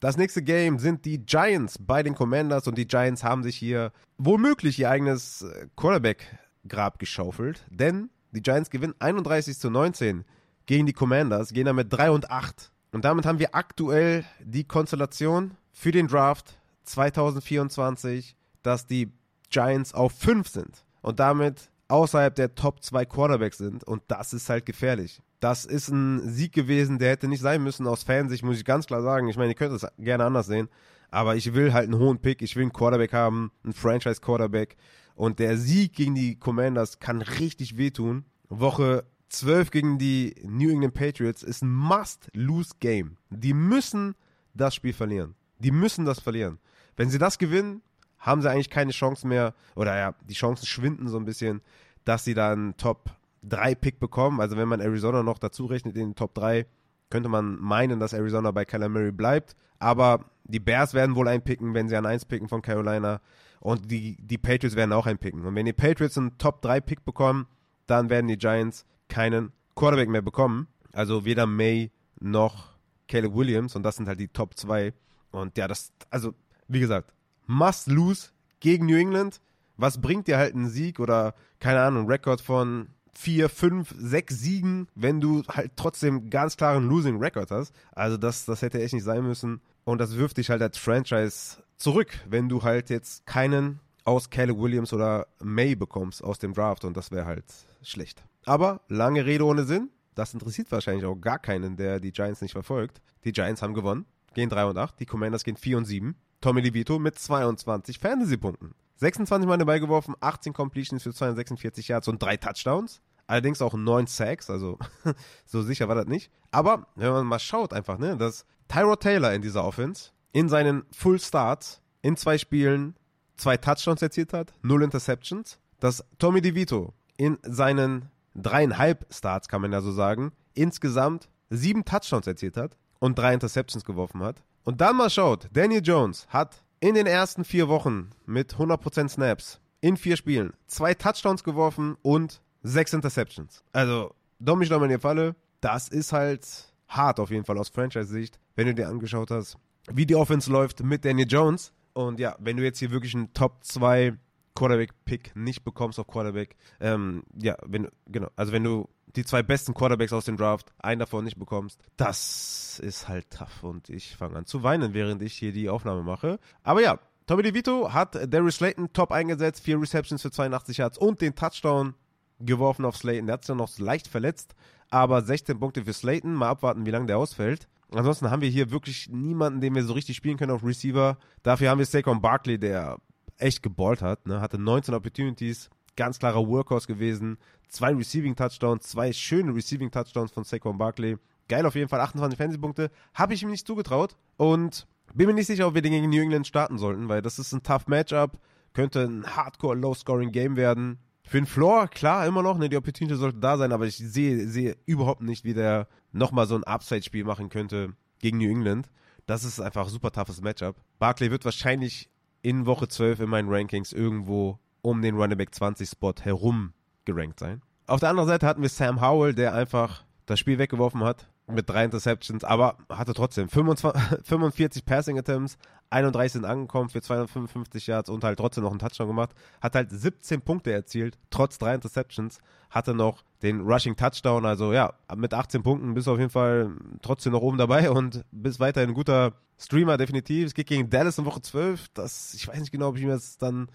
Das 0.00 0.16
nächste 0.16 0.42
Game 0.42 0.78
sind 0.78 1.04
die 1.04 1.18
Giants 1.18 1.76
bei 1.80 2.04
den 2.04 2.14
Commanders 2.14 2.68
und 2.68 2.78
die 2.78 2.86
Giants 2.86 3.24
haben 3.24 3.42
sich 3.42 3.56
hier 3.56 3.90
womöglich 4.16 4.78
ihr 4.78 4.90
eigenes 4.90 5.42
äh, 5.42 5.66
Quarterback-Grab 5.74 7.00
geschaufelt, 7.00 7.66
denn 7.68 8.08
die 8.30 8.40
Giants 8.40 8.70
gewinnen 8.70 8.94
31 9.00 9.58
zu 9.58 9.70
19 9.70 10.24
gegen 10.66 10.86
die 10.86 10.92
Commanders, 10.92 11.52
gehen 11.52 11.64
damit 11.64 11.92
3 11.92 12.12
und 12.12 12.30
8. 12.30 12.70
Und 12.92 13.04
damit 13.04 13.26
haben 13.26 13.40
wir 13.40 13.56
aktuell 13.56 14.24
die 14.38 14.64
Konstellation 14.64 15.56
für 15.72 15.90
den 15.90 16.06
Draft 16.06 16.58
2024, 16.84 18.36
dass 18.62 18.86
die 18.86 19.10
Giants 19.50 19.94
auf 19.94 20.12
5 20.12 20.48
sind 20.48 20.84
und 21.00 21.18
damit 21.18 21.70
außerhalb 21.88 22.34
der 22.36 22.54
Top 22.54 22.84
2 22.84 23.04
Quarterbacks 23.04 23.58
sind 23.58 23.82
und 23.82 24.02
das 24.06 24.32
ist 24.32 24.48
halt 24.48 24.64
gefährlich. 24.64 25.22
Das 25.40 25.64
ist 25.64 25.88
ein 25.88 26.28
Sieg 26.28 26.52
gewesen, 26.52 26.98
der 26.98 27.10
hätte 27.10 27.28
nicht 27.28 27.40
sein 27.40 27.62
müssen 27.62 27.86
aus 27.86 28.02
Fansicht, 28.02 28.44
muss 28.44 28.58
ich 28.58 28.64
ganz 28.64 28.86
klar 28.86 29.02
sagen. 29.02 29.28
Ich 29.28 29.36
meine, 29.36 29.50
ihr 29.50 29.54
könnt 29.54 29.72
es 29.72 29.86
gerne 29.98 30.24
anders 30.24 30.46
sehen, 30.46 30.68
aber 31.10 31.36
ich 31.36 31.54
will 31.54 31.72
halt 31.72 31.84
einen 31.84 31.98
hohen 31.98 32.18
Pick, 32.18 32.42
ich 32.42 32.56
will 32.56 32.62
einen 32.62 32.72
Quarterback 32.72 33.12
haben, 33.12 33.52
einen 33.62 33.72
Franchise 33.72 34.20
Quarterback 34.20 34.76
und 35.14 35.38
der 35.38 35.56
Sieg 35.56 35.94
gegen 35.94 36.14
die 36.14 36.38
Commanders 36.38 36.98
kann 36.98 37.22
richtig 37.22 37.76
wehtun. 37.76 38.24
Woche 38.48 39.04
12 39.28 39.70
gegen 39.70 39.98
die 39.98 40.34
New 40.44 40.70
England 40.70 40.94
Patriots 40.94 41.42
ist 41.42 41.62
ein 41.62 41.72
Must-Lose-Game. 41.72 43.16
Die 43.30 43.52
müssen 43.52 44.14
das 44.54 44.74
Spiel 44.74 44.92
verlieren. 44.92 45.34
Die 45.58 45.70
müssen 45.70 46.04
das 46.04 46.20
verlieren. 46.20 46.58
Wenn 46.96 47.10
sie 47.10 47.18
das 47.18 47.38
gewinnen, 47.38 47.82
haben 48.18 48.42
sie 48.42 48.50
eigentlich 48.50 48.70
keine 48.70 48.92
Chance 48.92 49.26
mehr, 49.26 49.54
oder 49.76 49.96
ja, 49.96 50.14
die 50.28 50.34
Chancen 50.34 50.66
schwinden 50.66 51.08
so 51.08 51.18
ein 51.18 51.24
bisschen, 51.24 51.60
dass 52.04 52.24
sie 52.24 52.34
dann 52.34 52.76
Top 52.76 53.10
3 53.48 53.74
Pick 53.74 53.98
bekommen. 54.00 54.40
Also 54.40 54.56
wenn 54.56 54.68
man 54.68 54.80
Arizona 54.80 55.22
noch 55.22 55.38
dazu 55.38 55.66
rechnet 55.66 55.96
in 55.96 56.10
den 56.10 56.14
Top 56.14 56.34
3, 56.34 56.66
könnte 57.10 57.28
man 57.28 57.58
meinen, 57.60 58.00
dass 58.00 58.12
Arizona 58.12 58.50
bei 58.50 58.64
Kyler 58.64 58.88
Murray 58.88 59.12
bleibt. 59.12 59.56
Aber 59.78 60.24
die 60.44 60.60
Bears 60.60 60.94
werden 60.94 61.14
wohl 61.14 61.28
einpicken, 61.28 61.74
wenn 61.74 61.88
sie 61.88 61.96
an 61.96 62.06
1 62.06 62.26
picken 62.26 62.48
von 62.48 62.62
Carolina. 62.62 63.20
Und 63.60 63.90
die, 63.90 64.16
die 64.20 64.38
Patriots 64.38 64.76
werden 64.76 64.92
auch 64.92 65.06
einpicken. 65.06 65.44
Und 65.44 65.54
wenn 65.54 65.66
die 65.66 65.72
Patriots 65.72 66.18
einen 66.18 66.38
Top 66.38 66.62
3 66.62 66.80
Pick 66.80 67.04
bekommen, 67.04 67.46
dann 67.86 68.10
werden 68.10 68.28
die 68.28 68.38
Giants 68.38 68.86
keinen 69.08 69.52
Quarterback 69.74 70.08
mehr 70.08 70.22
bekommen. 70.22 70.68
Also 70.92 71.24
weder 71.24 71.46
May 71.46 71.90
noch 72.20 72.76
Caleb 73.08 73.34
Williams. 73.34 73.74
Und 73.76 73.82
das 73.82 73.96
sind 73.96 74.08
halt 74.08 74.20
die 74.20 74.28
Top 74.28 74.56
2. 74.56 74.92
Und 75.30 75.56
ja, 75.56 75.68
das, 75.68 75.92
also, 76.10 76.34
wie 76.66 76.80
gesagt, 76.80 77.12
must 77.46 77.88
lose 77.88 78.30
gegen 78.60 78.86
New 78.86 78.96
England. 78.96 79.40
Was 79.76 80.00
bringt 80.00 80.26
dir 80.26 80.38
halt 80.38 80.54
ein 80.54 80.68
Sieg 80.68 80.98
oder, 80.98 81.34
keine 81.60 81.80
Ahnung, 81.80 82.06
Rekord 82.08 82.40
von 82.40 82.88
vier, 83.14 83.48
fünf, 83.48 83.94
sechs 83.98 84.38
Siegen, 84.38 84.88
wenn 84.94 85.20
du 85.20 85.42
halt 85.48 85.72
trotzdem 85.76 86.30
ganz 86.30 86.56
klaren 86.56 86.88
Losing 86.88 87.18
Record 87.18 87.50
hast? 87.50 87.74
Also 87.92 88.16
das, 88.16 88.44
das 88.44 88.62
hätte 88.62 88.82
echt 88.82 88.94
nicht 88.94 89.04
sein 89.04 89.22
müssen. 89.22 89.60
Und 89.84 89.98
das 89.98 90.16
wirft 90.16 90.36
dich 90.36 90.50
halt 90.50 90.62
als 90.62 90.78
Franchise 90.78 91.62
zurück, 91.76 92.20
wenn 92.28 92.48
du 92.48 92.62
halt 92.62 92.90
jetzt 92.90 93.26
keinen 93.26 93.80
aus 94.04 94.30
Caleb 94.30 94.58
Williams 94.58 94.92
oder 94.92 95.26
May 95.40 95.74
bekommst 95.74 96.24
aus 96.24 96.38
dem 96.38 96.54
Draft 96.54 96.84
und 96.84 96.96
das 96.96 97.10
wäre 97.10 97.26
halt 97.26 97.44
schlecht. 97.82 98.22
Aber 98.44 98.80
lange 98.88 99.24
Rede 99.26 99.44
ohne 99.44 99.64
Sinn. 99.64 99.90
Das 100.14 100.34
interessiert 100.34 100.72
wahrscheinlich 100.72 101.04
auch 101.04 101.14
gar 101.14 101.38
keinen, 101.38 101.76
der 101.76 102.00
die 102.00 102.10
Giants 102.10 102.40
nicht 102.40 102.52
verfolgt. 102.52 103.00
Die 103.24 103.32
Giants 103.32 103.62
haben 103.62 103.74
gewonnen, 103.74 104.06
gehen 104.34 104.48
3 104.48 104.64
und 104.64 104.78
8, 104.78 104.98
die 104.98 105.06
Commanders 105.06 105.44
gehen 105.44 105.56
4 105.56 105.78
und 105.78 105.84
7. 105.84 106.16
Tommy 106.40 106.62
DeVito 106.62 106.98
mit 106.98 107.18
22 107.18 107.98
Fantasy-Punkten. 107.98 108.74
26 108.98 109.48
Mal 109.48 109.58
dabei 109.58 109.78
geworfen, 109.78 110.14
18 110.20 110.52
Completions 110.52 111.02
für 111.02 111.12
246 111.12 111.88
Yards 111.88 112.08
und 112.08 112.22
3 112.22 112.36
Touchdowns. 112.36 113.00
Allerdings 113.26 113.60
auch 113.60 113.74
9 113.74 114.06
Sacks, 114.06 114.48
also 114.48 114.78
so 115.44 115.62
sicher 115.62 115.88
war 115.88 115.94
das 115.94 116.06
nicht. 116.06 116.30
Aber 116.50 116.86
wenn 116.96 117.12
man 117.12 117.26
mal 117.26 117.38
schaut 117.38 117.72
einfach, 117.72 117.98
ne, 117.98 118.16
dass 118.16 118.46
Tyrod 118.68 119.00
Taylor 119.00 119.32
in 119.34 119.42
dieser 119.42 119.64
Offense 119.64 120.10
in 120.32 120.48
seinen 120.48 120.84
Full 120.92 121.20
Starts 121.20 121.80
in 122.02 122.16
zwei 122.16 122.38
Spielen 122.38 122.94
zwei 123.36 123.56
Touchdowns 123.56 124.02
erzielt 124.02 124.32
hat, 124.32 124.52
null 124.62 124.82
Interceptions, 124.82 125.58
dass 125.80 126.04
Tommy 126.18 126.40
DeVito 126.40 126.92
in 127.16 127.38
seinen 127.42 128.10
dreieinhalb 128.34 129.06
Starts, 129.10 129.48
kann 129.48 129.62
man 129.62 129.72
ja 129.72 129.80
so 129.80 129.92
sagen, 129.92 130.32
insgesamt 130.54 131.28
sieben 131.50 131.84
Touchdowns 131.84 132.26
erzielt 132.26 132.56
hat 132.56 132.76
und 132.98 133.18
drei 133.18 133.34
Interceptions 133.34 133.84
geworfen 133.84 134.22
hat. 134.22 134.42
Und 134.64 134.80
dann 134.80 134.96
mal 134.96 135.10
schaut, 135.10 135.48
Daniel 135.52 135.82
Jones 135.82 136.26
hat 136.28 136.62
in 136.80 136.94
den 136.94 137.06
ersten 137.06 137.44
vier 137.44 137.68
Wochen 137.68 138.10
mit 138.26 138.54
100% 138.54 139.08
Snaps 139.08 139.60
in 139.80 139.96
vier 139.96 140.16
Spielen 140.16 140.52
zwei 140.66 140.94
Touchdowns 140.94 141.44
geworfen 141.44 141.96
und 142.02 142.40
sechs 142.62 142.92
Interceptions. 142.92 143.62
Also, 143.72 144.14
mich 144.56 144.70
nochmal 144.70 144.90
in 144.90 144.96
die 144.96 145.00
Falle. 145.00 145.34
Das 145.60 145.88
ist 145.88 146.12
halt 146.12 146.46
hart 146.88 147.20
auf 147.20 147.30
jeden 147.30 147.44
Fall 147.44 147.58
aus 147.58 147.68
Franchise-Sicht, 147.68 148.38
wenn 148.56 148.66
du 148.66 148.74
dir 148.74 148.88
angeschaut 148.88 149.30
hast, 149.30 149.56
wie 149.90 150.06
die 150.06 150.16
Offense 150.16 150.50
läuft 150.50 150.82
mit 150.82 151.04
Daniel 151.04 151.28
Jones. 151.28 151.72
Und 151.92 152.20
ja, 152.20 152.36
wenn 152.38 152.56
du 152.56 152.62
jetzt 152.62 152.78
hier 152.78 152.90
wirklich 152.90 153.14
einen 153.14 153.32
Top 153.32 153.64
2 153.64 154.16
Quarterback-Pick 154.58 155.36
nicht 155.36 155.62
bekommst 155.62 156.00
auf 156.00 156.08
Quarterback, 156.08 156.56
ähm, 156.80 157.22
ja, 157.40 157.56
wenn 157.64 157.88
genau, 158.06 158.28
also 158.34 158.52
wenn 158.52 158.64
du 158.64 158.88
die 159.14 159.24
zwei 159.24 159.42
besten 159.42 159.72
Quarterbacks 159.72 160.12
aus 160.12 160.24
dem 160.24 160.36
Draft, 160.36 160.72
einen 160.78 160.98
davon 160.98 161.24
nicht 161.24 161.38
bekommst, 161.38 161.80
das 161.96 162.80
ist 162.82 163.08
halt 163.08 163.30
tough. 163.30 163.62
Und 163.62 163.88
ich 163.88 164.16
fange 164.16 164.36
an 164.36 164.46
zu 164.46 164.64
weinen, 164.64 164.94
während 164.94 165.22
ich 165.22 165.34
hier 165.34 165.52
die 165.52 165.68
Aufnahme 165.68 166.02
mache. 166.02 166.40
Aber 166.64 166.82
ja, 166.82 166.98
Tommy 167.26 167.44
DeVito 167.44 167.92
hat 167.92 168.16
Darius 168.32 168.56
Slayton 168.56 168.92
top 168.92 169.12
eingesetzt, 169.12 169.62
vier 169.62 169.80
Receptions 169.80 170.22
für 170.22 170.32
82 170.32 170.78
Yards 170.78 170.98
und 170.98 171.20
den 171.20 171.36
Touchdown 171.36 171.94
geworfen 172.40 172.84
auf 172.84 172.96
Slayton. 172.96 173.26
Der 173.26 173.34
hat 173.34 173.44
sich 173.44 173.48
dann 173.48 173.58
noch 173.58 173.78
leicht 173.78 174.08
verletzt, 174.08 174.56
aber 174.90 175.22
16 175.22 175.60
Punkte 175.60 175.84
für 175.84 175.92
Slayton. 175.92 176.34
Mal 176.34 176.48
abwarten, 176.48 176.84
wie 176.84 176.90
lange 176.90 177.06
der 177.06 177.18
ausfällt. 177.18 177.68
Ansonsten 177.92 178.30
haben 178.30 178.42
wir 178.42 178.50
hier 178.50 178.72
wirklich 178.72 179.08
niemanden, 179.08 179.60
den 179.60 179.74
wir 179.74 179.84
so 179.84 179.92
richtig 179.92 180.16
spielen 180.16 180.36
können 180.36 180.52
auf 180.52 180.64
Receiver. 180.64 181.16
Dafür 181.42 181.70
haben 181.70 181.78
wir 181.78 181.86
Saquon 181.86 182.20
Barkley, 182.20 182.58
der 182.58 182.98
echt 183.38 183.62
geballt 183.62 184.02
hat. 184.02 184.26
Ne? 184.26 184.40
Hatte 184.40 184.58
19 184.58 184.94
Opportunities, 184.94 185.70
ganz 185.96 186.18
klarer 186.18 186.46
Workhorse 186.46 186.86
gewesen. 186.86 187.38
Zwei 187.68 187.94
Receiving 187.94 188.36
Touchdowns, 188.36 188.84
zwei 188.84 189.12
schöne 189.12 189.54
Receiving 189.54 189.90
Touchdowns 189.90 190.32
von 190.32 190.44
Saquon 190.44 190.78
Barkley. 190.78 191.16
Geil 191.48 191.64
auf 191.64 191.74
jeden 191.74 191.88
Fall, 191.88 192.00
28 192.00 192.36
Fantasy-Punkte. 192.36 192.90
Habe 193.14 193.34
ich 193.34 193.42
ihm 193.42 193.50
nicht 193.50 193.66
zugetraut 193.66 194.16
und 194.36 194.86
bin 195.14 195.26
mir 195.26 195.34
nicht 195.34 195.46
sicher, 195.46 195.66
ob 195.66 195.74
wir 195.74 195.82
den 195.82 195.92
gegen 195.92 196.10
New 196.10 196.20
England 196.20 196.46
starten 196.46 196.78
sollten, 196.78 197.08
weil 197.08 197.22
das 197.22 197.38
ist 197.38 197.52
ein 197.52 197.62
tough 197.62 197.86
Matchup. 197.86 198.38
Könnte 198.74 199.02
ein 199.02 199.24
Hardcore 199.24 199.76
Low-Scoring-Game 199.76 200.56
werden. 200.56 200.98
Für 201.24 201.38
den 201.38 201.46
Floor, 201.46 201.88
klar, 201.88 202.26
immer 202.26 202.42
noch, 202.42 202.58
ne, 202.58 202.68
die 202.68 202.76
Opportunity 202.76 203.16
sollte 203.16 203.38
da 203.38 203.56
sein, 203.56 203.72
aber 203.72 203.86
ich 203.86 203.96
sehe, 203.96 204.48
sehe 204.48 204.76
überhaupt 204.86 205.22
nicht, 205.22 205.44
wie 205.44 205.54
der 205.54 205.88
nochmal 206.12 206.46
so 206.46 206.54
ein 206.54 206.64
Upside-Spiel 206.64 207.24
machen 207.24 207.48
könnte 207.48 207.94
gegen 208.18 208.38
New 208.38 208.50
England. 208.50 208.88
Das 209.26 209.44
ist 209.44 209.60
einfach 209.60 209.84
ein 209.84 209.92
super 209.92 210.10
toughes 210.10 210.40
Matchup. 210.40 210.76
Barkley 210.98 211.30
wird 211.30 211.44
wahrscheinlich 211.44 212.08
in 212.42 212.66
Woche 212.66 212.88
12 212.88 213.20
in 213.20 213.30
meinen 213.30 213.48
Rankings 213.48 213.92
irgendwo 213.92 214.58
um 214.82 215.02
den 215.02 215.16
Running 215.16 215.38
Back 215.38 215.54
20 215.54 215.88
Spot 215.88 216.14
herum 216.22 216.72
gerankt 217.04 217.40
sein. 217.40 217.62
Auf 217.86 218.00
der 218.00 218.10
anderen 218.10 218.28
Seite 218.28 218.46
hatten 218.46 218.62
wir 218.62 218.68
Sam 218.68 219.00
Howell, 219.00 219.34
der 219.34 219.54
einfach 219.54 220.04
das 220.26 220.38
Spiel 220.38 220.58
weggeworfen 220.58 221.02
hat 221.02 221.28
mit 221.48 221.68
drei 221.68 221.84
Interceptions, 221.84 222.44
aber 222.44 222.76
hatte 222.88 223.14
trotzdem 223.14 223.48
25, 223.48 224.24
45 224.24 224.84
Passing 224.86 225.18
Attempts, 225.18 225.58
31 225.90 226.32
sind 226.32 226.44
angekommen 226.44 226.90
für 226.90 227.00
255 227.00 227.86
Yards 227.86 228.10
und 228.10 228.22
halt 228.24 228.38
trotzdem 228.38 228.64
noch 228.64 228.70
einen 228.70 228.78
Touchdown 228.78 229.06
gemacht. 229.06 229.30
Hat 229.60 229.74
halt 229.74 229.90
17 229.90 230.42
Punkte 230.42 230.72
erzielt, 230.72 231.18
trotz 231.30 231.58
drei 231.58 231.74
Interceptions. 231.74 232.38
Hatte 232.70 232.94
noch 232.94 233.22
den 233.42 233.60
Rushing 233.60 233.96
Touchdown, 233.96 234.44
also 234.44 234.72
ja, 234.72 234.92
mit 235.16 235.32
18 235.32 235.62
Punkten 235.62 235.94
bist 235.94 236.06
du 236.06 236.12
auf 236.12 236.18
jeden 236.18 236.30
Fall 236.30 236.72
trotzdem 237.00 237.32
noch 237.32 237.40
oben 237.40 237.56
dabei 237.56 237.90
und 237.90 238.24
bist 238.30 238.60
weiterhin 238.60 238.90
ein 238.90 238.94
guter 238.94 239.32
Streamer, 239.58 239.96
definitiv. 239.96 240.48
Es 240.48 240.54
geht 240.54 240.66
gegen 240.66 240.90
Dallas 240.90 241.18
in 241.18 241.24
Woche 241.24 241.40
12. 241.40 241.88
Das, 241.94 242.34
ich 242.34 242.46
weiß 242.46 242.58
nicht 242.60 242.72
genau, 242.72 242.88
ob 242.88 242.96
ich 242.96 243.04
mir 243.04 243.12
das 243.12 243.38
dann 243.38 243.68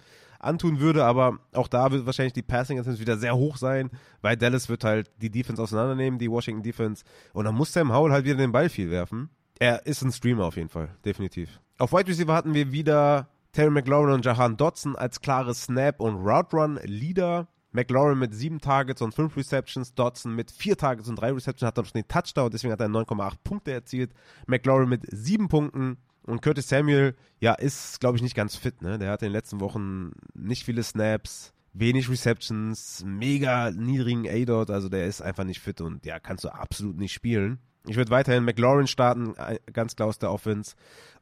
antun 0.44 0.80
würde, 0.80 1.06
aber 1.06 1.40
auch 1.54 1.68
da 1.68 1.92
wird 1.92 2.06
wahrscheinlich 2.06 2.34
die 2.34 2.42
Passing 2.42 2.80
Attempts 2.80 3.00
wieder 3.00 3.18
sehr 3.18 3.36
hoch 3.36 3.58
sein, 3.58 3.90
weil 4.22 4.38
Dallas 4.38 4.70
wird 4.70 4.84
halt 4.84 5.12
die 5.22 5.30
Defense 5.30 5.62
auseinandernehmen, 5.62 6.20
die 6.20 6.30
Washington 6.30 6.64
Defense. 6.64 7.04
Und 7.34 7.46
dann 7.46 7.56
muss 7.56 7.74
Sam 7.74 7.94
Howell 7.94 8.12
halt 8.12 8.26
wieder 8.26 8.36
den 8.36 8.52
Ball 8.52 8.70
viel 8.70 8.90
werfen. 8.90 9.30
Er 9.60 9.86
ist 9.86 10.02
ein 10.02 10.12
Streamer 10.12 10.46
auf 10.46 10.58
jeden 10.58 10.70
Fall, 10.70 10.90
definitiv. 11.06 11.60
Auf 11.78 11.94
Wide 11.94 12.08
Receiver 12.08 12.34
hatten 12.34 12.54
wir 12.54 12.72
wieder 12.72 13.30
Terry 13.54 13.70
McLaurin 13.70 14.16
und 14.16 14.26
Jahan 14.26 14.58
Dodson 14.58 14.96
als 14.96 15.22
klare 15.22 15.54
Snap- 15.54 16.00
und 16.00 16.16
Route-Run-Leader. 16.16 17.48
McLaurin 17.72 18.20
mit 18.20 18.36
sieben 18.36 18.60
Targets 18.60 19.02
und 19.02 19.16
fünf 19.16 19.36
Receptions, 19.36 19.96
Dodson 19.96 20.36
mit 20.36 20.52
vier 20.52 20.78
Targets 20.78 21.10
und 21.10 21.16
drei 21.16 21.32
Receptions 21.32 21.68
hat 21.68 21.78
dann 21.78 21.86
schon 21.86 22.02
den 22.02 22.08
Touchdown, 22.08 22.52
deswegen 22.52 22.72
hat 22.72 22.80
er 22.80 22.88
9,8 22.88 23.34
Punkte 23.44 23.72
erzielt. 23.72 24.12
McLaurin 24.46 24.90
mit 24.90 25.02
sieben 25.10 25.48
Punkten 25.48 25.98
und 26.26 26.42
Curtis 26.42 26.70
Samuel, 26.70 27.16
ja, 27.40 27.54
ist, 27.54 28.00
glaube 28.00 28.18
ich, 28.18 28.24
nicht 28.24 28.36
ganz 28.36 28.56
fit. 28.56 28.82
Ne? 28.82 28.98
Der 28.98 29.12
hat 29.12 29.22
in 29.22 29.28
den 29.28 29.34
letzten 29.34 29.60
Wochen 29.60 30.12
nicht 30.34 30.64
viele 30.64 30.84
Snaps, 30.84 31.54
wenig 31.74 32.10
Receptions, 32.10 33.04
mega 33.06 33.72
niedrigen 33.72 34.28
A-Dot, 34.28 34.70
also 34.70 34.90
der 34.90 35.06
ist 35.06 35.22
einfach 35.22 35.44
nicht 35.44 35.60
fit 35.60 35.82
und 35.82 36.06
ja, 36.06 36.20
kannst 36.20 36.44
du 36.44 36.50
absolut 36.50 36.98
nicht 36.98 37.14
spielen. 37.14 37.60
Ich 37.86 37.98
würde 37.98 38.12
weiterhin 38.12 38.46
McLaurin 38.46 38.88
starten, 38.88 39.36
äh, 39.36 39.60
ganz 39.74 39.96
klar 39.96 40.08
aus 40.08 40.18
der 40.18 40.32
Offense. 40.32 40.76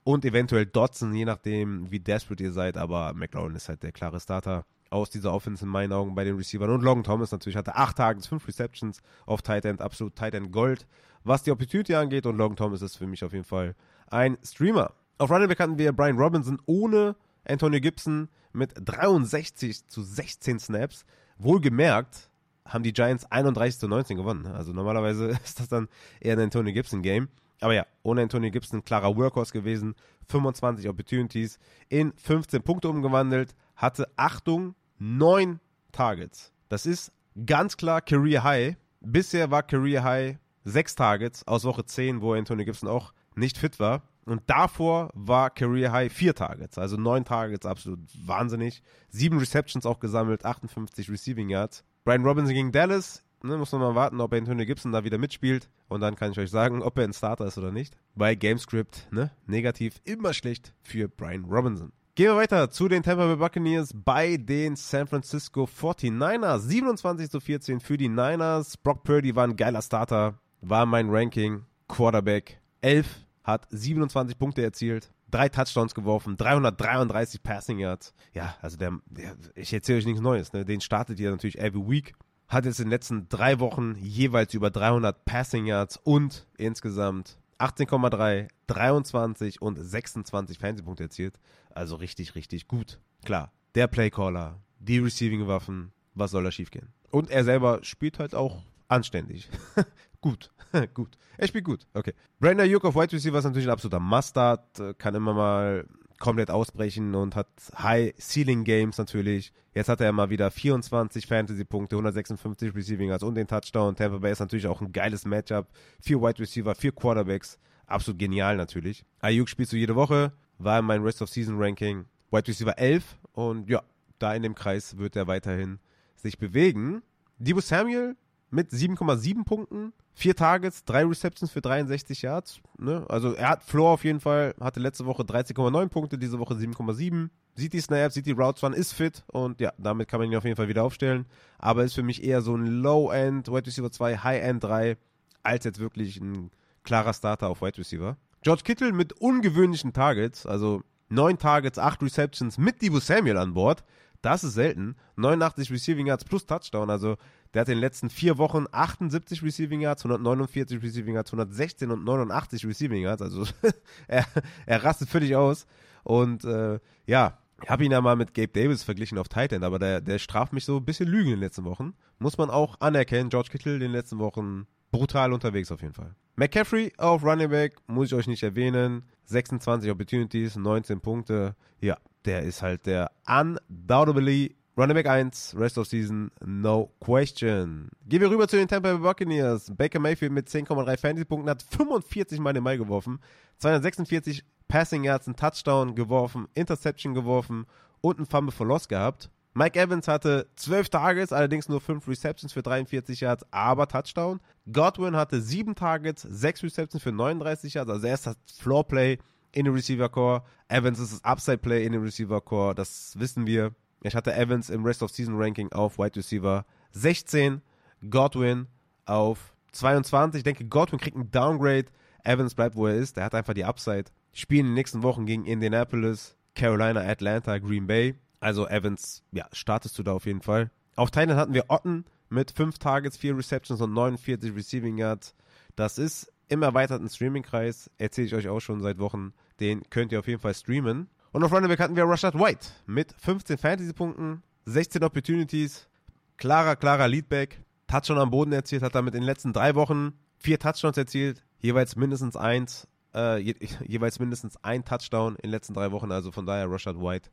Und 0.03 0.25
eventuell 0.25 0.65
Dodson, 0.65 1.13
je 1.13 1.25
nachdem, 1.25 1.89
wie 1.91 1.99
desperate 1.99 2.43
ihr 2.43 2.51
seid. 2.51 2.77
Aber 2.77 3.13
McLaurin 3.13 3.55
ist 3.55 3.69
halt 3.69 3.83
der 3.83 3.91
klare 3.91 4.19
Starter 4.19 4.65
aus 4.91 5.09
dieser 5.09 5.33
Offense 5.33 5.63
in 5.63 5.71
meinen 5.71 5.93
Augen 5.93 6.13
bei 6.13 6.23
den 6.23 6.35
Receivern. 6.35 6.69
Und 6.69 6.83
Logan 6.83 7.03
Thomas 7.03 7.31
natürlich 7.31 7.55
hatte 7.55 7.75
acht 7.75 7.97
Tages, 7.97 8.27
fünf 8.27 8.47
Receptions 8.47 9.01
auf 9.25 9.41
Tight 9.41 9.65
End, 9.65 9.81
absolut 9.81 10.15
Tight 10.15 10.35
End 10.35 10.51
Gold, 10.51 10.85
was 11.23 11.43
die 11.43 11.51
Opportunity 11.51 11.95
angeht. 11.95 12.25
Und 12.25 12.37
Logan 12.37 12.57
Thomas 12.57 12.81
ist 12.81 12.97
für 12.97 13.07
mich 13.07 13.23
auf 13.23 13.33
jeden 13.33 13.45
Fall 13.45 13.75
ein 14.11 14.37
Streamer. 14.43 14.93
Auf 15.17 15.31
Running 15.31 15.47
Back 15.47 15.59
hatten 15.59 15.77
wir 15.77 15.91
Brian 15.93 16.17
Robinson 16.17 16.61
ohne 16.65 17.15
Antonio 17.45 17.79
Gibson 17.79 18.29
mit 18.53 18.73
63 18.75 19.87
zu 19.87 20.03
16 20.03 20.59
Snaps. 20.59 21.05
Wohlgemerkt 21.37 22.29
haben 22.65 22.83
die 22.83 22.93
Giants 22.93 23.25
31 23.31 23.79
zu 23.79 23.87
19 23.87 24.17
gewonnen. 24.17 24.45
Also 24.47 24.73
normalerweise 24.73 25.27
ist 25.43 25.59
das 25.59 25.69
dann 25.69 25.87
eher 26.19 26.33
ein 26.33 26.39
Antonio 26.39 26.73
Gibson 26.73 27.01
Game. 27.01 27.29
Aber 27.59 27.73
ja, 27.73 27.85
ohne 28.03 28.21
Antonio 28.21 28.49
Gibson 28.51 28.83
klarer 28.83 29.15
Workhorse 29.15 29.53
gewesen. 29.53 29.95
25 30.27 30.89
Opportunities 30.89 31.59
in 31.89 32.13
15 32.13 32.63
Punkte 32.63 32.89
umgewandelt. 32.89 33.55
Hatte, 33.75 34.09
Achtung, 34.15 34.75
9 34.99 35.59
Targets. 35.91 36.51
Das 36.69 36.85
ist 36.85 37.11
ganz 37.45 37.77
klar 37.77 38.01
Career 38.01 38.43
High. 38.43 38.75
Bisher 39.01 39.51
war 39.51 39.63
Career 39.63 40.03
High 40.03 40.37
6 40.63 40.95
Targets 40.95 41.47
aus 41.47 41.63
Woche 41.63 41.85
10, 41.85 42.21
wo 42.21 42.33
Antonio 42.33 42.65
Gibson 42.65 42.89
auch 42.89 43.13
nicht 43.35 43.57
fit 43.57 43.79
war. 43.79 44.03
Und 44.25 44.43
davor 44.47 45.09
war 45.13 45.49
Career 45.49 45.91
High 45.91 46.13
vier 46.13 46.35
Targets, 46.35 46.77
also 46.77 46.95
neun 46.95 47.25
Targets, 47.25 47.65
absolut 47.65 47.99
wahnsinnig. 48.25 48.83
Sieben 49.09 49.39
Receptions 49.39 49.85
auch 49.85 49.99
gesammelt, 49.99 50.45
58 50.45 51.09
Receiving 51.09 51.49
Yards. 51.49 51.83
Brian 52.03 52.23
Robinson 52.23 52.53
gegen 52.53 52.71
Dallas, 52.71 53.23
ne, 53.43 53.57
muss 53.57 53.71
man 53.71 53.81
mal 53.81 53.95
warten, 53.95 54.21
ob 54.21 54.33
Antonio 54.33 54.65
Gibson 54.65 54.91
da 54.91 55.03
wieder 55.03 55.17
mitspielt. 55.17 55.69
Und 55.87 56.01
dann 56.01 56.15
kann 56.15 56.31
ich 56.31 56.39
euch 56.39 56.51
sagen, 56.51 56.81
ob 56.81 56.97
er 56.97 57.05
ein 57.05 57.13
Starter 57.13 57.45
ist 57.45 57.57
oder 57.57 57.71
nicht. 57.71 57.97
Bei 58.15 58.35
Gamescript, 58.35 59.07
ne, 59.11 59.31
negativ, 59.47 59.99
immer 60.03 60.33
schlecht 60.33 60.73
für 60.81 61.07
Brian 61.07 61.45
Robinson. 61.45 61.91
Gehen 62.15 62.27
wir 62.27 62.35
weiter 62.35 62.69
zu 62.69 62.87
den 62.87 63.03
Tampa 63.03 63.25
Bay 63.25 63.37
Buccaneers 63.37 63.91
bei 63.93 64.37
den 64.37 64.75
San 64.75 65.07
Francisco 65.07 65.63
49ers. 65.63 66.59
27 66.59 67.29
zu 67.29 67.39
14 67.39 67.79
für 67.79 67.97
die 67.97 68.09
Niners. 68.09 68.77
Brock 68.77 69.03
Purdy 69.03 69.35
war 69.35 69.45
ein 69.45 69.55
geiler 69.55 69.81
Starter, 69.81 70.37
war 70.61 70.85
mein 70.85 71.09
Ranking. 71.09 71.65
Quarterback 71.87 72.60
11 72.81 73.07
hat 73.43 73.67
27 73.71 74.37
Punkte 74.37 74.61
erzielt, 74.63 75.11
drei 75.29 75.49
Touchdowns 75.49 75.95
geworfen, 75.95 76.37
333 76.37 77.41
Passing 77.41 77.79
Yards. 77.79 78.13
Ja, 78.33 78.55
also 78.61 78.77
der, 78.77 78.99
der 79.07 79.35
ich 79.55 79.73
erzähle 79.73 79.99
euch 79.99 80.05
nichts 80.05 80.21
Neues. 80.21 80.53
Ne? 80.53 80.65
Den 80.65 80.81
startet 80.81 81.19
ihr 81.19 81.31
natürlich 81.31 81.57
every 81.57 81.87
week. 81.87 82.13
Hat 82.47 82.65
jetzt 82.65 82.79
in 82.79 82.85
den 82.85 82.91
letzten 82.91 83.29
drei 83.29 83.59
Wochen 83.59 83.95
jeweils 83.97 84.53
über 84.53 84.69
300 84.69 85.23
Passing 85.25 85.65
Yards 85.65 85.97
und 86.03 86.45
insgesamt 86.57 87.37
18,3, 87.59 88.49
23 88.67 89.61
und 89.61 89.77
26 89.77 90.59
Fantasy-Punkte 90.59 91.03
erzielt. 91.03 91.39
Also 91.73 91.95
richtig, 91.95 92.35
richtig 92.35 92.67
gut. 92.67 92.99
Klar, 93.23 93.51
der 93.75 93.87
Playcaller, 93.87 94.59
die 94.79 94.99
Receiving-Waffen, 94.99 95.93
was 96.13 96.31
soll 96.31 96.43
da 96.43 96.51
schiefgehen? 96.51 96.89
Und 97.09 97.29
er 97.29 97.43
selber 97.43 97.79
spielt 97.83 98.19
halt 98.19 98.35
auch 98.35 98.63
anständig. 98.87 99.49
gut, 100.21 100.51
gut. 100.93 101.17
Er 101.37 101.47
spielt 101.47 101.65
gut, 101.65 101.87
okay. 101.93 102.13
Brandon 102.39 102.65
Ayuk 102.67 102.85
auf 102.85 102.95
Wide 102.95 103.11
Receiver 103.11 103.37
ist 103.39 103.45
natürlich 103.45 103.67
ein 103.67 103.73
absoluter 103.73 103.99
Mustard, 103.99 104.79
äh, 104.79 104.93
kann 104.93 105.15
immer 105.15 105.33
mal 105.33 105.85
komplett 106.19 106.51
ausbrechen 106.51 107.15
und 107.15 107.35
hat 107.35 107.47
High 107.77 108.13
Ceiling 108.17 108.63
Games 108.63 108.97
natürlich. 108.97 109.51
Jetzt 109.73 109.89
hat 109.89 110.01
er 110.01 110.11
mal 110.11 110.29
wieder 110.29 110.51
24 110.51 111.25
Fantasy 111.25 111.65
Punkte, 111.65 111.95
156 111.95 112.75
Receiving 112.75 113.09
Yards 113.09 113.23
und 113.23 113.35
den 113.35 113.47
Touchdown. 113.47 113.95
Tampa 113.95 114.19
Bay 114.19 114.31
ist 114.31 114.39
natürlich 114.39 114.67
auch 114.67 114.81
ein 114.81 114.91
geiles 114.91 115.25
Matchup. 115.25 115.67
Vier 115.99 116.21
Wide 116.21 116.39
Receiver, 116.39 116.75
vier 116.75 116.91
Quarterbacks. 116.91 117.57
Absolut 117.87 118.19
genial 118.19 118.55
natürlich. 118.55 119.03
Ayuk 119.19 119.49
spielst 119.49 119.73
du 119.73 119.77
jede 119.77 119.95
Woche, 119.95 120.31
war 120.59 120.79
in 120.79 120.85
meinem 120.85 121.03
Rest 121.03 121.21
of 121.21 121.29
Season 121.29 121.55
Ranking 121.57 122.05
Wide 122.29 122.47
Receiver 122.47 122.77
11 122.77 123.17
und 123.33 123.69
ja, 123.69 123.81
da 124.19 124.33
in 124.35 124.43
dem 124.43 124.55
Kreis 124.55 124.97
wird 124.97 125.15
er 125.15 125.27
weiterhin 125.27 125.79
sich 126.15 126.37
bewegen. 126.37 127.01
Debo 127.39 127.59
Samuel 127.61 128.15
mit 128.51 128.69
7,7 128.69 129.43
Punkten, 129.43 129.93
vier 130.13 130.35
Targets, 130.35 130.83
drei 130.83 131.05
Receptions 131.05 131.51
für 131.51 131.61
63 131.61 132.21
Yards. 132.21 132.61
Ne? 132.77 133.05
Also 133.09 133.33
er 133.33 133.49
hat 133.49 133.63
Floor 133.63 133.91
auf 133.91 134.03
jeden 134.03 134.19
Fall, 134.19 134.53
hatte 134.59 134.79
letzte 134.79 135.05
Woche 135.05 135.23
13,9 135.23 135.87
Punkte, 135.87 136.17
diese 136.17 136.37
Woche 136.37 136.53
7,7. 136.53 137.29
Sieht 137.55 137.73
die 137.73 137.81
Snaps, 137.81 138.13
sieht 138.13 138.25
die 138.25 138.31
Routes 138.31 138.63
Run, 138.63 138.73
ist 138.73 138.93
fit 138.93 139.23
und 139.27 139.59
ja, 139.59 139.73
damit 139.77 140.07
kann 140.07 140.19
man 140.19 140.29
ihn 140.29 140.37
auf 140.37 140.43
jeden 140.43 140.55
Fall 140.55 140.67
wieder 140.67 140.83
aufstellen. 140.83 141.25
Aber 141.57 141.83
ist 141.83 141.95
für 141.95 142.03
mich 142.03 142.23
eher 142.23 142.41
so 142.41 142.55
ein 142.55 142.65
Low-End, 142.65 143.47
Wide 143.47 143.65
Receiver 143.65 143.91
2, 143.91 144.17
High-End 144.17 144.63
3, 144.63 144.97
als 145.43 145.65
jetzt 145.65 145.79
wirklich 145.79 146.17
ein 146.17 146.51
klarer 146.83 147.13
Starter 147.13 147.49
auf 147.49 147.61
Wide 147.61 147.77
Receiver. 147.77 148.17
George 148.41 148.63
Kittle 148.63 148.91
mit 148.91 149.13
ungewöhnlichen 149.13 149.93
Targets, 149.93 150.45
also 150.45 150.81
9 151.09 151.37
Targets, 151.37 151.77
8 151.77 152.01
Receptions 152.03 152.57
mit 152.57 152.81
Divo 152.81 152.99
Samuel 152.99 153.37
an 153.37 153.53
Bord. 153.53 153.83
Das 154.21 154.43
ist 154.43 154.53
selten. 154.53 154.95
89 155.15 155.71
Receiving 155.71 156.07
Yards 156.07 156.25
plus 156.25 156.45
Touchdown. 156.45 156.89
Also 156.89 157.17
der 157.53 157.61
hat 157.61 157.69
in 157.69 157.75
den 157.75 157.81
letzten 157.81 158.09
vier 158.09 158.37
Wochen 158.37 158.65
78 158.71 159.41
Receiving 159.43 159.81
Yards, 159.81 160.05
149 160.05 160.81
Receiving 160.81 161.15
Yards, 161.15 161.31
116 161.31 161.91
und 161.91 162.03
89 162.03 162.65
Receiving 162.65 163.03
Yards. 163.03 163.21
Also 163.21 163.45
er, 164.07 164.25
er 164.65 164.83
rastet 164.83 165.09
völlig 165.09 165.35
aus. 165.35 165.65
Und 166.03 166.43
äh, 166.45 166.79
ja, 167.05 167.37
ich 167.63 167.69
habe 167.69 167.85
ihn 167.85 167.91
ja 167.91 168.01
mal 168.01 168.15
mit 168.15 168.33
Gabe 168.33 168.47
Davis 168.49 168.83
verglichen 168.83 169.17
auf 169.17 169.29
Titan, 169.29 169.63
aber 169.63 169.77
der, 169.77 170.01
der 170.01 170.17
straft 170.17 170.53
mich 170.53 170.65
so 170.65 170.77
ein 170.77 170.85
bisschen 170.85 171.07
Lügen 171.07 171.27
in 171.27 171.35
den 171.35 171.41
letzten 171.41 171.63
Wochen. 171.63 171.93
Muss 172.17 172.37
man 172.37 172.49
auch 172.49 172.79
anerkennen. 172.79 173.29
George 173.29 173.49
Kittle 173.51 173.75
in 173.75 173.79
den 173.81 173.91
letzten 173.91 174.19
Wochen 174.19 174.67
brutal 174.91 175.33
unterwegs 175.33 175.71
auf 175.71 175.81
jeden 175.81 175.93
Fall. 175.93 176.15
McCaffrey 176.35 176.93
auf 176.97 177.23
Running 177.23 177.49
Back, 177.49 177.75
muss 177.87 178.07
ich 178.07 178.13
euch 178.13 178.27
nicht 178.27 178.43
erwähnen. 178.43 179.03
26 179.25 179.89
Opportunities, 179.91 180.55
19 180.55 180.99
Punkte. 180.99 181.55
Ja, 181.79 181.97
der 182.25 182.43
ist 182.43 182.61
halt 182.61 182.85
der 182.85 183.11
undoubtedly 183.27 184.55
Running 184.77 184.95
Back 184.95 185.07
1, 185.07 185.55
Rest 185.57 185.77
of 185.77 185.87
Season, 185.87 186.31
no 186.45 186.91
question. 186.99 187.89
Gehen 188.07 188.21
wir 188.21 188.29
rüber 188.29 188.47
zu 188.47 188.55
den 188.55 188.67
Tampa 188.67 188.93
Bay 188.93 189.01
Buccaneers. 189.01 189.71
Baker 189.75 189.99
Mayfield 189.99 190.31
mit 190.31 190.47
10,3 190.47 190.97
Fantasy-Punkten 190.97 191.49
hat 191.49 191.61
45 191.61 192.39
Mal 192.39 192.53
den 192.53 192.63
Ball 192.63 192.77
geworfen, 192.77 193.19
246 193.57 194.43
Passing 194.67 195.03
Yards, 195.03 195.27
einen 195.27 195.35
Touchdown 195.35 195.93
geworfen, 195.95 196.47
Interception 196.53 197.13
geworfen 197.13 197.65
und 197.99 198.19
ein 198.19 198.25
Fumble 198.25 198.53
for 198.53 198.65
Loss 198.65 198.87
gehabt. 198.87 199.29
Mike 199.53 199.79
Evans 199.79 200.07
hatte 200.07 200.49
12 200.55 200.89
Targets, 200.89 201.33
allerdings 201.33 201.67
nur 201.67 201.81
5 201.81 202.07
Receptions 202.07 202.53
für 202.53 202.63
43 202.63 203.19
Yards, 203.19 203.45
aber 203.51 203.87
Touchdown. 203.87 204.39
Godwin 204.71 205.15
hatte 205.15 205.41
7 205.41 205.75
Targets, 205.75 206.21
6 206.21 206.63
Receptions 206.63 207.03
für 207.03 207.11
39 207.11 207.73
Yards, 207.73 207.91
also 207.91 208.07
er 208.07 208.13
ist 208.13 208.27
das 208.27 208.37
Floor-Play 208.59 209.17
in 209.51 209.65
den 209.65 209.73
Receiver 209.73 210.07
Core. 210.07 210.43
Evans 210.69 210.99
ist 210.99 211.11
das 211.13 211.25
Upside 211.25 211.57
Play 211.57 211.85
in 211.85 211.91
den 211.91 212.01
Receiver 212.01 212.39
Core, 212.39 212.75
das 212.75 213.19
wissen 213.19 213.45
wir. 213.45 213.75
Ich 214.03 214.15
hatte 214.15 214.33
Evans 214.33 214.69
im 214.69 214.85
Rest 214.85 215.03
of 215.03 215.11
Season 215.11 215.35
Ranking 215.37 215.71
auf 215.73 215.99
Wide 215.99 216.15
Receiver 216.15 216.65
16, 216.91 217.61
Godwin 218.09 218.67
auf 219.05 219.53
22. 219.73 220.39
Ich 220.39 220.43
denke, 220.43 220.65
Godwin 220.65 220.99
kriegt 220.99 221.17
ein 221.17 221.29
Downgrade. 221.31 221.85
Evans 222.23 222.55
bleibt, 222.55 222.75
wo 222.75 222.87
er 222.87 222.95
ist. 222.95 223.17
Er 223.17 223.25
hat 223.25 223.35
einfach 223.35 223.53
die 223.53 223.65
Upside. 223.65 224.05
Spielen 224.33 224.61
in 224.61 224.65
den 224.67 224.73
nächsten 224.75 225.03
Wochen 225.03 225.25
gegen 225.25 225.45
Indianapolis, 225.45 226.37
Carolina, 226.55 227.01
Atlanta, 227.01 227.57
Green 227.57 227.87
Bay. 227.87 228.15
Also 228.41 228.67
Evans, 228.67 229.23
ja, 229.31 229.47
startest 229.53 229.97
du 229.97 230.03
da 230.03 230.11
auf 230.11 230.25
jeden 230.25 230.41
Fall. 230.41 230.71
Auf 230.95 231.11
Thailand 231.11 231.39
hatten 231.39 231.53
wir 231.53 231.65
Otten 231.69 232.05
mit 232.29 232.51
5 232.51 232.79
Targets, 232.79 233.15
4 233.15 233.37
Receptions 233.37 233.79
und 233.79 233.93
49 233.93 234.53
Receiving 234.55 234.97
Yards. 234.97 235.35
Das 235.75 235.97
ist 235.97 236.33
im 236.49 236.63
erweiterten 236.63 237.07
Streaming-Kreis. 237.07 237.89
Erzähle 237.97 238.27
ich 238.27 238.35
euch 238.35 238.49
auch 238.49 238.59
schon 238.59 238.81
seit 238.81 238.99
Wochen. 238.99 239.33
Den 239.59 239.89
könnt 239.89 240.11
ihr 240.11 240.19
auf 240.19 240.27
jeden 240.27 240.41
Fall 240.41 240.53
streamen. 240.53 241.07
Und 241.31 241.43
auf 241.43 241.53
Running 241.53 241.69
Back 241.69 241.79
hatten 241.79 241.95
wir 241.95 242.03
Rashad 242.03 242.33
White 242.33 242.67
mit 242.87 243.13
15 243.17 243.57
Fantasy-Punkten, 243.57 244.43
16 244.65 245.03
Opportunities, 245.03 245.87
klarer, 246.35 246.75
klarer 246.75 247.07
Leadback, 247.07 247.63
Touchdown 247.87 248.17
am 248.17 248.31
Boden 248.31 248.51
erzielt, 248.51 248.81
hat 248.81 248.95
damit 248.95 249.13
in 249.13 249.21
den 249.21 249.27
letzten 249.27 249.53
drei 249.53 249.75
Wochen 249.75 250.13
vier 250.39 250.59
Touchdowns 250.59 250.97
erzielt, 250.97 251.43
jeweils 251.59 251.95
mindestens 251.95 252.35
eins, 252.35 252.87
äh, 253.13 253.37
je, 253.39 253.55
jeweils 253.85 254.19
mindestens 254.19 254.61
ein 254.63 254.83
Touchdown 254.83 255.35
in 255.35 255.43
den 255.43 255.51
letzten 255.51 255.73
drei 255.73 255.91
Wochen, 255.91 256.11
also 256.11 256.31
von 256.31 256.45
daher 256.45 256.69
Rashad 256.69 256.99
White, 256.99 257.29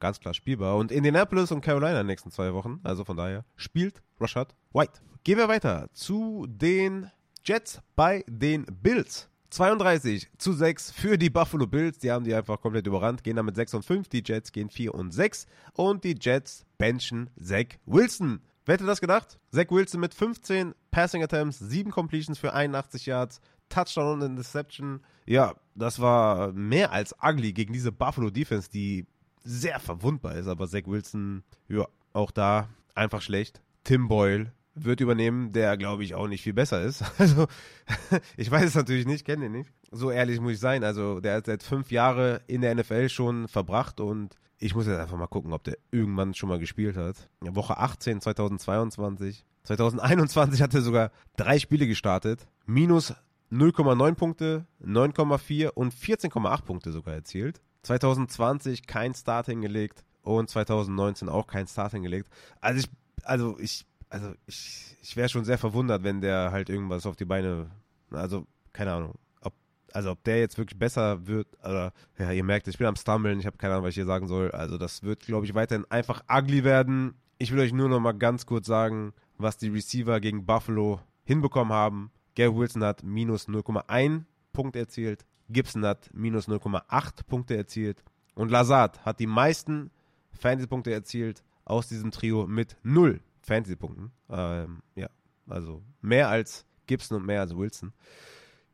ganz 0.00 0.18
klar 0.18 0.34
spielbar. 0.34 0.76
Und 0.76 0.90
Indianapolis 0.90 1.52
und 1.52 1.60
Carolina 1.60 1.92
in 1.92 1.96
den 1.98 2.06
nächsten 2.06 2.30
zwei 2.30 2.52
Wochen, 2.54 2.80
also 2.82 3.04
von 3.04 3.16
daher 3.16 3.44
spielt 3.56 4.02
Rashad 4.18 4.54
White. 4.72 5.00
Gehen 5.22 5.38
wir 5.38 5.48
weiter 5.48 5.88
zu 5.92 6.46
den 6.48 7.10
Jets 7.44 7.80
bei 7.94 8.24
den 8.28 8.64
Bills. 8.64 9.28
32 9.50 10.30
zu 10.38 10.52
6 10.52 10.92
für 10.92 11.18
die 11.18 11.30
Buffalo 11.30 11.66
Bills. 11.66 11.98
Die 11.98 12.10
haben 12.10 12.24
die 12.24 12.34
einfach 12.34 12.60
komplett 12.60 12.86
überrannt, 12.86 13.24
gehen 13.24 13.36
damit 13.36 13.56
6 13.56 13.74
und 13.74 13.84
5. 13.84 14.08
Die 14.08 14.22
Jets 14.24 14.52
gehen 14.52 14.70
4 14.70 14.94
und 14.94 15.12
6. 15.12 15.46
Und 15.74 16.04
die 16.04 16.16
Jets 16.18 16.64
benchen 16.78 17.30
Zach 17.40 17.66
Wilson. 17.84 18.40
Wer 18.64 18.74
hätte 18.74 18.86
das 18.86 19.00
gedacht? 19.00 19.38
Zach 19.52 19.70
Wilson 19.70 20.00
mit 20.00 20.14
15 20.14 20.74
Passing 20.90 21.22
Attempts, 21.22 21.58
7 21.58 21.90
Completions 21.90 22.38
für 22.38 22.52
81 22.52 23.06
Yards, 23.06 23.40
Touchdown 23.68 24.20
und 24.20 24.22
Interception. 24.22 25.00
Ja, 25.26 25.54
das 25.74 26.00
war 26.00 26.52
mehr 26.52 26.92
als 26.92 27.14
ugly 27.22 27.52
gegen 27.52 27.72
diese 27.72 27.92
Buffalo 27.92 28.30
Defense, 28.30 28.70
die 28.70 29.06
sehr 29.42 29.80
verwundbar 29.80 30.34
ist. 30.34 30.46
Aber 30.46 30.68
Zach 30.68 30.86
Wilson, 30.86 31.42
ja, 31.68 31.86
auch 32.12 32.30
da 32.30 32.68
einfach 32.94 33.22
schlecht. 33.22 33.60
Tim 33.84 34.08
Boyle 34.08 34.52
wird 34.74 35.00
übernehmen, 35.00 35.52
der 35.52 35.76
glaube 35.76 36.04
ich 36.04 36.14
auch 36.14 36.28
nicht 36.28 36.42
viel 36.42 36.52
besser 36.52 36.82
ist. 36.82 37.04
Also, 37.18 37.46
ich 38.36 38.50
weiß 38.50 38.64
es 38.64 38.74
natürlich 38.74 39.06
nicht, 39.06 39.24
kenne 39.24 39.46
ihn 39.46 39.52
nicht. 39.52 39.70
So 39.90 40.10
ehrlich 40.10 40.40
muss 40.40 40.52
ich 40.52 40.60
sein. 40.60 40.84
Also, 40.84 41.20
der 41.20 41.36
hat 41.36 41.46
seit 41.46 41.62
fünf 41.62 41.90
Jahren 41.90 42.40
in 42.46 42.60
der 42.60 42.74
NFL 42.74 43.08
schon 43.08 43.48
verbracht 43.48 44.00
und 44.00 44.36
ich 44.58 44.74
muss 44.74 44.86
jetzt 44.86 44.98
einfach 44.98 45.16
mal 45.16 45.26
gucken, 45.26 45.52
ob 45.52 45.64
der 45.64 45.78
irgendwann 45.90 46.34
schon 46.34 46.48
mal 46.48 46.58
gespielt 46.58 46.96
hat. 46.96 47.28
Woche 47.40 47.78
18 47.78 48.20
2022. 48.20 49.46
2021 49.64 50.62
hat 50.62 50.74
er 50.74 50.82
sogar 50.82 51.10
drei 51.36 51.58
Spiele 51.58 51.86
gestartet. 51.86 52.46
Minus 52.66 53.14
0,9 53.50 54.14
Punkte, 54.14 54.66
9,4 54.84 55.70
und 55.70 55.94
14,8 55.94 56.62
Punkte 56.62 56.92
sogar 56.92 57.14
erzielt. 57.14 57.60
2020 57.82 58.86
kein 58.86 59.14
Start 59.14 59.46
hingelegt 59.46 60.04
und 60.22 60.50
2019 60.50 61.28
auch 61.28 61.46
kein 61.46 61.66
Start 61.66 61.92
hingelegt. 61.92 62.28
Also 62.60 62.80
ich, 62.80 62.88
also 63.24 63.58
ich 63.58 63.86
also 64.10 64.34
ich, 64.46 64.96
ich 65.00 65.16
wäre 65.16 65.28
schon 65.28 65.44
sehr 65.44 65.56
verwundert, 65.56 66.02
wenn 66.02 66.20
der 66.20 66.50
halt 66.50 66.68
irgendwas 66.68 67.06
auf 67.06 67.16
die 67.16 67.24
Beine, 67.24 67.70
also 68.10 68.46
keine 68.72 68.92
Ahnung, 68.92 69.14
ob, 69.40 69.54
also 69.92 70.10
ob 70.10 70.24
der 70.24 70.40
jetzt 70.40 70.58
wirklich 70.58 70.78
besser 70.78 71.26
wird, 71.26 71.46
oder, 71.60 71.92
ja, 72.18 72.32
ihr 72.32 72.44
merkt, 72.44 72.68
ich 72.68 72.76
bin 72.76 72.88
am 72.88 72.96
Stummeln, 72.96 73.38
ich 73.38 73.46
habe 73.46 73.56
keine 73.56 73.74
Ahnung, 73.74 73.84
was 73.84 73.90
ich 73.90 73.96
hier 73.96 74.06
sagen 74.06 74.26
soll, 74.26 74.50
also 74.50 74.76
das 74.76 75.02
wird, 75.02 75.20
glaube 75.20 75.46
ich, 75.46 75.54
weiterhin 75.54 75.86
einfach 75.90 76.24
ugly 76.28 76.64
werden. 76.64 77.14
Ich 77.38 77.52
will 77.52 77.60
euch 77.60 77.72
nur 77.72 77.88
noch 77.88 78.00
mal 78.00 78.12
ganz 78.12 78.44
kurz 78.44 78.66
sagen, 78.66 79.14
was 79.38 79.56
die 79.56 79.68
Receiver 79.68 80.20
gegen 80.20 80.44
Buffalo 80.44 81.00
hinbekommen 81.24 81.72
haben. 81.72 82.10
Gary 82.34 82.54
Wilson 82.54 82.84
hat 82.84 83.02
minus 83.02 83.48
0,1 83.48 84.24
Punkt 84.52 84.76
erzielt, 84.76 85.24
Gibson 85.52 85.84
hat 85.84 86.10
minus 86.12 86.48
0,8 86.48 87.24
Punkte 87.26 87.56
erzielt 87.56 88.02
und 88.34 88.50
Lazard 88.50 89.04
hat 89.04 89.20
die 89.20 89.26
meisten 89.26 89.90
Fantasy-Punkte 90.32 90.92
erzielt 90.92 91.42
aus 91.64 91.88
diesem 91.88 92.10
Trio 92.10 92.46
mit 92.46 92.76
0 92.82 93.20
Fantasy-Punkten. 93.42 94.12
Ähm, 94.30 94.82
ja, 94.94 95.08
also 95.48 95.82
mehr 96.00 96.28
als 96.28 96.66
Gibson 96.86 97.18
und 97.18 97.26
mehr 97.26 97.40
als 97.40 97.56
Wilson. 97.56 97.92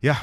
Ja, 0.00 0.16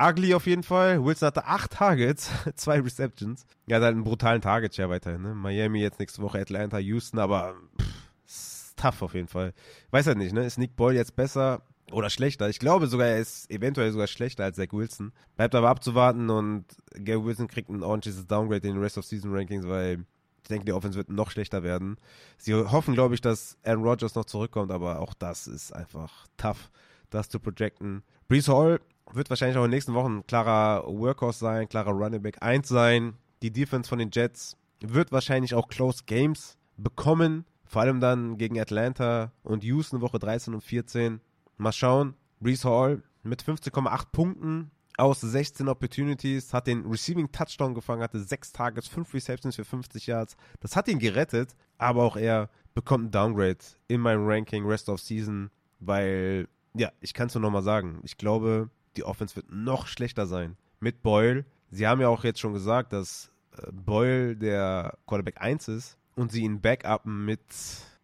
ugly 0.00 0.34
auf 0.34 0.46
jeden 0.46 0.62
Fall. 0.62 1.04
Wilson 1.04 1.26
hatte 1.26 1.44
acht 1.44 1.72
Targets, 1.72 2.30
zwei 2.54 2.80
Receptions. 2.80 3.46
Er 3.66 3.76
hat 3.76 3.84
halt 3.84 3.94
einen 3.94 4.04
brutalen 4.04 4.40
Target-Share 4.40 4.90
weiterhin. 4.90 5.22
Ne? 5.22 5.34
Miami 5.34 5.80
jetzt 5.80 5.98
nächste 5.98 6.22
Woche, 6.22 6.40
Atlanta, 6.40 6.78
Houston, 6.78 7.18
aber 7.18 7.54
pff, 7.80 8.74
tough 8.76 9.02
auf 9.02 9.14
jeden 9.14 9.28
Fall. 9.28 9.52
Weiß 9.90 10.06
halt 10.06 10.18
nicht, 10.18 10.32
ne? 10.32 10.44
Ist 10.44 10.58
Nick 10.58 10.76
Boyle 10.76 10.96
jetzt 10.96 11.16
besser 11.16 11.62
oder 11.92 12.10
schlechter? 12.10 12.48
Ich 12.48 12.58
glaube 12.58 12.86
sogar, 12.86 13.08
er 13.08 13.18
ist 13.18 13.50
eventuell 13.50 13.90
sogar 13.92 14.06
schlechter 14.06 14.44
als 14.44 14.56
Zach 14.56 14.72
Wilson. 14.72 15.12
Bleibt 15.36 15.54
aber 15.54 15.68
abzuwarten 15.68 16.30
und 16.30 16.64
Gary 16.94 17.24
Wilson 17.24 17.48
kriegt 17.48 17.68
ein 17.68 17.82
ordentliches 17.82 18.26
Downgrade 18.26 18.66
in 18.66 18.74
den 18.74 18.82
Rest 18.82 18.98
of 18.98 19.04
Season 19.04 19.34
Rankings, 19.34 19.66
weil 19.66 20.04
ich 20.42 20.48
denke, 20.48 20.64
die 20.64 20.72
Offense 20.72 20.96
wird 20.96 21.10
noch 21.10 21.30
schlechter 21.30 21.62
werden. 21.62 21.98
Sie 22.38 22.54
hoffen, 22.54 22.94
glaube 22.94 23.14
ich, 23.14 23.20
dass 23.20 23.58
Aaron 23.64 23.84
Rodgers 23.84 24.14
noch 24.14 24.24
zurückkommt, 24.24 24.70
aber 24.70 25.00
auch 25.00 25.14
das 25.14 25.46
ist 25.46 25.72
einfach 25.72 26.26
tough, 26.36 26.70
das 27.10 27.28
zu 27.28 27.38
projecten. 27.38 28.02
Brees 28.28 28.48
Hall 28.48 28.80
wird 29.12 29.30
wahrscheinlich 29.30 29.56
auch 29.56 29.64
in 29.64 29.70
den 29.70 29.76
nächsten 29.76 29.94
Wochen 29.94 30.18
ein 30.18 30.26
klarer 30.26 30.84
Workhorse 30.86 31.38
sein, 31.38 31.68
klarer 31.68 31.92
Running 31.92 32.22
Back 32.22 32.42
1 32.42 32.68
sein. 32.68 33.14
Die 33.42 33.50
Defense 33.50 33.88
von 33.88 33.98
den 33.98 34.10
Jets 34.12 34.56
wird 34.80 35.12
wahrscheinlich 35.12 35.54
auch 35.54 35.68
Close 35.68 36.04
Games 36.06 36.56
bekommen, 36.76 37.44
vor 37.64 37.82
allem 37.82 38.00
dann 38.00 38.38
gegen 38.38 38.58
Atlanta 38.58 39.32
und 39.42 39.64
Houston 39.64 40.00
Woche 40.00 40.18
13 40.18 40.54
und 40.54 40.62
14. 40.62 41.20
Mal 41.58 41.72
schauen. 41.72 42.14
Brees 42.40 42.64
Hall 42.64 43.02
mit 43.22 43.42
15,8 43.42 44.06
Punkten 44.12 44.70
aus 44.96 45.20
16 45.20 45.68
Opportunities, 45.68 46.52
hat 46.52 46.66
den 46.66 46.84
Receiving 46.86 47.30
Touchdown 47.30 47.74
gefangen, 47.74 48.02
hatte 48.02 48.20
6 48.20 48.52
Targets, 48.52 48.88
5 48.88 49.14
Receptions 49.14 49.56
für 49.56 49.64
50 49.64 50.06
Yards. 50.06 50.36
Das 50.60 50.74
hat 50.74 50.88
ihn 50.88 50.98
gerettet, 50.98 51.54
aber 51.78 52.02
auch 52.02 52.16
er 52.16 52.50
bekommt 52.74 53.06
ein 53.06 53.10
Downgrade 53.10 53.58
in 53.86 54.00
meinem 54.00 54.26
Ranking 54.26 54.66
Rest 54.66 54.88
of 54.88 55.00
Season, 55.00 55.50
weil, 55.78 56.48
ja, 56.74 56.90
ich 57.00 57.14
kann 57.14 57.28
es 57.28 57.34
nur 57.34 57.42
nochmal 57.42 57.62
sagen, 57.62 58.00
ich 58.02 58.16
glaube, 58.16 58.70
die 58.96 59.04
Offense 59.04 59.36
wird 59.36 59.52
noch 59.52 59.86
schlechter 59.86 60.26
sein 60.26 60.56
mit 60.80 61.02
Boyle. 61.02 61.44
Sie 61.70 61.86
haben 61.86 62.00
ja 62.00 62.08
auch 62.08 62.24
jetzt 62.24 62.40
schon 62.40 62.52
gesagt, 62.52 62.92
dass 62.92 63.30
äh, 63.56 63.70
Boyle 63.72 64.36
der 64.36 64.98
Quarterback 65.06 65.40
1 65.40 65.68
ist 65.68 65.98
und 66.16 66.32
sie 66.32 66.42
ihn 66.42 66.60
backuppen 66.60 67.24
mit 67.24 67.40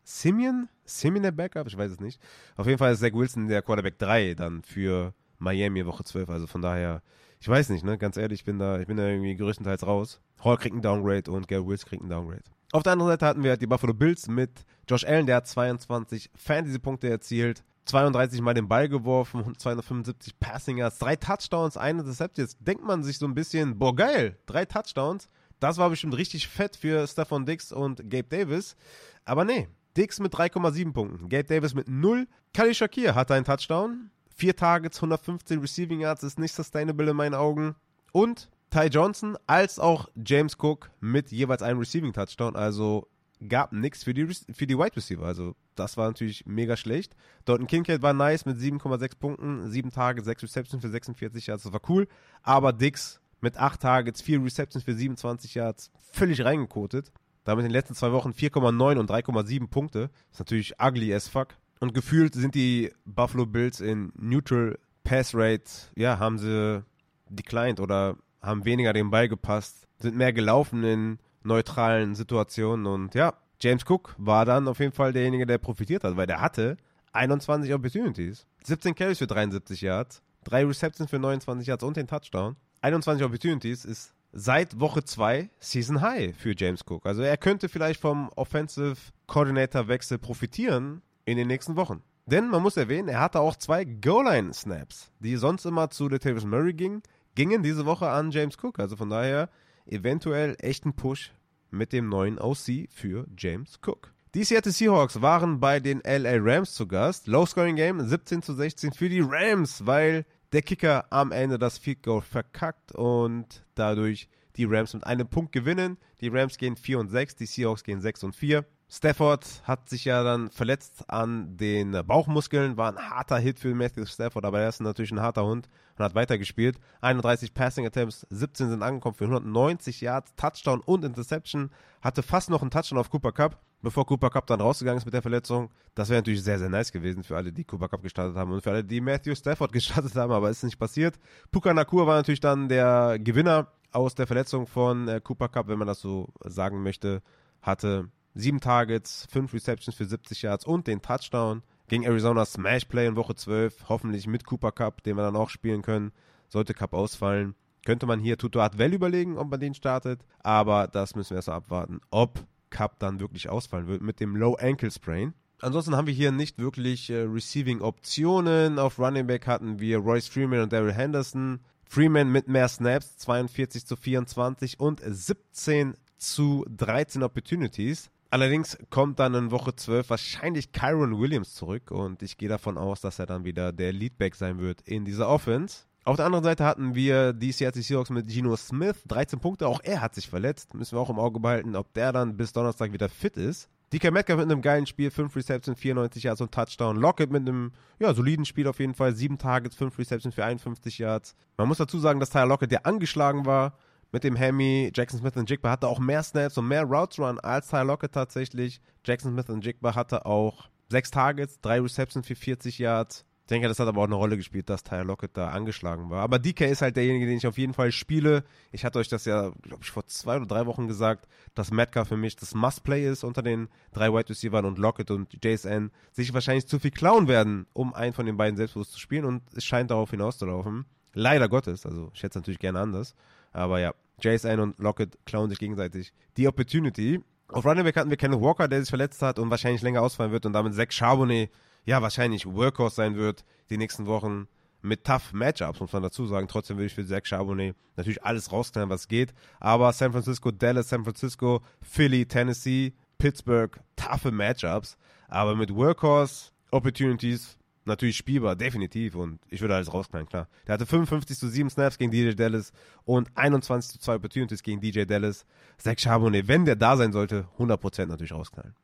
Simeon? 0.04 0.68
Simeon 0.84 1.22
der 1.22 1.32
Backup? 1.32 1.66
Ich 1.66 1.76
weiß 1.76 1.92
es 1.92 2.00
nicht. 2.00 2.20
Auf 2.56 2.66
jeden 2.66 2.78
Fall 2.78 2.92
ist 2.92 3.00
Zach 3.00 3.12
Wilson 3.12 3.48
der 3.48 3.62
Quarterback 3.62 3.98
3 3.98 4.34
dann 4.34 4.62
für 4.62 5.14
Miami 5.38 5.84
Woche 5.86 6.04
12. 6.04 6.28
Also 6.28 6.46
von 6.46 6.62
daher, 6.62 7.02
ich 7.40 7.48
weiß 7.48 7.70
nicht, 7.70 7.84
ne? 7.84 7.98
Ganz 7.98 8.16
ehrlich, 8.16 8.40
ich 8.40 8.44
bin 8.44 8.58
da, 8.58 8.78
ich 8.78 8.86
bin 8.86 8.96
da 8.96 9.08
irgendwie 9.08 9.34
größtenteils 9.36 9.86
raus. 9.86 10.20
Hall 10.42 10.58
kriegt 10.58 10.74
einen 10.74 10.82
Downgrade 10.82 11.30
und 11.30 11.48
Gary 11.48 11.66
Wills 11.66 11.86
kriegt 11.86 12.02
einen 12.02 12.10
Downgrade. 12.10 12.44
Auf 12.72 12.82
der 12.82 12.92
anderen 12.92 13.12
Seite 13.12 13.26
hatten 13.26 13.42
wir 13.42 13.56
die 13.56 13.66
Buffalo 13.66 13.94
Bills 13.94 14.28
mit 14.28 14.50
Josh 14.88 15.04
Allen, 15.04 15.26
der 15.26 15.36
hat 15.36 15.46
22 15.46 16.30
Fantasy-Punkte 16.34 17.08
erzielt, 17.08 17.62
32 17.84 18.40
Mal 18.40 18.54
den 18.54 18.68
Ball 18.68 18.88
geworfen, 18.88 19.54
275 19.56 20.38
Passing 20.40 20.78
Yards, 20.78 20.98
drei 20.98 21.16
Touchdowns, 21.16 21.76
eine 21.76 22.00
Interception. 22.00 22.44
Jetzt 22.44 22.58
denkt 22.60 22.84
man 22.84 23.04
sich 23.04 23.18
so 23.18 23.26
ein 23.26 23.34
bisschen, 23.34 23.78
boah 23.78 23.94
geil, 23.94 24.38
drei 24.46 24.64
Touchdowns. 24.64 25.28
Das 25.60 25.78
war 25.78 25.88
bestimmt 25.88 26.16
richtig 26.16 26.48
fett 26.48 26.76
für 26.76 27.06
Stefan 27.06 27.46
Dix 27.46 27.72
und 27.72 28.10
Gabe 28.10 28.24
Davis. 28.24 28.76
Aber 29.24 29.44
nee, 29.44 29.68
Dix 29.96 30.20
mit 30.20 30.34
3,7 30.34 30.92
Punkten, 30.92 31.28
Gabe 31.28 31.44
Davis 31.44 31.74
mit 31.74 31.88
0. 31.88 32.26
Kali 32.52 32.74
Shakir 32.74 33.14
hatte 33.14 33.34
einen 33.34 33.44
Touchdown. 33.44 34.10
Vier 34.34 34.56
Targets, 34.56 34.98
115 34.98 35.60
Receiving 35.60 36.00
Yards 36.00 36.24
ist 36.24 36.38
nicht 36.38 36.54
sustainable 36.54 37.10
in 37.10 37.16
meinen 37.16 37.34
Augen. 37.34 37.76
Und 38.12 38.50
Ty 38.70 38.86
Johnson 38.86 39.36
als 39.46 39.78
auch 39.78 40.08
James 40.16 40.56
Cook 40.58 40.90
mit 41.00 41.30
jeweils 41.30 41.62
einem 41.62 41.78
Receiving 41.78 42.12
Touchdown. 42.12 42.56
Also 42.56 43.06
gab 43.48 43.72
nichts 43.72 44.04
für 44.04 44.14
die, 44.14 44.26
für 44.26 44.66
die 44.66 44.76
Wide 44.76 44.96
Receiver. 44.96 45.24
Also 45.24 45.54
das 45.74 45.96
war 45.96 46.08
natürlich 46.08 46.44
mega 46.46 46.76
schlecht. 46.76 47.14
Dalton 47.44 47.66
Kincaid 47.66 48.02
war 48.02 48.12
nice 48.12 48.46
mit 48.46 48.58
7,6 48.58 49.18
Punkten, 49.18 49.70
7 49.70 49.90
Tage, 49.90 50.22
6 50.22 50.42
Receptions 50.42 50.82
für 50.82 50.90
46 50.90 51.46
Yards, 51.46 51.64
das 51.64 51.72
war 51.72 51.80
cool. 51.88 52.08
Aber 52.42 52.72
Dix 52.72 53.20
mit 53.40 53.56
8 53.56 53.80
Targets, 53.80 54.22
4 54.22 54.42
Receptions 54.42 54.84
für 54.84 54.94
27 54.94 55.54
Yards, 55.54 55.90
völlig 56.12 56.44
reingekotet. 56.44 57.12
Damit 57.44 57.64
in 57.64 57.68
den 57.68 57.74
letzten 57.74 57.94
zwei 57.94 58.12
Wochen 58.12 58.30
4,9 58.30 58.98
und 58.98 59.10
3,7 59.10 59.68
Punkte. 59.68 60.10
Ist 60.32 60.40
natürlich 60.40 60.74
ugly 60.80 61.14
as 61.14 61.28
fuck. 61.28 61.48
Und 61.80 61.94
gefühlt 61.94 62.34
sind 62.34 62.54
die 62.54 62.92
Buffalo 63.04 63.46
Bills 63.46 63.80
in 63.80 64.12
Neutral 64.16 64.78
Pass 65.04 65.34
Rate, 65.34 65.70
ja, 65.96 66.18
haben 66.18 66.38
sie 66.38 66.82
declined 67.28 67.78
oder 67.78 68.16
haben 68.40 68.64
weniger 68.64 68.92
den 68.92 69.10
Ball 69.10 69.28
gepasst, 69.28 69.86
sind 69.98 70.16
mehr 70.16 70.32
gelaufen 70.32 70.82
in 70.82 71.18
neutralen 71.42 72.14
Situationen 72.14 72.86
und 72.86 73.14
ja, 73.14 73.34
James 73.60 73.84
Cook 73.88 74.14
war 74.18 74.44
dann 74.44 74.66
auf 74.66 74.78
jeden 74.80 74.92
Fall 74.92 75.12
derjenige, 75.12 75.46
der 75.46 75.58
profitiert 75.58 76.04
hat, 76.04 76.16
weil 76.16 76.26
der 76.26 76.40
hatte 76.40 76.76
21 77.12 77.72
Opportunities, 77.72 78.46
17 78.64 78.94
Carries 78.94 79.18
für 79.18 79.26
73 79.26 79.80
Yards, 79.82 80.22
3 80.44 80.66
Receptions 80.66 81.10
für 81.10 81.18
29 81.18 81.66
Yards 81.66 81.84
und 81.84 81.96
den 81.96 82.06
Touchdown. 82.06 82.56
21 82.80 83.24
Opportunities 83.24 83.84
ist 83.84 84.14
seit 84.34 84.80
Woche 84.80 85.04
2 85.04 85.48
Season 85.60 86.00
High 86.00 86.36
für 86.36 86.54
James 86.56 86.82
Cook. 86.86 87.06
Also 87.06 87.22
er 87.22 87.36
könnte 87.36 87.68
vielleicht 87.68 88.00
vom 88.00 88.28
Offensive 88.36 88.96
Coordinator 89.26 89.88
Wechsel 89.88 90.18
profitieren 90.18 91.02
in 91.24 91.36
den 91.36 91.46
nächsten 91.46 91.76
Wochen. 91.76 92.02
Denn 92.26 92.48
man 92.48 92.62
muss 92.62 92.76
erwähnen, 92.76 93.08
er 93.08 93.20
hatte 93.20 93.40
auch 93.40 93.56
zwei 93.56 93.84
Goal-Line-Snaps, 93.84 95.12
die 95.20 95.36
sonst 95.36 95.66
immer 95.66 95.90
zu 95.90 96.08
Latavius 96.08 96.44
Murray 96.44 96.72
gingen, 96.72 97.02
gingen 97.34 97.62
diese 97.62 97.86
Woche 97.86 98.08
an 98.08 98.30
James 98.30 98.56
Cook. 98.60 98.78
Also 98.80 98.96
von 98.96 99.10
daher 99.10 99.50
eventuell 99.86 100.56
echt 100.58 100.84
ein 100.84 100.94
Push 100.94 101.32
mit 101.70 101.92
dem 101.92 102.08
neuen 102.08 102.38
OC 102.38 102.88
für 102.90 103.26
James 103.36 103.78
Cook. 103.86 104.12
Die 104.34 104.42
Seattle 104.42 104.72
Seahawks 104.72 105.22
waren 105.22 105.60
bei 105.60 105.78
den 105.78 106.00
LA 106.00 106.38
Rams 106.40 106.74
zu 106.74 106.88
Gast. 106.88 107.28
Low-Scoring 107.28 107.76
Game 107.76 108.00
17 108.00 108.42
zu 108.42 108.54
16 108.54 108.92
für 108.92 109.08
die 109.08 109.20
Rams, 109.20 109.86
weil 109.86 110.24
der 110.54 110.62
Kicker 110.62 111.06
am 111.10 111.32
Ende 111.32 111.58
das 111.58 111.78
Field 111.78 112.04
Goal 112.04 112.22
verkackt 112.22 112.92
und 112.92 113.64
dadurch 113.74 114.28
die 114.54 114.64
Rams 114.64 114.94
mit 114.94 115.04
einem 115.04 115.26
Punkt 115.26 115.50
gewinnen. 115.50 115.98
Die 116.20 116.28
Rams 116.28 116.58
gehen 116.58 116.76
4 116.76 117.00
und 117.00 117.08
6, 117.08 117.34
die 117.34 117.46
Seahawks 117.46 117.82
gehen 117.82 118.00
6 118.00 118.22
und 118.22 118.36
4. 118.36 118.64
Stafford 118.88 119.62
hat 119.64 119.88
sich 119.88 120.04
ja 120.04 120.22
dann 120.22 120.50
verletzt 120.50 121.10
an 121.10 121.56
den 121.56 121.90
Bauchmuskeln, 122.06 122.76
war 122.76 122.92
ein 122.92 123.10
harter 123.10 123.38
Hit 123.38 123.58
für 123.58 123.74
Matthew 123.74 124.06
Stafford, 124.06 124.44
aber 124.44 124.60
er 124.60 124.68
ist 124.68 124.80
natürlich 124.80 125.10
ein 125.10 125.20
harter 125.20 125.44
Hund 125.44 125.68
und 125.98 126.04
hat 126.04 126.14
weitergespielt. 126.14 126.78
31 127.00 127.52
Passing 127.52 127.84
Attempts, 127.84 128.24
17 128.30 128.70
sind 128.70 128.82
angekommen 128.84 129.16
für 129.16 129.24
190 129.24 130.02
Yards, 130.02 130.36
Touchdown 130.36 130.80
und 130.82 131.04
Interception. 131.04 131.70
Hatte 132.00 132.22
fast 132.22 132.48
noch 132.48 132.62
einen 132.62 132.70
Touchdown 132.70 132.98
auf 133.00 133.10
Cooper 133.10 133.32
Cup, 133.32 133.60
bevor 133.84 134.06
Cooper 134.06 134.30
Cup 134.30 134.46
dann 134.48 134.60
rausgegangen 134.60 134.98
ist 134.98 135.04
mit 135.04 135.14
der 135.14 135.22
Verletzung. 135.22 135.70
Das 135.94 136.08
wäre 136.08 136.18
natürlich 136.18 136.42
sehr, 136.42 136.58
sehr 136.58 136.68
nice 136.68 136.90
gewesen 136.90 137.22
für 137.22 137.36
alle, 137.36 137.52
die 137.52 137.64
Cooper 137.64 137.88
Cup 137.88 138.02
gestartet 138.02 138.36
haben 138.36 138.50
und 138.50 138.62
für 138.62 138.70
alle, 138.70 138.82
die 138.82 139.00
Matthew 139.00 139.36
Stafford 139.36 139.72
gestartet 139.74 140.14
haben, 140.16 140.32
aber 140.32 140.50
ist 140.50 140.64
nicht 140.64 140.78
passiert. 140.78 141.18
Puka 141.52 141.72
Nakur 141.72 142.06
war 142.06 142.16
natürlich 142.16 142.40
dann 142.40 142.68
der 142.68 143.18
Gewinner 143.20 143.68
aus 143.92 144.16
der 144.16 144.26
Verletzung 144.26 144.66
von 144.66 145.06
äh, 145.06 145.20
Cooper 145.22 145.48
Cup, 145.48 145.68
wenn 145.68 145.78
man 145.78 145.86
das 145.86 146.00
so 146.00 146.28
sagen 146.44 146.82
möchte, 146.82 147.22
hatte 147.62 148.08
Sieben 148.36 148.60
Targets, 148.60 149.28
fünf 149.30 149.54
Receptions 149.54 149.94
für 149.96 150.06
70 150.06 150.42
Yards 150.42 150.66
und 150.66 150.88
den 150.88 151.00
Touchdown. 151.00 151.62
Gegen 151.86 152.02
Arizona 152.02 152.44
Smash 152.44 152.86
Play 152.86 153.06
in 153.06 153.14
Woche 153.14 153.36
12, 153.36 153.88
hoffentlich 153.88 154.26
mit 154.26 154.44
Cooper 154.44 154.72
Cup, 154.72 155.04
den 155.04 155.16
wir 155.16 155.22
dann 155.22 155.36
auch 155.36 155.50
spielen 155.50 155.82
können. 155.82 156.10
Sollte 156.48 156.74
Cup 156.74 156.94
ausfallen, 156.94 157.54
könnte 157.84 158.06
man 158.06 158.18
hier 158.18 158.36
Tuto 158.36 158.60
Adwell 158.60 158.92
überlegen, 158.92 159.38
ob 159.38 159.50
man 159.50 159.60
den 159.60 159.74
startet. 159.74 160.24
Aber 160.40 160.88
das 160.88 161.14
müssen 161.14 161.30
wir 161.30 161.36
erst 161.36 161.48
abwarten, 161.48 162.00
ob 162.10 162.44
Cup 162.74 162.98
dann 162.98 163.20
wirklich 163.20 163.48
ausfallen 163.48 163.86
wird 163.86 164.02
mit 164.02 164.20
dem 164.20 164.36
Low 164.36 164.54
Ankle 164.56 164.90
Sprain. 164.90 165.32
Ansonsten 165.60 165.96
haben 165.96 166.06
wir 166.06 166.12
hier 166.12 166.32
nicht 166.32 166.58
wirklich 166.58 167.08
äh, 167.08 167.22
Receiving 167.22 167.80
Optionen. 167.80 168.78
Auf 168.78 168.98
Running 168.98 169.26
Back 169.26 169.46
hatten 169.46 169.78
wir 169.78 169.98
Royce 169.98 170.28
Freeman 170.28 170.60
und 170.60 170.72
Daryl 170.72 170.92
Henderson. 170.92 171.60
Freeman 171.88 172.30
mit 172.30 172.48
mehr 172.48 172.68
Snaps, 172.68 173.16
42 173.18 173.86
zu 173.86 173.96
24 173.96 174.80
und 174.80 175.00
17 175.04 175.94
zu 176.18 176.66
13 176.68 177.22
Opportunities. 177.22 178.10
Allerdings 178.30 178.76
kommt 178.90 179.20
dann 179.20 179.34
in 179.34 179.52
Woche 179.52 179.76
12 179.76 180.10
wahrscheinlich 180.10 180.72
Kyron 180.72 181.20
Williams 181.20 181.54
zurück 181.54 181.92
und 181.92 182.20
ich 182.22 182.36
gehe 182.36 182.48
davon 182.48 182.76
aus, 182.76 183.00
dass 183.00 183.20
er 183.20 183.26
dann 183.26 183.44
wieder 183.44 183.72
der 183.72 183.92
Leadback 183.92 184.34
sein 184.34 184.58
wird 184.58 184.80
in 184.82 185.04
dieser 185.04 185.28
Offense. 185.28 185.84
Auf 186.06 186.16
der 186.16 186.26
anderen 186.26 186.44
Seite 186.44 186.66
hatten 186.66 186.94
wir 186.94 187.32
die 187.32 187.50
Seattle 187.50 187.80
Seahawks 187.80 188.10
mit 188.10 188.28
Geno 188.28 188.54
Smith, 188.56 188.96
13 189.08 189.40
Punkte, 189.40 189.66
auch 189.66 189.80
er 189.82 190.02
hat 190.02 190.14
sich 190.14 190.28
verletzt. 190.28 190.74
Müssen 190.74 190.96
wir 190.96 191.00
auch 191.00 191.08
im 191.08 191.18
Auge 191.18 191.40
behalten, 191.40 191.74
ob 191.76 191.94
der 191.94 192.12
dann 192.12 192.36
bis 192.36 192.52
Donnerstag 192.52 192.92
wieder 192.92 193.08
fit 193.08 193.38
ist. 193.38 193.70
DK 193.90 194.10
Metcalf 194.10 194.38
mit 194.38 194.50
einem 194.50 194.60
geilen 194.60 194.86
Spiel, 194.86 195.10
5 195.10 195.34
Receptions, 195.34 195.78
94 195.78 196.24
Yards 196.24 196.42
und 196.42 196.52
Touchdown. 196.52 196.96
Lockett 196.96 197.30
mit 197.30 197.48
einem 197.48 197.72
ja, 197.98 198.12
soliden 198.12 198.44
Spiel 198.44 198.66
auf 198.66 198.80
jeden 198.80 198.94
Fall, 198.94 199.14
7 199.14 199.38
Targets, 199.38 199.76
5 199.76 199.98
Receptions 199.98 200.34
für 200.34 200.44
51 200.44 200.98
Yards. 200.98 201.34
Man 201.56 201.68
muss 201.68 201.78
dazu 201.78 201.98
sagen, 201.98 202.20
dass 202.20 202.28
Tyler 202.28 202.46
Lockett, 202.46 202.70
der 202.70 202.84
angeschlagen 202.84 203.46
war, 203.46 203.78
mit 204.12 204.24
dem 204.24 204.36
Hemi. 204.36 204.92
Jackson 204.94 205.20
Smith 205.20 205.36
und 205.36 205.48
Jigba 205.48 205.70
hatte 205.70 205.88
auch 205.88 206.00
mehr 206.00 206.22
Snaps 206.22 206.58
und 206.58 206.68
mehr 206.68 206.84
Routes 206.84 207.18
Run 207.18 207.40
als 207.40 207.68
Tyler 207.68 207.84
Lockett 207.84 208.12
tatsächlich. 208.12 208.82
Jackson 209.06 209.32
Smith 209.32 209.48
und 209.48 209.64
Jigba 209.64 209.94
hatte 209.94 210.26
auch 210.26 210.68
sechs 210.90 211.10
Targets, 211.10 211.60
drei 211.60 211.80
Receptions 211.80 212.26
für 212.26 212.34
40 212.36 212.78
Yards. 212.78 213.24
Ich 213.44 213.48
denke, 213.48 213.68
das 213.68 213.78
hat 213.78 213.88
aber 213.88 214.00
auch 214.00 214.06
eine 214.06 214.14
Rolle 214.14 214.38
gespielt, 214.38 214.70
dass 214.70 214.84
Tyler 214.84 215.04
Lockett 215.04 215.36
da 215.36 215.50
angeschlagen 215.50 216.08
war. 216.08 216.22
Aber 216.22 216.38
DK 216.38 216.62
ist 216.62 216.80
halt 216.80 216.96
derjenige, 216.96 217.26
den 217.26 217.36
ich 217.36 217.46
auf 217.46 217.58
jeden 217.58 217.74
Fall 217.74 217.92
spiele. 217.92 218.42
Ich 218.72 218.86
hatte 218.86 218.98
euch 218.98 219.08
das 219.08 219.26
ja, 219.26 219.50
glaube 219.60 219.82
ich, 219.82 219.90
vor 219.90 220.06
zwei 220.06 220.36
oder 220.36 220.46
drei 220.46 220.64
Wochen 220.64 220.88
gesagt, 220.88 221.28
dass 221.54 221.70
Metcalf 221.70 222.08
für 222.08 222.16
mich 222.16 222.36
das 222.36 222.54
Must-Play 222.54 223.06
ist 223.06 223.22
unter 223.22 223.42
den 223.42 223.68
drei 223.92 224.10
Wide 224.10 224.30
Receivers 224.30 224.64
und 224.64 224.78
Lockett 224.78 225.10
und 225.10 225.44
JSN 225.44 225.90
sich 226.12 226.32
wahrscheinlich 226.32 226.66
zu 226.66 226.78
viel 226.78 226.90
klauen 226.90 227.28
werden, 227.28 227.66
um 227.74 227.92
einen 227.92 228.14
von 228.14 228.24
den 228.24 228.38
beiden 228.38 228.56
selbstbewusst 228.56 228.92
zu 228.92 228.98
spielen 228.98 229.26
und 229.26 229.42
es 229.54 229.62
scheint 229.62 229.90
darauf 229.90 230.10
hinauszulaufen. 230.10 230.86
Leider 231.12 231.50
Gottes, 231.50 231.84
also 231.84 232.10
ich 232.14 232.22
hätte 232.22 232.30
es 232.30 232.36
natürlich 232.36 232.60
gerne 232.60 232.80
anders. 232.80 233.14
Aber 233.52 233.78
ja, 233.78 233.92
JSN 234.22 234.58
und 234.58 234.78
Lockett 234.78 235.18
klauen 235.26 235.50
sich 235.50 235.58
gegenseitig 235.58 236.14
die 236.38 236.48
Opportunity. 236.48 237.20
Auf 237.48 237.66
Running 237.66 237.84
Back 237.84 237.96
hatten 237.96 238.08
wir 238.08 238.16
Kenneth 238.16 238.40
Walker, 238.40 238.68
der 238.68 238.80
sich 238.80 238.88
verletzt 238.88 239.20
hat 239.20 239.38
und 239.38 239.50
wahrscheinlich 239.50 239.82
länger 239.82 240.00
ausfallen 240.00 240.32
wird 240.32 240.46
und 240.46 240.54
damit 240.54 240.74
Zach 240.74 240.90
Charbonnet, 240.90 241.50
ja, 241.84 242.02
wahrscheinlich 242.02 242.46
Workhorse 242.46 242.96
sein 242.96 243.16
wird 243.16 243.44
die 243.70 243.76
nächsten 243.76 244.06
Wochen 244.06 244.48
mit 244.84 245.04
tough 245.04 245.32
Matchups, 245.32 245.80
muss 245.80 245.92
man 245.92 246.02
dazu 246.02 246.26
sagen. 246.26 246.46
Trotzdem 246.46 246.76
würde 246.76 246.86
ich 246.86 246.94
für 246.94 247.06
Zach 247.06 247.24
Charbonnet 247.24 247.74
natürlich 247.96 248.22
alles 248.22 248.52
rausklären, 248.52 248.90
was 248.90 249.08
geht. 249.08 249.34
Aber 249.58 249.92
San 249.92 250.12
Francisco, 250.12 250.50
Dallas, 250.50 250.90
San 250.90 251.04
Francisco, 251.04 251.62
Philly, 251.80 252.26
Tennessee, 252.26 252.92
Pittsburgh, 253.18 253.80
toughe 253.96 254.30
Matchups. 254.30 254.96
Aber 255.28 255.56
mit 255.56 255.74
Workhorse 255.74 256.50
Opportunities 256.70 257.58
natürlich 257.86 258.16
spielbar, 258.16 258.56
definitiv. 258.56 259.14
Und 259.14 259.40
ich 259.48 259.60
würde 259.60 259.74
alles 259.74 259.92
rausknallen, 259.92 260.28
klar. 260.28 260.48
Der 260.66 260.74
hatte 260.74 260.86
55 260.86 261.38
zu 261.38 261.48
7 261.48 261.70
Snaps 261.70 261.98
gegen 261.98 262.10
DJ 262.10 262.32
Dallas 262.32 262.72
und 263.04 263.28
21 263.34 263.92
zu 263.92 263.98
2 263.98 264.16
Opportunities 264.16 264.62
gegen 264.62 264.80
DJ 264.80 265.04
Dallas. 265.04 265.46
Zach 265.78 265.98
Charbonnet, 265.98 266.46
wenn 266.46 266.66
der 266.66 266.76
da 266.76 266.96
sein 266.96 267.12
sollte, 267.12 267.48
100% 267.58 268.06
natürlich 268.06 268.32
rausknallen. 268.32 268.74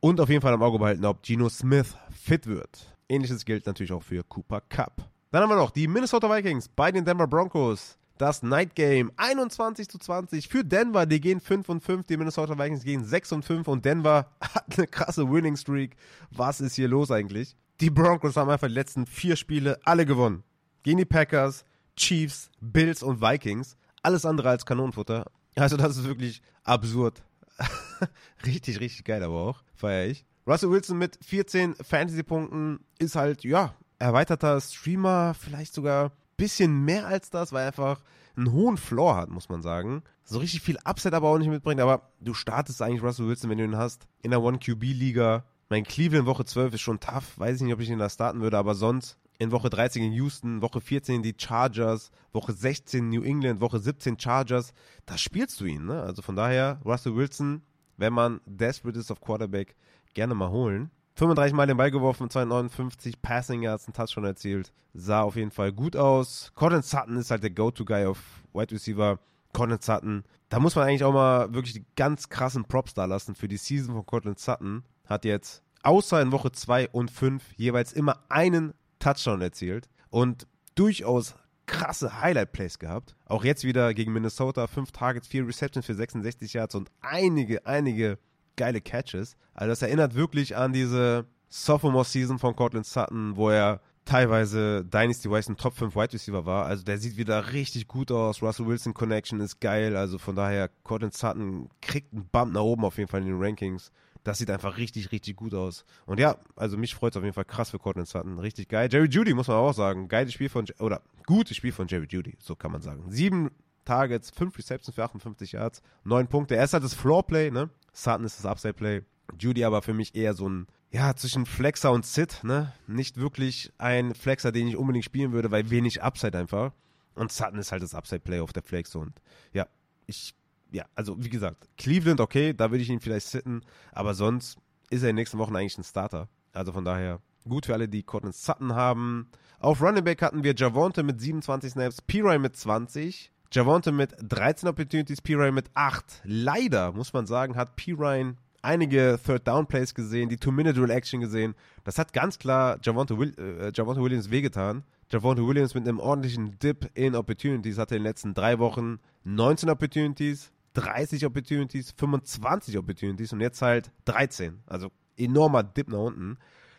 Und 0.00 0.20
auf 0.20 0.28
jeden 0.28 0.42
Fall 0.42 0.54
im 0.54 0.62
Auge 0.62 0.78
behalten, 0.78 1.04
ob 1.04 1.22
Geno 1.22 1.48
Smith 1.48 1.96
fit 2.10 2.46
wird. 2.46 2.94
Ähnliches 3.08 3.44
gilt 3.44 3.66
natürlich 3.66 3.92
auch 3.92 4.02
für 4.02 4.22
Cooper 4.22 4.60
Cup. 4.60 5.08
Dann 5.32 5.42
haben 5.42 5.50
wir 5.50 5.56
noch 5.56 5.72
die 5.72 5.88
Minnesota 5.88 6.30
Vikings 6.30 6.68
bei 6.68 6.92
den 6.92 7.04
Denver 7.04 7.26
Broncos. 7.26 7.98
Das 8.16 8.42
Night 8.42 8.74
Game 8.74 9.12
21 9.16 9.88
zu 9.88 9.98
20 9.98 10.48
für 10.48 10.64
Denver. 10.64 11.04
Die 11.04 11.20
gehen 11.20 11.40
5 11.40 11.68
und 11.68 11.80
5. 11.82 12.06
Die 12.06 12.16
Minnesota 12.16 12.58
Vikings 12.58 12.84
gehen 12.84 13.04
6 13.04 13.32
und 13.32 13.44
5 13.44 13.68
und 13.68 13.84
Denver 13.84 14.30
hat 14.40 14.76
eine 14.76 14.86
krasse 14.86 15.30
Winning 15.30 15.56
Streak. 15.56 15.96
Was 16.30 16.60
ist 16.60 16.74
hier 16.74 16.88
los 16.88 17.10
eigentlich? 17.10 17.56
Die 17.80 17.90
Broncos 17.90 18.36
haben 18.36 18.50
einfach 18.50 18.68
die 18.68 18.74
letzten 18.74 19.06
vier 19.06 19.36
Spiele 19.36 19.78
alle 19.84 20.06
gewonnen. 20.06 20.44
Gegen 20.82 20.98
die 20.98 21.04
Packers, 21.04 21.64
Chiefs, 21.96 22.50
Bills 22.60 23.02
und 23.02 23.20
Vikings. 23.20 23.76
Alles 24.02 24.24
andere 24.24 24.50
als 24.50 24.64
Kanonenfutter. 24.64 25.26
Also 25.56 25.76
das 25.76 25.96
ist 25.96 26.04
wirklich 26.04 26.40
absurd. 26.64 27.22
richtig, 28.46 28.80
richtig 28.80 29.04
geil 29.04 29.22
aber 29.22 29.34
auch. 29.34 29.62
Feier 29.74 30.06
ich. 30.06 30.24
Russell 30.46 30.70
Wilson 30.70 30.98
mit 30.98 31.18
14 31.24 31.74
Fantasy-Punkten 31.74 32.80
ist 32.98 33.16
halt, 33.16 33.44
ja, 33.44 33.74
erweiterter 33.98 34.60
Streamer, 34.60 35.34
vielleicht 35.34 35.74
sogar 35.74 36.06
ein 36.06 36.12
bisschen 36.36 36.84
mehr 36.84 37.06
als 37.06 37.30
das, 37.30 37.52
weil 37.52 37.62
er 37.62 37.68
einfach 37.68 38.02
einen 38.36 38.52
hohen 38.52 38.76
Floor 38.76 39.16
hat, 39.16 39.30
muss 39.30 39.48
man 39.48 39.62
sagen. 39.62 40.02
So 40.24 40.38
richtig 40.38 40.62
viel 40.62 40.78
Upset 40.84 41.14
aber 41.14 41.28
auch 41.28 41.38
nicht 41.38 41.48
mitbringt, 41.48 41.80
aber 41.80 42.10
du 42.20 42.34
startest 42.34 42.80
eigentlich 42.80 43.02
Russell 43.02 43.26
Wilson, 43.26 43.50
wenn 43.50 43.58
du 43.58 43.64
ihn 43.64 43.76
hast, 43.76 44.06
in 44.22 44.30
der 44.30 44.42
One-QB-Liga 44.42 45.44
mein 45.68 45.84
Cleveland 45.84 46.26
Woche 46.26 46.44
12 46.44 46.74
ist 46.74 46.80
schon 46.80 47.00
tough. 47.00 47.38
Weiß 47.38 47.56
ich 47.56 47.62
nicht, 47.62 47.74
ob 47.74 47.80
ich 47.80 47.90
ihn 47.90 47.98
da 47.98 48.08
starten 48.08 48.40
würde, 48.40 48.58
aber 48.58 48.74
sonst 48.74 49.18
in 49.38 49.52
Woche 49.52 49.70
13 49.70 50.02
in 50.02 50.12
Houston, 50.12 50.62
Woche 50.62 50.80
14 50.80 51.22
die 51.22 51.34
Chargers, 51.38 52.10
Woche 52.32 52.52
16 52.52 53.08
New 53.08 53.22
England, 53.22 53.60
Woche 53.60 53.78
17 53.78 54.18
Chargers. 54.18 54.72
Da 55.06 55.16
spielst 55.16 55.60
du 55.60 55.64
ihn. 55.64 55.86
Ne? 55.86 56.02
Also 56.02 56.22
von 56.22 56.36
daher, 56.36 56.80
Russell 56.84 57.14
Wilson, 57.14 57.62
wenn 57.96 58.12
man 58.12 58.40
desperate 58.46 58.98
ist 58.98 59.10
auf 59.10 59.20
Quarterback, 59.20 59.76
gerne 60.14 60.34
mal 60.34 60.50
holen. 60.50 60.90
35 61.14 61.54
Mal 61.54 61.66
den 61.66 61.76
Ball 61.76 61.90
geworfen, 61.90 62.30
259 62.30 63.20
Passing 63.22 63.62
Yards, 63.62 63.86
einen 63.86 63.94
Touchdown 63.94 64.24
erzielt. 64.24 64.72
Sah 64.94 65.22
auf 65.22 65.36
jeden 65.36 65.50
Fall 65.50 65.72
gut 65.72 65.96
aus. 65.96 66.52
Cortland 66.54 66.84
Sutton 66.84 67.16
ist 67.16 67.30
halt 67.30 67.42
der 67.42 67.50
Go-To-Guy 67.50 68.06
auf 68.06 68.18
Wide 68.52 68.72
Receiver. 68.72 69.18
Cortland 69.52 69.82
Sutton, 69.82 70.24
da 70.50 70.60
muss 70.60 70.76
man 70.76 70.86
eigentlich 70.86 71.04
auch 71.04 71.12
mal 71.12 71.52
wirklich 71.52 71.72
die 71.72 71.84
ganz 71.96 72.28
krassen 72.28 72.64
Props 72.64 72.94
da 72.94 73.06
lassen 73.06 73.34
für 73.34 73.48
die 73.48 73.56
Season 73.56 73.94
von 73.94 74.06
Cortland 74.06 74.38
Sutton. 74.38 74.84
Hat 75.06 75.24
jetzt 75.24 75.62
außer 75.82 76.20
in 76.20 76.32
Woche 76.32 76.52
2 76.52 76.90
und 76.90 77.10
5 77.10 77.42
jeweils 77.56 77.92
immer 77.92 78.22
einen 78.28 78.74
Touchdown 78.98 79.40
erzielt 79.40 79.88
und 80.10 80.46
durchaus 80.74 81.34
krasse 81.66 82.20
Highlight-Plays 82.20 82.78
gehabt. 82.78 83.14
Auch 83.26 83.44
jetzt 83.44 83.64
wieder 83.64 83.94
gegen 83.94 84.12
Minnesota, 84.12 84.66
5 84.66 84.90
Targets, 84.90 85.28
4 85.28 85.46
Receptions 85.46 85.86
für 85.86 85.94
66 85.94 86.54
Yards 86.54 86.74
und 86.74 86.90
einige, 87.00 87.66
einige 87.66 88.18
geile 88.56 88.80
Catches. 88.80 89.36
Also 89.54 89.70
das 89.70 89.82
erinnert 89.82 90.14
wirklich 90.14 90.56
an 90.56 90.72
diese 90.72 91.26
Sophomore-Season 91.48 92.38
von 92.38 92.56
Cortland 92.56 92.86
Sutton, 92.86 93.36
wo 93.36 93.50
er 93.50 93.80
teilweise 94.04 94.84
Dynasty-wise 94.86 95.52
ein 95.52 95.56
Top 95.56 95.74
5 95.74 95.94
Wide 95.94 96.14
Receiver 96.14 96.46
war. 96.46 96.66
Also 96.66 96.82
der 96.82 96.98
sieht 96.98 97.18
wieder 97.18 97.52
richtig 97.52 97.88
gut 97.88 98.10
aus. 98.10 98.42
Russell 98.42 98.66
Wilson 98.66 98.94
Connection 98.94 99.40
ist 99.40 99.60
geil. 99.60 99.96
Also 99.96 100.18
von 100.18 100.34
daher, 100.34 100.70
Cortland 100.82 101.14
Sutton 101.14 101.68
kriegt 101.82 102.12
einen 102.12 102.26
Bump 102.32 102.54
nach 102.54 102.62
oben 102.62 102.84
auf 102.84 102.96
jeden 102.96 103.10
Fall 103.10 103.20
in 103.20 103.26
den 103.26 103.42
Rankings. 103.42 103.92
Das 104.24 104.38
sieht 104.38 104.50
einfach 104.50 104.76
richtig, 104.76 105.12
richtig 105.12 105.36
gut 105.36 105.54
aus. 105.54 105.84
Und 106.06 106.20
ja, 106.20 106.36
also 106.56 106.76
mich 106.76 106.94
freut 106.94 107.12
es 107.12 107.16
auf 107.16 107.22
jeden 107.22 107.34
Fall 107.34 107.44
krass 107.44 107.70
für 107.70 107.78
Cortland 107.78 108.08
Sutton. 108.08 108.38
Richtig 108.38 108.68
geil. 108.68 108.88
Jerry 108.90 109.08
Judy 109.08 109.34
muss 109.34 109.48
man 109.48 109.56
auch 109.56 109.72
sagen. 109.72 110.08
Geiles 110.08 110.32
Spiel 110.32 110.48
von, 110.48 110.66
oder 110.78 111.02
gutes 111.26 111.56
Spiel 111.56 111.72
von 111.72 111.88
Jerry 111.88 112.06
Judy, 112.08 112.36
so 112.38 112.56
kann 112.56 112.72
man 112.72 112.82
sagen. 112.82 113.04
Sieben 113.10 113.50
Targets, 113.84 114.30
fünf 114.30 114.56
Receptions 114.58 114.94
für 114.94 115.04
58 115.04 115.52
Yards, 115.52 115.82
neun 116.04 116.26
Punkte. 116.28 116.56
Er 116.56 116.64
ist 116.64 116.74
halt 116.74 116.84
das 116.84 116.94
Floor-Play, 116.94 117.50
ne? 117.50 117.70
Sutton 117.92 118.24
ist 118.24 118.38
das 118.38 118.46
Upside-Play. 118.46 119.02
Judy 119.38 119.64
aber 119.64 119.82
für 119.82 119.94
mich 119.94 120.14
eher 120.14 120.34
so 120.34 120.48
ein, 120.48 120.66
ja, 120.90 121.14
zwischen 121.16 121.46
Flexer 121.46 121.92
und 121.92 122.04
Sit, 122.04 122.44
ne? 122.44 122.72
Nicht 122.86 123.16
wirklich 123.16 123.72
ein 123.78 124.14
Flexer, 124.14 124.52
den 124.52 124.68
ich 124.68 124.76
unbedingt 124.76 125.04
spielen 125.04 125.32
würde, 125.32 125.50
weil 125.50 125.70
wenig 125.70 126.02
Upside 126.02 126.36
einfach. 126.36 126.72
Und 127.14 127.32
Sutton 127.32 127.58
ist 127.58 127.72
halt 127.72 127.82
das 127.82 127.94
Upside-Play 127.94 128.40
auf 128.40 128.52
der 128.52 128.62
Flex 128.62 128.94
und 128.94 129.20
ja, 129.52 129.66
ich 130.06 130.34
ja, 130.70 130.84
also 130.94 131.16
wie 131.22 131.30
gesagt, 131.30 131.68
Cleveland, 131.76 132.20
okay, 132.20 132.52
da 132.52 132.70
würde 132.70 132.82
ich 132.82 132.90
ihn 132.90 133.00
vielleicht 133.00 133.26
sitten, 133.26 133.62
aber 133.92 134.14
sonst 134.14 134.58
ist 134.90 135.02
er 135.02 135.10
in 135.10 135.16
den 135.16 135.20
nächsten 135.20 135.38
Wochen 135.38 135.56
eigentlich 135.56 135.78
ein 135.78 135.84
Starter. 135.84 136.28
Also 136.52 136.72
von 136.72 136.84
daher 136.84 137.20
gut 137.48 137.66
für 137.66 137.74
alle, 137.74 137.88
die 137.88 138.02
Cortland 138.02 138.34
Sutton 138.34 138.74
haben. 138.74 139.30
Auf 139.58 139.82
Running 139.82 140.04
Back 140.04 140.22
hatten 140.22 140.44
wir 140.44 140.54
Javonte 140.54 141.02
mit 141.02 141.20
27 141.20 141.72
Snaps, 141.72 142.02
P-Ryan 142.02 142.42
mit 142.42 142.56
20, 142.56 143.32
Javonte 143.50 143.92
mit 143.92 144.14
13 144.20 144.68
Opportunities, 144.68 145.22
P-Ryan 145.22 145.54
mit 145.54 145.70
8. 145.74 146.20
Leider, 146.24 146.92
muss 146.92 147.12
man 147.12 147.26
sagen, 147.26 147.56
hat 147.56 147.76
P-Ryan 147.76 148.36
einige 148.62 149.18
Third-Down-Plays 149.24 149.94
gesehen, 149.94 150.28
die 150.28 150.36
Two-Minute-Drill-Action 150.36 151.20
gesehen. 151.20 151.54
Das 151.84 151.98
hat 151.98 152.12
ganz 152.12 152.38
klar 152.38 152.78
Javonte, 152.82 153.18
Will 153.18 153.34
äh, 153.38 153.72
Javonte 153.74 154.02
Williams 154.02 154.30
wehgetan. 154.30 154.84
Javonte 155.10 155.46
Williams 155.46 155.74
mit 155.74 155.88
einem 155.88 156.00
ordentlichen 156.00 156.58
Dip 156.58 156.90
in 156.94 157.14
Opportunities 157.14 157.78
hatte 157.78 157.96
in 157.96 158.02
den 158.02 158.08
letzten 158.08 158.34
drei 158.34 158.58
Wochen 158.58 158.98
19 159.24 159.70
Opportunities, 159.70 160.52
30 160.78 161.26
Opportunities, 161.26 161.92
25 161.96 162.78
Opportunities 162.78 163.32
und 163.32 163.40
jetzt 163.40 163.60
halt 163.62 163.90
13. 164.04 164.60
Also 164.66 164.90
enormer 165.16 165.62
Dip 165.62 165.88
nach 165.88 165.98
unten. 165.98 166.38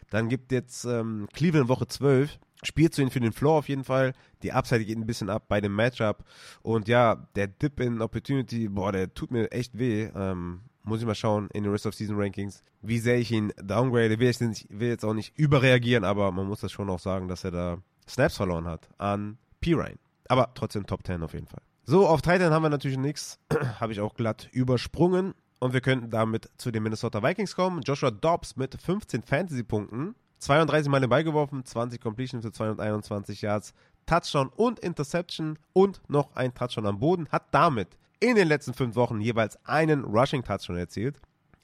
Dann 0.09 0.29
gibt 0.29 0.51
jetzt 0.51 0.85
ähm, 0.85 1.27
Cleveland 1.33 1.67
Woche 1.67 1.87
12. 1.87 2.39
Spielt 2.63 2.93
zu 2.93 3.01
ihn 3.01 3.09
für 3.09 3.19
den 3.19 3.31
Floor 3.31 3.59
auf 3.59 3.69
jeden 3.69 3.83
Fall. 3.83 4.13
Die 4.43 4.51
Upside 4.51 4.83
geht 4.83 4.97
ein 4.97 5.05
bisschen 5.05 5.29
ab 5.29 5.45
bei 5.47 5.61
dem 5.61 5.75
Matchup. 5.75 6.25
Und 6.61 6.87
ja, 6.87 7.27
der 7.35 7.47
Dip 7.47 7.79
in 7.79 8.01
Opportunity, 8.01 8.67
boah, 8.67 8.91
der 8.91 9.13
tut 9.13 9.31
mir 9.31 9.51
echt 9.51 9.77
weh. 9.77 10.09
Ähm, 10.15 10.61
muss 10.83 10.99
ich 10.99 11.05
mal 11.05 11.15
schauen 11.15 11.49
in 11.53 11.63
den 11.63 11.71
Rest 11.71 11.85
of 11.85 11.93
Season 11.93 12.17
Rankings, 12.17 12.63
wie 12.81 12.99
sehr 12.99 13.17
ich 13.17 13.31
ihn 13.31 13.53
downgrade. 13.61 14.19
Will, 14.19 14.29
ich 14.29 14.39
nicht, 14.39 14.67
will 14.69 14.89
jetzt 14.89 15.05
auch 15.05 15.13
nicht 15.13 15.37
überreagieren, 15.37 16.03
aber 16.03 16.31
man 16.31 16.47
muss 16.47 16.61
das 16.61 16.71
schon 16.71 16.89
auch 16.89 16.99
sagen, 16.99 17.27
dass 17.27 17.43
er 17.43 17.51
da 17.51 17.77
Snaps 18.07 18.37
verloren 18.37 18.65
hat 18.65 18.89
an 18.97 19.37
P-Ryan. 19.61 19.99
Aber 20.27 20.51
trotzdem 20.53 20.85
Top 20.85 21.05
10 21.05 21.21
auf 21.23 21.33
jeden 21.33 21.47
Fall. 21.47 21.61
So, 21.89 22.05
auf 22.05 22.21
Titan 22.21 22.53
haben 22.53 22.61
wir 22.61 22.69
natürlich 22.69 22.99
nichts. 22.99 23.39
Habe 23.79 23.93
ich 23.93 23.99
auch 23.99 24.13
glatt 24.13 24.47
übersprungen. 24.51 25.33
Und 25.57 25.73
wir 25.73 25.81
könnten 25.81 26.11
damit 26.11 26.47
zu 26.55 26.69
den 26.69 26.83
Minnesota 26.83 27.23
Vikings 27.23 27.55
kommen. 27.55 27.81
Joshua 27.81 28.11
Dobbs 28.11 28.57
mit 28.57 28.79
15 28.79 29.23
Fantasy-Punkten. 29.23 30.13
32 30.37 30.87
Mal 30.87 30.99
den 30.99 31.09
Ball 31.09 31.23
geworfen, 31.23 31.65
20 31.65 31.99
Completion 31.99 32.43
für 32.43 32.51
221 32.51 33.41
Yards, 33.41 33.73
Touchdown 34.05 34.49
und 34.49 34.77
Interception 34.77 35.57
und 35.73 35.99
noch 36.07 36.35
ein 36.35 36.53
Touchdown 36.53 36.85
am 36.85 36.99
Boden. 36.99 37.27
Hat 37.29 37.45
damit 37.49 37.87
in 38.19 38.35
den 38.35 38.47
letzten 38.47 38.75
fünf 38.75 38.95
Wochen 38.95 39.19
jeweils 39.19 39.57
einen 39.65 40.03
Rushing-Touchdown 40.03 40.77
erzielt. 40.77 41.19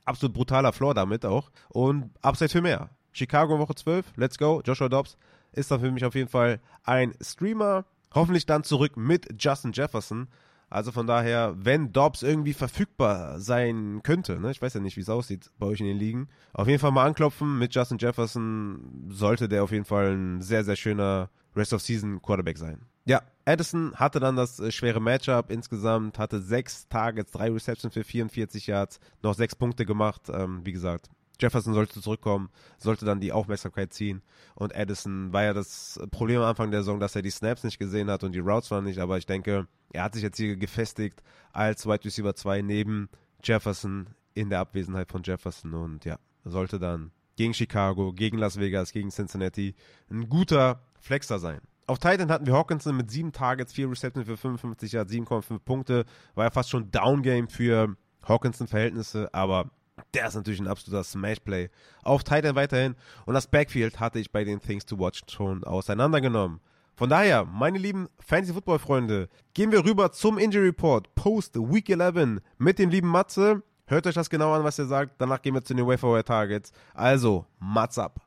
Absolut 0.06 0.34
brutaler 0.34 0.74
Floor 0.74 0.96
damit 0.96 1.24
auch. 1.24 1.52
Und 1.70 2.10
Upside 2.24 2.50
für 2.50 2.64
mehr. 2.64 2.90
Chicago 3.12 3.60
Woche 3.60 3.76
12, 3.76 4.14
let's 4.16 4.40
go. 4.40 4.64
Joshua 4.66 4.90
Dobbs 4.90 5.18
ist 5.52 5.70
dann 5.70 5.82
für 5.82 5.92
mich 5.92 6.04
auf 6.04 6.16
jeden 6.16 6.30
Fall 6.30 6.60
ein 6.84 7.14
Streamer. 7.22 7.86
Hoffentlich 8.16 8.46
dann 8.46 8.64
zurück 8.64 8.98
mit 8.98 9.28
Justin 9.38 9.74
Jefferson. 9.74 10.28
Also 10.70 10.92
von 10.92 11.06
daher, 11.06 11.54
wenn 11.58 11.92
Dobbs 11.92 12.24
irgendwie 12.24 12.54
verfügbar 12.54 13.40
sein 13.40 14.02
könnte, 14.04 14.40
ne? 14.40 14.50
ich 14.50 14.62
weiß 14.62 14.74
ja 14.74 14.80
nicht, 14.80 14.98
wie 14.98 15.02
es 15.02 15.10
aussieht 15.10 15.52
bei 15.60 15.68
euch 15.68 15.80
in 15.80 15.86
den 15.86 15.98
Ligen, 15.98 16.28
auf 16.54 16.68
jeden 16.68 16.80
Fall 16.80 16.92
mal 16.92 17.06
anklopfen 17.06 17.60
mit 17.60 17.76
Justin 17.76 18.00
Jefferson, 18.00 19.08
sollte 19.10 19.48
der 19.48 19.64
auf 19.64 19.72
jeden 19.72 19.86
Fall 19.86 20.16
ein 20.16 20.42
sehr, 20.42 20.64
sehr 20.64 20.76
schöner 20.76 21.30
Rest 21.56 21.74
of 21.74 21.82
Season 21.82 22.22
Quarterback 22.22 22.58
sein. 22.58 22.82
Ja, 23.06 23.22
Addison 23.46 23.94
hatte 23.96 24.20
dann 24.20 24.36
das 24.36 24.60
äh, 24.60 24.72
schwere 24.72 25.00
Matchup 25.00 25.52
insgesamt, 25.52 26.18
hatte 26.18 26.42
sechs 26.42 26.88
Targets, 26.88 27.32
drei 27.32 27.52
Receptions 27.52 27.94
für 27.94 28.04
44 28.04 28.66
Yards, 28.66 29.00
noch 29.22 29.36
sechs 29.36 29.56
Punkte 29.56 29.86
gemacht. 29.86 30.24
Ähm, 30.34 30.66
wie 30.66 30.72
gesagt, 30.72 31.10
Jefferson 31.40 31.74
sollte 31.74 32.02
zurückkommen, 32.02 32.50
sollte 32.78 33.06
dann 33.06 33.20
die 33.20 33.32
Aufmerksamkeit 33.32 33.94
ziehen. 33.94 34.22
Und 34.56 34.76
Addison 34.76 35.34
war 35.34 35.44
ja 35.44 35.54
das 35.54 36.00
Problem 36.12 36.42
am 36.42 36.48
Anfang 36.48 36.72
der 36.72 36.82
Saison, 36.82 37.00
dass 37.00 37.16
er 37.16 37.22
die 37.22 37.30
Snaps 37.30 37.64
nicht 37.64 37.80
gesehen 37.80 38.10
hat 38.10 38.24
und 38.24 38.34
die 38.34 38.40
Routes 38.40 38.72
waren 38.72 38.84
nicht. 38.84 39.00
Aber 39.00 39.18
ich 39.18 39.26
denke, 39.26 39.68
er 39.92 40.04
hat 40.04 40.14
sich 40.14 40.24
jetzt 40.24 40.38
hier 40.38 40.56
gefestigt 40.56 41.22
als 41.54 41.86
Wide 41.86 42.06
Receiver 42.06 42.36
2 42.36 42.62
neben 42.62 43.10
Jefferson 43.44 44.08
in 44.34 44.50
der 44.50 44.60
Abwesenheit 44.60 45.12
von 45.12 45.24
Jefferson. 45.24 45.74
Und 45.74 46.06
ja, 46.06 46.18
sollte 46.44 46.80
dann 46.80 47.12
gegen 47.36 47.54
Chicago, 47.54 48.14
gegen 48.14 48.38
Las 48.38 48.60
Vegas, 48.60 48.92
gegen 48.92 49.10
Cincinnati 49.10 49.76
ein 50.10 50.30
guter 50.30 50.82
Flexer 51.00 51.40
sein. 51.40 51.62
Auf 51.88 52.00
Titan 52.00 52.32
hatten 52.32 52.48
wir 52.48 52.54
Hawkinson 52.54 52.98
mit 52.98 53.12
7 53.12 53.32
Targets, 53.32 53.74
4 53.74 53.92
Receptions 53.92 54.28
für 54.28 54.38
55 54.38 54.92
Yards, 54.92 55.12
7,5 55.12 55.60
Punkte. 55.60 56.06
War 56.34 56.46
ja 56.46 56.52
fast 56.52 56.72
schon 56.72 56.90
Downgame 56.90 57.48
für 57.48 57.96
Hawkinson-Verhältnisse, 58.24 59.32
aber 59.34 59.70
der 60.14 60.28
ist 60.28 60.36
natürlich 60.36 60.60
ein 60.60 60.68
absoluter 60.68 61.04
Smash-Play. 61.04 61.70
Auf 62.04 62.24
Titan 62.24 62.56
weiterhin. 62.56 62.96
Und 63.26 63.34
das 63.34 63.48
Backfield 63.48 64.00
hatte 64.00 64.20
ich 64.20 64.32
bei 64.32 64.44
den 64.44 64.60
Things 64.60 64.86
to 64.86 65.00
Watch 65.00 65.24
schon 65.30 65.64
auseinandergenommen. 65.64 66.60
Von 66.96 67.10
daher, 67.10 67.44
meine 67.44 67.78
lieben 67.78 68.08
Fantasy-Football-Freunde, 68.20 69.30
gehen 69.54 69.72
wir 69.72 69.84
rüber 69.84 70.12
zum 70.12 70.38
Injury 70.38 70.68
Report 70.68 71.14
Post 71.16 71.56
Week 71.56 71.90
11 71.90 72.42
mit 72.58 72.80
dem 72.80 72.90
lieben 72.90 73.10
Matze. 73.10 73.64
Hört 73.88 74.08
euch 74.08 74.16
das 74.16 74.30
genau 74.30 74.54
an, 74.54 74.64
was 74.64 74.80
er 74.80 74.86
sagt. 74.86 75.16
Danach 75.20 75.42
gehen 75.42 75.54
wir 75.54 75.64
zu 75.64 75.74
den 75.74 75.86
Wayfire 75.86 76.24
Targets. 76.24 76.72
Also, 76.94 77.46
Matze 77.60 78.04
ab. 78.04 78.26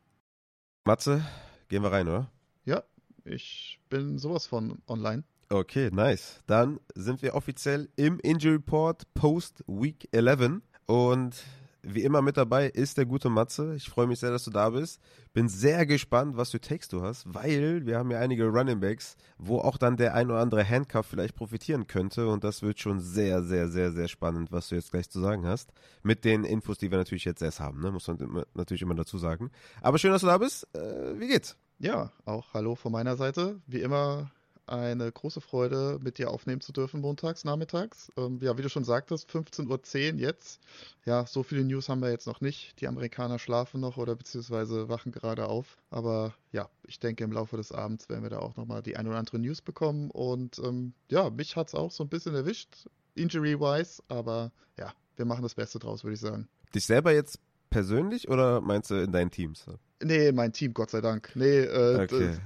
Matze, 0.85 1.25
gehen 1.69 1.83
wir 1.83 1.91
rein, 1.91 2.07
oder? 2.09 2.31
Ja, 2.65 2.83
ich 3.25 3.81
bin 3.89 4.19
sowas 4.19 4.47
von 4.47 4.83
online. 4.87 5.25
Okay, 5.51 5.89
nice. 5.91 6.43
Dann 6.47 6.79
sind 6.95 7.23
wir 7.23 7.35
offiziell 7.35 7.89
im 7.97 8.21
Injury 8.21 8.57
Report 8.57 9.03
Post 9.15 9.65
Week 9.67 10.07
11. 10.13 10.61
Und 10.89 11.45
wie 11.83 12.03
immer 12.03 12.23
mit 12.23 12.39
dabei 12.39 12.69
ist 12.69 12.97
der 12.97 13.05
gute 13.05 13.29
Matze. 13.29 13.75
Ich 13.77 13.91
freue 13.91 14.07
mich 14.07 14.21
sehr, 14.21 14.31
dass 14.31 14.45
du 14.45 14.51
da 14.51 14.71
bist. 14.71 15.01
Bin 15.35 15.47
sehr 15.47 15.85
gespannt, 15.85 16.37
was 16.37 16.51
für 16.51 16.61
Takes 16.61 16.89
du 16.89 17.03
hast, 17.03 17.27
weil 17.33 17.85
wir 17.85 17.99
haben 17.99 18.11
ja 18.11 18.19
einige 18.19 18.47
Running 18.47 18.81
Backs, 18.81 19.17
wo 19.37 19.59
auch 19.59 19.77
dann 19.77 19.99
der 19.99 20.15
ein 20.15 20.31
oder 20.31 20.41
andere 20.41 20.67
Handcuff 20.67 21.07
vielleicht 21.07 21.37
profitieren 21.37 21.87
könnte. 21.87 22.29
Und 22.29 22.43
das 22.43 22.63
wird 22.63 22.81
schon 22.81 23.01
sehr, 23.01 23.43
sehr, 23.43 23.69
sehr, 23.69 23.93
sehr 23.93 24.09
spannend, 24.09 24.51
was 24.51 24.71
du 24.71 24.77
jetzt 24.77 24.91
gleich 24.91 25.11
zu 25.11 25.21
sagen 25.21 25.47
hast. 25.47 25.71
Mit 26.03 26.25
den 26.25 26.45
Infos, 26.45 26.79
die 26.79 26.91
wir 26.91 26.97
natürlich 26.97 27.27
jetzt 27.27 27.43
erst 27.43 27.61
haben, 27.61 27.83
ne? 27.83 27.93
muss 27.93 28.09
man 28.09 28.45
natürlich 28.55 28.83
immer 28.83 28.95
dazu 28.95 29.19
sagen. 29.19 29.51
Aber 29.83 29.99
schön, 29.99 30.11
dass 30.11 30.23
du 30.23 30.27
da 30.27 30.39
bist. 30.39 30.67
Äh, 30.75 31.21
wie 31.21 31.29
geht's? 31.29 31.59
Ja, 31.79 32.13
auch 32.25 32.55
hallo 32.55 32.77
von 32.77 32.93
meiner 32.93 33.17
Seite. 33.17 33.61
Wie 33.67 33.83
immer 33.83 34.31
eine 34.69 35.11
große 35.11 35.41
Freude, 35.41 35.99
mit 36.03 36.19
dir 36.19 36.31
aufnehmen 36.31 36.61
zu 36.61 36.73
dürfen, 36.73 37.01
montags, 37.01 37.45
nachmittags. 37.45 38.11
Ähm, 38.17 38.39
ja, 38.43 38.57
wie 38.59 38.63
du 38.63 38.69
schon 38.69 38.85
sagtest, 38.85 39.31
15.10 39.31 40.15
Uhr 40.15 40.19
jetzt. 40.21 40.61
Ja, 41.05 41.27
so 41.27 41.43
viele 41.43 41.65
News 41.65 41.89
haben 41.89 42.01
wir 42.01 42.11
jetzt 42.11 42.27
noch 42.27 42.41
nicht. 42.41 42.81
Die 42.81 42.89
Amerikaner 42.89 43.39
schlafen 43.39 43.81
noch 43.81 43.97
oder 43.97 44.15
beziehungsweise 44.15 44.89
wachen 44.89 45.13
gerade 45.13 45.49
auf. 45.49 45.79
Aber 45.91 46.35
ja, 46.53 46.69
ich 46.87 47.01
denke, 47.01 47.25
im 47.25 47.33
Laufe 47.33 47.57
des 47.57 47.73
Abends 47.73 48.09
werden 48.09 48.23
wir 48.23 48.31
da 48.31 48.39
auch 48.39 48.57
nochmal 48.57 48.83
die 48.83 48.97
ein 48.97 49.07
oder 49.07 49.19
andere 49.19 49.39
News 49.39 49.63
bekommen. 49.63 50.11
Und 50.11 50.59
ähm, 50.59 50.93
ja, 51.11 51.31
mich 51.31 51.57
hat 51.57 51.69
es 51.69 51.75
auch 51.75 51.91
so 51.91 52.05
ein 52.05 52.09
bisschen 52.09 52.35
erwischt, 52.35 52.89
injury-wise. 53.15 54.03
Aber 54.09 54.53
ja, 54.79 54.93
wir 55.17 55.25
machen 55.25 55.43
das 55.43 55.55
Beste 55.55 55.79
draus, 55.79 56.05
würde 56.05 56.15
ich 56.15 56.21
sagen. 56.21 56.49
Dich 56.75 56.87
selber 56.87 57.13
jetzt 57.13 57.41
persönlich 57.71 58.29
oder 58.29 58.61
meinst 58.61 58.91
du 58.91 58.97
in 58.97 59.13
deinen 59.13 59.31
Teams? 59.31 59.67
Nee, 60.03 60.31
mein 60.33 60.53
Team, 60.53 60.75
Gott 60.75 60.91
sei 60.91 61.01
Dank. 61.01 61.31
Nee, 61.35 61.61
äh, 61.61 62.05
Okay. 62.05 62.37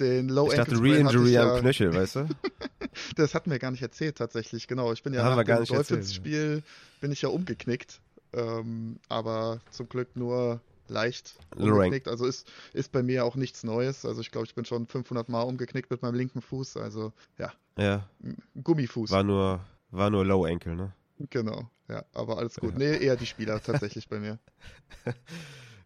den 0.00 0.28
Low 0.28 0.50
Ich 0.50 0.56
dachte 0.56 0.72
Ankle 0.74 0.76
Sprain 0.76 1.06
hatte 1.06 1.16
Re-Injury 1.16 1.30
ich 1.30 1.38
am 1.38 1.48
ja, 1.48 1.60
Knöchel, 1.60 1.94
weißt 1.94 2.16
du? 2.16 2.28
Das 3.14 3.34
hatten 3.34 3.50
wir 3.50 3.58
gar 3.58 3.70
nicht 3.70 3.82
erzählt 3.82 4.16
tatsächlich, 4.18 4.66
genau. 4.66 4.92
Ich 4.92 5.02
bin 5.02 5.12
ja 5.12 5.22
nach 5.22 5.44
dem 5.44 5.64
Dolphins-Spiel 5.64 6.62
bin 7.00 7.12
ich 7.12 7.22
ja 7.22 7.28
umgeknickt. 7.28 8.00
Ähm, 8.32 8.98
aber 9.08 9.60
zum 9.70 9.88
Glück 9.88 10.16
nur 10.16 10.60
leicht 10.88 11.34
umgeknickt. 11.56 12.08
Also 12.08 12.26
ist, 12.26 12.50
ist 12.72 12.90
bei 12.92 13.02
mir 13.02 13.24
auch 13.24 13.36
nichts 13.36 13.62
Neues. 13.62 14.04
Also 14.04 14.20
ich 14.20 14.30
glaube, 14.30 14.46
ich 14.46 14.54
bin 14.54 14.64
schon 14.64 14.86
500 14.86 15.28
Mal 15.28 15.42
umgeknickt 15.42 15.90
mit 15.90 16.02
meinem 16.02 16.14
linken 16.14 16.42
Fuß. 16.42 16.76
Also 16.76 17.12
ja, 17.38 17.52
Ja, 17.78 18.08
Gummifuß. 18.62 19.10
war 19.10 19.22
nur, 19.22 19.60
war 19.90 20.10
nur 20.10 20.24
Low 20.24 20.44
Ankle, 20.44 20.74
ne? 20.74 20.92
Genau, 21.30 21.70
ja, 21.88 22.04
aber 22.14 22.38
alles 22.38 22.56
gut. 22.56 22.72
Ja. 22.72 22.78
Nee, 22.78 22.96
eher 23.04 23.16
die 23.16 23.26
Spieler 23.26 23.62
tatsächlich 23.62 24.08
bei 24.08 24.18
mir. 24.18 24.38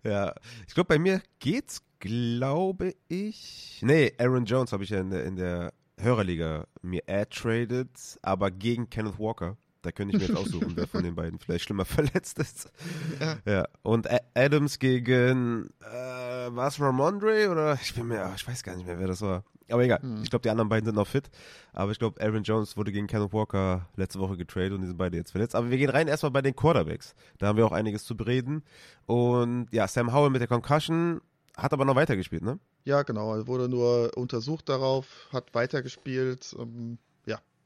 Ja, 0.05 0.35
ich 0.67 0.75
glaube, 0.75 0.89
bei 0.89 0.99
mir 0.99 1.23
geht's, 1.39 1.83
glaube 1.99 2.95
ich. 3.09 3.81
Nee, 3.83 4.13
Aaron 4.19 4.45
Jones 4.45 4.73
habe 4.73 4.85
ich 4.85 4.91
ja 4.91 5.01
in 5.01 5.11
der, 5.11 5.25
in 5.25 5.37
der 5.37 5.73
Hörerliga 5.99 6.67
mir 6.83 7.03
ad-traded, 7.09 7.89
aber 8.23 8.51
gegen 8.51 8.91
Kenneth 8.91 9.19
Walker. 9.19 9.57
Da 9.83 9.93
könnte 9.93 10.17
ich 10.17 10.23
mir 10.23 10.29
jetzt 10.29 10.39
aussuchen, 10.39 10.73
wer 10.77 10.87
von 10.87 11.03
den 11.03 11.15
beiden 11.15 11.39
vielleicht 11.39 11.65
schlimmer 11.65 11.85
verletzt 11.87 12.39
ist. 12.39 12.71
Ja. 13.21 13.37
Ja, 13.45 13.69
und 13.83 14.11
A 14.11 14.19
Adams 14.35 14.79
gegen, 14.79 15.69
äh, 15.81 15.85
war 16.55 16.69
es 16.69 16.81
Ramondre 16.81 17.51
oder? 17.51 17.79
Ich 17.83 17.95
bin 17.95 18.09
mir, 18.09 18.33
ich 18.35 18.47
weiß 18.47 18.63
gar 18.63 18.77
nicht 18.77 18.87
mehr, 18.87 18.99
wer 18.99 19.09
das 19.09 19.21
war. 19.21 19.45
Aber 19.71 19.83
egal, 19.83 20.01
Hm. 20.03 20.23
ich 20.23 20.31
glaube, 20.31 20.43
die 20.43 20.51
anderen 20.51 20.69
beiden 20.69 20.85
sind 20.85 20.95
noch 20.97 21.07
fit. 21.07 21.31
Aber 21.73 21.91
ich 21.93 21.99
glaube, 21.99 22.21
Aaron 22.21 22.43
Jones 22.43 22.77
wurde 22.77 22.93
gegen 22.93 23.07
Kenneth 23.07 23.33
Walker 23.33 23.89
letzte 23.97 24.19
Woche 24.21 24.37
getradet 24.37 24.73
und 24.73 24.83
die 24.83 24.87
sind 24.89 24.97
beide 24.99 25.17
jetzt 25.17 25.31
verletzt. 25.31 25.55
Aber 25.55 25.71
wir 25.71 25.79
gehen 25.79 25.91
rein 25.91 26.07
erstmal 26.09 26.33
bei 26.33 26.43
den 26.43 26.55
Quarterbacks. 26.55 27.15
Da 27.39 27.47
haben 27.47 27.57
wir 27.57 27.65
auch 27.67 27.73
einiges 27.73 28.05
zu 28.05 28.17
bereden. 28.17 28.63
Und 29.07 29.69
ja, 29.73 29.89
Sam 29.89 30.13
Howell 30.13 30.31
mit 30.31 30.41
der 30.41 30.49
Concussion 30.49 31.21
hat 31.57 31.73
aber 31.73 31.85
noch 31.85 31.95
weitergespielt, 31.97 32.43
ne? 32.43 32.59
Ja, 32.85 33.03
genau. 33.03 33.35
Er 33.35 33.47
wurde 33.47 33.69
nur 33.69 34.11
untersucht 34.17 34.69
darauf, 34.69 35.07
hat 35.33 35.55
weitergespielt. 35.55 36.55
Ähm, 36.59 36.99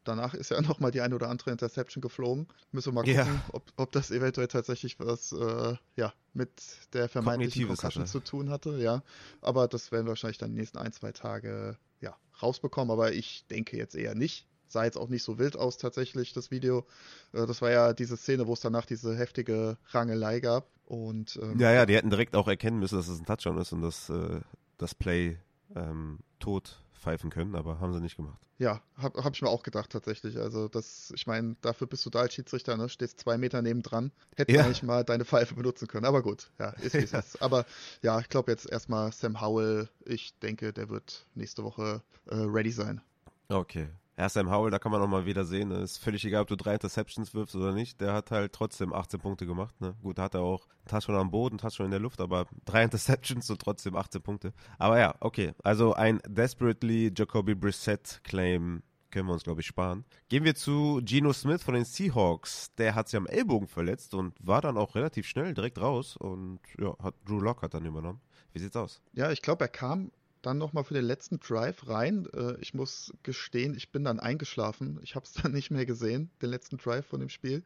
danach 0.09 0.35
ist 0.35 0.51
ja 0.51 0.61
nochmal 0.63 0.91
die 0.91 1.01
eine 1.01 1.15
oder 1.15 1.29
andere 1.29 1.51
Interception 1.51 2.01
geflogen. 2.03 2.49
Müssen 2.73 2.89
wir 2.89 3.03
mal 3.03 3.09
Ja. 3.09 3.25
gucken, 3.25 3.41
ob, 3.53 3.63
ob 3.77 3.93
das 3.93 4.11
eventuell 4.11 4.49
tatsächlich 4.49 4.99
was 4.99 5.33
äh, 5.33 5.77
ja, 5.97 6.13
mit 6.35 6.51
der 6.93 7.09
vermeintlichen 7.09 7.67
Concussion 7.69 8.07
zu 8.07 8.21
tun 8.21 8.51
hatte. 8.51 8.79
Ja, 8.79 9.03
aber 9.41 9.69
das 9.69 9.93
werden 9.93 10.07
wir 10.07 10.11
wahrscheinlich 10.11 10.39
dann 10.39 10.51
die 10.53 10.59
nächsten 10.61 10.79
ein, 10.79 10.93
zwei 10.93 11.13
Tage 11.13 11.77
ja, 12.01 12.17
rausbekommen. 12.43 12.91
Aber 12.91 13.13
ich 13.13 13.45
denke 13.51 13.77
jetzt 13.77 13.95
eher 13.95 14.15
nicht. 14.15 14.47
Sah 14.71 14.85
jetzt 14.85 14.99
auch 14.99 15.09
nicht 15.09 15.23
so 15.23 15.39
wild 15.39 15.57
aus 15.57 15.79
tatsächlich, 15.79 16.35
das 16.35 16.51
Video. 16.51 16.87
Äh, 17.33 17.47
das 17.47 17.63
war 17.63 17.71
ja 17.71 17.93
diese 17.93 18.17
Szene, 18.17 18.47
wo 18.47 18.53
es 18.53 18.61
danach 18.61 18.85
diese 18.87 19.17
heftige 19.17 19.79
Rangelei 19.91 20.41
gab. 20.41 20.69
Und 20.85 21.39
ähm, 21.43 21.59
Ja, 21.59 21.71
ja, 21.73 21.87
die 21.87 21.95
hätten 21.95 22.11
direkt 22.11 22.35
auch 22.37 22.49
erkennen 22.49 22.79
müssen, 22.79 22.97
dass 22.97 23.09
es 23.09 23.19
ein 23.19 23.25
Touchdown 23.27 23.59
ist 23.59 23.73
und 23.73 23.83
das, 23.83 24.09
äh, 24.11 24.41
das 24.79 24.95
Play 24.95 25.39
ähm, 25.75 26.19
tot 26.39 26.81
pfeifen 26.99 27.31
können, 27.31 27.55
aber 27.55 27.81
haben 27.81 27.93
sie 27.93 28.01
nicht 28.01 28.17
gemacht. 28.17 28.39
Ja, 28.59 28.83
habe 28.97 29.23
hab 29.23 29.35
ich 29.35 29.43
mir 29.43 29.49
auch 29.49 29.63
gedacht 29.63 29.91
tatsächlich. 29.91 30.37
Also 30.39 30.69
das, 30.69 31.13
ich 31.15 31.27
meine, 31.27 31.57
dafür 31.61 31.87
bist 31.87 32.05
du 32.05 32.11
da 32.11 32.21
als 32.21 32.35
Schiedsrichter, 32.35 32.77
ne? 32.77 32.89
Stehst 32.89 33.21
zwei 33.21 33.39
Meter 33.39 33.63
nebendran. 33.63 34.11
Hätten 34.37 34.53
Ja. 34.53 34.65
eigentlich 34.65 34.83
mal 34.83 35.05
deine 35.05 35.25
Pfeife 35.25 35.55
benutzen 35.55 35.87
können. 35.87 36.05
Aber 36.07 36.23
gut, 36.23 36.51
ja, 36.59 36.71
ist 36.71 36.95
wie 36.95 36.99
es 36.99 37.13
Ja. 37.13 37.21
ist. 37.21 37.41
Aber 37.41 37.65
ja, 38.03 38.19
ich 38.21 38.29
glaube 38.29 38.51
jetzt 38.51 38.69
erstmal 38.69 39.13
Sam 39.13 39.41
Howell. 39.41 39.89
Ich 40.05 40.37
denke, 40.41 40.73
der 40.73 40.89
wird 40.89 41.27
nächste 41.35 41.63
Woche 41.63 42.03
äh, 42.27 42.35
ready 42.35 42.73
sein. 42.73 43.01
Okay. 43.49 43.89
Ja, 44.19 44.29
Sam 44.29 44.51
Howell, 44.51 44.73
da 44.73 44.81
kann 44.81 44.91
man 44.91 45.01
auch 45.01 45.07
mal 45.07 45.27
wieder 45.27 45.45
sehen, 45.45 45.71
es 45.71 45.93
ist 45.93 45.99
völlig 45.99 46.25
egal, 46.25 46.43
ob 46.43 46.49
du 46.49 46.57
drei 46.57 46.75
Interceptions 46.75 47.35
wirfst 47.35 47.55
oder 47.55 47.73
nicht, 47.73 48.01
der 48.01 48.15
hat 48.15 48.33
halt 48.33 48.53
trotzdem 48.53 48.93
18 48.93 49.21
Punkte 49.21 49.47
gemacht, 49.47 49.81
ne? 49.81 49.95
Gut, 50.03 50.19
hat 50.19 50.35
er 50.35 50.41
auch 50.41 50.67
Touchdown 50.89 51.15
am 51.15 51.31
Boden, 51.31 51.57
Touchdown 51.57 51.85
in 51.85 51.91
der 51.93 52.01
Luft, 52.01 52.21
aber 52.21 52.47
drei 52.65 52.83
Interceptions 52.83 53.49
und 53.49 53.61
trotzdem 53.61 53.95
18 53.95 54.21
Punkte. 54.21 54.53
Aber 54.77 54.99
ja, 54.99 55.15
okay, 55.21 55.55
also 55.63 55.95
ein 55.95 56.21
desperately 56.27 57.13
Jacoby 57.17 57.55
Brissett 57.55 58.21
Claim 58.25 58.83
können 59.13 59.29
wir 59.29 59.35
uns, 59.35 59.45
glaube 59.45 59.61
ich, 59.61 59.69
sparen. 59.69 60.05
Gehen 60.29 60.43
wir 60.43 60.57
zu 60.57 61.01
Geno 61.05 61.33
Smith 61.33 61.63
von 61.63 61.75
den 61.75 61.85
Seahawks. 61.85 62.75
Der 62.75 62.97
hat 62.97 63.09
sich 63.09 63.17
am 63.17 63.27
Ellbogen 63.27 63.69
verletzt 63.69 64.15
und 64.15 64.35
war 64.41 64.61
dann 64.61 64.77
auch 64.77 64.97
relativ 64.97 65.29
schnell 65.29 65.55
direkt 65.55 65.81
raus 65.81 66.17
und 66.17 66.59
ja, 66.77 66.93
hat 67.01 67.15
Drew 67.25 67.39
Lock 67.39 67.63
hat 67.63 67.73
dann 67.73 67.87
übernommen. 67.87 68.21
Wie 68.53 68.59
sieht's 68.59 68.77
aus? 68.77 69.01
Ja, 69.13 69.31
ich 69.31 69.43
glaube, 69.43 69.65
er 69.65 69.69
kam 69.69 70.11
dann 70.43 70.59
nochmal 70.59 70.85
für 70.85 70.95
den 70.95 71.05
letzten 71.05 71.41
Drive 71.41 71.89
rein. 71.89 72.27
Äh, 72.35 72.57
ich 72.61 72.75
muss 72.75 73.13
gestehen, 73.23 73.75
ich 73.75 73.91
bin 73.91 74.05
dann 74.05 74.21
eingeschlafen. 74.21 75.01
Ich 75.03 75.15
habe 75.15 75.25
es 75.25 75.33
dann 75.43 75.53
nicht 75.53 75.71
mehr 75.71 75.87
gesehen, 75.87 76.31
den 76.43 76.51
letzten 76.51 76.77
Drive 76.79 77.07
von 77.07 77.21
dem 77.21 77.29
Spiel. 77.29 77.63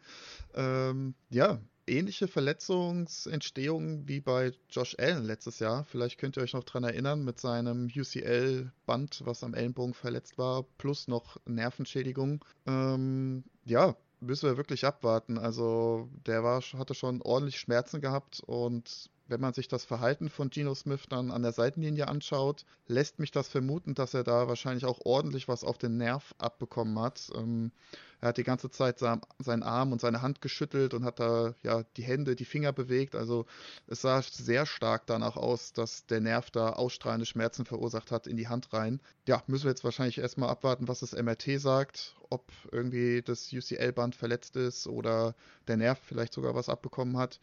Ähm, 0.55 1.15
ja, 1.31 1.61
ähnliche 1.87 2.29
Verletzungsentstehung 2.29 4.07
wie 4.07 4.21
bei 4.21 4.53
Josh 4.71 4.97
Allen 4.99 5.25
letztes 5.25 5.59
Jahr. 5.59 5.85
Vielleicht 5.85 6.19
könnt 6.19 6.37
ihr 6.37 6.43
euch 6.43 6.53
noch 6.53 6.65
dran 6.65 6.85
erinnern, 6.85 7.25
mit 7.25 7.41
seinem 7.41 7.89
UCL-Band, 7.95 9.23
was 9.25 9.43
am 9.43 9.55
Ellenbogen 9.55 9.95
verletzt 9.95 10.39
war, 10.39 10.65
plus 10.79 11.09
noch 11.09 11.39
Nervenschädigung. 11.47 12.45
Ähm, 12.67 13.45
ja, 13.65 13.97
müssen 14.21 14.49
wir 14.49 14.57
wirklich 14.57 14.85
abwarten. 14.85 15.39
Also 15.39 16.09
der 16.27 16.43
war, 16.45 16.61
hatte 16.61 16.95
schon 16.95 17.21
ordentlich 17.23 17.59
Schmerzen 17.59 18.01
gehabt 18.01 18.41
und 18.47 19.11
wenn 19.33 19.41
man 19.41 19.55
sich 19.55 19.67
das 19.67 19.87
Verhalten 19.87 20.29
von 20.29 20.51
Geno 20.51 20.75
Smith 20.75 21.05
dann 21.09 21.31
an 21.31 21.43
der 21.43 21.53
Seitenlinie 21.53 22.07
anschaut, 22.07 22.67
lässt 22.87 23.19
mich 23.19 23.31
das 23.31 23.49
vermuten, 23.49 23.95
dass 23.95 24.13
er 24.13 24.25
da 24.25 24.47
wahrscheinlich 24.47 24.85
auch 24.85 25.01
ordentlich 25.05 25.49
was 25.49 25.65
auf 25.65 25.79
den 25.79 25.97
Nerv 25.97 26.35
abbekommen 26.37 26.99
hat. 27.01 27.31
Ähm, 27.35 27.73
er 28.21 28.29
hat 28.29 28.37
die 28.37 28.45
ganze 28.45 28.71
Zeit 28.71 28.99
sein, 28.99 29.21
seinen 29.41 29.65
Arm 29.65 29.91
und 29.91 30.01
seine 30.01 30.23
Hand 30.23 30.43
geschüttelt 30.43 30.95
und 30.95 31.05
hat 31.05 31.19
da 31.19 31.55
ja 31.63 31.83
die 31.97 32.05
Hände, 32.05 32.37
die 32.37 32.45
Finger 32.45 32.73
bewegt. 32.73 33.17
Also 33.17 33.47
es 33.89 34.03
sah 34.03 34.23
sehr 34.23 34.67
stark 34.67 35.07
danach 35.07 35.37
aus, 35.37 35.73
dass 35.73 36.07
der 36.07 36.21
Nerv 36.21 36.51
da 36.51 36.71
ausstrahlende 36.71 37.27
Schmerzen 37.27 37.65
verursacht 37.65 38.13
hat 38.13 38.27
in 38.27 38.37
die 38.37 38.49
Hand 38.49 38.73
rein. 38.75 39.01
Ja, 39.27 39.43
müssen 39.47 39.65
wir 39.65 39.71
jetzt 39.71 39.83
wahrscheinlich 39.83 40.19
erstmal 40.19 40.51
abwarten, 40.51 40.89
was 40.89 41.01
das 41.01 41.15
MRT 41.15 41.59
sagt, 41.59 42.15
ob 42.31 42.53
irgendwie 42.71 43.23
das 43.23 43.53
UCL-Band 43.53 44.15
verletzt 44.15 44.57
ist 44.57 44.87
oder 44.87 45.35
der 45.67 45.79
Nerv 45.79 45.99
vielleicht 46.05 46.35
sogar 46.35 46.55
was 46.55 46.69
abbekommen 46.69 47.17
hat. 47.17 47.41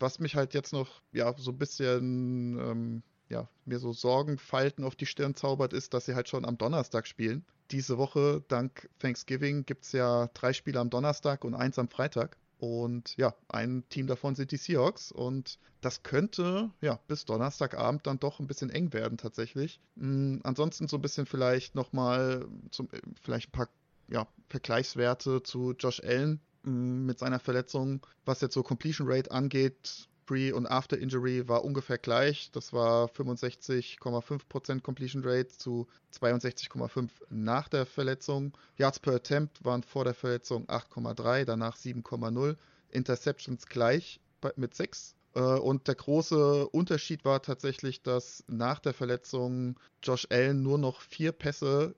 Was 0.00 0.18
mich 0.18 0.36
halt 0.36 0.54
jetzt 0.54 0.72
noch 0.72 1.02
ja 1.12 1.34
so 1.36 1.50
ein 1.50 1.58
bisschen 1.58 2.58
ähm, 2.58 3.02
ja, 3.28 3.48
mir 3.64 3.78
so 3.78 3.92
Sorgenfalten 3.92 4.84
auf 4.84 4.96
die 4.96 5.06
Stirn 5.06 5.34
zaubert, 5.34 5.72
ist, 5.72 5.94
dass 5.94 6.06
sie 6.06 6.14
halt 6.14 6.28
schon 6.28 6.44
am 6.44 6.58
Donnerstag 6.58 7.06
spielen. 7.06 7.44
Diese 7.70 7.98
Woche, 7.98 8.42
dank 8.48 8.88
Thanksgiving, 8.98 9.66
gibt 9.66 9.84
es 9.84 9.92
ja 9.92 10.28
drei 10.34 10.52
Spiele 10.52 10.80
am 10.80 10.90
Donnerstag 10.90 11.44
und 11.44 11.54
eins 11.54 11.78
am 11.78 11.88
Freitag. 11.88 12.38
Und 12.58 13.16
ja, 13.16 13.34
ein 13.48 13.84
Team 13.88 14.08
davon 14.08 14.34
sind 14.34 14.50
die 14.50 14.56
Seahawks. 14.56 15.12
Und 15.12 15.58
das 15.80 16.02
könnte 16.02 16.70
ja 16.80 16.98
bis 17.06 17.24
Donnerstagabend 17.24 18.06
dann 18.06 18.18
doch 18.18 18.40
ein 18.40 18.46
bisschen 18.46 18.70
eng 18.70 18.92
werden 18.92 19.18
tatsächlich. 19.18 19.80
Mm, 19.94 20.38
ansonsten 20.42 20.88
so 20.88 20.96
ein 20.96 21.02
bisschen 21.02 21.26
vielleicht 21.26 21.74
nochmal 21.74 22.48
zum, 22.70 22.88
äh, 22.92 23.00
vielleicht 23.22 23.48
ein 23.48 23.52
paar 23.52 23.68
ja, 24.08 24.26
Vergleichswerte 24.48 25.42
zu 25.42 25.74
Josh 25.78 26.02
Allen 26.02 26.40
mit 26.62 27.18
seiner 27.18 27.38
Verletzung. 27.38 28.06
Was 28.24 28.40
jetzt 28.40 28.54
so 28.54 28.62
Completion 28.62 29.06
Rate 29.10 29.30
angeht, 29.30 30.08
Pre- 30.26 30.54
und 30.54 30.66
After-Injury 30.66 31.48
war 31.48 31.64
ungefähr 31.64 31.96
gleich. 31.96 32.50
Das 32.52 32.74
war 32.74 33.06
65,5% 33.06 34.82
Completion 34.82 35.22
Rate 35.24 35.48
zu 35.48 35.86
62,5% 36.12 37.08
nach 37.30 37.68
der 37.68 37.86
Verletzung. 37.86 38.52
Yards 38.76 38.98
per 38.98 39.14
Attempt 39.14 39.64
waren 39.64 39.82
vor 39.82 40.04
der 40.04 40.12
Verletzung 40.12 40.66
8,3, 40.66 41.46
danach 41.46 41.76
7,0. 41.78 42.56
Interceptions 42.90 43.66
gleich 43.66 44.20
mit 44.56 44.74
6. 44.74 45.14
Äh, 45.38 45.58
Und 45.58 45.86
der 45.86 45.94
große 45.94 46.68
Unterschied 46.68 47.24
war 47.24 47.40
tatsächlich, 47.42 48.02
dass 48.02 48.42
nach 48.48 48.80
der 48.80 48.92
Verletzung 48.92 49.78
Josh 50.02 50.26
Allen 50.30 50.62
nur 50.62 50.78
noch 50.78 51.00
vier 51.00 51.30
Pässe 51.32 51.94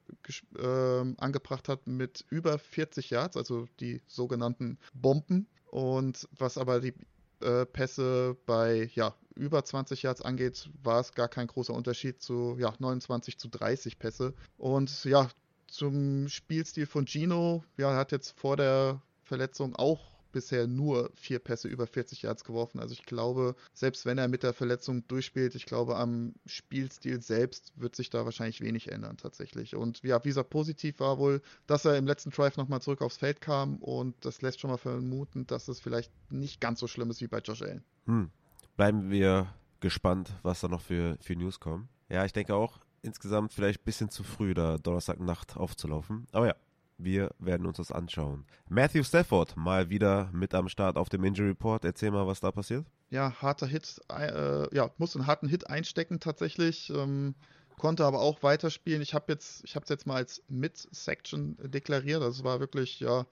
ähm, 0.58 1.14
angebracht 1.18 1.68
hat 1.68 1.86
mit 1.86 2.24
über 2.28 2.58
40 2.58 3.08
Yards, 3.10 3.36
also 3.38 3.66
die 3.80 4.02
sogenannten 4.06 4.78
Bomben. 4.92 5.46
Und 5.70 6.28
was 6.36 6.58
aber 6.58 6.80
die 6.80 6.94
äh, 7.40 7.64
Pässe 7.64 8.36
bei 8.44 8.90
ja, 8.94 9.14
über 9.34 9.64
20 9.64 10.02
Yards 10.02 10.20
angeht, 10.20 10.68
war 10.82 11.00
es 11.00 11.14
gar 11.14 11.28
kein 11.28 11.46
großer 11.46 11.72
Unterschied 11.72 12.20
zu 12.20 12.56
ja, 12.58 12.74
29 12.78 13.38
zu 13.38 13.48
30 13.48 13.98
Pässe. 13.98 14.34
Und 14.58 15.04
ja, 15.04 15.30
zum 15.66 16.28
Spielstil 16.28 16.84
von 16.84 17.06
Gino, 17.06 17.64
ja, 17.78 17.92
er 17.92 17.96
hat 17.96 18.12
jetzt 18.12 18.38
vor 18.38 18.58
der 18.58 19.00
Verletzung 19.22 19.76
auch 19.76 20.09
bisher 20.32 20.66
nur 20.66 21.10
vier 21.14 21.38
Pässe 21.38 21.68
über 21.68 21.86
40 21.86 22.22
Yards 22.22 22.44
geworfen. 22.44 22.80
Also 22.80 22.92
ich 22.92 23.04
glaube, 23.04 23.54
selbst 23.74 24.06
wenn 24.06 24.18
er 24.18 24.28
mit 24.28 24.42
der 24.42 24.52
Verletzung 24.52 25.06
durchspielt, 25.08 25.54
ich 25.54 25.66
glaube, 25.66 25.96
am 25.96 26.34
Spielstil 26.46 27.20
selbst 27.20 27.72
wird 27.76 27.96
sich 27.96 28.10
da 28.10 28.24
wahrscheinlich 28.24 28.60
wenig 28.60 28.90
ändern 28.90 29.16
tatsächlich. 29.16 29.74
Und 29.74 30.02
ja, 30.02 30.22
wie 30.24 30.28
gesagt, 30.28 30.50
positiv 30.50 31.00
war 31.00 31.18
wohl, 31.18 31.42
dass 31.66 31.84
er 31.84 31.96
im 31.96 32.06
letzten 32.06 32.30
Drive 32.30 32.56
nochmal 32.56 32.82
zurück 32.82 33.02
aufs 33.02 33.16
Feld 33.16 33.40
kam 33.40 33.76
und 33.76 34.14
das 34.24 34.42
lässt 34.42 34.60
schon 34.60 34.70
mal 34.70 34.76
vermuten, 34.76 35.46
dass 35.46 35.68
es 35.68 35.80
vielleicht 35.80 36.12
nicht 36.30 36.60
ganz 36.60 36.80
so 36.80 36.86
schlimm 36.86 37.10
ist 37.10 37.20
wie 37.20 37.28
bei 37.28 37.38
Josh 37.38 37.62
Allen. 37.62 37.84
Hm. 38.06 38.30
Bleiben 38.76 39.10
wir 39.10 39.52
gespannt, 39.80 40.32
was 40.42 40.60
da 40.60 40.68
noch 40.68 40.80
für, 40.80 41.16
für 41.20 41.36
News 41.36 41.60
kommen. 41.60 41.88
Ja, 42.08 42.24
ich 42.24 42.32
denke 42.32 42.54
auch, 42.54 42.80
insgesamt 43.02 43.52
vielleicht 43.52 43.80
ein 43.80 43.84
bisschen 43.84 44.10
zu 44.10 44.22
früh, 44.22 44.54
da 44.54 44.78
Donnerstagnacht 44.78 45.56
aufzulaufen. 45.56 46.26
Aber 46.32 46.48
ja, 46.48 46.54
Wir 47.02 47.30
werden 47.38 47.66
uns 47.66 47.78
das 47.78 47.92
anschauen. 47.92 48.44
Matthew 48.68 49.04
Stafford 49.04 49.56
mal 49.56 49.88
wieder 49.88 50.28
mit 50.32 50.54
am 50.54 50.68
Start 50.68 50.96
auf 50.96 51.08
dem 51.08 51.24
Injury 51.24 51.48
Report. 51.48 51.84
Erzähl 51.84 52.10
mal, 52.10 52.26
was 52.26 52.40
da 52.40 52.52
passiert. 52.52 52.84
Ja, 53.08 53.32
harter 53.40 53.66
Hit. 53.66 54.00
Äh, 54.08 54.74
ja, 54.74 54.90
musste 54.98 55.18
einen 55.18 55.26
harten 55.26 55.48
Hit 55.48 55.68
einstecken 55.68 56.20
tatsächlich. 56.20 56.90
Ähm, 56.90 57.34
konnte 57.78 58.04
aber 58.04 58.20
auch 58.20 58.42
weiterspielen. 58.42 59.00
Ich 59.00 59.14
habe 59.14 59.32
jetzt, 59.32 59.64
ich 59.64 59.74
habe 59.74 59.84
es 59.84 59.88
jetzt 59.88 60.06
mal 60.06 60.16
als 60.16 60.42
Mid-Section 60.48 61.56
deklariert. 61.62 62.20
Das 62.20 62.34
also 62.34 62.44
war 62.44 62.60
wirklich 62.60 63.00
ja 63.00 63.24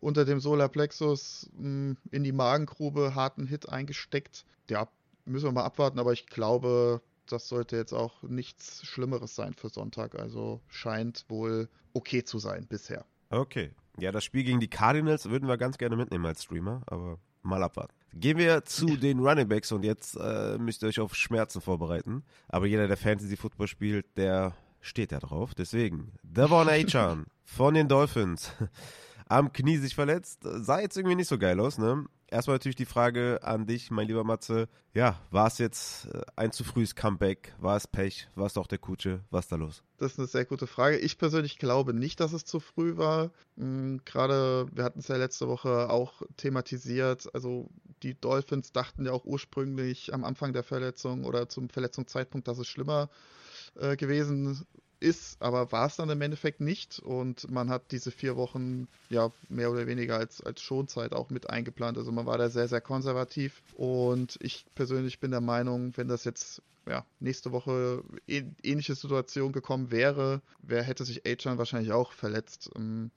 unter 0.00 0.24
dem 0.24 0.40
Solarplexus 0.40 1.48
hm, 1.56 1.96
in 2.10 2.24
die 2.24 2.32
Magengrube 2.32 3.14
harten 3.14 3.46
Hit 3.46 3.68
eingesteckt. 3.68 4.44
Ja, 4.68 4.88
müssen 5.24 5.46
wir 5.46 5.52
mal 5.52 5.64
abwarten, 5.64 6.00
aber 6.00 6.12
ich 6.12 6.26
glaube, 6.26 7.00
das 7.32 7.48
sollte 7.48 7.76
jetzt 7.76 7.92
auch 7.92 8.22
nichts 8.22 8.84
Schlimmeres 8.86 9.34
sein 9.34 9.54
für 9.54 9.68
Sonntag. 9.68 10.18
Also 10.18 10.60
scheint 10.68 11.24
wohl 11.28 11.68
okay 11.92 12.24
zu 12.24 12.38
sein 12.38 12.66
bisher. 12.66 13.04
Okay. 13.30 13.72
Ja, 13.98 14.12
das 14.12 14.24
Spiel 14.24 14.44
gegen 14.44 14.60
die 14.60 14.68
Cardinals 14.68 15.28
würden 15.30 15.48
wir 15.48 15.56
ganz 15.56 15.78
gerne 15.78 15.96
mitnehmen 15.96 16.26
als 16.26 16.44
Streamer, 16.44 16.82
aber 16.86 17.18
mal 17.42 17.62
abwarten. 17.62 17.94
Gehen 18.14 18.38
wir 18.38 18.64
zu 18.64 18.96
den 18.96 19.20
Running 19.20 19.48
Backs 19.48 19.72
und 19.72 19.84
jetzt 19.84 20.16
äh, 20.16 20.58
müsst 20.58 20.82
ihr 20.82 20.88
euch 20.88 21.00
auf 21.00 21.14
Schmerzen 21.14 21.60
vorbereiten. 21.60 22.24
Aber 22.48 22.66
jeder, 22.66 22.88
der 22.88 22.96
Fantasy 22.96 23.36
Football 23.36 23.68
spielt, 23.68 24.16
der 24.16 24.54
steht 24.80 25.12
da 25.12 25.18
drauf. 25.18 25.54
Deswegen, 25.54 26.12
Devon 26.22 26.68
Achan 26.70 27.26
von 27.44 27.74
den 27.74 27.88
Dolphins 27.88 28.52
am 29.28 29.52
Knie 29.52 29.76
sich 29.78 29.94
verletzt. 29.94 30.40
Sah 30.42 30.80
jetzt 30.80 30.96
irgendwie 30.96 31.16
nicht 31.16 31.28
so 31.28 31.38
geil 31.38 31.58
aus, 31.60 31.78
ne? 31.78 32.06
Erstmal 32.28 32.56
natürlich 32.56 32.76
die 32.76 32.86
Frage 32.86 33.38
an 33.42 33.66
dich, 33.66 33.92
mein 33.92 34.08
lieber 34.08 34.24
Matze. 34.24 34.68
Ja, 34.94 35.20
war 35.30 35.46
es 35.46 35.58
jetzt 35.58 36.06
äh, 36.06 36.22
ein 36.34 36.50
zu 36.50 36.64
frühes 36.64 36.96
Comeback? 36.96 37.54
War 37.60 37.76
es 37.76 37.86
Pech? 37.86 38.28
War 38.34 38.46
es 38.46 38.54
doch 38.54 38.66
der 38.66 38.78
Kutsche? 38.78 39.20
Was 39.30 39.44
ist 39.44 39.52
da 39.52 39.56
los? 39.56 39.84
Das 39.98 40.12
ist 40.12 40.18
eine 40.18 40.26
sehr 40.26 40.44
gute 40.44 40.66
Frage. 40.66 40.98
Ich 40.98 41.18
persönlich 41.18 41.56
glaube 41.58 41.94
nicht, 41.94 42.18
dass 42.18 42.32
es 42.32 42.44
zu 42.44 42.58
früh 42.58 42.96
war. 42.96 43.30
Hm, 43.56 44.00
gerade, 44.04 44.66
wir 44.72 44.82
hatten 44.82 44.98
es 44.98 45.08
ja 45.08 45.16
letzte 45.16 45.46
Woche 45.46 45.88
auch 45.88 46.22
thematisiert. 46.36 47.32
Also, 47.32 47.70
die 48.02 48.20
Dolphins 48.20 48.72
dachten 48.72 49.06
ja 49.06 49.12
auch 49.12 49.24
ursprünglich 49.24 50.12
am 50.12 50.24
Anfang 50.24 50.52
der 50.52 50.64
Verletzung 50.64 51.24
oder 51.24 51.48
zum 51.48 51.68
Verletzungszeitpunkt, 51.68 52.48
dass 52.48 52.58
es 52.58 52.66
schlimmer 52.66 53.08
äh, 53.76 53.96
gewesen 53.96 54.66
ist, 55.00 55.40
aber 55.40 55.72
war 55.72 55.86
es 55.86 55.96
dann 55.96 56.10
im 56.10 56.20
Endeffekt 56.20 56.60
nicht. 56.60 56.98
Und 56.98 57.50
man 57.50 57.70
hat 57.70 57.92
diese 57.92 58.10
vier 58.10 58.36
Wochen 58.36 58.88
ja 59.10 59.30
mehr 59.48 59.70
oder 59.70 59.86
weniger 59.86 60.16
als, 60.16 60.40
als 60.40 60.60
Schonzeit 60.60 61.12
auch 61.12 61.30
mit 61.30 61.50
eingeplant. 61.50 61.98
Also 61.98 62.12
man 62.12 62.26
war 62.26 62.38
da 62.38 62.48
sehr, 62.48 62.68
sehr 62.68 62.80
konservativ. 62.80 63.62
Und 63.74 64.38
ich 64.40 64.64
persönlich 64.74 65.20
bin 65.20 65.30
der 65.30 65.40
Meinung, 65.40 65.96
wenn 65.96 66.08
das 66.08 66.24
jetzt 66.24 66.62
ja, 66.88 67.04
nächste 67.18 67.52
Woche 67.52 68.04
ähnliche 68.28 68.94
Situation 68.94 69.52
gekommen 69.52 69.90
wäre, 69.90 70.40
wer 70.62 70.82
hätte 70.82 71.04
sich 71.04 71.26
Achan 71.26 71.58
wahrscheinlich 71.58 71.92
auch 71.92 72.12
verletzt. 72.12 72.70
Ähm, 72.76 73.10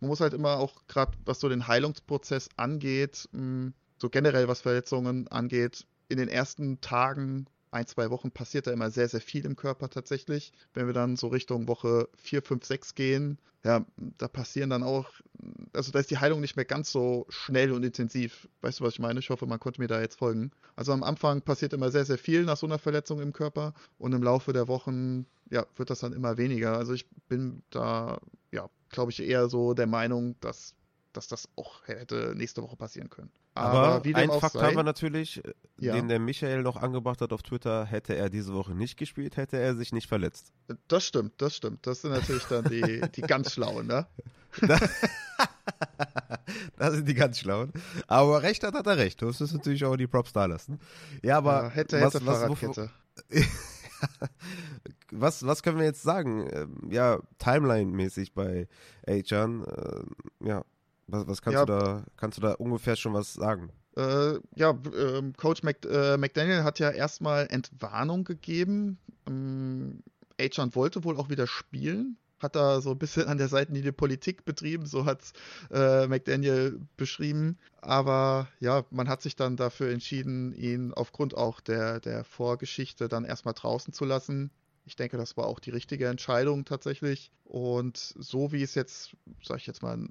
man 0.00 0.08
muss 0.08 0.20
halt 0.20 0.32
immer 0.32 0.58
auch 0.58 0.86
gerade, 0.86 1.12
was 1.24 1.40
so 1.40 1.48
den 1.48 1.66
Heilungsprozess 1.66 2.48
angeht, 2.56 3.28
ähm, 3.34 3.74
so 3.98 4.10
generell 4.10 4.46
was 4.46 4.60
Verletzungen 4.60 5.26
angeht, 5.28 5.86
in 6.08 6.18
den 6.18 6.28
ersten 6.28 6.80
Tagen 6.80 7.46
ein, 7.70 7.86
zwei 7.86 8.10
Wochen 8.10 8.30
passiert 8.30 8.66
da 8.66 8.72
immer 8.72 8.90
sehr, 8.90 9.08
sehr 9.08 9.20
viel 9.20 9.44
im 9.44 9.56
Körper 9.56 9.90
tatsächlich. 9.90 10.52
Wenn 10.74 10.86
wir 10.86 10.94
dann 10.94 11.16
so 11.16 11.28
Richtung 11.28 11.68
Woche 11.68 12.08
4, 12.16 12.42
5, 12.42 12.64
6 12.64 12.94
gehen, 12.94 13.38
ja, 13.64 13.84
da 14.18 14.28
passieren 14.28 14.70
dann 14.70 14.82
auch, 14.82 15.10
also 15.72 15.90
da 15.90 15.98
ist 15.98 16.10
die 16.10 16.18
Heilung 16.18 16.40
nicht 16.40 16.56
mehr 16.56 16.64
ganz 16.64 16.92
so 16.92 17.26
schnell 17.28 17.72
und 17.72 17.84
intensiv. 17.84 18.48
Weißt 18.60 18.80
du, 18.80 18.84
was 18.84 18.94
ich 18.94 19.00
meine? 19.00 19.18
Ich 19.18 19.30
hoffe, 19.30 19.46
man 19.46 19.58
konnte 19.58 19.80
mir 19.80 19.88
da 19.88 20.00
jetzt 20.00 20.18
folgen. 20.18 20.52
Also 20.76 20.92
am 20.92 21.02
Anfang 21.02 21.42
passiert 21.42 21.72
immer 21.72 21.90
sehr, 21.90 22.04
sehr 22.04 22.18
viel 22.18 22.44
nach 22.44 22.56
so 22.56 22.66
einer 22.66 22.78
Verletzung 22.78 23.20
im 23.20 23.32
Körper 23.32 23.74
und 23.98 24.12
im 24.12 24.22
Laufe 24.22 24.52
der 24.52 24.68
Wochen, 24.68 25.26
ja, 25.50 25.66
wird 25.74 25.90
das 25.90 26.00
dann 26.00 26.12
immer 26.12 26.38
weniger. 26.38 26.76
Also 26.76 26.92
ich 26.92 27.08
bin 27.28 27.62
da, 27.70 28.20
ja, 28.52 28.68
glaube 28.90 29.10
ich, 29.10 29.20
eher 29.20 29.48
so 29.48 29.74
der 29.74 29.86
Meinung, 29.86 30.36
dass 30.40 30.76
dass 31.16 31.28
das 31.28 31.48
auch 31.56 31.86
hätte 31.86 32.34
nächste 32.36 32.62
Woche 32.62 32.76
passieren 32.76 33.10
können. 33.10 33.30
Aber, 33.56 33.96
Aber 33.96 34.16
ein 34.16 34.30
Fakt 34.30 34.54
sei, 34.54 34.66
haben 34.66 34.76
wir 34.76 34.82
natürlich, 34.82 35.44
äh, 35.44 35.52
ja. 35.78 35.94
den 35.94 36.08
der 36.08 36.18
Michael 36.18 36.62
noch 36.62 36.76
angebracht 36.76 37.20
hat 37.20 37.32
auf 37.32 37.42
Twitter, 37.42 37.84
hätte 37.84 38.14
er 38.14 38.30
diese 38.30 38.54
Woche 38.54 38.74
nicht 38.74 38.96
gespielt, 38.96 39.36
hätte 39.36 39.58
er 39.58 39.74
sich 39.74 39.92
nicht 39.92 40.08
verletzt. 40.08 40.52
Das 40.88 41.04
stimmt, 41.04 41.40
das 41.40 41.56
stimmt. 41.56 41.86
Das 41.86 42.02
sind 42.02 42.12
natürlich 42.12 42.44
dann 42.44 42.64
die, 42.64 43.02
die 43.14 43.22
ganz 43.22 43.52
Schlauen, 43.52 43.86
ne? 43.86 44.06
das 46.76 46.94
sind 46.94 47.08
die 47.08 47.14
ganz 47.14 47.38
Schlauen. 47.38 47.72
Aber 48.06 48.42
recht 48.42 48.62
hat, 48.62 48.74
hat 48.74 48.86
er 48.86 48.96
recht. 48.96 49.20
Du 49.20 49.26
musst 49.26 49.40
natürlich 49.40 49.84
auch 49.84 49.96
die 49.96 50.06
Props 50.06 50.32
da 50.32 50.46
lassen. 50.46 50.78
Ja, 51.22 51.38
aber 51.38 51.64
ja, 51.64 51.70
hätte, 51.70 52.00
was, 52.00 52.14
hätte, 52.14 52.26
was, 52.26 52.38
Fahrradkette. 52.38 52.90
was, 55.10 55.46
was 55.46 55.62
können 55.62 55.78
wir 55.78 55.84
jetzt 55.84 56.02
sagen? 56.02 56.48
Ähm, 56.52 56.88
ja, 56.90 57.20
Timeline-mäßig 57.38 58.34
bei 58.34 58.68
Achan. 59.06 59.64
Äh, 59.64 60.46
ja, 60.46 60.64
was, 61.06 61.26
was 61.26 61.42
kannst 61.42 61.58
ja, 61.58 61.64
du 61.64 61.72
da, 61.72 62.04
kannst 62.16 62.38
du 62.38 62.42
da 62.42 62.52
ungefähr 62.52 62.96
schon 62.96 63.14
was 63.14 63.34
sagen? 63.34 63.70
Äh, 63.96 64.38
ja, 64.54 64.70
äh, 64.70 65.32
Coach 65.36 65.62
Mc, 65.62 65.86
äh, 65.86 66.16
McDaniel 66.18 66.64
hat 66.64 66.78
ja 66.78 66.90
erstmal 66.90 67.46
Entwarnung 67.48 68.24
gegeben. 68.24 68.98
Ähm, 69.26 70.02
Achan 70.38 70.74
wollte 70.74 71.04
wohl 71.04 71.16
auch 71.16 71.30
wieder 71.30 71.46
spielen, 71.46 72.18
hat 72.38 72.56
da 72.56 72.82
so 72.82 72.90
ein 72.90 72.98
bisschen 72.98 73.26
an 73.26 73.38
der 73.38 73.48
Seitenlinie 73.48 73.92
Politik 73.92 74.44
betrieben, 74.44 74.84
so 74.84 75.06
hat 75.06 75.32
äh, 75.70 76.06
McDaniel 76.06 76.80
beschrieben. 76.98 77.56
Aber 77.80 78.48
ja, 78.60 78.84
man 78.90 79.08
hat 79.08 79.22
sich 79.22 79.34
dann 79.34 79.56
dafür 79.56 79.90
entschieden, 79.90 80.52
ihn 80.52 80.92
aufgrund 80.92 81.34
auch 81.34 81.60
der, 81.60 82.00
der 82.00 82.24
Vorgeschichte 82.24 83.08
dann 83.08 83.24
erstmal 83.24 83.54
draußen 83.54 83.94
zu 83.94 84.04
lassen. 84.04 84.50
Ich 84.84 84.96
denke, 84.96 85.16
das 85.16 85.36
war 85.36 85.46
auch 85.46 85.58
die 85.58 85.70
richtige 85.70 86.06
Entscheidung 86.08 86.64
tatsächlich. 86.66 87.32
Und 87.44 87.96
so 87.96 88.52
wie 88.52 88.62
es 88.62 88.74
jetzt, 88.74 89.16
sag 89.42 89.56
ich 89.56 89.66
jetzt 89.66 89.82
mal, 89.82 90.06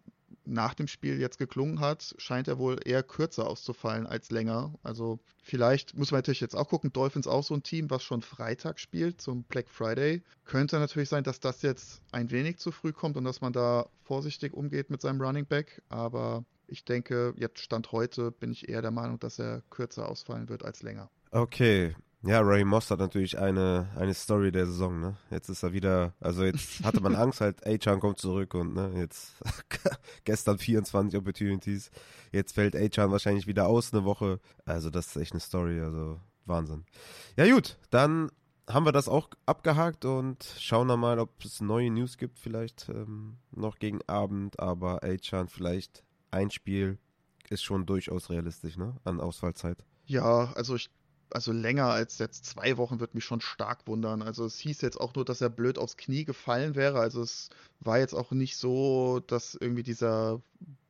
nach 0.47 0.73
dem 0.73 0.87
Spiel 0.87 1.19
jetzt 1.19 1.37
geklungen 1.37 1.79
hat, 1.79 2.15
scheint 2.17 2.47
er 2.47 2.57
wohl 2.57 2.77
eher 2.83 3.03
kürzer 3.03 3.47
auszufallen 3.47 4.07
als 4.07 4.31
länger. 4.31 4.73
Also 4.83 5.19
vielleicht 5.41 5.97
muss 5.97 6.11
man 6.11 6.19
natürlich 6.19 6.41
jetzt 6.41 6.55
auch 6.55 6.69
gucken, 6.69 6.93
Dolphins 6.93 7.27
auch 7.27 7.43
so 7.43 7.53
ein 7.53 7.63
Team, 7.63 7.89
was 7.89 8.03
schon 8.03 8.21
Freitag 8.21 8.79
spielt 8.79 9.21
zum 9.21 9.43
Black 9.43 9.69
Friday. 9.69 10.23
Könnte 10.45 10.79
natürlich 10.79 11.09
sein, 11.09 11.23
dass 11.23 11.39
das 11.39 11.61
jetzt 11.61 12.01
ein 12.11 12.31
wenig 12.31 12.57
zu 12.57 12.71
früh 12.71 12.93
kommt 12.93 13.17
und 13.17 13.23
dass 13.23 13.41
man 13.41 13.53
da 13.53 13.87
vorsichtig 14.03 14.53
umgeht 14.53 14.89
mit 14.89 15.01
seinem 15.01 15.21
Running 15.21 15.45
Back. 15.45 15.81
Aber 15.89 16.45
ich 16.67 16.85
denke, 16.85 17.33
jetzt 17.37 17.59
Stand 17.59 17.91
heute 17.91 18.31
bin 18.31 18.51
ich 18.51 18.69
eher 18.69 18.81
der 18.81 18.91
Meinung, 18.91 19.19
dass 19.19 19.39
er 19.39 19.61
kürzer 19.69 20.09
ausfallen 20.09 20.49
wird 20.49 20.63
als 20.63 20.83
länger. 20.83 21.09
Okay, 21.31 21.95
ja, 22.25 22.41
Ray 22.41 22.63
Moss 22.63 22.89
hat 22.89 22.99
natürlich 22.99 23.37
eine, 23.37 23.87
eine 23.95 24.13
Story 24.13 24.51
der 24.51 24.65
Saison, 24.65 24.99
ne? 24.99 25.17
Jetzt 25.29 25.49
ist 25.49 25.63
er 25.63 25.73
wieder, 25.73 26.13
also 26.19 26.43
jetzt 26.43 26.79
hatte 26.83 27.01
man 27.01 27.15
Angst, 27.15 27.41
halt, 27.41 27.65
A-Chan 27.65 27.99
kommt 27.99 28.19
zurück 28.19 28.53
und 28.53 28.73
ne, 28.73 28.91
jetzt 28.95 29.33
gestern 30.23 30.57
24 30.57 31.19
Opportunities. 31.19 31.91
Jetzt 32.31 32.53
fällt 32.53 32.75
A-Chan 32.75 33.11
wahrscheinlich 33.11 33.47
wieder 33.47 33.67
aus 33.67 33.93
eine 33.93 34.05
Woche. 34.05 34.39
Also 34.65 34.89
das 34.89 35.07
ist 35.07 35.15
echt 35.17 35.33
eine 35.33 35.39
Story, 35.39 35.79
also 35.79 36.19
Wahnsinn. 36.45 36.85
Ja 37.37 37.51
gut, 37.53 37.77
dann 37.91 38.31
haben 38.67 38.85
wir 38.85 38.91
das 38.91 39.07
auch 39.07 39.29
abgehakt 39.45 40.05
und 40.05 40.43
schauen 40.59 40.87
dann 40.87 40.99
mal, 40.99 41.19
ob 41.19 41.29
es 41.43 41.61
neue 41.61 41.91
News 41.91 42.17
gibt, 42.17 42.39
vielleicht 42.39 42.89
ähm, 42.89 43.37
noch 43.51 43.77
gegen 43.77 43.99
Abend, 44.07 44.59
aber 44.59 45.03
A-Chan 45.03 45.47
vielleicht 45.47 46.03
ein 46.31 46.49
Spiel 46.49 46.97
ist 47.49 47.63
schon 47.63 47.85
durchaus 47.85 48.31
realistisch, 48.31 48.77
ne? 48.77 48.95
An 49.03 49.21
Ausfallzeit. 49.21 49.85
Ja, 50.07 50.51
also 50.55 50.75
ich 50.75 50.89
also 51.29 51.51
länger 51.51 51.85
als 51.85 52.17
jetzt 52.19 52.45
zwei 52.45 52.77
Wochen 52.77 52.99
wird 52.99 53.15
mich 53.15 53.23
schon 53.23 53.41
stark 53.41 53.87
wundern. 53.87 54.21
Also 54.21 54.45
es 54.45 54.57
hieß 54.59 54.81
jetzt 54.81 54.99
auch 54.99 55.15
nur, 55.15 55.25
dass 55.25 55.41
er 55.41 55.49
blöd 55.49 55.77
aufs 55.77 55.97
Knie 55.97 56.25
gefallen 56.25 56.75
wäre. 56.75 56.99
Also 56.99 57.21
es 57.21 57.49
war 57.79 57.99
jetzt 57.99 58.13
auch 58.13 58.31
nicht 58.31 58.57
so, 58.57 59.21
dass 59.27 59.55
irgendwie 59.55 59.83
dieser 59.83 60.41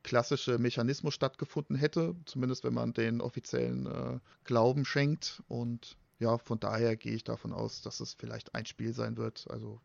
klassische 0.02 0.58
Mechanismus 0.58 1.14
stattgefunden 1.14 1.76
hätte, 1.76 2.14
zumindest 2.26 2.64
wenn 2.64 2.74
man 2.74 2.92
den 2.92 3.20
offiziellen 3.20 3.86
äh, 3.86 4.18
Glauben 4.44 4.84
schenkt. 4.84 5.42
Und 5.48 5.96
ja, 6.18 6.38
von 6.38 6.60
daher 6.60 6.96
gehe 6.96 7.14
ich 7.14 7.24
davon 7.24 7.52
aus, 7.52 7.82
dass 7.82 8.00
es 8.00 8.14
vielleicht 8.14 8.54
ein 8.54 8.66
Spiel 8.66 8.94
sein 8.94 9.16
wird. 9.16 9.46
Also 9.50 9.80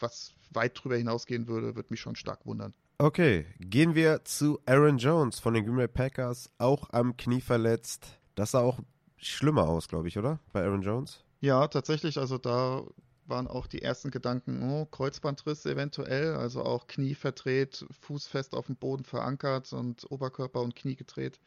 was 0.00 0.32
weit 0.50 0.82
drüber 0.82 0.96
hinausgehen 0.96 1.46
würde, 1.46 1.76
würde 1.76 1.90
mich 1.90 2.00
schon 2.00 2.16
stark 2.16 2.44
wundern. 2.44 2.74
Okay, 2.98 3.46
gehen 3.58 3.94
wir 3.94 4.24
zu 4.24 4.60
Aaron 4.66 4.98
Jones 4.98 5.40
von 5.40 5.54
den 5.54 5.64
Green 5.64 5.76
Bay 5.76 5.88
Packers, 5.88 6.50
auch 6.58 6.90
am 6.90 7.16
Knie 7.16 7.40
verletzt. 7.40 8.06
Das 8.34 8.52
sah 8.52 8.60
auch 8.60 8.80
schlimmer 9.16 9.68
aus, 9.68 9.88
glaube 9.88 10.08
ich, 10.08 10.18
oder? 10.18 10.38
Bei 10.52 10.62
Aaron 10.62 10.82
Jones? 10.82 11.24
Ja, 11.40 11.66
tatsächlich. 11.68 12.18
Also 12.18 12.38
da 12.38 12.82
waren 13.26 13.46
auch 13.46 13.66
die 13.66 13.82
ersten 13.82 14.10
Gedanken, 14.10 14.62
oh, 14.70 14.86
Kreuzbandriss 14.86 15.64
eventuell, 15.66 16.34
also 16.34 16.62
auch 16.62 16.86
Knie 16.86 17.14
verdreht, 17.14 17.86
Fuß 18.00 18.26
fest 18.26 18.54
auf 18.54 18.66
dem 18.66 18.76
Boden 18.76 19.04
verankert 19.04 19.72
und 19.72 20.10
Oberkörper 20.10 20.60
und 20.60 20.76
Knie 20.76 20.96
gedreht. 20.96 21.40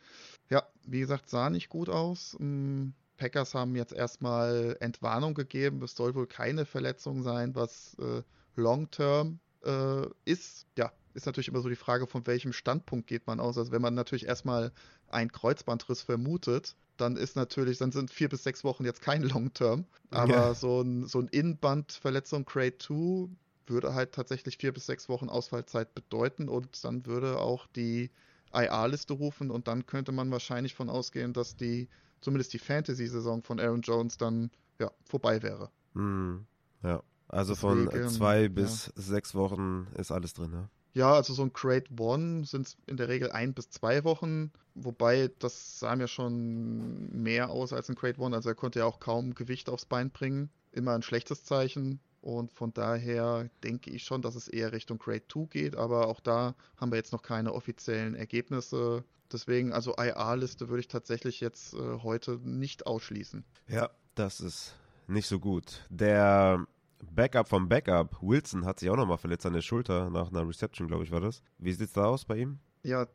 Ja, 0.50 0.64
wie 0.86 1.00
gesagt, 1.00 1.30
sah 1.30 1.50
nicht 1.50 1.70
gut 1.70 1.90
aus. 1.90 2.36
Hm, 2.40 2.94
Packers 3.18 3.54
haben 3.54 3.76
jetzt 3.76 3.94
erstmal 3.94 4.78
Entwarnung 4.80 5.34
gegeben. 5.34 5.82
Es 5.84 5.96
soll 5.96 6.16
wohl 6.16 6.28
keine 6.28 6.66
Verletzung 6.66 7.24
sein, 7.24 7.56
was 7.56 7.96
äh, 8.00 8.22
Long-Term 8.56 9.40
äh, 9.66 10.08
ist. 10.26 10.68
Ja, 10.78 10.92
ist 11.18 11.26
natürlich 11.26 11.48
immer 11.48 11.62
so 11.62 11.68
die 11.70 11.76
Frage, 11.76 12.06
von 12.06 12.28
welchem 12.28 12.54
Standpunkt 12.54 13.08
geht 13.08 13.26
man 13.26 13.40
aus. 13.40 13.58
Also 13.58 13.72
wenn 13.72 13.82
man 13.82 13.96
natürlich 13.96 14.28
erstmal 14.28 14.72
einen 15.10 15.32
Kreuzbandriss 15.32 16.04
vermutet, 16.04 16.76
dann 16.96 17.18
ist 17.18 17.36
natürlich, 17.36 17.80
dann 17.80 17.92
sind 17.92 18.12
vier 18.12 18.30
bis 18.30 18.44
sechs 18.44 18.64
Wochen 18.64 18.86
jetzt 18.86 19.02
kein 19.02 19.24
Long-Term. 19.24 19.86
Aber 20.12 20.34
ja. 20.34 20.54
so 20.54 20.82
ein, 20.82 21.08
so 21.08 21.20
ein 21.20 21.28
Innenbandverletzung 21.28 22.46
Grade 22.46 22.78
2 22.78 23.30
würde 23.66 23.96
halt 23.96 24.14
tatsächlich 24.14 24.58
vier 24.58 24.72
bis 24.72 24.86
sechs 24.86 25.10
Wochen 25.10 25.28
Ausfallzeit 25.28 25.94
bedeuten 25.96 26.48
und 26.50 26.84
dann 26.86 27.06
würde 27.08 27.40
auch 27.40 27.66
die 27.76 28.12
IA-Liste 28.54 29.14
rufen 29.14 29.50
und 29.50 29.68
dann 29.68 29.88
könnte 29.88 30.12
man 30.12 30.32
wahrscheinlich 30.32 30.76
von 30.76 30.90
ausgehen, 30.90 31.34
dass 31.34 31.56
die, 31.58 31.90
zumindest 32.22 32.54
die 32.54 32.60
Fantasy-Saison 32.60 33.42
von 33.44 33.60
Aaron 33.60 33.82
Jones 33.82 34.18
dann 34.18 34.52
ja, 34.80 34.92
vorbei 35.04 35.42
wäre. 35.42 35.70
Hm, 35.96 36.46
ja, 36.84 37.02
also 37.28 37.56
Deswegen, 37.56 37.92
von 37.92 38.10
zwei 38.10 38.48
bis 38.48 38.86
ja. 38.86 39.02
sechs 39.02 39.36
Wochen 39.36 39.88
ist 39.96 40.12
alles 40.12 40.34
drin, 40.34 40.52
ne? 40.52 40.70
Ja, 40.98 41.14
also 41.14 41.32
so 41.32 41.44
ein 41.44 41.54
Crate 41.54 41.92
One 42.00 42.44
sind 42.44 42.76
in 42.88 42.98
der 42.98 43.08
Regel 43.08 43.32
ein 43.32 43.54
bis 43.54 43.70
zwei 43.70 44.04
Wochen, 44.04 44.52
wobei 44.74 45.30
das 45.38 45.80
sah 45.80 45.96
mir 45.96 46.08
schon 46.08 47.22
mehr 47.22 47.52
aus 47.52 47.72
als 47.72 47.88
ein 47.88 47.96
Crate 47.96 48.20
One. 48.20 48.36
Also 48.36 48.50
er 48.50 48.56
konnte 48.56 48.80
ja 48.80 48.86
auch 48.86 49.00
kaum 49.00 49.36
Gewicht 49.36 49.70
aufs 49.70 49.86
Bein 49.86 50.10
bringen. 50.10 50.50
Immer 50.72 50.96
ein 50.96 51.04
schlechtes 51.04 51.46
Zeichen. 51.46 52.00
Und 52.22 52.52
von 52.52 52.74
daher 52.74 53.48
denke 53.64 53.92
ich 53.92 54.06
schon, 54.06 54.24
dass 54.24 54.34
es 54.34 54.48
eher 54.48 54.72
Richtung 54.72 54.98
Grade 54.98 55.22
2 55.32 55.46
geht, 55.52 55.76
aber 55.76 56.08
auch 56.08 56.20
da 56.20 56.56
haben 56.78 56.92
wir 56.92 56.98
jetzt 56.98 57.14
noch 57.14 57.22
keine 57.22 57.54
offiziellen 57.54 58.16
Ergebnisse. 58.16 59.04
Deswegen, 59.32 59.74
also 59.74 59.94
IA-Liste 60.00 60.68
würde 60.68 60.80
ich 60.80 60.88
tatsächlich 60.88 61.42
jetzt 61.42 61.76
äh, 61.76 62.00
heute 62.02 62.40
nicht 62.44 62.88
ausschließen. 62.88 63.46
Ja, 63.68 63.92
das 64.16 64.40
ist 64.40 64.74
nicht 65.06 65.28
so 65.28 65.40
gut. 65.40 65.86
Der 65.92 66.66
Backup 67.12 67.48
vom 67.48 67.70
Backup, 67.70 68.18
Wilson, 68.22 68.66
hat 68.66 68.80
sich 68.80 68.90
auch 68.90 68.96
nochmal 68.96 69.18
verletzt 69.18 69.46
an 69.46 69.54
der 69.54 69.62
Schulter 69.62 70.10
nach 70.10 70.30
einer 70.32 70.48
Reception, 70.48 70.88
glaube 70.88 71.04
ich, 71.04 71.12
war 71.12 71.22
das. 71.22 71.42
Wie 71.58 71.72
sieht 71.72 71.88
es 71.88 71.94
da 71.94 72.06
aus 72.06 72.26
bei 72.26 72.38
ihm? 72.38 72.60
Ja, 72.84 73.08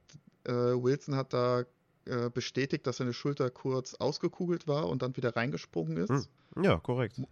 äh, 0.44 0.52
Wilson 0.52 1.16
hat 1.16 1.32
da 1.32 1.64
äh, 2.04 2.30
bestätigt, 2.30 2.86
dass 2.86 2.96
seine 2.98 3.12
Schulter 3.12 3.50
kurz 3.50 3.94
ausgekugelt 3.94 4.66
war 4.66 4.88
und 4.88 5.02
dann 5.02 5.16
wieder 5.16 5.36
reingesprungen 5.36 5.96
ist. 5.96 6.10
Hm. 6.10 6.64
Ja, 6.64 6.78
korrekt. 6.78 7.18
Muss 7.18 7.28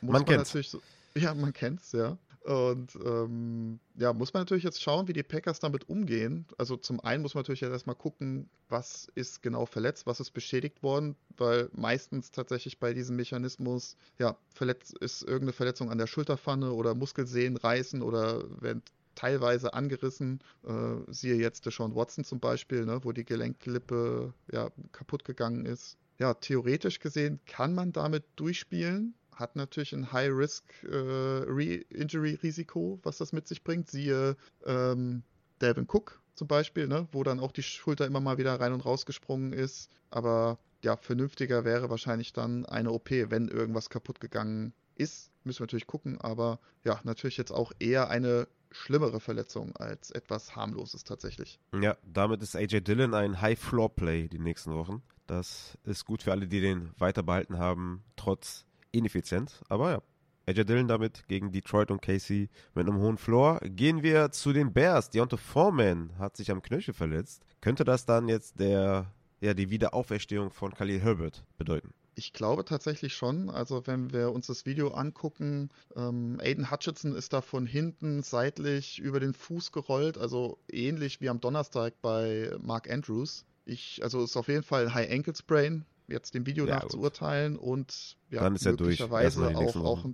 man, 0.00 0.12
man 0.12 0.24
kennt's. 0.24 0.50
natürlich 0.50 0.70
so, 0.70 0.80
Ja, 1.14 1.34
man 1.34 1.52
kennt's, 1.52 1.92
ja. 1.92 2.16
Und 2.48 2.96
ähm, 3.04 3.78
ja, 3.98 4.14
muss 4.14 4.32
man 4.32 4.40
natürlich 4.40 4.64
jetzt 4.64 4.82
schauen, 4.82 5.06
wie 5.06 5.12
die 5.12 5.22
Packers 5.22 5.60
damit 5.60 5.86
umgehen. 5.90 6.46
Also 6.56 6.78
zum 6.78 6.98
einen 6.98 7.20
muss 7.20 7.34
man 7.34 7.42
natürlich 7.42 7.60
jetzt 7.60 7.72
erstmal 7.72 7.94
gucken, 7.94 8.48
was 8.70 9.12
ist 9.14 9.42
genau 9.42 9.66
verletzt, 9.66 10.06
was 10.06 10.18
ist 10.18 10.30
beschädigt 10.30 10.82
worden, 10.82 11.14
weil 11.36 11.68
meistens 11.74 12.30
tatsächlich 12.30 12.78
bei 12.78 12.94
diesem 12.94 13.16
Mechanismus, 13.16 13.98
ja, 14.18 14.38
verletzt 14.54 14.96
ist 14.96 15.24
irgendeine 15.24 15.52
Verletzung 15.52 15.90
an 15.90 15.98
der 15.98 16.06
Schulterpfanne 16.06 16.72
oder 16.72 16.94
Muskelsehnen 16.94 17.58
reißen 17.58 18.00
oder 18.00 18.42
werden 18.62 18.82
teilweise 19.14 19.74
angerissen. 19.74 20.40
Äh, 20.66 21.12
siehe 21.12 21.34
jetzt 21.34 21.66
Deshaun 21.66 21.94
Watson 21.94 22.24
zum 22.24 22.40
Beispiel, 22.40 22.86
ne, 22.86 23.00
wo 23.04 23.12
die 23.12 23.26
Gelenkklippe 23.26 24.32
ja, 24.50 24.70
kaputt 24.92 25.26
gegangen 25.26 25.66
ist. 25.66 25.98
Ja, 26.18 26.32
theoretisch 26.32 26.98
gesehen 26.98 27.40
kann 27.44 27.74
man 27.74 27.92
damit 27.92 28.24
durchspielen 28.36 29.12
hat 29.38 29.56
natürlich 29.56 29.92
ein 29.92 30.12
High-Risk-Injury-Risiko, 30.12 32.94
äh, 32.94 32.98
was 33.04 33.18
das 33.18 33.32
mit 33.32 33.46
sich 33.46 33.62
bringt. 33.62 33.90
Siehe 33.90 34.36
ähm, 34.66 35.22
Delvin 35.60 35.86
Cook 35.88 36.20
zum 36.34 36.48
Beispiel, 36.48 36.88
ne? 36.88 37.06
wo 37.12 37.22
dann 37.22 37.40
auch 37.40 37.52
die 37.52 37.62
Schulter 37.62 38.06
immer 38.06 38.20
mal 38.20 38.38
wieder 38.38 38.58
rein 38.60 38.72
und 38.72 38.84
raus 38.84 39.06
gesprungen 39.06 39.52
ist. 39.52 39.90
Aber 40.10 40.58
ja, 40.82 40.96
vernünftiger 40.96 41.64
wäre 41.64 41.90
wahrscheinlich 41.90 42.32
dann 42.32 42.66
eine 42.66 42.90
OP, 42.92 43.10
wenn 43.10 43.48
irgendwas 43.48 43.90
kaputt 43.90 44.20
gegangen 44.20 44.72
ist. 44.94 45.32
Müssen 45.44 45.60
wir 45.60 45.64
natürlich 45.64 45.86
gucken, 45.86 46.20
aber 46.20 46.58
ja, 46.84 47.00
natürlich 47.04 47.36
jetzt 47.36 47.52
auch 47.52 47.72
eher 47.78 48.10
eine 48.10 48.48
schlimmere 48.70 49.20
Verletzung 49.20 49.74
als 49.76 50.10
etwas 50.10 50.54
harmloses 50.54 51.04
tatsächlich. 51.04 51.58
Ja, 51.80 51.96
damit 52.04 52.42
ist 52.42 52.54
AJ 52.54 52.82
Dillon 52.82 53.14
ein 53.14 53.40
High-Floor-Play 53.40 54.28
die 54.28 54.38
nächsten 54.38 54.74
Wochen. 54.74 55.02
Das 55.26 55.78
ist 55.84 56.04
gut 56.04 56.22
für 56.22 56.32
alle, 56.32 56.48
die 56.48 56.60
den 56.60 56.90
weiter 56.98 57.22
behalten 57.22 57.58
haben, 57.58 58.04
trotz 58.16 58.66
ineffizient, 58.92 59.62
aber 59.68 59.90
ja. 59.90 60.02
AJ 60.48 60.64
Dillon 60.64 60.88
damit 60.88 61.28
gegen 61.28 61.52
Detroit 61.52 61.90
und 61.90 62.00
Casey 62.00 62.48
mit 62.74 62.88
einem 62.88 62.98
hohen 62.98 63.18
Floor. 63.18 63.60
Gehen 63.62 64.02
wir 64.02 64.30
zu 64.30 64.54
den 64.54 64.72
Bears. 64.72 65.10
Deontay 65.10 65.36
Foreman 65.36 66.18
hat 66.18 66.38
sich 66.38 66.50
am 66.50 66.62
Knöchel 66.62 66.94
verletzt. 66.94 67.44
Könnte 67.60 67.84
das 67.84 68.06
dann 68.06 68.28
jetzt 68.28 68.58
der, 68.58 69.12
ja, 69.42 69.52
die 69.52 69.68
Wiederauferstehung 69.68 70.50
von 70.50 70.72
Khalil 70.72 71.00
Herbert 71.00 71.44
bedeuten? 71.58 71.92
Ich 72.14 72.32
glaube 72.32 72.64
tatsächlich 72.64 73.12
schon. 73.12 73.50
Also 73.50 73.86
wenn 73.86 74.10
wir 74.10 74.32
uns 74.32 74.46
das 74.46 74.64
Video 74.64 74.88
angucken, 74.88 75.68
ähm, 75.94 76.40
Aiden 76.40 76.70
Hutchinson 76.70 77.14
ist 77.14 77.34
da 77.34 77.42
von 77.42 77.66
hinten 77.66 78.22
seitlich 78.22 78.98
über 79.00 79.20
den 79.20 79.34
Fuß 79.34 79.70
gerollt, 79.70 80.16
also 80.16 80.56
ähnlich 80.72 81.20
wie 81.20 81.28
am 81.28 81.40
Donnerstag 81.40 82.00
bei 82.00 82.50
Mark 82.58 82.90
Andrews. 82.90 83.44
Ich, 83.66 84.02
also 84.02 84.24
ist 84.24 84.36
auf 84.38 84.48
jeden 84.48 84.62
Fall 84.62 84.86
ein 84.86 84.94
High 84.94 85.10
Ankle 85.10 85.36
Sprain 85.36 85.84
jetzt 86.08 86.34
dem 86.34 86.46
Video 86.46 86.66
ja, 86.66 86.76
nach 86.76 86.82
gut. 86.82 86.92
zu 86.92 87.00
urteilen 87.00 87.56
und 87.56 88.16
ja, 88.30 88.42
dann 88.42 88.56
ist 88.56 88.66
er 88.66 88.72
möglicherweise 88.72 89.52
durch. 89.52 89.76
auch, 89.76 89.84
auch 89.84 90.04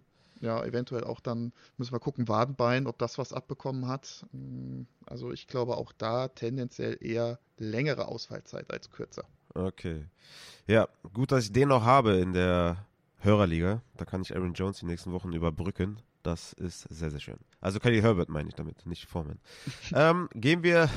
ja, 0.41 0.63
eventuell 0.65 1.05
auch 1.05 1.21
dann 1.21 1.53
müssen 1.79 1.93
wir 1.93 2.01
gucken, 2.01 2.29
Wadenbein, 2.29 2.87
ob 2.87 2.99
das 2.99 3.17
was 3.17 3.33
abbekommen 3.33 3.89
hat. 3.89 4.27
Hm, 4.33 4.87
also 5.07 5.33
ich 5.33 5.47
glaube 5.47 5.77
auch 5.77 5.93
da 5.93 6.29
tendenziell 6.29 6.99
eher 7.01 7.39
längere 7.57 8.09
Ausfallzeit 8.09 8.71
als 8.71 8.91
kürzer. 8.91 9.25
Okay. 9.55 10.05
Ja, 10.67 10.89
gut, 11.13 11.33
dass 11.33 11.45
ich 11.45 11.53
den 11.53 11.69
noch 11.69 11.85
habe 11.85 12.17
in 12.17 12.33
der 12.33 12.85
Hörerliga. 13.19 13.81
Da 13.97 14.05
kann 14.05 14.23
ich 14.23 14.35
Aaron 14.35 14.55
Jones 14.55 14.81
die 14.81 14.87
nächsten 14.87 15.13
Wochen 15.13 15.33
überbrücken. 15.33 15.99
Das 16.23 16.53
ist 16.55 16.83
sehr, 16.91 17.11
sehr 17.11 17.21
schön. 17.21 17.39
Also 17.61 17.81
Kelly 17.81 18.01
Herbert 18.01 18.29
meine 18.29 18.49
ich 18.49 18.55
damit, 18.55 18.87
nicht 18.87 19.07
Foreman. 19.07 19.39
ähm, 19.95 20.29
gehen 20.35 20.63
wir 20.63 20.91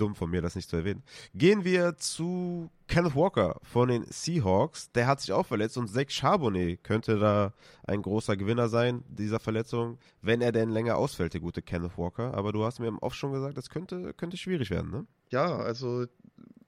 dumm 0.00 0.14
von 0.14 0.30
mir, 0.30 0.42
das 0.42 0.54
nicht 0.54 0.68
zu 0.68 0.76
erwähnen. 0.76 1.02
Gehen 1.34 1.64
wir 1.64 1.96
zu 1.96 2.70
Kenneth 2.88 3.14
Walker 3.14 3.60
von 3.62 3.88
den 3.88 4.04
Seahawks. 4.04 4.90
Der 4.92 5.06
hat 5.06 5.20
sich 5.20 5.32
auch 5.32 5.46
verletzt 5.46 5.76
und 5.76 5.88
Zach 5.88 6.08
Charbonnet 6.08 6.82
könnte 6.82 7.18
da 7.18 7.52
ein 7.84 8.02
großer 8.02 8.36
Gewinner 8.36 8.68
sein 8.68 9.04
dieser 9.08 9.40
Verletzung, 9.40 9.98
wenn 10.22 10.40
er 10.40 10.52
denn 10.52 10.70
länger 10.70 10.96
ausfällt, 10.96 11.34
der 11.34 11.40
gute 11.40 11.62
Kenneth 11.62 11.98
Walker. 11.98 12.34
Aber 12.34 12.52
du 12.52 12.64
hast 12.64 12.80
mir 12.80 12.90
Off 13.02 13.14
schon 13.14 13.32
gesagt, 13.32 13.56
das 13.56 13.70
könnte, 13.70 14.14
könnte 14.14 14.36
schwierig 14.36 14.70
werden, 14.70 14.90
ne? 14.90 15.06
Ja, 15.30 15.56
also 15.56 16.06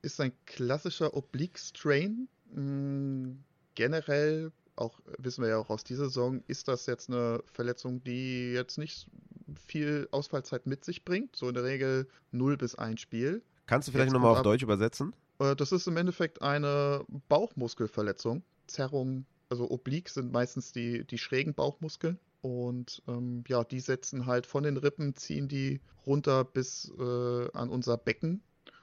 ist 0.02 0.20
ein 0.20 0.32
klassischer 0.46 1.14
Oblique-Strain. 1.14 2.28
Hm, 2.54 3.42
generell 3.74 4.52
auch 4.82 5.00
wissen 5.18 5.42
wir 5.42 5.50
ja 5.50 5.58
auch 5.58 5.70
aus 5.70 5.84
dieser 5.84 6.04
Saison, 6.04 6.42
ist 6.46 6.68
das 6.68 6.86
jetzt 6.86 7.08
eine 7.08 7.42
Verletzung, 7.46 8.02
die 8.04 8.52
jetzt 8.52 8.78
nicht 8.78 9.06
viel 9.66 10.08
Ausfallzeit 10.10 10.66
mit 10.66 10.84
sich 10.84 11.04
bringt. 11.04 11.36
So 11.36 11.48
in 11.48 11.54
der 11.54 11.64
Regel 11.64 12.08
0 12.32 12.56
bis 12.56 12.74
1 12.74 13.00
Spiel. 13.00 13.42
Kannst 13.66 13.88
du 13.88 13.92
vielleicht 13.92 14.12
nochmal 14.12 14.32
auf 14.32 14.42
Deutsch 14.42 14.62
übersetzen? 14.62 15.14
Äh, 15.38 15.56
das 15.56 15.72
ist 15.72 15.86
im 15.86 15.96
Endeffekt 15.96 16.42
eine 16.42 17.04
Bauchmuskelverletzung. 17.28 18.42
Zerrung, 18.66 19.26
also 19.48 19.70
Oblique 19.70 20.10
sind 20.10 20.32
meistens 20.32 20.72
die, 20.72 21.04
die 21.04 21.18
schrägen 21.18 21.54
Bauchmuskeln. 21.54 22.18
Und 22.40 23.02
ähm, 23.06 23.44
ja, 23.46 23.62
die 23.62 23.80
setzen 23.80 24.26
halt 24.26 24.46
von 24.46 24.64
den 24.64 24.76
Rippen, 24.76 25.14
ziehen 25.14 25.46
die 25.46 25.80
runter 26.06 26.44
bis 26.44 26.92
äh, 26.98 27.50
an 27.52 27.70
unser 27.70 27.96
Becken 27.96 28.42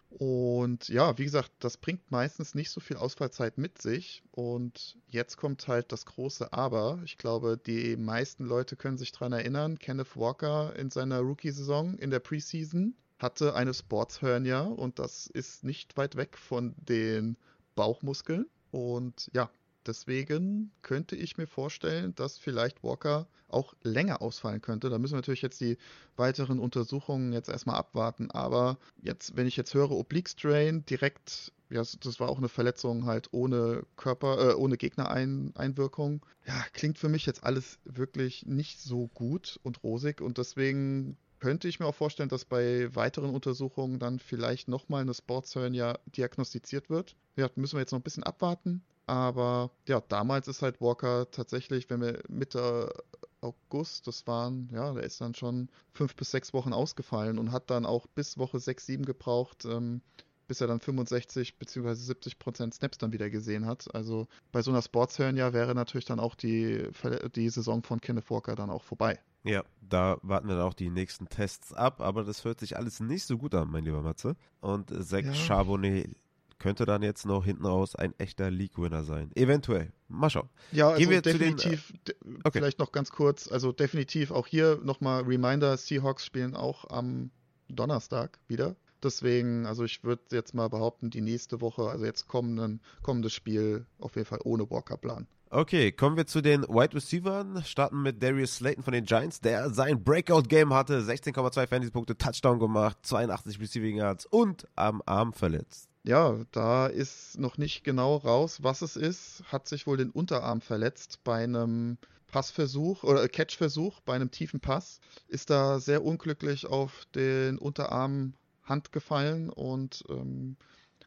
und 0.09 0.89
ja, 0.89 1.17
wie 1.19 1.25
gesagt, 1.25 1.51
das 1.59 1.77
bringt 1.77 2.09
meistens 2.09 2.55
nicht 2.55 2.71
so 2.71 2.79
viel 2.79 2.97
Ausfallzeit 2.97 3.57
mit 3.57 3.81
sich. 3.81 4.23
Und 4.31 4.97
jetzt 5.07 5.37
kommt 5.37 5.67
halt 5.67 5.91
das 5.91 6.05
große 6.05 6.51
Aber. 6.51 6.99
Ich 7.05 7.17
glaube, 7.17 7.57
die 7.57 7.95
meisten 7.95 8.45
Leute 8.45 8.75
können 8.75 8.97
sich 8.97 9.11
daran 9.11 9.33
erinnern, 9.33 9.77
Kenneth 9.77 10.17
Walker 10.17 10.75
in 10.75 10.89
seiner 10.89 11.19
Rookie-Saison 11.19 11.95
in 11.97 12.09
der 12.09 12.19
Preseason 12.19 12.95
hatte 13.19 13.53
eine 13.53 13.73
Sportshernia 13.73 14.61
und 14.61 14.97
das 14.97 15.27
ist 15.27 15.63
nicht 15.63 15.97
weit 15.97 16.15
weg 16.15 16.37
von 16.37 16.73
den 16.77 17.35
Bauchmuskeln. 17.75 18.47
Und 18.71 19.29
ja, 19.33 19.49
Deswegen 19.89 20.69
könnte 20.83 21.15
ich 21.15 21.39
mir 21.39 21.47
vorstellen, 21.47 22.13
dass 22.13 22.37
vielleicht 22.37 22.83
Walker 22.83 23.27
auch 23.47 23.73
länger 23.81 24.21
ausfallen 24.21 24.61
könnte. 24.61 24.91
Da 24.91 24.99
müssen 24.99 25.13
wir 25.13 25.17
natürlich 25.17 25.41
jetzt 25.41 25.59
die 25.61 25.79
weiteren 26.15 26.59
Untersuchungen 26.59 27.33
jetzt 27.33 27.49
erstmal 27.49 27.77
abwarten. 27.77 28.29
Aber 28.29 28.77
jetzt, 29.01 29.35
wenn 29.35 29.47
ich 29.47 29.57
jetzt 29.57 29.73
höre 29.73 29.89
Oblique 29.89 30.29
Strain 30.29 30.85
direkt, 30.85 31.51
ja, 31.71 31.81
das 31.81 32.19
war 32.19 32.29
auch 32.29 32.37
eine 32.37 32.49
Verletzung 32.49 33.07
halt 33.07 33.29
ohne 33.31 33.81
Körper, 33.97 34.51
äh, 34.51 34.53
ohne 34.53 34.77
Gegnereinwirkung. 34.77 36.23
Ja, 36.45 36.63
klingt 36.73 36.99
für 36.99 37.09
mich 37.09 37.25
jetzt 37.25 37.43
alles 37.43 37.79
wirklich 37.83 38.45
nicht 38.45 38.79
so 38.79 39.07
gut 39.07 39.59
und 39.63 39.81
rosig 39.83 40.21
und 40.21 40.37
deswegen 40.37 41.17
könnte 41.39 41.67
ich 41.67 41.79
mir 41.79 41.87
auch 41.87 41.95
vorstellen, 41.95 42.29
dass 42.29 42.45
bei 42.45 42.93
weiteren 42.95 43.33
Untersuchungen 43.33 43.97
dann 43.97 44.19
vielleicht 44.19 44.67
nochmal 44.67 45.01
eine 45.01 45.15
Sportshernia 45.15 45.97
diagnostiziert 46.15 46.91
wird. 46.91 47.15
Ja, 47.37 47.49
müssen 47.55 47.77
wir 47.77 47.79
jetzt 47.79 47.91
noch 47.91 47.99
ein 47.99 48.03
bisschen 48.03 48.23
abwarten. 48.23 48.83
Aber 49.09 49.71
ja, 49.87 50.01
damals 50.01 50.47
ist 50.47 50.61
halt 50.61 50.79
Walker 50.81 51.31
tatsächlich, 51.31 51.89
wenn 51.89 51.99
wir 51.99 52.21
Mitte 52.27 52.93
August, 53.41 54.05
das 54.05 54.27
waren, 54.27 54.69
ja, 54.71 54.93
der 54.93 55.01
ist 55.01 55.19
dann 55.19 55.33
schon 55.33 55.69
fünf 55.93 56.15
bis 56.15 56.29
sechs 56.29 56.53
Wochen 56.53 56.73
ausgefallen 56.73 57.39
und 57.39 57.51
hat 57.51 57.71
dann 57.71 57.87
auch 57.87 58.05
bis 58.05 58.37
Woche 58.37 58.59
6, 58.59 58.85
7 58.85 59.05
gebraucht, 59.05 59.65
ähm, 59.65 60.01
bis 60.45 60.61
er 60.61 60.67
dann 60.67 60.79
65 60.79 61.57
bzw. 61.57 61.95
70 61.95 62.37
Prozent 62.37 62.75
Snaps 62.75 62.99
dann 62.99 63.11
wieder 63.11 63.31
gesehen 63.31 63.65
hat. 63.65 63.87
Also 63.95 64.27
bei 64.51 64.61
so 64.61 64.69
einer 64.69 64.83
Sportshernia 64.83 65.53
wäre 65.53 65.73
natürlich 65.73 66.05
dann 66.05 66.19
auch 66.19 66.35
die, 66.35 66.87
die 67.33 67.49
Saison 67.49 67.81
von 67.81 67.99
Kenneth 68.01 68.29
Walker 68.29 68.53
dann 68.53 68.69
auch 68.69 68.83
vorbei. 68.83 69.19
Ja, 69.43 69.63
da 69.81 70.19
warten 70.21 70.49
wir 70.49 70.55
dann 70.55 70.67
auch 70.67 70.75
die 70.75 70.91
nächsten 70.91 71.29
Tests 71.29 71.73
ab, 71.73 71.99
aber 71.99 72.23
das 72.23 72.45
hört 72.45 72.59
sich 72.59 72.77
alles 72.77 72.99
nicht 72.99 73.25
so 73.25 73.39
gut 73.39 73.55
an, 73.55 73.71
mein 73.71 73.85
lieber 73.85 74.03
Matze. 74.03 74.35
Und 74.59 74.91
Zach 75.03 75.23
ja. 75.23 75.33
Charbonnet 75.33 76.15
könnte 76.59 76.85
dann 76.85 77.01
jetzt 77.01 77.25
noch 77.25 77.45
hinten 77.45 77.65
raus 77.65 77.95
ein 77.95 78.13
echter 78.19 78.51
League-Winner 78.51 79.03
sein. 79.03 79.31
Eventuell. 79.35 79.91
Mal 80.07 80.29
schauen. 80.29 80.49
Ja, 80.71 80.89
also 80.89 81.09
definitiv, 81.21 81.87
zu 81.87 81.93
de- 82.07 82.15
okay. 82.43 82.59
vielleicht 82.59 82.79
noch 82.79 82.91
ganz 82.91 83.11
kurz, 83.11 83.51
also 83.51 83.71
definitiv 83.71 84.31
auch 84.31 84.47
hier 84.47 84.79
nochmal 84.83 85.23
Reminder, 85.23 85.77
Seahawks 85.77 86.25
spielen 86.25 86.55
auch 86.55 86.89
am 86.89 87.31
Donnerstag 87.69 88.39
wieder. 88.47 88.75
Deswegen, 89.01 89.65
also 89.65 89.85
ich 89.85 90.03
würde 90.03 90.23
jetzt 90.31 90.53
mal 90.53 90.67
behaupten, 90.67 91.09
die 91.09 91.21
nächste 91.21 91.61
Woche, 91.61 91.83
also 91.89 92.05
jetzt 92.05 92.27
kommenden, 92.27 92.81
kommendes 93.01 93.33
Spiel 93.33 93.85
auf 93.99 94.15
jeden 94.15 94.27
Fall 94.27 94.39
ohne 94.43 94.69
Walker 94.69 94.97
planen. 94.97 95.27
Okay, 95.51 95.91
kommen 95.91 96.15
wir 96.15 96.27
zu 96.27 96.41
den 96.41 96.61
Wide 96.63 96.95
Receivers. 96.95 97.67
Starten 97.67 98.03
mit 98.03 98.21
Darius 98.21 98.57
Slayton 98.57 98.83
von 98.83 98.93
den 98.93 99.05
Giants, 99.05 99.41
der 99.41 99.71
sein 99.71 100.03
Breakout-Game 100.03 100.73
hatte. 100.73 101.01
16,2 101.01 101.65
Fantasy-Punkte, 101.65 102.15
Touchdown 102.17 102.59
gemacht, 102.59 102.99
82 103.01 103.59
Receiving 103.59 103.95
Yards 103.95 104.27
und 104.27 104.67
am 104.75 105.01
Arm 105.07 105.33
verletzt. 105.33 105.88
Ja, 106.03 106.39
da 106.51 106.87
ist 106.87 107.37
noch 107.37 107.57
nicht 107.57 107.83
genau 107.83 108.15
raus, 108.17 108.63
was 108.63 108.81
es 108.81 108.95
ist. 108.95 109.43
Hat 109.51 109.67
sich 109.67 109.85
wohl 109.85 109.97
den 109.97 110.09
Unterarm 110.11 110.61
verletzt 110.61 111.19
bei 111.23 111.43
einem 111.43 111.97
Passversuch 112.27 113.03
oder 113.03 113.27
Catchversuch, 113.27 113.99
bei 114.01 114.15
einem 114.15 114.31
tiefen 114.31 114.59
Pass. 114.59 114.99
Ist 115.27 115.49
da 115.49 115.79
sehr 115.79 116.03
unglücklich 116.03 116.67
auf 116.67 117.05
den 117.15 117.57
Unterarm 117.57 118.33
Hand 118.63 118.91
gefallen 118.91 119.49
und 119.49 120.03
ähm, 120.09 120.55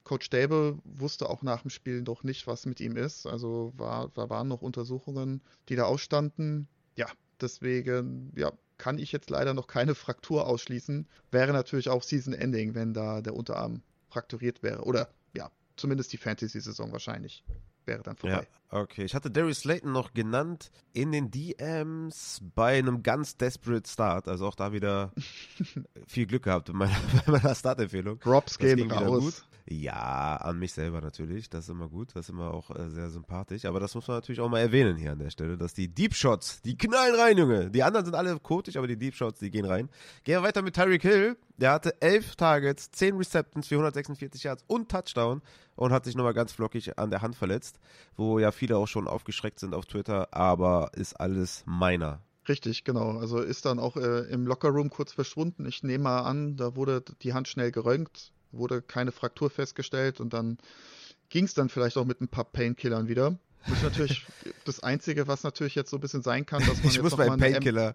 Coach 0.04 0.30
Dable 0.30 0.78
wusste 0.84 1.28
auch 1.30 1.42
nach 1.42 1.62
dem 1.62 1.70
Spiel 1.70 2.02
noch 2.02 2.24
nicht, 2.24 2.46
was 2.46 2.66
mit 2.66 2.80
ihm 2.80 2.96
ist. 2.96 3.26
Also 3.26 3.72
war, 3.76 4.10
da 4.14 4.28
waren 4.28 4.48
noch 4.48 4.62
Untersuchungen, 4.62 5.40
die 5.68 5.76
da 5.76 5.84
ausstanden. 5.84 6.66
Ja, 6.96 7.06
deswegen, 7.40 8.32
ja, 8.36 8.52
kann 8.78 8.98
ich 8.98 9.12
jetzt 9.12 9.30
leider 9.30 9.54
noch 9.54 9.68
keine 9.68 9.94
Fraktur 9.94 10.46
ausschließen. 10.46 11.06
Wäre 11.30 11.52
natürlich 11.52 11.88
auch 11.88 12.02
Season 12.02 12.34
Ending, 12.34 12.74
wenn 12.74 12.94
da 12.94 13.22
der 13.22 13.34
Unterarm 13.34 13.82
frakturiert 14.12 14.62
wäre. 14.62 14.82
Oder 14.84 15.08
ja, 15.34 15.50
zumindest 15.76 16.12
die 16.12 16.18
Fantasy-Saison 16.18 16.92
wahrscheinlich 16.92 17.44
wäre 17.86 18.02
dann 18.02 18.16
vorbei. 18.16 18.46
Ja, 18.70 18.80
okay. 18.80 19.04
Ich 19.04 19.14
hatte 19.14 19.30
Darius 19.30 19.60
Slayton 19.60 19.92
noch 19.92 20.12
genannt 20.12 20.70
in 20.92 21.12
den 21.12 21.30
DMs 21.30 22.40
bei 22.54 22.78
einem 22.78 23.02
ganz 23.02 23.36
desperate 23.36 23.88
Start. 23.88 24.28
Also 24.28 24.46
auch 24.46 24.54
da 24.54 24.72
wieder 24.72 25.12
viel 26.06 26.26
Glück 26.26 26.44
gehabt 26.44 26.68
in 26.68 26.76
meiner, 26.76 26.96
bei 27.26 27.32
meiner 27.32 27.54
Startempfehlung. 27.54 28.18
Props 28.18 28.58
gehen 28.58 28.90
raus. 28.90 29.44
Ja, 29.66 30.36
an 30.36 30.58
mich 30.58 30.72
selber 30.72 31.00
natürlich. 31.00 31.48
Das 31.48 31.64
ist 31.64 31.70
immer 31.70 31.88
gut. 31.88 32.10
Das 32.14 32.26
ist 32.26 32.30
immer 32.30 32.52
auch 32.52 32.70
äh, 32.70 32.90
sehr 32.90 33.10
sympathisch. 33.10 33.64
Aber 33.64 33.80
das 33.80 33.94
muss 33.94 34.08
man 34.08 34.16
natürlich 34.16 34.40
auch 34.40 34.48
mal 34.48 34.60
erwähnen 34.60 34.96
hier 34.96 35.12
an 35.12 35.18
der 35.18 35.30
Stelle, 35.30 35.56
dass 35.56 35.72
die 35.72 35.88
Deep 35.88 36.14
Shots, 36.14 36.62
die 36.62 36.76
knallen 36.76 37.14
rein, 37.14 37.38
Junge. 37.38 37.70
Die 37.70 37.82
anderen 37.82 38.04
sind 38.04 38.14
alle 38.14 38.38
kotig, 38.40 38.76
aber 38.76 38.86
die 38.86 38.96
Deep 38.96 39.14
Shots, 39.14 39.38
die 39.38 39.50
gehen 39.50 39.64
rein. 39.64 39.88
Gehen 40.24 40.36
wir 40.36 40.42
weiter 40.42 40.62
mit 40.62 40.74
Tyreek 40.74 41.02
Hill. 41.02 41.36
Der 41.58 41.72
hatte 41.72 42.00
11 42.00 42.34
Targets, 42.36 42.90
10 42.90 43.16
Receptions, 43.16 43.68
446 43.68 44.42
Yards 44.42 44.64
und 44.66 44.90
Touchdown 44.90 45.42
und 45.76 45.92
hat 45.92 46.04
sich 46.04 46.16
nochmal 46.16 46.34
ganz 46.34 46.52
flockig 46.52 46.98
an 46.98 47.10
der 47.10 47.22
Hand 47.22 47.36
verletzt, 47.36 47.78
wo 48.16 48.38
ja 48.38 48.50
viele 48.50 48.76
auch 48.76 48.88
schon 48.88 49.06
aufgeschreckt 49.06 49.60
sind 49.60 49.74
auf 49.74 49.86
Twitter, 49.86 50.28
aber 50.32 50.90
ist 50.94 51.14
alles 51.14 51.62
meiner. 51.66 52.20
Richtig, 52.48 52.82
genau. 52.82 53.18
Also 53.18 53.38
ist 53.38 53.64
dann 53.64 53.78
auch 53.78 53.96
äh, 53.96 54.22
im 54.30 54.46
Lockerroom 54.46 54.90
kurz 54.90 55.12
verschwunden. 55.12 55.64
Ich 55.66 55.84
nehme 55.84 56.04
mal 56.04 56.22
an, 56.22 56.56
da 56.56 56.74
wurde 56.74 57.02
die 57.22 57.34
Hand 57.34 57.46
schnell 57.46 57.70
geröntgt, 57.70 58.32
wurde 58.52 58.82
keine 58.82 59.12
Fraktur 59.12 59.50
festgestellt 59.50 60.20
und 60.20 60.32
dann 60.32 60.58
ging 61.28 61.44
es 61.44 61.54
dann 61.54 61.68
vielleicht 61.68 61.96
auch 61.96 62.04
mit 62.04 62.20
ein 62.20 62.28
paar 62.28 62.44
Painkillern 62.44 63.08
wieder. 63.08 63.38
Das 63.66 63.78
ist 63.78 63.82
natürlich 63.82 64.26
das 64.64 64.82
Einzige, 64.82 65.28
was 65.28 65.42
natürlich 65.44 65.74
jetzt 65.74 65.90
so 65.90 65.96
ein 65.98 66.00
bisschen 66.00 66.22
sein 66.22 66.46
kann, 66.46 66.60
dass 66.60 66.78
man 66.78 66.86
Ich 66.86 66.94
jetzt 66.94 67.02
muss 67.02 67.16
bei 67.16 67.28
Painkiller, 67.28 67.94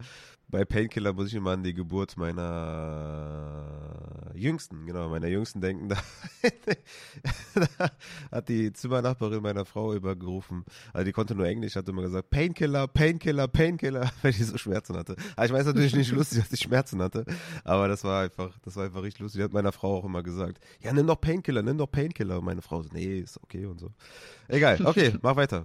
bei 0.49 0.63
Painkiller 0.63 1.13
muss 1.13 1.27
ich 1.27 1.33
immer 1.35 1.51
an 1.51 1.63
die 1.63 1.73
Geburt 1.73 2.15
meiner 2.17 3.67
Jüngsten, 4.33 4.85
genau, 4.85 5.09
meiner 5.09 5.27
Jüngsten 5.27 5.59
denken. 5.61 5.89
Da, 7.79 7.89
hat 8.31 8.49
die 8.49 8.71
Zimmernachbarin 8.71 9.41
meiner 9.41 9.65
Frau 9.65 9.95
übergerufen. 9.95 10.63
Also 10.93 11.05
die 11.05 11.11
konnte 11.11 11.33
nur 11.33 11.47
Englisch, 11.47 11.75
hat 11.75 11.89
immer 11.89 12.03
gesagt, 12.03 12.29
Painkiller, 12.29 12.87
Painkiller, 12.87 13.47
Painkiller, 13.47 14.11
weil 14.21 14.31
die 14.31 14.43
so 14.43 14.57
Schmerzen 14.57 14.95
hatte. 14.95 15.15
Aber 15.35 15.45
ich 15.47 15.51
weiß 15.51 15.65
natürlich 15.65 15.95
nicht 15.95 16.11
lustig, 16.11 16.39
dass 16.39 16.51
sie 16.51 16.57
Schmerzen 16.57 17.01
hatte, 17.01 17.25
aber 17.63 17.87
das 17.87 18.03
war 18.03 18.21
einfach, 18.23 18.55
das 18.63 18.75
war 18.75 18.85
einfach 18.85 19.01
richtig 19.01 19.21
lustig. 19.21 19.39
Die 19.39 19.43
hat 19.43 19.53
meiner 19.53 19.71
Frau 19.71 19.97
auch 19.97 20.05
immer 20.05 20.21
gesagt, 20.21 20.59
ja, 20.81 20.93
nimm 20.93 21.07
doch 21.07 21.19
Painkiller, 21.19 21.63
nimm 21.63 21.79
doch 21.79 21.89
Painkiller. 21.89 22.37
Und 22.37 22.45
meine 22.45 22.61
Frau 22.61 22.83
so, 22.83 22.89
nee, 22.93 23.21
ist 23.21 23.41
okay 23.41 23.65
und 23.65 23.79
so. 23.79 23.89
Egal, 24.47 24.85
okay, 24.85 25.15
mach 25.21 25.35
weiter. 25.35 25.56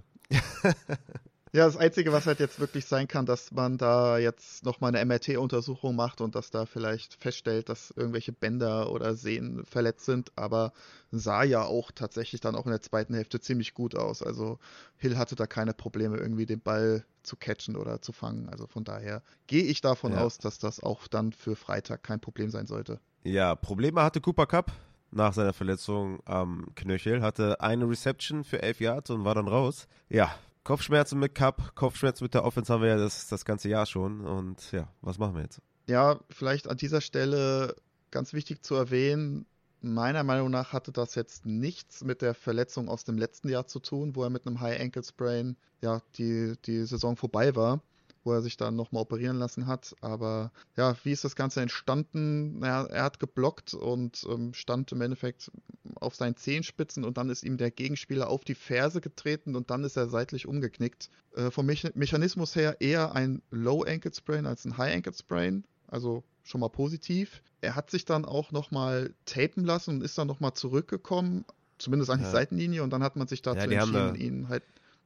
Ja, 1.55 1.67
das 1.67 1.77
Einzige, 1.77 2.11
was 2.11 2.25
halt 2.25 2.39
jetzt 2.39 2.59
wirklich 2.59 2.87
sein 2.87 3.07
kann, 3.07 3.27
dass 3.27 3.51
man 3.51 3.77
da 3.77 4.17
jetzt 4.17 4.65
nochmal 4.65 4.89
eine 4.89 5.05
MRT-Untersuchung 5.05 5.95
macht 5.95 6.19
und 6.19 6.33
dass 6.33 6.49
da 6.49 6.65
vielleicht 6.65 7.13
feststellt, 7.21 7.69
dass 7.69 7.91
irgendwelche 7.95 8.31
Bänder 8.31 8.91
oder 8.91 9.13
Sehnen 9.13 9.63
verletzt 9.63 10.05
sind, 10.05 10.31
aber 10.35 10.73
sah 11.11 11.43
ja 11.43 11.61
auch 11.61 11.91
tatsächlich 11.91 12.41
dann 12.41 12.55
auch 12.55 12.65
in 12.65 12.71
der 12.71 12.81
zweiten 12.81 13.13
Hälfte 13.13 13.39
ziemlich 13.39 13.75
gut 13.75 13.93
aus. 13.95 14.23
Also 14.23 14.57
Hill 14.97 15.15
hatte 15.15 15.35
da 15.35 15.45
keine 15.45 15.75
Probleme, 15.75 16.17
irgendwie 16.17 16.47
den 16.47 16.59
Ball 16.59 17.05
zu 17.21 17.35
catchen 17.35 17.75
oder 17.75 18.01
zu 18.01 18.13
fangen. 18.13 18.49
Also 18.49 18.65
von 18.65 18.83
daher 18.83 19.21
gehe 19.45 19.63
ich 19.63 19.79
davon 19.79 20.13
Ja. 20.13 20.21
aus, 20.21 20.39
dass 20.39 20.57
das 20.57 20.79
auch 20.81 21.07
dann 21.07 21.33
für 21.33 21.55
Freitag 21.55 22.01
kein 22.01 22.19
Problem 22.19 22.49
sein 22.49 22.65
sollte. 22.65 22.99
Ja, 23.23 23.53
Probleme 23.53 24.01
hatte 24.01 24.21
Cooper 24.21 24.47
Cup 24.47 24.71
nach 25.13 25.33
seiner 25.33 25.53
Verletzung 25.53 26.19
am 26.25 26.67
Knöchel, 26.75 27.21
hatte 27.21 27.61
eine 27.61 27.87
Reception 27.87 28.43
für 28.43 28.61
11 28.61 28.79
Yards 28.81 29.09
und 29.09 29.23
war 29.23 29.35
dann 29.35 29.47
raus. 29.47 29.87
Ja, 30.09 30.33
Kopfschmerzen 30.63 31.19
mit 31.19 31.35
Cup, 31.35 31.75
Kopfschmerzen 31.75 32.23
mit 32.23 32.33
der 32.33 32.45
Offense 32.45 32.71
haben 32.71 32.81
wir 32.81 32.89
ja 32.89 32.97
das, 32.97 33.27
das 33.27 33.45
ganze 33.45 33.69
Jahr 33.69 33.85
schon 33.85 34.21
und 34.21 34.71
ja, 34.71 34.87
was 35.01 35.17
machen 35.17 35.35
wir 35.35 35.41
jetzt? 35.41 35.61
Ja, 35.87 36.19
vielleicht 36.29 36.69
an 36.69 36.77
dieser 36.77 37.01
Stelle 37.01 37.75
ganz 38.11 38.33
wichtig 38.33 38.63
zu 38.63 38.75
erwähnen, 38.75 39.45
meiner 39.81 40.23
Meinung 40.23 40.49
nach 40.49 40.71
hatte 40.71 40.91
das 40.91 41.15
jetzt 41.15 41.45
nichts 41.45 42.03
mit 42.03 42.21
der 42.21 42.33
Verletzung 42.33 42.87
aus 42.87 43.03
dem 43.03 43.17
letzten 43.17 43.49
Jahr 43.49 43.67
zu 43.67 43.79
tun, 43.79 44.15
wo 44.15 44.23
er 44.23 44.29
mit 44.29 44.47
einem 44.47 44.61
High 44.61 44.79
Ankle 44.79 45.03
Sprain 45.03 45.57
ja 45.81 46.01
die, 46.17 46.53
die 46.65 46.85
Saison 46.85 47.17
vorbei 47.17 47.55
war, 47.55 47.81
wo 48.23 48.31
er 48.33 48.41
sich 48.41 48.57
dann 48.57 48.75
nochmal 48.75 49.01
operieren 49.03 49.37
lassen 49.37 49.67
hat. 49.67 49.95
Aber 50.01 50.51
ja, 50.77 50.95
wie 51.03 51.11
ist 51.11 51.23
das 51.23 51.35
Ganze 51.35 51.61
entstanden? 51.61 52.59
Naja, 52.59 52.85
er 52.85 53.03
hat 53.03 53.19
geblockt 53.19 53.73
und 53.73 54.25
ähm, 54.29 54.53
stand 54.53 54.91
im 54.91 55.01
Endeffekt 55.01 55.51
auf 55.95 56.15
seinen 56.15 56.35
Zehenspitzen 56.35 57.03
und 57.03 57.17
dann 57.17 57.29
ist 57.29 57.43
ihm 57.43 57.57
der 57.57 57.71
Gegenspieler 57.71 58.29
auf 58.29 58.43
die 58.43 58.55
Ferse 58.55 59.01
getreten 59.01 59.55
und 59.55 59.69
dann 59.69 59.83
ist 59.83 59.97
er 59.97 60.07
seitlich 60.09 60.47
umgeknickt. 60.47 61.09
Äh, 61.35 61.51
vom 61.51 61.65
Mecha 61.65 61.89
Mechanismus 61.95 62.55
her 62.55 62.77
eher 62.79 63.13
ein 63.15 63.41
Low 63.51 63.83
Ankle 63.83 64.13
Sprain 64.13 64.45
als 64.45 64.65
ein 64.65 64.77
High 64.77 64.95
Ankle 64.95 65.13
Sprain. 65.13 65.63
Also 65.87 66.23
schon 66.43 66.61
mal 66.61 66.69
positiv. 66.69 67.41
Er 67.61 67.75
hat 67.75 67.89
sich 67.91 68.05
dann 68.05 68.25
auch 68.25 68.51
nochmal 68.51 69.13
tapen 69.25 69.63
lassen 69.63 69.91
und 69.95 70.03
ist 70.03 70.17
dann 70.17 70.27
nochmal 70.27 70.53
zurückgekommen, 70.53 71.45
zumindest 71.77 72.11
an 72.11 72.19
die 72.19 72.25
Ja. 72.25 72.31
Seitenlinie 72.31 72.83
und 72.83 72.89
dann 72.91 73.03
hat 73.03 73.15
man 73.15 73.27
sich 73.27 73.41
dazu 73.41 73.69
Ja, 73.69 73.79
entschieden, 73.81 74.13
da- 74.13 74.15
ihn 74.15 74.49
halt 74.49 74.63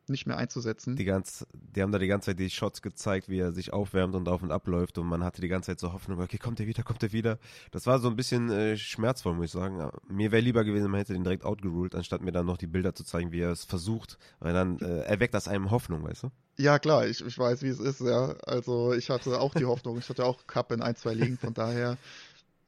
nicht 0.09 0.25
mehr 0.25 0.37
einzusetzen. 0.37 0.95
Die, 0.95 1.05
ganz, 1.05 1.45
die 1.53 1.81
haben 1.81 1.91
da 1.91 1.99
die 1.99 2.07
ganze 2.07 2.31
Zeit 2.31 2.39
die 2.39 2.49
Shots 2.49 2.81
gezeigt, 2.81 3.29
wie 3.29 3.39
er 3.39 3.51
sich 3.51 3.73
aufwärmt 3.73 4.15
und 4.15 4.27
auf 4.27 4.41
und 4.41 4.51
ab 4.51 4.67
läuft 4.67 4.97
und 4.97 5.07
man 5.07 5.23
hatte 5.23 5.41
die 5.41 5.47
ganze 5.47 5.71
Zeit 5.71 5.79
so 5.79 5.93
Hoffnung, 5.93 6.19
okay, 6.19 6.37
kommt 6.37 6.59
er 6.59 6.67
wieder, 6.67 6.83
kommt 6.83 7.03
er 7.03 7.11
wieder. 7.11 7.39
Das 7.71 7.85
war 7.85 7.99
so 7.99 8.09
ein 8.09 8.15
bisschen 8.15 8.49
äh, 8.49 8.77
schmerzvoll, 8.77 9.33
muss 9.33 9.45
ich 9.45 9.51
sagen. 9.51 9.89
Mir 10.07 10.31
wäre 10.31 10.41
lieber 10.41 10.63
gewesen, 10.63 10.89
man 10.91 10.99
hätte 10.99 11.13
den 11.13 11.23
direkt 11.23 11.43
outgeruled, 11.43 11.95
anstatt 11.95 12.21
mir 12.21 12.31
dann 12.31 12.45
noch 12.45 12.57
die 12.57 12.67
Bilder 12.67 12.93
zu 12.93 13.03
zeigen, 13.03 13.31
wie 13.31 13.41
er 13.41 13.51
es 13.51 13.63
versucht, 13.63 14.17
weil 14.39 14.53
dann 14.53 14.79
äh, 14.79 15.01
erweckt 15.01 15.33
das 15.33 15.47
einem 15.47 15.71
Hoffnung, 15.71 16.03
weißt 16.03 16.23
du? 16.23 16.31
Ja, 16.57 16.79
klar, 16.79 17.07
ich, 17.07 17.23
ich 17.23 17.37
weiß, 17.37 17.61
wie 17.61 17.69
es 17.69 17.79
ist, 17.79 18.01
ja. 18.01 18.35
Also 18.45 18.93
ich 18.93 19.09
hatte 19.09 19.39
auch 19.39 19.53
die 19.53 19.65
Hoffnung, 19.65 19.97
ich 19.97 20.09
hatte 20.09 20.25
auch 20.25 20.47
Cup 20.47 20.71
in 20.71 20.81
ein, 20.81 20.95
zwei 20.95 21.13
Ligen, 21.13 21.37
von 21.37 21.53
daher, 21.53 21.97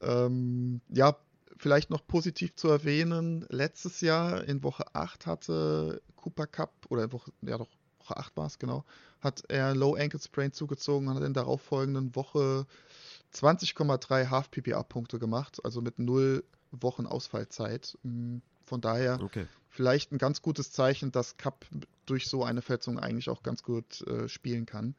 ähm, 0.00 0.80
ja, 0.88 1.16
vielleicht 1.60 1.90
noch 1.90 2.06
positiv 2.06 2.54
zu 2.56 2.68
erwähnen, 2.68 3.44
letztes 3.50 4.00
Jahr 4.00 4.44
in 4.44 4.62
Woche 4.62 4.84
8 4.94 5.26
hatte 5.26 6.00
Cooper 6.16 6.46
Cup, 6.46 6.72
oder 6.88 7.12
Woche, 7.12 7.32
ja 7.42 7.58
doch, 7.58 7.68
Woche 7.98 8.16
8 8.16 8.36
war 8.38 8.46
es, 8.46 8.58
genau, 8.58 8.84
hat 9.20 9.42
er 9.48 9.74
Low 9.74 9.94
Ankle 9.94 10.18
Sprain 10.20 10.52
zugezogen 10.54 11.08
und 11.08 11.16
hat 11.16 11.22
in 11.22 11.34
der 11.34 11.42
darauffolgenden 11.42 12.16
Woche 12.16 12.66
20,3 13.34 14.30
Half 14.30 14.50
PPA 14.50 14.82
Punkte 14.82 15.18
gemacht, 15.18 15.62
also 15.62 15.82
mit 15.82 15.98
null 15.98 16.44
Wochen 16.70 17.06
Ausfallzeit. 17.06 17.98
Mm, 18.04 18.38
Von 18.64 18.80
daher 18.80 19.20
Okay. 19.20 19.46
vielleicht 19.68 20.12
ein 20.12 20.18
ganz 20.18 20.40
gutes 20.40 20.72
Zeichen, 20.72 21.12
dass 21.12 21.36
Cup 21.36 21.66
durch 22.06 22.26
so 22.28 22.42
eine 22.42 22.62
Verletzung 22.62 22.98
eigentlich 22.98 23.28
auch 23.28 23.42
ganz 23.42 23.62
gut 23.62 24.00
äh, 24.06 24.28
spielen 24.28 24.64
kann. 24.64 24.94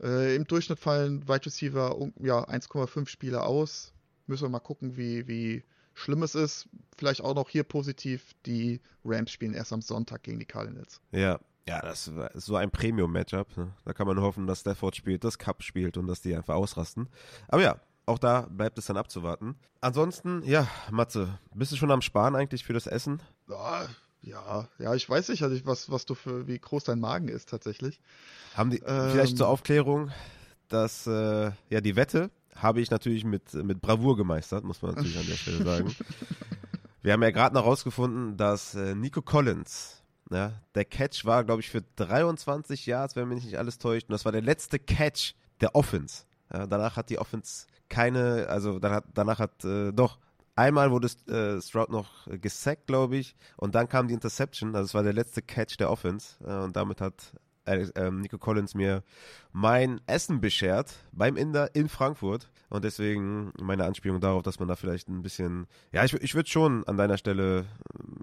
Äh, 0.00 0.36
Im 0.36 0.46
Durchschnitt 0.46 0.78
fallen 0.78 1.26
Wide 1.26 1.46
Receiver 1.46 1.96
ja, 2.20 2.44
1,5 2.48 3.08
Spiele 3.08 3.42
aus. 3.42 3.92
Müssen 4.26 4.44
wir 4.44 4.50
mal 4.50 4.60
gucken, 4.60 4.96
wie, 4.96 5.26
wie 5.26 5.64
schlimm 5.98 6.22
es 6.22 6.34
ist. 6.34 6.68
Vielleicht 6.96 7.20
auch 7.22 7.34
noch 7.34 7.48
hier 7.48 7.64
positiv, 7.64 8.32
die 8.46 8.80
Rams 9.04 9.30
spielen 9.30 9.54
erst 9.54 9.72
am 9.72 9.82
Sonntag 9.82 10.22
gegen 10.22 10.38
die 10.38 10.46
Cardinals. 10.46 11.00
Ja, 11.12 11.38
ja, 11.68 11.80
das 11.82 12.08
ist 12.34 12.46
so 12.46 12.56
ein 12.56 12.70
Premium-Matchup. 12.70 13.56
Ne? 13.56 13.72
Da 13.84 13.92
kann 13.92 14.06
man 14.06 14.20
hoffen, 14.20 14.46
dass 14.46 14.60
Stafford 14.60 14.96
spielt, 14.96 15.22
dass 15.24 15.38
Cup 15.38 15.62
spielt 15.62 15.98
und 15.98 16.06
dass 16.06 16.22
die 16.22 16.34
einfach 16.34 16.54
ausrasten. 16.54 17.08
Aber 17.48 17.62
ja, 17.62 17.76
auch 18.06 18.18
da 18.18 18.46
bleibt 18.48 18.78
es 18.78 18.86
dann 18.86 18.96
abzuwarten. 18.96 19.54
Ansonsten, 19.82 20.42
ja, 20.44 20.66
Matze, 20.90 21.38
bist 21.54 21.72
du 21.72 21.76
schon 21.76 21.90
am 21.90 22.00
Sparen 22.00 22.34
eigentlich 22.36 22.64
für 22.64 22.72
das 22.72 22.86
Essen? 22.86 23.20
Ja, 23.48 23.86
ja, 24.22 24.68
ja, 24.78 24.94
ich 24.94 25.08
weiß 25.08 25.28
nicht, 25.28 25.42
also 25.42 25.60
was, 25.66 25.90
was 25.90 26.06
du 26.06 26.14
für, 26.14 26.46
wie 26.46 26.58
groß 26.58 26.84
dein 26.84 27.00
Magen 27.00 27.28
ist 27.28 27.50
tatsächlich. 27.50 28.00
Haben 28.54 28.70
die, 28.70 28.78
Ähm. 28.78 29.10
vielleicht 29.10 29.36
zur 29.36 29.48
Aufklärung, 29.48 30.10
dass, 30.68 31.06
äh, 31.06 31.50
ja, 31.68 31.80
die 31.82 31.96
Wette 31.96 32.30
habe 32.62 32.80
ich 32.80 32.90
natürlich 32.90 33.24
mit, 33.24 33.54
mit 33.54 33.80
Bravour 33.80 34.16
gemeistert, 34.16 34.64
muss 34.64 34.82
man 34.82 34.94
natürlich 34.94 35.18
an 35.18 35.26
der 35.26 35.34
Stelle 35.34 35.64
sagen. 35.64 35.94
Wir 37.02 37.12
haben 37.12 37.22
ja 37.22 37.30
gerade 37.30 37.54
noch 37.54 37.64
rausgefunden, 37.64 38.36
dass 38.36 38.74
äh, 38.74 38.94
Nico 38.94 39.22
Collins, 39.22 40.02
ja, 40.30 40.52
der 40.74 40.84
Catch 40.84 41.24
war, 41.24 41.44
glaube 41.44 41.60
ich, 41.60 41.70
für 41.70 41.82
23 41.96 42.86
Yards, 42.86 43.16
wenn 43.16 43.28
mich 43.28 43.44
nicht 43.44 43.56
alles 43.58 43.78
täuscht. 43.78 44.08
Und 44.08 44.12
das 44.12 44.24
war 44.24 44.32
der 44.32 44.42
letzte 44.42 44.78
Catch 44.78 45.34
der 45.60 45.74
Offense. 45.74 46.24
Ja, 46.52 46.66
danach 46.66 46.96
hat 46.96 47.08
die 47.08 47.18
Offense 47.18 47.66
keine, 47.88 48.48
also 48.48 48.78
dann 48.78 48.92
hat, 48.92 49.04
danach 49.14 49.38
hat, 49.38 49.64
äh, 49.64 49.92
doch, 49.92 50.18
einmal 50.56 50.90
wurde 50.90 51.08
äh, 51.28 51.62
Stroud 51.62 51.90
noch 51.90 52.26
gesackt, 52.26 52.86
glaube 52.86 53.16
ich, 53.16 53.36
und 53.56 53.74
dann 53.74 53.88
kam 53.88 54.08
die 54.08 54.14
Interception, 54.14 54.74
also 54.74 54.86
es 54.86 54.94
war 54.94 55.02
der 55.02 55.12
letzte 55.12 55.40
Catch 55.40 55.78
der 55.78 55.90
Offense 55.90 56.36
und 56.44 56.74
damit 56.76 57.00
hat 57.00 57.32
äh, 57.68 58.10
Nico 58.10 58.38
Collins 58.38 58.74
mir 58.74 59.02
mein 59.52 60.00
Essen 60.06 60.40
beschert 60.40 60.94
beim 61.12 61.36
Inder 61.36 61.74
in 61.74 61.88
Frankfurt. 61.88 62.50
Und 62.70 62.84
deswegen 62.84 63.52
meine 63.60 63.84
Anspielung 63.84 64.20
darauf, 64.20 64.42
dass 64.42 64.58
man 64.58 64.68
da 64.68 64.76
vielleicht 64.76 65.08
ein 65.08 65.22
bisschen, 65.22 65.66
ja, 65.90 66.04
ich, 66.04 66.12
ich 66.14 66.34
würde 66.34 66.50
schon 66.50 66.86
an 66.86 66.98
deiner 66.98 67.16
Stelle, 67.16 67.64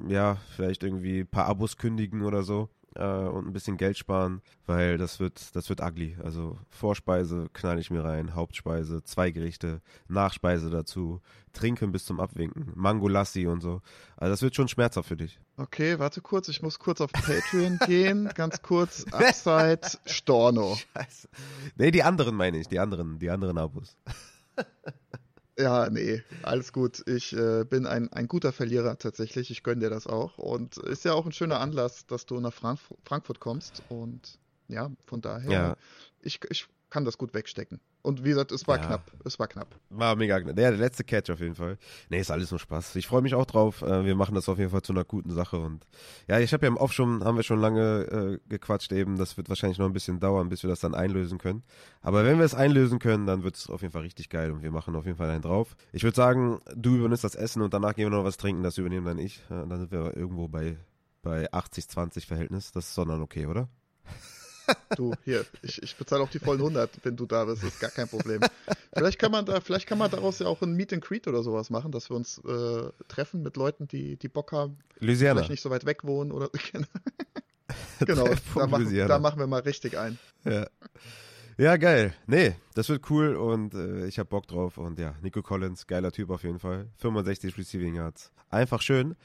ja, 0.08 0.38
vielleicht 0.56 0.84
irgendwie 0.84 1.22
ein 1.22 1.28
paar 1.28 1.46
Abos 1.46 1.78
kündigen 1.78 2.22
oder 2.22 2.44
so 2.44 2.70
äh, 2.96 3.04
und 3.04 3.48
ein 3.48 3.54
bisschen 3.54 3.78
Geld 3.78 3.98
sparen, 3.98 4.42
weil 4.66 4.98
das 4.98 5.20
wird, 5.20 5.56
das 5.56 5.70
wird 5.70 5.82
ugly. 5.82 6.18
Also 6.24 6.58
Vorspeise 6.70 7.48
knall 7.54 7.80
ich 7.80 7.92
mir 7.92 8.04
rein, 8.04 8.36
Hauptspeise, 8.36 9.04
zwei 9.04 9.32
Gerichte, 9.32 9.82
Nachspeise 10.08 10.70
dazu, 10.70 11.22
Trinken 11.54 11.92
bis 11.92 12.06
zum 12.06 12.20
Abwinken, 12.20 12.72
Mangolassi 12.76 13.48
und 13.48 13.62
so. 13.62 13.82
Also 14.18 14.34
das 14.34 14.42
wird 14.42 14.56
schon 14.56 14.68
schmerzhaft 14.68 15.08
für 15.08 15.18
dich. 15.18 15.40
Okay, 15.58 16.00
warte 16.00 16.22
kurz, 16.22 16.48
ich 16.50 16.62
muss 16.62 16.80
kurz 16.80 17.02
auf 17.02 17.12
Patreon 17.12 17.80
gehen, 17.86 18.30
ganz 18.36 18.62
kurz, 18.62 19.06
Upside 19.12 19.82
Storno. 20.06 20.76
Scheiße. 20.94 21.30
Nee, 21.78 21.92
die 21.92 22.04
anderen 22.04 22.36
meine 22.36 22.58
ich, 22.58 22.68
die 22.68 22.80
anderen, 22.80 23.20
die 23.20 23.30
anderen 23.30 23.58
Abos. 23.58 23.98
Ja, 25.57 25.90
nee, 25.90 26.22
alles 26.41 26.73
gut. 26.73 27.02
Ich 27.07 27.32
äh, 27.34 27.64
bin 27.64 27.86
ein, 27.86 28.11
ein 28.11 28.27
guter 28.27 28.52
Verlierer 28.52 28.98
tatsächlich. 28.98 29.52
Ich 29.52 29.64
gönne 29.64 29.82
dir 29.82 29.90
das 29.90 30.06
auch. 30.06 30.38
Und 30.38 30.77
ist 30.77 31.06
ja 31.06 31.14
auch 31.14 31.26
ein 31.26 31.32
schöner 31.32 31.61
Anlass, 31.61 32.06
dass 32.07 32.26
du 32.26 32.40
nach 32.41 32.53
Frank 32.53 32.80
Frankfurt 33.06 33.40
kommst. 33.40 33.82
Und 33.88 34.38
ja, 34.68 34.91
von 35.06 35.22
daher, 35.22 35.52
Ja. 35.52 35.77
ich, 36.19 36.40
ich 36.49 36.68
kann 36.96 37.04
das 37.04 37.18
gut 37.18 37.34
wegstecken. 37.34 37.82
Und 38.04 38.24
wie 38.24 38.30
gesagt, 38.30 38.54
es 38.54 38.66
war 38.70 38.78
Ja. 38.78 38.86
knapp. 38.86 39.12
Es 39.26 39.38
war 39.38 39.48
knapp. 39.50 39.76
War 39.90 40.16
mega 40.16 40.40
knapp. 40.40 40.56
Der, 40.56 40.72
der 40.72 40.80
letzte 40.80 41.04
Catch 41.04 41.30
auf 41.30 41.42
jeden 41.42 41.56
Fall. 41.56 41.78
Nee, 42.10 42.20
ist 42.22 42.32
alles 42.32 42.52
nur 42.52 42.60
Spaß. 42.60 42.96
Ich 42.96 43.06
freue 43.08 43.22
mich 43.22 43.36
auch 43.36 43.46
drauf. 43.46 43.82
Äh, 43.82 44.06
Wir 44.06 44.16
machen 44.16 44.34
das 44.34 44.48
auf 44.48 44.58
jeden 44.58 44.70
Fall 44.72 44.82
zu 44.82 44.94
einer 44.94 45.04
guten 45.04 45.32
Sache. 45.32 45.58
Und 45.60 45.86
ja, 46.30 46.40
ich 46.40 46.54
habe 46.54 46.66
ja 46.66 46.70
im 46.70 46.78
Off 46.78 46.94
schon, 46.94 47.22
haben 47.26 47.36
wir 47.36 47.44
schon 47.44 47.60
lange 47.60 48.40
äh, 48.40 48.40
gequatscht 48.48 48.94
eben. 48.94 49.18
Das 49.18 49.36
wird 49.36 49.50
wahrscheinlich 49.50 49.78
noch 49.78 49.88
ein 49.88 49.94
bisschen 49.94 50.22
dauern, 50.22 50.48
bis 50.48 50.64
wir 50.64 50.70
das 50.70 50.80
dann 50.80 50.96
einlösen 50.96 51.38
können. 51.38 51.64
Aber 52.02 52.24
wenn 52.24 52.38
wir 52.38 52.46
es 52.46 52.56
einlösen 52.56 53.00
können, 53.00 53.26
dann 53.28 53.44
wird 53.44 53.58
es 53.58 53.70
auf 53.70 53.82
jeden 53.82 53.92
Fall 53.92 54.04
richtig 54.04 54.30
geil 54.30 54.52
und 54.52 54.64
wir 54.64 54.72
machen 54.72 54.96
auf 54.96 55.06
jeden 55.06 55.18
Fall 55.18 55.30
einen 55.30 55.42
drauf. 55.42 55.76
Ich 55.92 56.04
würde 56.04 56.16
sagen, 56.16 56.62
du 56.76 56.96
übernimmst 56.96 57.26
das 57.26 57.36
Essen 57.36 57.62
und 57.62 57.74
danach 57.74 57.94
gehen 57.96 58.06
wir 58.10 58.18
noch 58.18 58.24
was 58.24 58.38
trinken. 58.38 58.64
Das 58.64 58.78
übernehmen 58.78 59.06
dann 59.06 59.20
ich. 59.20 59.40
Äh, 59.50 59.68
Dann 59.68 59.80
sind 59.80 59.92
wir 59.92 60.16
irgendwo 60.16 60.48
bei, 60.48 60.78
bei 61.22 61.52
80-20 61.52 62.26
Verhältnis. 62.26 62.72
Das 62.72 62.88
ist 62.88 62.98
doch 62.98 63.06
dann 63.06 63.22
okay, 63.22 63.48
oder? 63.48 63.68
Du, 64.96 65.14
hier, 65.24 65.46
ich, 65.62 65.82
ich 65.82 65.96
bezahle 65.96 66.24
auch 66.24 66.30
die 66.30 66.40
vollen 66.40 66.60
100, 66.60 66.90
wenn 67.04 67.16
du 67.16 67.26
da 67.26 67.46
bist. 67.46 67.64
Ist 67.64 67.80
gar 67.80 67.92
kein 67.92 68.08
Problem. 68.08 68.42
Vielleicht 68.94 69.20
kann 69.20 69.32
man 69.32 69.46
da, 69.46 69.60
vielleicht 69.60 69.88
kann 69.88 69.98
man 69.98 70.10
daraus 70.10 70.40
ja 70.40 70.48
auch 70.48 70.62
ein 70.62 70.74
Meet 70.74 70.94
and 70.94 71.04
Greet 71.04 71.28
oder 71.28 71.44
sowas 71.44 71.70
machen, 71.70 71.92
dass 71.92 72.10
wir 72.10 72.16
uns 72.16 72.40
äh, 72.40 72.90
treffen 73.08 73.42
mit 73.42 73.58
Leuten, 73.58 73.88
die, 73.88 74.18
die 74.18 74.30
Bock 74.30 74.52
haben, 74.52 74.78
Louisiana. 75.00 75.36
vielleicht 75.40 75.52
nicht 75.52 75.62
so 75.62 75.70
weit 75.70 75.86
weg 75.86 76.04
wohnen 76.04 76.32
oder 76.32 76.50
genau. 76.72 76.88
Da 78.00 78.14
Treffpunkt 78.14 78.72
machen, 78.72 78.96
da 78.96 79.20
machen 79.20 79.40
wir 79.40 79.48
mal 79.48 79.62
richtig 79.62 79.98
ein. 79.98 80.20
Ja. 80.44 80.68
Ja, 81.58 81.78
geil. 81.78 82.14
Nee, 82.28 82.56
das 82.74 82.90
wird 82.90 83.10
cool 83.10 83.36
und 83.36 83.74
äh, 83.74 84.08
ich 84.08 84.20
hab 84.20 84.30
Bock 84.30 84.46
drauf. 84.48 84.78
Und 84.78 85.00
ja, 85.00 85.16
Nico 85.22 85.42
Collins, 85.42 85.88
geiler 85.88 86.12
Typ 86.12 86.30
auf 86.30 86.44
jeden 86.44 86.60
Fall. 86.60 86.90
65 86.98 87.58
Receiving 87.58 87.96
Yards. 87.96 88.32
Einfach 88.50 88.82
schön. 88.82 89.16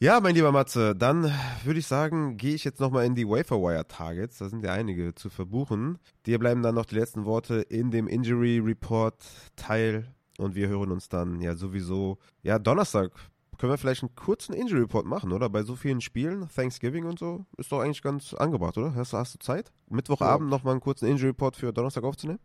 Ja, 0.00 0.20
mein 0.20 0.34
lieber 0.34 0.50
Matze, 0.50 0.96
dann 0.96 1.30
würde 1.62 1.78
ich 1.78 1.86
sagen, 1.86 2.36
gehe 2.36 2.54
ich 2.56 2.64
jetzt 2.64 2.80
nochmal 2.80 3.06
in 3.06 3.14
die 3.14 3.26
Waferwire 3.28 3.86
Targets. 3.86 4.38
Da 4.38 4.48
sind 4.48 4.64
ja 4.64 4.72
einige 4.72 5.14
zu 5.14 5.30
verbuchen. 5.30 5.98
Dir 6.26 6.40
bleiben 6.40 6.62
dann 6.62 6.74
noch 6.74 6.86
die 6.86 6.96
letzten 6.96 7.24
Worte 7.24 7.56
in 7.60 7.92
dem 7.92 8.08
Injury 8.08 8.58
Report 8.58 9.14
Teil. 9.54 10.12
Und 10.38 10.56
wir 10.56 10.66
hören 10.68 10.90
uns 10.90 11.08
dann 11.08 11.40
ja 11.40 11.54
sowieso, 11.54 12.18
ja, 12.42 12.58
Donnerstag. 12.58 13.12
Können 13.58 13.72
wir 13.72 13.78
vielleicht 13.78 14.02
einen 14.02 14.14
kurzen 14.16 14.54
Injury 14.54 14.80
Report 14.80 15.06
machen, 15.06 15.30
oder? 15.30 15.48
Bei 15.48 15.62
so 15.62 15.76
vielen 15.76 16.00
Spielen, 16.00 16.48
Thanksgiving 16.52 17.04
und 17.04 17.20
so, 17.20 17.44
ist 17.58 17.70
doch 17.70 17.78
eigentlich 17.80 18.02
ganz 18.02 18.34
angebracht, 18.34 18.76
oder? 18.78 18.94
Hast, 18.96 19.12
du- 19.12 19.18
hast 19.18 19.34
du 19.34 19.38
Zeit? 19.38 19.70
Mittwochabend 19.88 20.50
nochmal 20.50 20.72
einen 20.72 20.80
kurzen 20.80 21.06
Injury 21.06 21.28
Report 21.28 21.54
für 21.54 21.72
Donnerstag 21.72 22.02
aufzunehmen? 22.02 22.40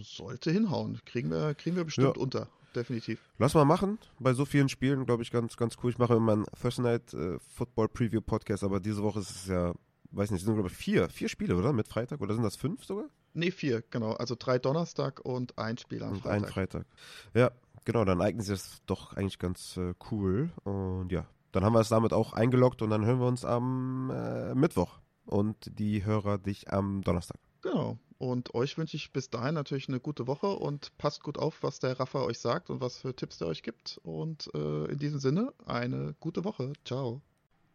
Sollte 0.00 0.50
hinhauen. 0.50 0.98
Kriegen 1.04 1.30
wir, 1.30 1.54
kriegen 1.54 1.76
wir 1.76 1.84
bestimmt 1.84 2.16
Ja. 2.16 2.22
unter. 2.22 2.48
Definitiv. 2.74 3.20
Lass 3.38 3.54
mal 3.54 3.64
machen. 3.64 3.98
Bei 4.18 4.32
so 4.32 4.44
vielen 4.44 4.68
Spielen, 4.68 5.04
glaube 5.04 5.22
ich, 5.22 5.30
ganz, 5.30 5.56
ganz 5.56 5.76
cool. 5.82 5.90
Ich 5.90 5.98
mache 5.98 6.14
immer 6.14 6.32
einen 6.32 6.46
Thursday 6.60 6.82
Night 6.82 7.12
äh, 7.14 7.38
Football 7.54 7.88
Preview 7.88 8.20
Podcast, 8.20 8.64
aber 8.64 8.80
diese 8.80 9.02
Woche 9.02 9.20
ist 9.20 9.30
es 9.30 9.46
ja, 9.46 9.74
weiß 10.10 10.30
nicht, 10.30 10.40
es 10.40 10.46
sind 10.46 10.54
glaube 10.54 10.68
ich 10.68 10.74
vier, 10.76 11.08
vier 11.08 11.28
Spiele, 11.28 11.56
oder? 11.56 11.72
Mit 11.72 11.88
Freitag? 11.88 12.20
Oder 12.20 12.34
sind 12.34 12.42
das 12.44 12.56
fünf 12.56 12.84
sogar? 12.84 13.06
Nee, 13.34 13.50
vier, 13.50 13.82
genau. 13.90 14.12
Also 14.12 14.36
drei 14.38 14.58
Donnerstag 14.58 15.20
und 15.20 15.58
ein 15.58 15.78
Spiel 15.78 16.02
am 16.02 16.12
Und 16.12 16.20
Freitag. 16.22 16.42
ein 16.48 16.52
Freitag. 16.52 16.86
Ja, 17.34 17.50
genau, 17.84 18.04
dann 18.04 18.20
eignet 18.20 18.46
sich 18.46 18.54
das 18.58 18.82
doch 18.86 19.14
eigentlich 19.14 19.38
ganz 19.38 19.76
äh, 19.76 19.94
cool. 20.10 20.50
Und 20.64 21.12
ja, 21.12 21.26
dann 21.52 21.64
haben 21.64 21.74
wir 21.74 21.80
es 21.80 21.88
damit 21.88 22.12
auch 22.12 22.32
eingeloggt 22.32 22.82
und 22.82 22.90
dann 22.90 23.04
hören 23.04 23.20
wir 23.20 23.26
uns 23.26 23.44
am 23.44 24.10
äh, 24.10 24.54
Mittwoch. 24.54 24.98
Und 25.24 25.78
die 25.78 26.04
Hörer 26.04 26.38
dich 26.38 26.72
am 26.72 27.02
Donnerstag. 27.02 27.38
Genau. 27.62 27.98
Und 28.22 28.54
euch 28.54 28.78
wünsche 28.78 28.96
ich 28.96 29.10
bis 29.10 29.30
dahin 29.30 29.56
natürlich 29.56 29.88
eine 29.88 29.98
gute 29.98 30.28
Woche 30.28 30.46
und 30.46 30.96
passt 30.96 31.24
gut 31.24 31.38
auf, 31.38 31.64
was 31.64 31.80
der 31.80 31.98
Rafa 31.98 32.20
euch 32.20 32.38
sagt 32.38 32.70
und 32.70 32.80
was 32.80 32.98
für 32.98 33.16
Tipps 33.16 33.38
der 33.38 33.48
euch 33.48 33.64
gibt. 33.64 34.00
Und 34.04 34.48
äh, 34.54 34.84
in 34.84 34.98
diesem 34.98 35.18
Sinne, 35.18 35.52
eine 35.66 36.14
gute 36.20 36.44
Woche. 36.44 36.72
Ciao. 36.84 37.20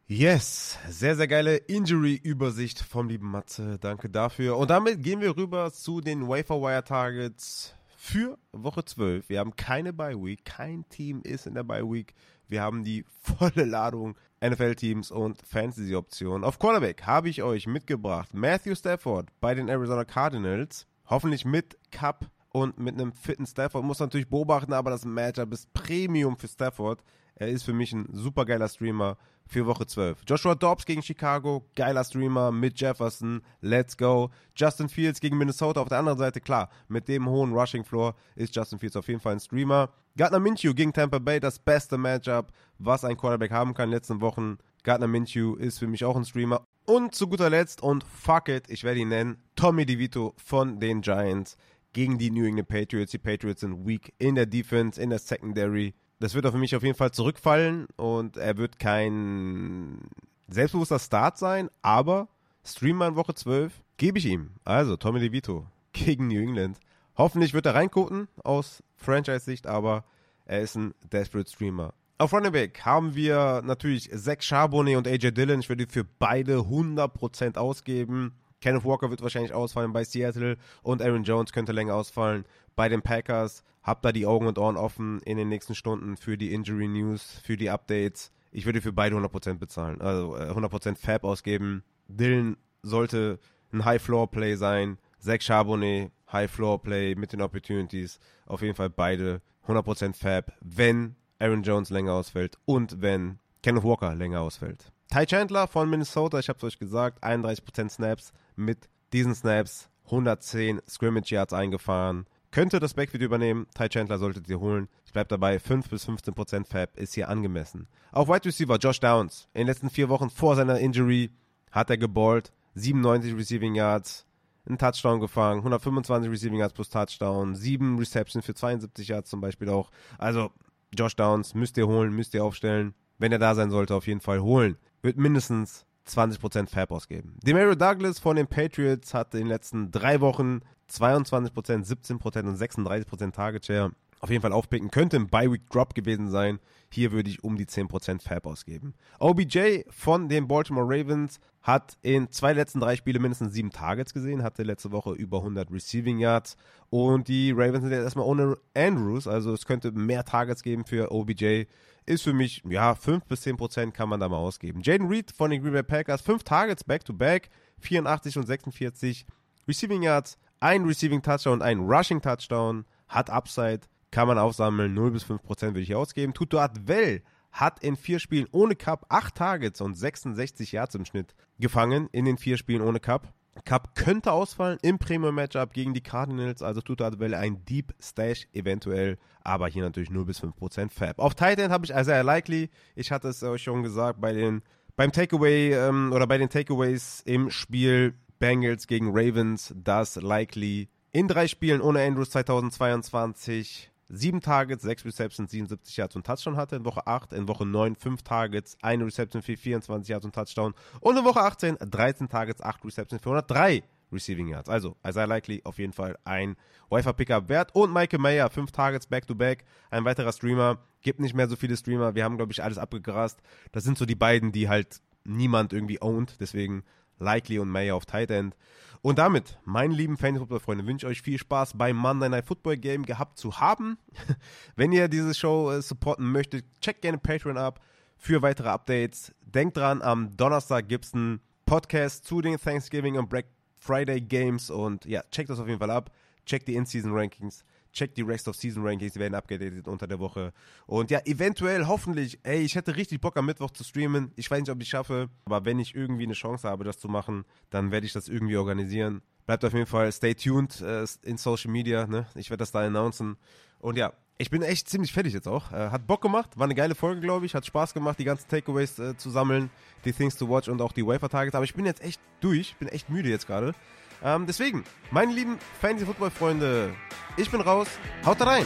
Yes, 0.07 0.77
sehr, 0.87 1.17
sehr 1.17 1.27
geile 1.27 1.57
Injury-Übersicht 1.57 2.79
vom 2.79 3.09
lieben 3.09 3.29
Matze. 3.29 3.77
Danke 3.77 4.09
dafür. 4.09 4.55
Und 4.55 4.69
damit 4.69 5.03
gehen 5.03 5.19
wir 5.19 5.35
rüber 5.35 5.69
zu 5.73 5.99
den 5.99 6.29
Waferwire 6.29 6.85
Targets 6.85 7.75
für 7.97 8.37
Woche 8.53 8.85
12. 8.85 9.27
Wir 9.27 9.41
haben 9.41 9.53
keine 9.57 9.91
Bye 9.91 10.15
Week, 10.15 10.45
kein 10.45 10.87
Team 10.87 11.23
ist 11.23 11.45
in 11.45 11.55
der 11.55 11.63
Bye 11.63 11.83
Week. 11.83 12.13
Wir 12.47 12.61
haben 12.61 12.83
die 12.83 13.05
volle 13.21 13.65
Ladung 13.65 14.15
NFL-Teams 14.43 15.11
und 15.11 15.41
Fantasy-Optionen. 15.41 16.43
Auf 16.43 16.59
Quarterback 16.59 17.03
habe 17.03 17.29
ich 17.29 17.43
euch 17.43 17.67
mitgebracht 17.67 18.33
Matthew 18.33 18.75
Stafford 18.75 19.29
bei 19.39 19.55
den 19.55 19.67
Arizona 19.67 20.05
Cardinals. 20.05 20.87
Hoffentlich 21.09 21.45
mit 21.45 21.77
Cup 21.91 22.29
und 22.49 22.79
mit 22.79 22.95
einem 22.95 23.13
fitten 23.13 23.45
Stafford. 23.45 23.83
Muss 23.83 23.99
natürlich 23.99 24.29
beobachten, 24.29 24.73
aber 24.73 24.91
das 24.91 25.05
Matchup 25.05 25.53
ist 25.53 25.71
Premium 25.73 26.37
für 26.37 26.47
Stafford. 26.47 27.03
Er 27.35 27.49
ist 27.49 27.63
für 27.63 27.73
mich 27.73 27.93
ein 27.93 28.07
super 28.11 28.45
geiler 28.45 28.67
Streamer 28.67 29.17
für 29.47 29.65
Woche 29.65 29.85
12. 29.85 30.19
Joshua 30.27 30.55
Dobbs 30.55 30.85
gegen 30.85 31.01
Chicago, 31.01 31.65
geiler 31.75 32.03
Streamer 32.03 32.51
mit 32.51 32.79
Jefferson, 32.79 33.41
let's 33.61 33.97
go. 33.97 34.29
Justin 34.55 34.89
Fields 34.89 35.19
gegen 35.19 35.37
Minnesota 35.37 35.81
auf 35.81 35.89
der 35.89 35.99
anderen 35.99 36.17
Seite, 36.17 36.41
klar, 36.41 36.69
mit 36.87 37.07
dem 37.07 37.27
hohen 37.27 37.53
Rushing 37.53 37.83
Floor 37.83 38.15
ist 38.35 38.55
Justin 38.55 38.79
Fields 38.79 38.95
auf 38.95 39.07
jeden 39.07 39.19
Fall 39.19 39.33
ein 39.33 39.39
Streamer. 39.39 39.89
Gardner 40.17 40.39
Minshew 40.39 40.73
gegen 40.73 40.93
Tampa 40.93 41.19
Bay, 41.19 41.39
das 41.39 41.59
beste 41.59 41.97
Matchup, 41.97 42.51
was 42.79 43.03
ein 43.03 43.17
Quarterback 43.17 43.51
haben 43.51 43.73
kann 43.73 43.85
in 43.85 43.91
den 43.91 43.97
letzten 43.97 44.21
Wochen. 44.21 44.57
Gardner 44.83 45.07
Minshew 45.07 45.55
ist 45.55 45.79
für 45.79 45.87
mich 45.87 46.03
auch 46.03 46.15
ein 46.15 46.25
Streamer. 46.25 46.63
Und 46.85 47.13
zu 47.13 47.27
guter 47.27 47.49
Letzt, 47.49 47.81
und 47.83 48.03
fuck 48.03 48.49
it, 48.49 48.69
ich 48.69 48.83
werde 48.83 49.01
ihn 49.01 49.09
nennen, 49.09 49.37
Tommy 49.55 49.85
DeVito 49.85 50.33
von 50.37 50.79
den 50.79 51.01
Giants 51.01 51.57
gegen 51.93 52.17
die 52.17 52.31
New 52.31 52.45
England 52.45 52.67
Patriots. 52.67 53.11
Die 53.11 53.17
Patriots 53.17 53.61
sind 53.61 53.85
weak 53.85 54.13
in 54.17 54.35
der 54.35 54.45
Defense, 54.45 55.01
in 55.01 55.09
der 55.09 55.19
Secondary. 55.19 55.93
Das 56.19 56.33
wird 56.33 56.47
für 56.47 56.57
mich 56.57 56.75
auf 56.75 56.83
jeden 56.83 56.97
Fall 56.97 57.11
zurückfallen 57.11 57.87
und 57.95 58.37
er 58.37 58.57
wird 58.57 58.79
kein 58.79 59.99
selbstbewusster 60.47 60.99
Start 60.99 61.37
sein, 61.37 61.69
aber 61.81 62.27
Streamer 62.65 63.07
in 63.07 63.15
Woche 63.15 63.35
12 63.35 63.73
gebe 63.97 64.17
ich 64.17 64.25
ihm. 64.25 64.51
Also 64.63 64.97
Tommy 64.97 65.19
DeVito 65.19 65.67
gegen 65.93 66.27
New 66.27 66.41
England. 66.41 66.79
Hoffentlich 67.17 67.53
wird 67.53 67.65
er 67.65 67.75
reingucken 67.75 68.27
aus 68.43 68.83
Franchise-Sicht, 68.95 69.67
aber 69.67 70.05
er 70.45 70.61
ist 70.61 70.75
ein 70.75 70.93
Desperate 71.11 71.49
Streamer. 71.49 71.93
Auf 72.19 72.33
Running 72.33 72.51
Back 72.51 72.83
haben 72.83 73.13
wir 73.13 73.61
natürlich 73.63 74.09
Zach 74.11 74.41
Charbonnet 74.41 74.97
und 74.97 75.07
AJ 75.07 75.31
Dillon. 75.31 75.59
Ich 75.59 75.69
würde 75.69 75.85
für 75.87 76.03
beide 76.03 76.57
100% 76.57 77.57
ausgeben. 77.57 78.33
Kenneth 78.61 78.85
Walker 78.85 79.09
wird 79.09 79.21
wahrscheinlich 79.21 79.53
ausfallen 79.53 79.93
bei 79.93 80.03
Seattle 80.03 80.57
und 80.81 81.01
Aaron 81.01 81.23
Jones 81.23 81.51
könnte 81.51 81.71
länger 81.71 81.95
ausfallen 81.95 82.45
bei 82.75 82.89
den 82.89 83.01
Packers. 83.01 83.63
Habt 83.83 84.03
da 84.03 84.11
die 84.11 84.25
Augen 84.25 84.47
und 84.47 84.57
Ohren 84.57 84.77
offen 84.77 85.21
in 85.21 85.37
den 85.37 85.49
nächsten 85.49 85.75
Stunden 85.75 86.17
für 86.17 86.37
die 86.37 86.53
Injury 86.53 86.87
News, 86.87 87.39
für 87.43 87.55
die 87.55 87.69
Updates. 87.69 88.31
Ich 88.51 88.65
würde 88.65 88.81
für 88.81 88.91
beide 88.91 89.15
100% 89.15 89.59
bezahlen, 89.59 90.01
also 90.01 90.35
äh, 90.35 90.49
100% 90.49 90.95
Fab 90.95 91.23
ausgeben. 91.23 91.83
Dylan 92.07 92.57
sollte 92.81 93.39
ein 93.71 93.85
High-Floor-Play 93.85 94.55
sein. 94.55 94.97
Zach 95.19 95.41
Charbonnet, 95.41 96.11
High-Floor-Play 96.31 97.15
mit 97.15 97.33
den 97.33 97.41
Opportunities. 97.41 98.19
Auf 98.45 98.61
jeden 98.61 98.75
Fall 98.75 98.89
beide 98.89 99.41
100% 99.67 100.15
Fab, 100.15 100.53
wenn 100.61 101.15
Aaron 101.39 101.63
Jones 101.63 101.89
länger 101.89 102.13
ausfällt 102.13 102.57
und 102.65 103.01
wenn 103.01 103.39
Kenneth 103.61 103.83
Walker 103.83 104.15
länger 104.15 104.41
ausfällt. 104.41 104.91
Ty 105.09 105.25
Chandler 105.25 105.67
von 105.67 105.89
Minnesota, 105.89 106.37
ich 106.39 106.49
habe 106.49 106.57
es 106.57 106.63
euch 106.63 106.79
gesagt, 106.79 107.23
31% 107.23 107.89
Snaps 107.89 108.33
mit 108.55 108.89
diesen 109.13 109.33
Snaps 109.33 109.89
110 110.05 110.81
Scrimmage 110.87 111.31
Yards 111.31 111.53
eingefahren. 111.53 112.25
könnte 112.51 112.79
das 112.79 112.93
Backfield 112.93 113.23
übernehmen. 113.23 113.67
Ty 113.73 113.89
Chandler 113.89 114.17
solltet 114.17 114.49
ihr 114.49 114.59
holen. 114.59 114.89
Ich 115.05 115.13
bleibe 115.13 115.27
dabei, 115.27 115.59
5 115.59 115.89
bis 115.89 116.07
15% 116.07 116.65
Fab 116.65 116.97
ist 116.97 117.13
hier 117.13 117.29
angemessen. 117.29 117.87
Auf 118.11 118.27
Wide 118.27 118.45
Receiver 118.45 118.77
Josh 118.77 118.99
Downs. 118.99 119.47
In 119.53 119.61
den 119.61 119.67
letzten 119.67 119.89
vier 119.89 120.09
Wochen 120.09 120.29
vor 120.29 120.55
seiner 120.55 120.79
Injury 120.79 121.31
hat 121.71 121.89
er 121.89 121.97
geballt. 121.97 122.51
97 122.75 123.35
Receiving 123.35 123.75
Yards, 123.75 124.25
einen 124.65 124.77
Touchdown 124.77 125.19
gefangen, 125.19 125.59
125 125.59 126.29
Receiving 126.29 126.59
Yards 126.59 126.73
plus 126.73 126.89
Touchdown, 126.89 127.55
7 127.55 127.97
Receptions 127.97 128.45
für 128.45 128.53
72 128.53 129.07
Yards 129.07 129.29
zum 129.29 129.41
Beispiel 129.41 129.69
auch. 129.69 129.89
Also 130.17 130.51
Josh 130.93 131.15
Downs 131.15 131.53
müsst 131.53 131.77
ihr 131.77 131.87
holen, 131.87 132.13
müsst 132.13 132.33
ihr 132.33 132.43
aufstellen. 132.43 132.93
Wenn 133.17 133.31
er 133.31 133.39
da 133.39 133.55
sein 133.55 133.71
sollte, 133.71 133.95
auf 133.95 134.05
jeden 134.07 134.21
Fall 134.21 134.41
holen. 134.41 134.77
Wird 135.01 135.17
mindestens 135.17 135.85
20% 136.07 136.69
Fab 136.69 136.91
ausgeben. 136.91 137.37
Demario 137.43 137.75
Douglas 137.75 138.19
von 138.19 138.35
den 138.35 138.47
Patriots 138.47 139.13
hat 139.13 139.33
in 139.33 139.41
den 139.41 139.47
letzten 139.47 139.91
drei 139.91 140.21
Wochen 140.21 140.61
22%, 140.89 141.51
17% 141.51 142.43
und 142.43 142.57
36% 142.57 143.31
Target 143.31 143.65
Share 143.65 143.91
auf 144.19 144.29
jeden 144.29 144.41
Fall 144.41 144.53
aufpicken. 144.53 144.89
Könnte 144.89 145.17
ein 145.17 145.27
Bi-Week 145.27 145.69
Drop 145.69 145.93
gewesen 145.93 146.29
sein. 146.29 146.59
Hier 146.89 147.11
würde 147.11 147.29
ich 147.29 147.43
um 147.43 147.55
die 147.55 147.65
10% 147.65 148.21
Fab 148.21 148.45
ausgeben. 148.45 148.95
OBJ 149.19 149.81
von 149.89 150.29
den 150.29 150.47
Baltimore 150.47 150.87
Ravens 150.87 151.39
hat 151.67 151.97
in 152.01 152.31
zwei 152.31 152.53
letzten 152.53 152.79
drei 152.79 152.95
Spiele 152.95 153.19
mindestens 153.19 153.51
sieben 153.51 153.71
Targets 153.71 154.13
gesehen, 154.13 154.41
hatte 154.41 154.63
letzte 154.63 154.93
Woche 154.93 155.11
über 155.11 155.39
100 155.39 155.69
Receiving 155.69 156.17
Yards 156.17 156.55
und 156.89 157.27
die 157.27 157.51
Ravens 157.51 157.81
sind 157.81 157.91
jetzt 157.91 158.05
erstmal 158.05 158.25
ohne 158.25 158.57
Andrews, 158.73 159.27
also 159.27 159.51
es 159.51 159.65
könnte 159.65 159.91
mehr 159.91 160.23
Targets 160.23 160.63
geben 160.63 160.85
für 160.85 161.11
OBJ. 161.11 161.65
Ist 162.05 162.23
für 162.23 162.31
mich, 162.31 162.63
ja, 162.69 162.95
5 162.95 163.25
bis 163.25 163.45
10% 163.45 163.91
kann 163.91 164.07
man 164.07 164.21
da 164.21 164.29
mal 164.29 164.37
ausgeben. 164.37 164.79
Jaden 164.81 165.09
Reed 165.09 165.33
von 165.33 165.51
den 165.51 165.61
Green 165.61 165.73
Bay 165.73 165.83
Packers, 165.83 166.21
5 166.21 166.41
Targets 166.43 166.85
back-to-back, 166.85 167.49
84 167.79 168.37
und 168.37 168.47
46 168.47 169.25
Receiving 169.67 170.03
Yards, 170.03 170.37
ein 170.61 170.85
Receiving 170.85 171.21
Touchdown 171.21 171.55
und 171.55 171.63
ein 171.63 171.81
Rushing 171.81 172.21
Touchdown, 172.21 172.85
hat 173.09 173.29
Upside, 173.29 173.81
kann 174.11 174.29
man 174.29 174.37
aufsammeln, 174.37 174.93
0 174.93 175.11
bis 175.11 175.25
5% 175.25 175.61
würde 175.61 175.81
ich 175.81 175.87
hier 175.87 175.99
ausgeben. 175.99 176.33
Tuto 176.33 176.59
Advel 176.59 177.23
hat 177.59 177.79
in 177.83 177.95
vier 177.95 178.19
Spielen 178.19 178.47
ohne 178.51 178.75
Cup 178.75 179.05
8 179.09 179.35
Targets 179.35 179.81
und 179.81 179.95
66 179.95 180.71
Yards 180.71 180.95
im 180.95 181.05
Schnitt 181.05 181.35
gefangen 181.59 182.07
in 182.11 182.25
den 182.25 182.37
vier 182.37 182.57
Spielen 182.57 182.81
ohne 182.81 182.99
Cup. 182.99 183.33
Cup 183.65 183.95
könnte 183.95 184.31
ausfallen 184.31 184.77
im 184.83 184.99
Premium-Matchup 184.99 185.73
gegen 185.73 185.95
die 185.95 186.01
Cardinals, 186.01 186.61
also 186.61 186.79
Tuto 186.81 187.03
Advel 187.03 187.33
ein 187.33 187.65
Deep 187.65 187.93
Stash 187.99 188.47
eventuell, 188.53 189.17
aber 189.43 189.67
hier 189.67 189.83
natürlich 189.83 190.11
0 190.11 190.25
bis 190.25 190.41
5% 190.41 190.91
Fab. 190.91 191.17
Auf 191.19 191.33
Titan 191.33 191.71
habe 191.71 191.85
ich 191.85 191.91
Isaiah 191.91 192.21
Likely, 192.21 192.69
ich 192.95 193.11
hatte 193.11 193.29
es 193.29 193.41
euch 193.41 193.63
schon 193.63 193.81
gesagt, 193.81 194.21
bei 194.21 194.33
den, 194.33 194.61
beim 194.95 195.11
Takeaway 195.11 195.73
ähm, 195.73 196.11
oder 196.13 196.27
bei 196.27 196.37
den 196.37 196.49
Takeaways 196.49 197.21
im 197.25 197.49
Spiel 197.49 198.13
Bengals 198.39 198.85
gegen 198.85 199.09
Ravens, 199.09 199.73
dass 199.75 200.15
Likely 200.15 200.89
in 201.11 201.27
drei 201.27 201.47
Spielen 201.47 201.81
ohne 201.81 202.03
Andrews 202.03 202.29
2022 202.29 203.89
sieben 204.09 204.41
Targets, 204.41 204.83
sechs 204.83 205.05
Receptions, 205.05 205.51
77 205.51 205.97
Yards 205.97 206.15
und 206.15 206.25
Touchdown 206.25 206.57
hatte. 206.57 206.75
In 206.75 206.85
Woche 206.85 207.05
8, 207.05 207.33
in 207.33 207.47
Woche 207.47 207.65
9 207.65 207.95
fünf 207.95 208.23
Targets, 208.23 208.77
eine 208.81 209.05
Reception 209.05 209.41
für 209.41 209.57
24 209.57 210.09
Yards 210.09 210.25
und 210.25 210.33
Touchdown. 210.33 210.73
Und 211.01 211.17
in 211.17 211.25
Woche 211.25 211.41
18 211.41 211.77
13 211.77 212.29
Targets, 212.29 212.61
acht 212.61 212.83
Receptions 212.85 213.21
für 213.21 213.29
103 213.29 213.83
Receiving 214.11 214.47
Yards. 214.47 214.69
Also, 214.69 214.95
Isaiah 215.05 215.25
Likely 215.25 215.61
auf 215.65 215.79
jeden 215.79 215.93
Fall 215.93 216.17
ein 216.23 216.55
Wifer 216.89 217.13
Pickup 217.13 217.49
wert. 217.49 217.75
Und 217.75 217.93
Michael 217.93 218.19
Mayer, 218.19 218.49
fünf 218.49 218.71
Targets 218.71 219.07
back-to-back. 219.07 219.65
Ein 219.89 220.05
weiterer 220.05 220.31
Streamer. 220.31 220.79
Gibt 221.01 221.19
nicht 221.19 221.35
mehr 221.35 221.47
so 221.47 221.55
viele 221.55 221.75
Streamer. 221.75 222.15
Wir 222.15 222.23
haben, 222.23 222.37
glaube 222.37 222.53
ich, 222.53 222.63
alles 222.63 222.77
abgegrast. 222.77 223.39
Das 223.71 223.83
sind 223.83 223.97
so 223.97 224.05
die 224.05 224.15
beiden, 224.15 224.51
die 224.51 224.69
halt 224.69 225.01
niemand 225.25 225.73
irgendwie 225.73 226.01
ownt. 226.01 226.39
Deswegen 226.39 226.83
Likely 227.19 227.59
und 227.59 227.69
Mayer 227.69 227.95
auf 227.95 228.05
Tight 228.05 228.31
End. 228.31 228.55
Und 229.01 229.19
damit, 229.19 229.57
meine 229.65 229.93
lieben 229.93 230.17
Fantasy-Football-Freunde, 230.17 230.85
wünsche 230.85 231.05
ich 231.05 231.11
euch 231.11 231.21
viel 231.21 231.37
Spaß 231.37 231.77
beim 231.77 231.95
Monday 231.95 232.29
Night 232.29 232.45
Football 232.45 232.77
Game 232.77 233.05
gehabt 233.05 233.37
zu 233.37 233.59
haben. 233.59 233.97
Wenn 234.75 234.91
ihr 234.91 235.07
diese 235.07 235.33
Show 235.33 235.71
äh, 235.71 235.81
supporten 235.81 236.31
möchtet, 236.31 236.65
checkt 236.81 237.01
gerne 237.01 237.17
Patreon 237.17 237.57
ab 237.57 237.79
für 238.17 238.41
weitere 238.41 238.69
Updates. 238.69 239.33
Denkt 239.41 239.77
dran, 239.77 240.01
am 240.01 240.35
Donnerstag 240.35 240.87
gibt 240.89 241.05
es 241.05 241.13
einen 241.13 241.39
Podcast 241.65 242.25
zu 242.25 242.41
den 242.41 242.57
Thanksgiving 242.57 243.17
und 243.17 243.29
Black 243.29 243.45
Friday 243.79 244.19
Games 244.19 244.69
und 244.69 245.05
ja, 245.05 245.21
checkt 245.31 245.49
das 245.49 245.59
auf 245.59 245.67
jeden 245.67 245.79
Fall 245.79 245.91
ab. 245.91 246.11
Checkt 246.45 246.67
die 246.67 246.75
In-Season 246.75 247.13
Rankings 247.13 247.63
checkt 247.97 248.17
die 248.17 248.21
Rest 248.21 248.47
of 248.47 248.55
Season 248.55 248.85
Rankings, 248.85 249.13
die 249.13 249.19
werden 249.19 249.35
abgedatet 249.35 249.87
unter 249.87 250.07
der 250.07 250.19
Woche. 250.19 250.53
Und 250.85 251.11
ja, 251.11 251.19
eventuell, 251.25 251.87
hoffentlich, 251.87 252.39
ey, 252.43 252.59
ich 252.59 252.75
hätte 252.75 252.95
richtig 252.95 253.19
Bock 253.19 253.35
am 253.37 253.45
Mittwoch 253.45 253.71
zu 253.71 253.83
streamen. 253.83 254.31
Ich 254.35 254.49
weiß 254.49 254.61
nicht, 254.61 254.69
ob 254.69 254.81
ich 254.81 254.89
schaffe, 254.89 255.29
aber 255.45 255.65
wenn 255.65 255.79
ich 255.79 255.95
irgendwie 255.95 256.23
eine 256.23 256.33
Chance 256.33 256.67
habe, 256.67 256.83
das 256.83 256.99
zu 256.99 257.07
machen, 257.07 257.45
dann 257.69 257.91
werde 257.91 258.05
ich 258.05 258.13
das 258.13 258.27
irgendwie 258.27 258.57
organisieren. 258.57 259.21
Bleibt 259.45 259.65
auf 259.65 259.73
jeden 259.73 259.85
Fall 259.85 260.11
stay 260.11 260.35
tuned 260.35 260.81
äh, 260.81 261.05
in 261.23 261.37
Social 261.37 261.71
Media, 261.71 262.05
ne? 262.05 262.27
Ich 262.35 262.49
werde 262.49 262.59
das 262.59 262.71
da 262.71 262.81
announcen. 262.81 263.37
Und 263.79 263.97
ja, 263.97 264.13
ich 264.37 264.49
bin 264.49 264.61
echt 264.61 264.87
ziemlich 264.87 265.13
fertig 265.13 265.33
jetzt 265.33 265.47
auch. 265.47 265.71
Äh, 265.71 265.89
hat 265.89 266.05
Bock 266.05 266.21
gemacht, 266.21 266.57
war 266.57 266.65
eine 266.65 266.75
geile 266.75 266.95
Folge, 266.95 267.21
glaube 267.21 267.45
ich. 267.45 267.55
Hat 267.55 267.65
Spaß 267.65 267.93
gemacht, 267.93 268.19
die 268.19 268.25
ganzen 268.25 268.47
Takeaways 268.47 268.99
äh, 268.99 269.17
zu 269.17 269.29
sammeln, 269.29 269.69
die 270.05 270.13
Things 270.13 270.35
to 270.35 270.47
watch 270.47 270.67
und 270.67 270.81
auch 270.81 270.91
die 270.91 271.05
Wafer 271.05 271.29
Targets. 271.29 271.55
Aber 271.55 271.65
ich 271.65 271.73
bin 271.73 271.85
jetzt 271.85 272.03
echt 272.03 272.21
durch, 272.41 272.75
bin 272.75 272.87
echt 272.87 273.09
müde 273.09 273.29
jetzt 273.29 273.47
gerade. 273.47 273.73
Ähm, 274.23 274.45
deswegen, 274.47 274.83
meine 275.11 275.31
lieben 275.33 275.57
Fantasy 275.81 276.05
Football 276.05 276.31
Freunde, 276.31 276.93
ich 277.37 277.49
bin 277.49 277.61
raus. 277.61 277.87
Haut 278.25 278.41
rein! 278.41 278.65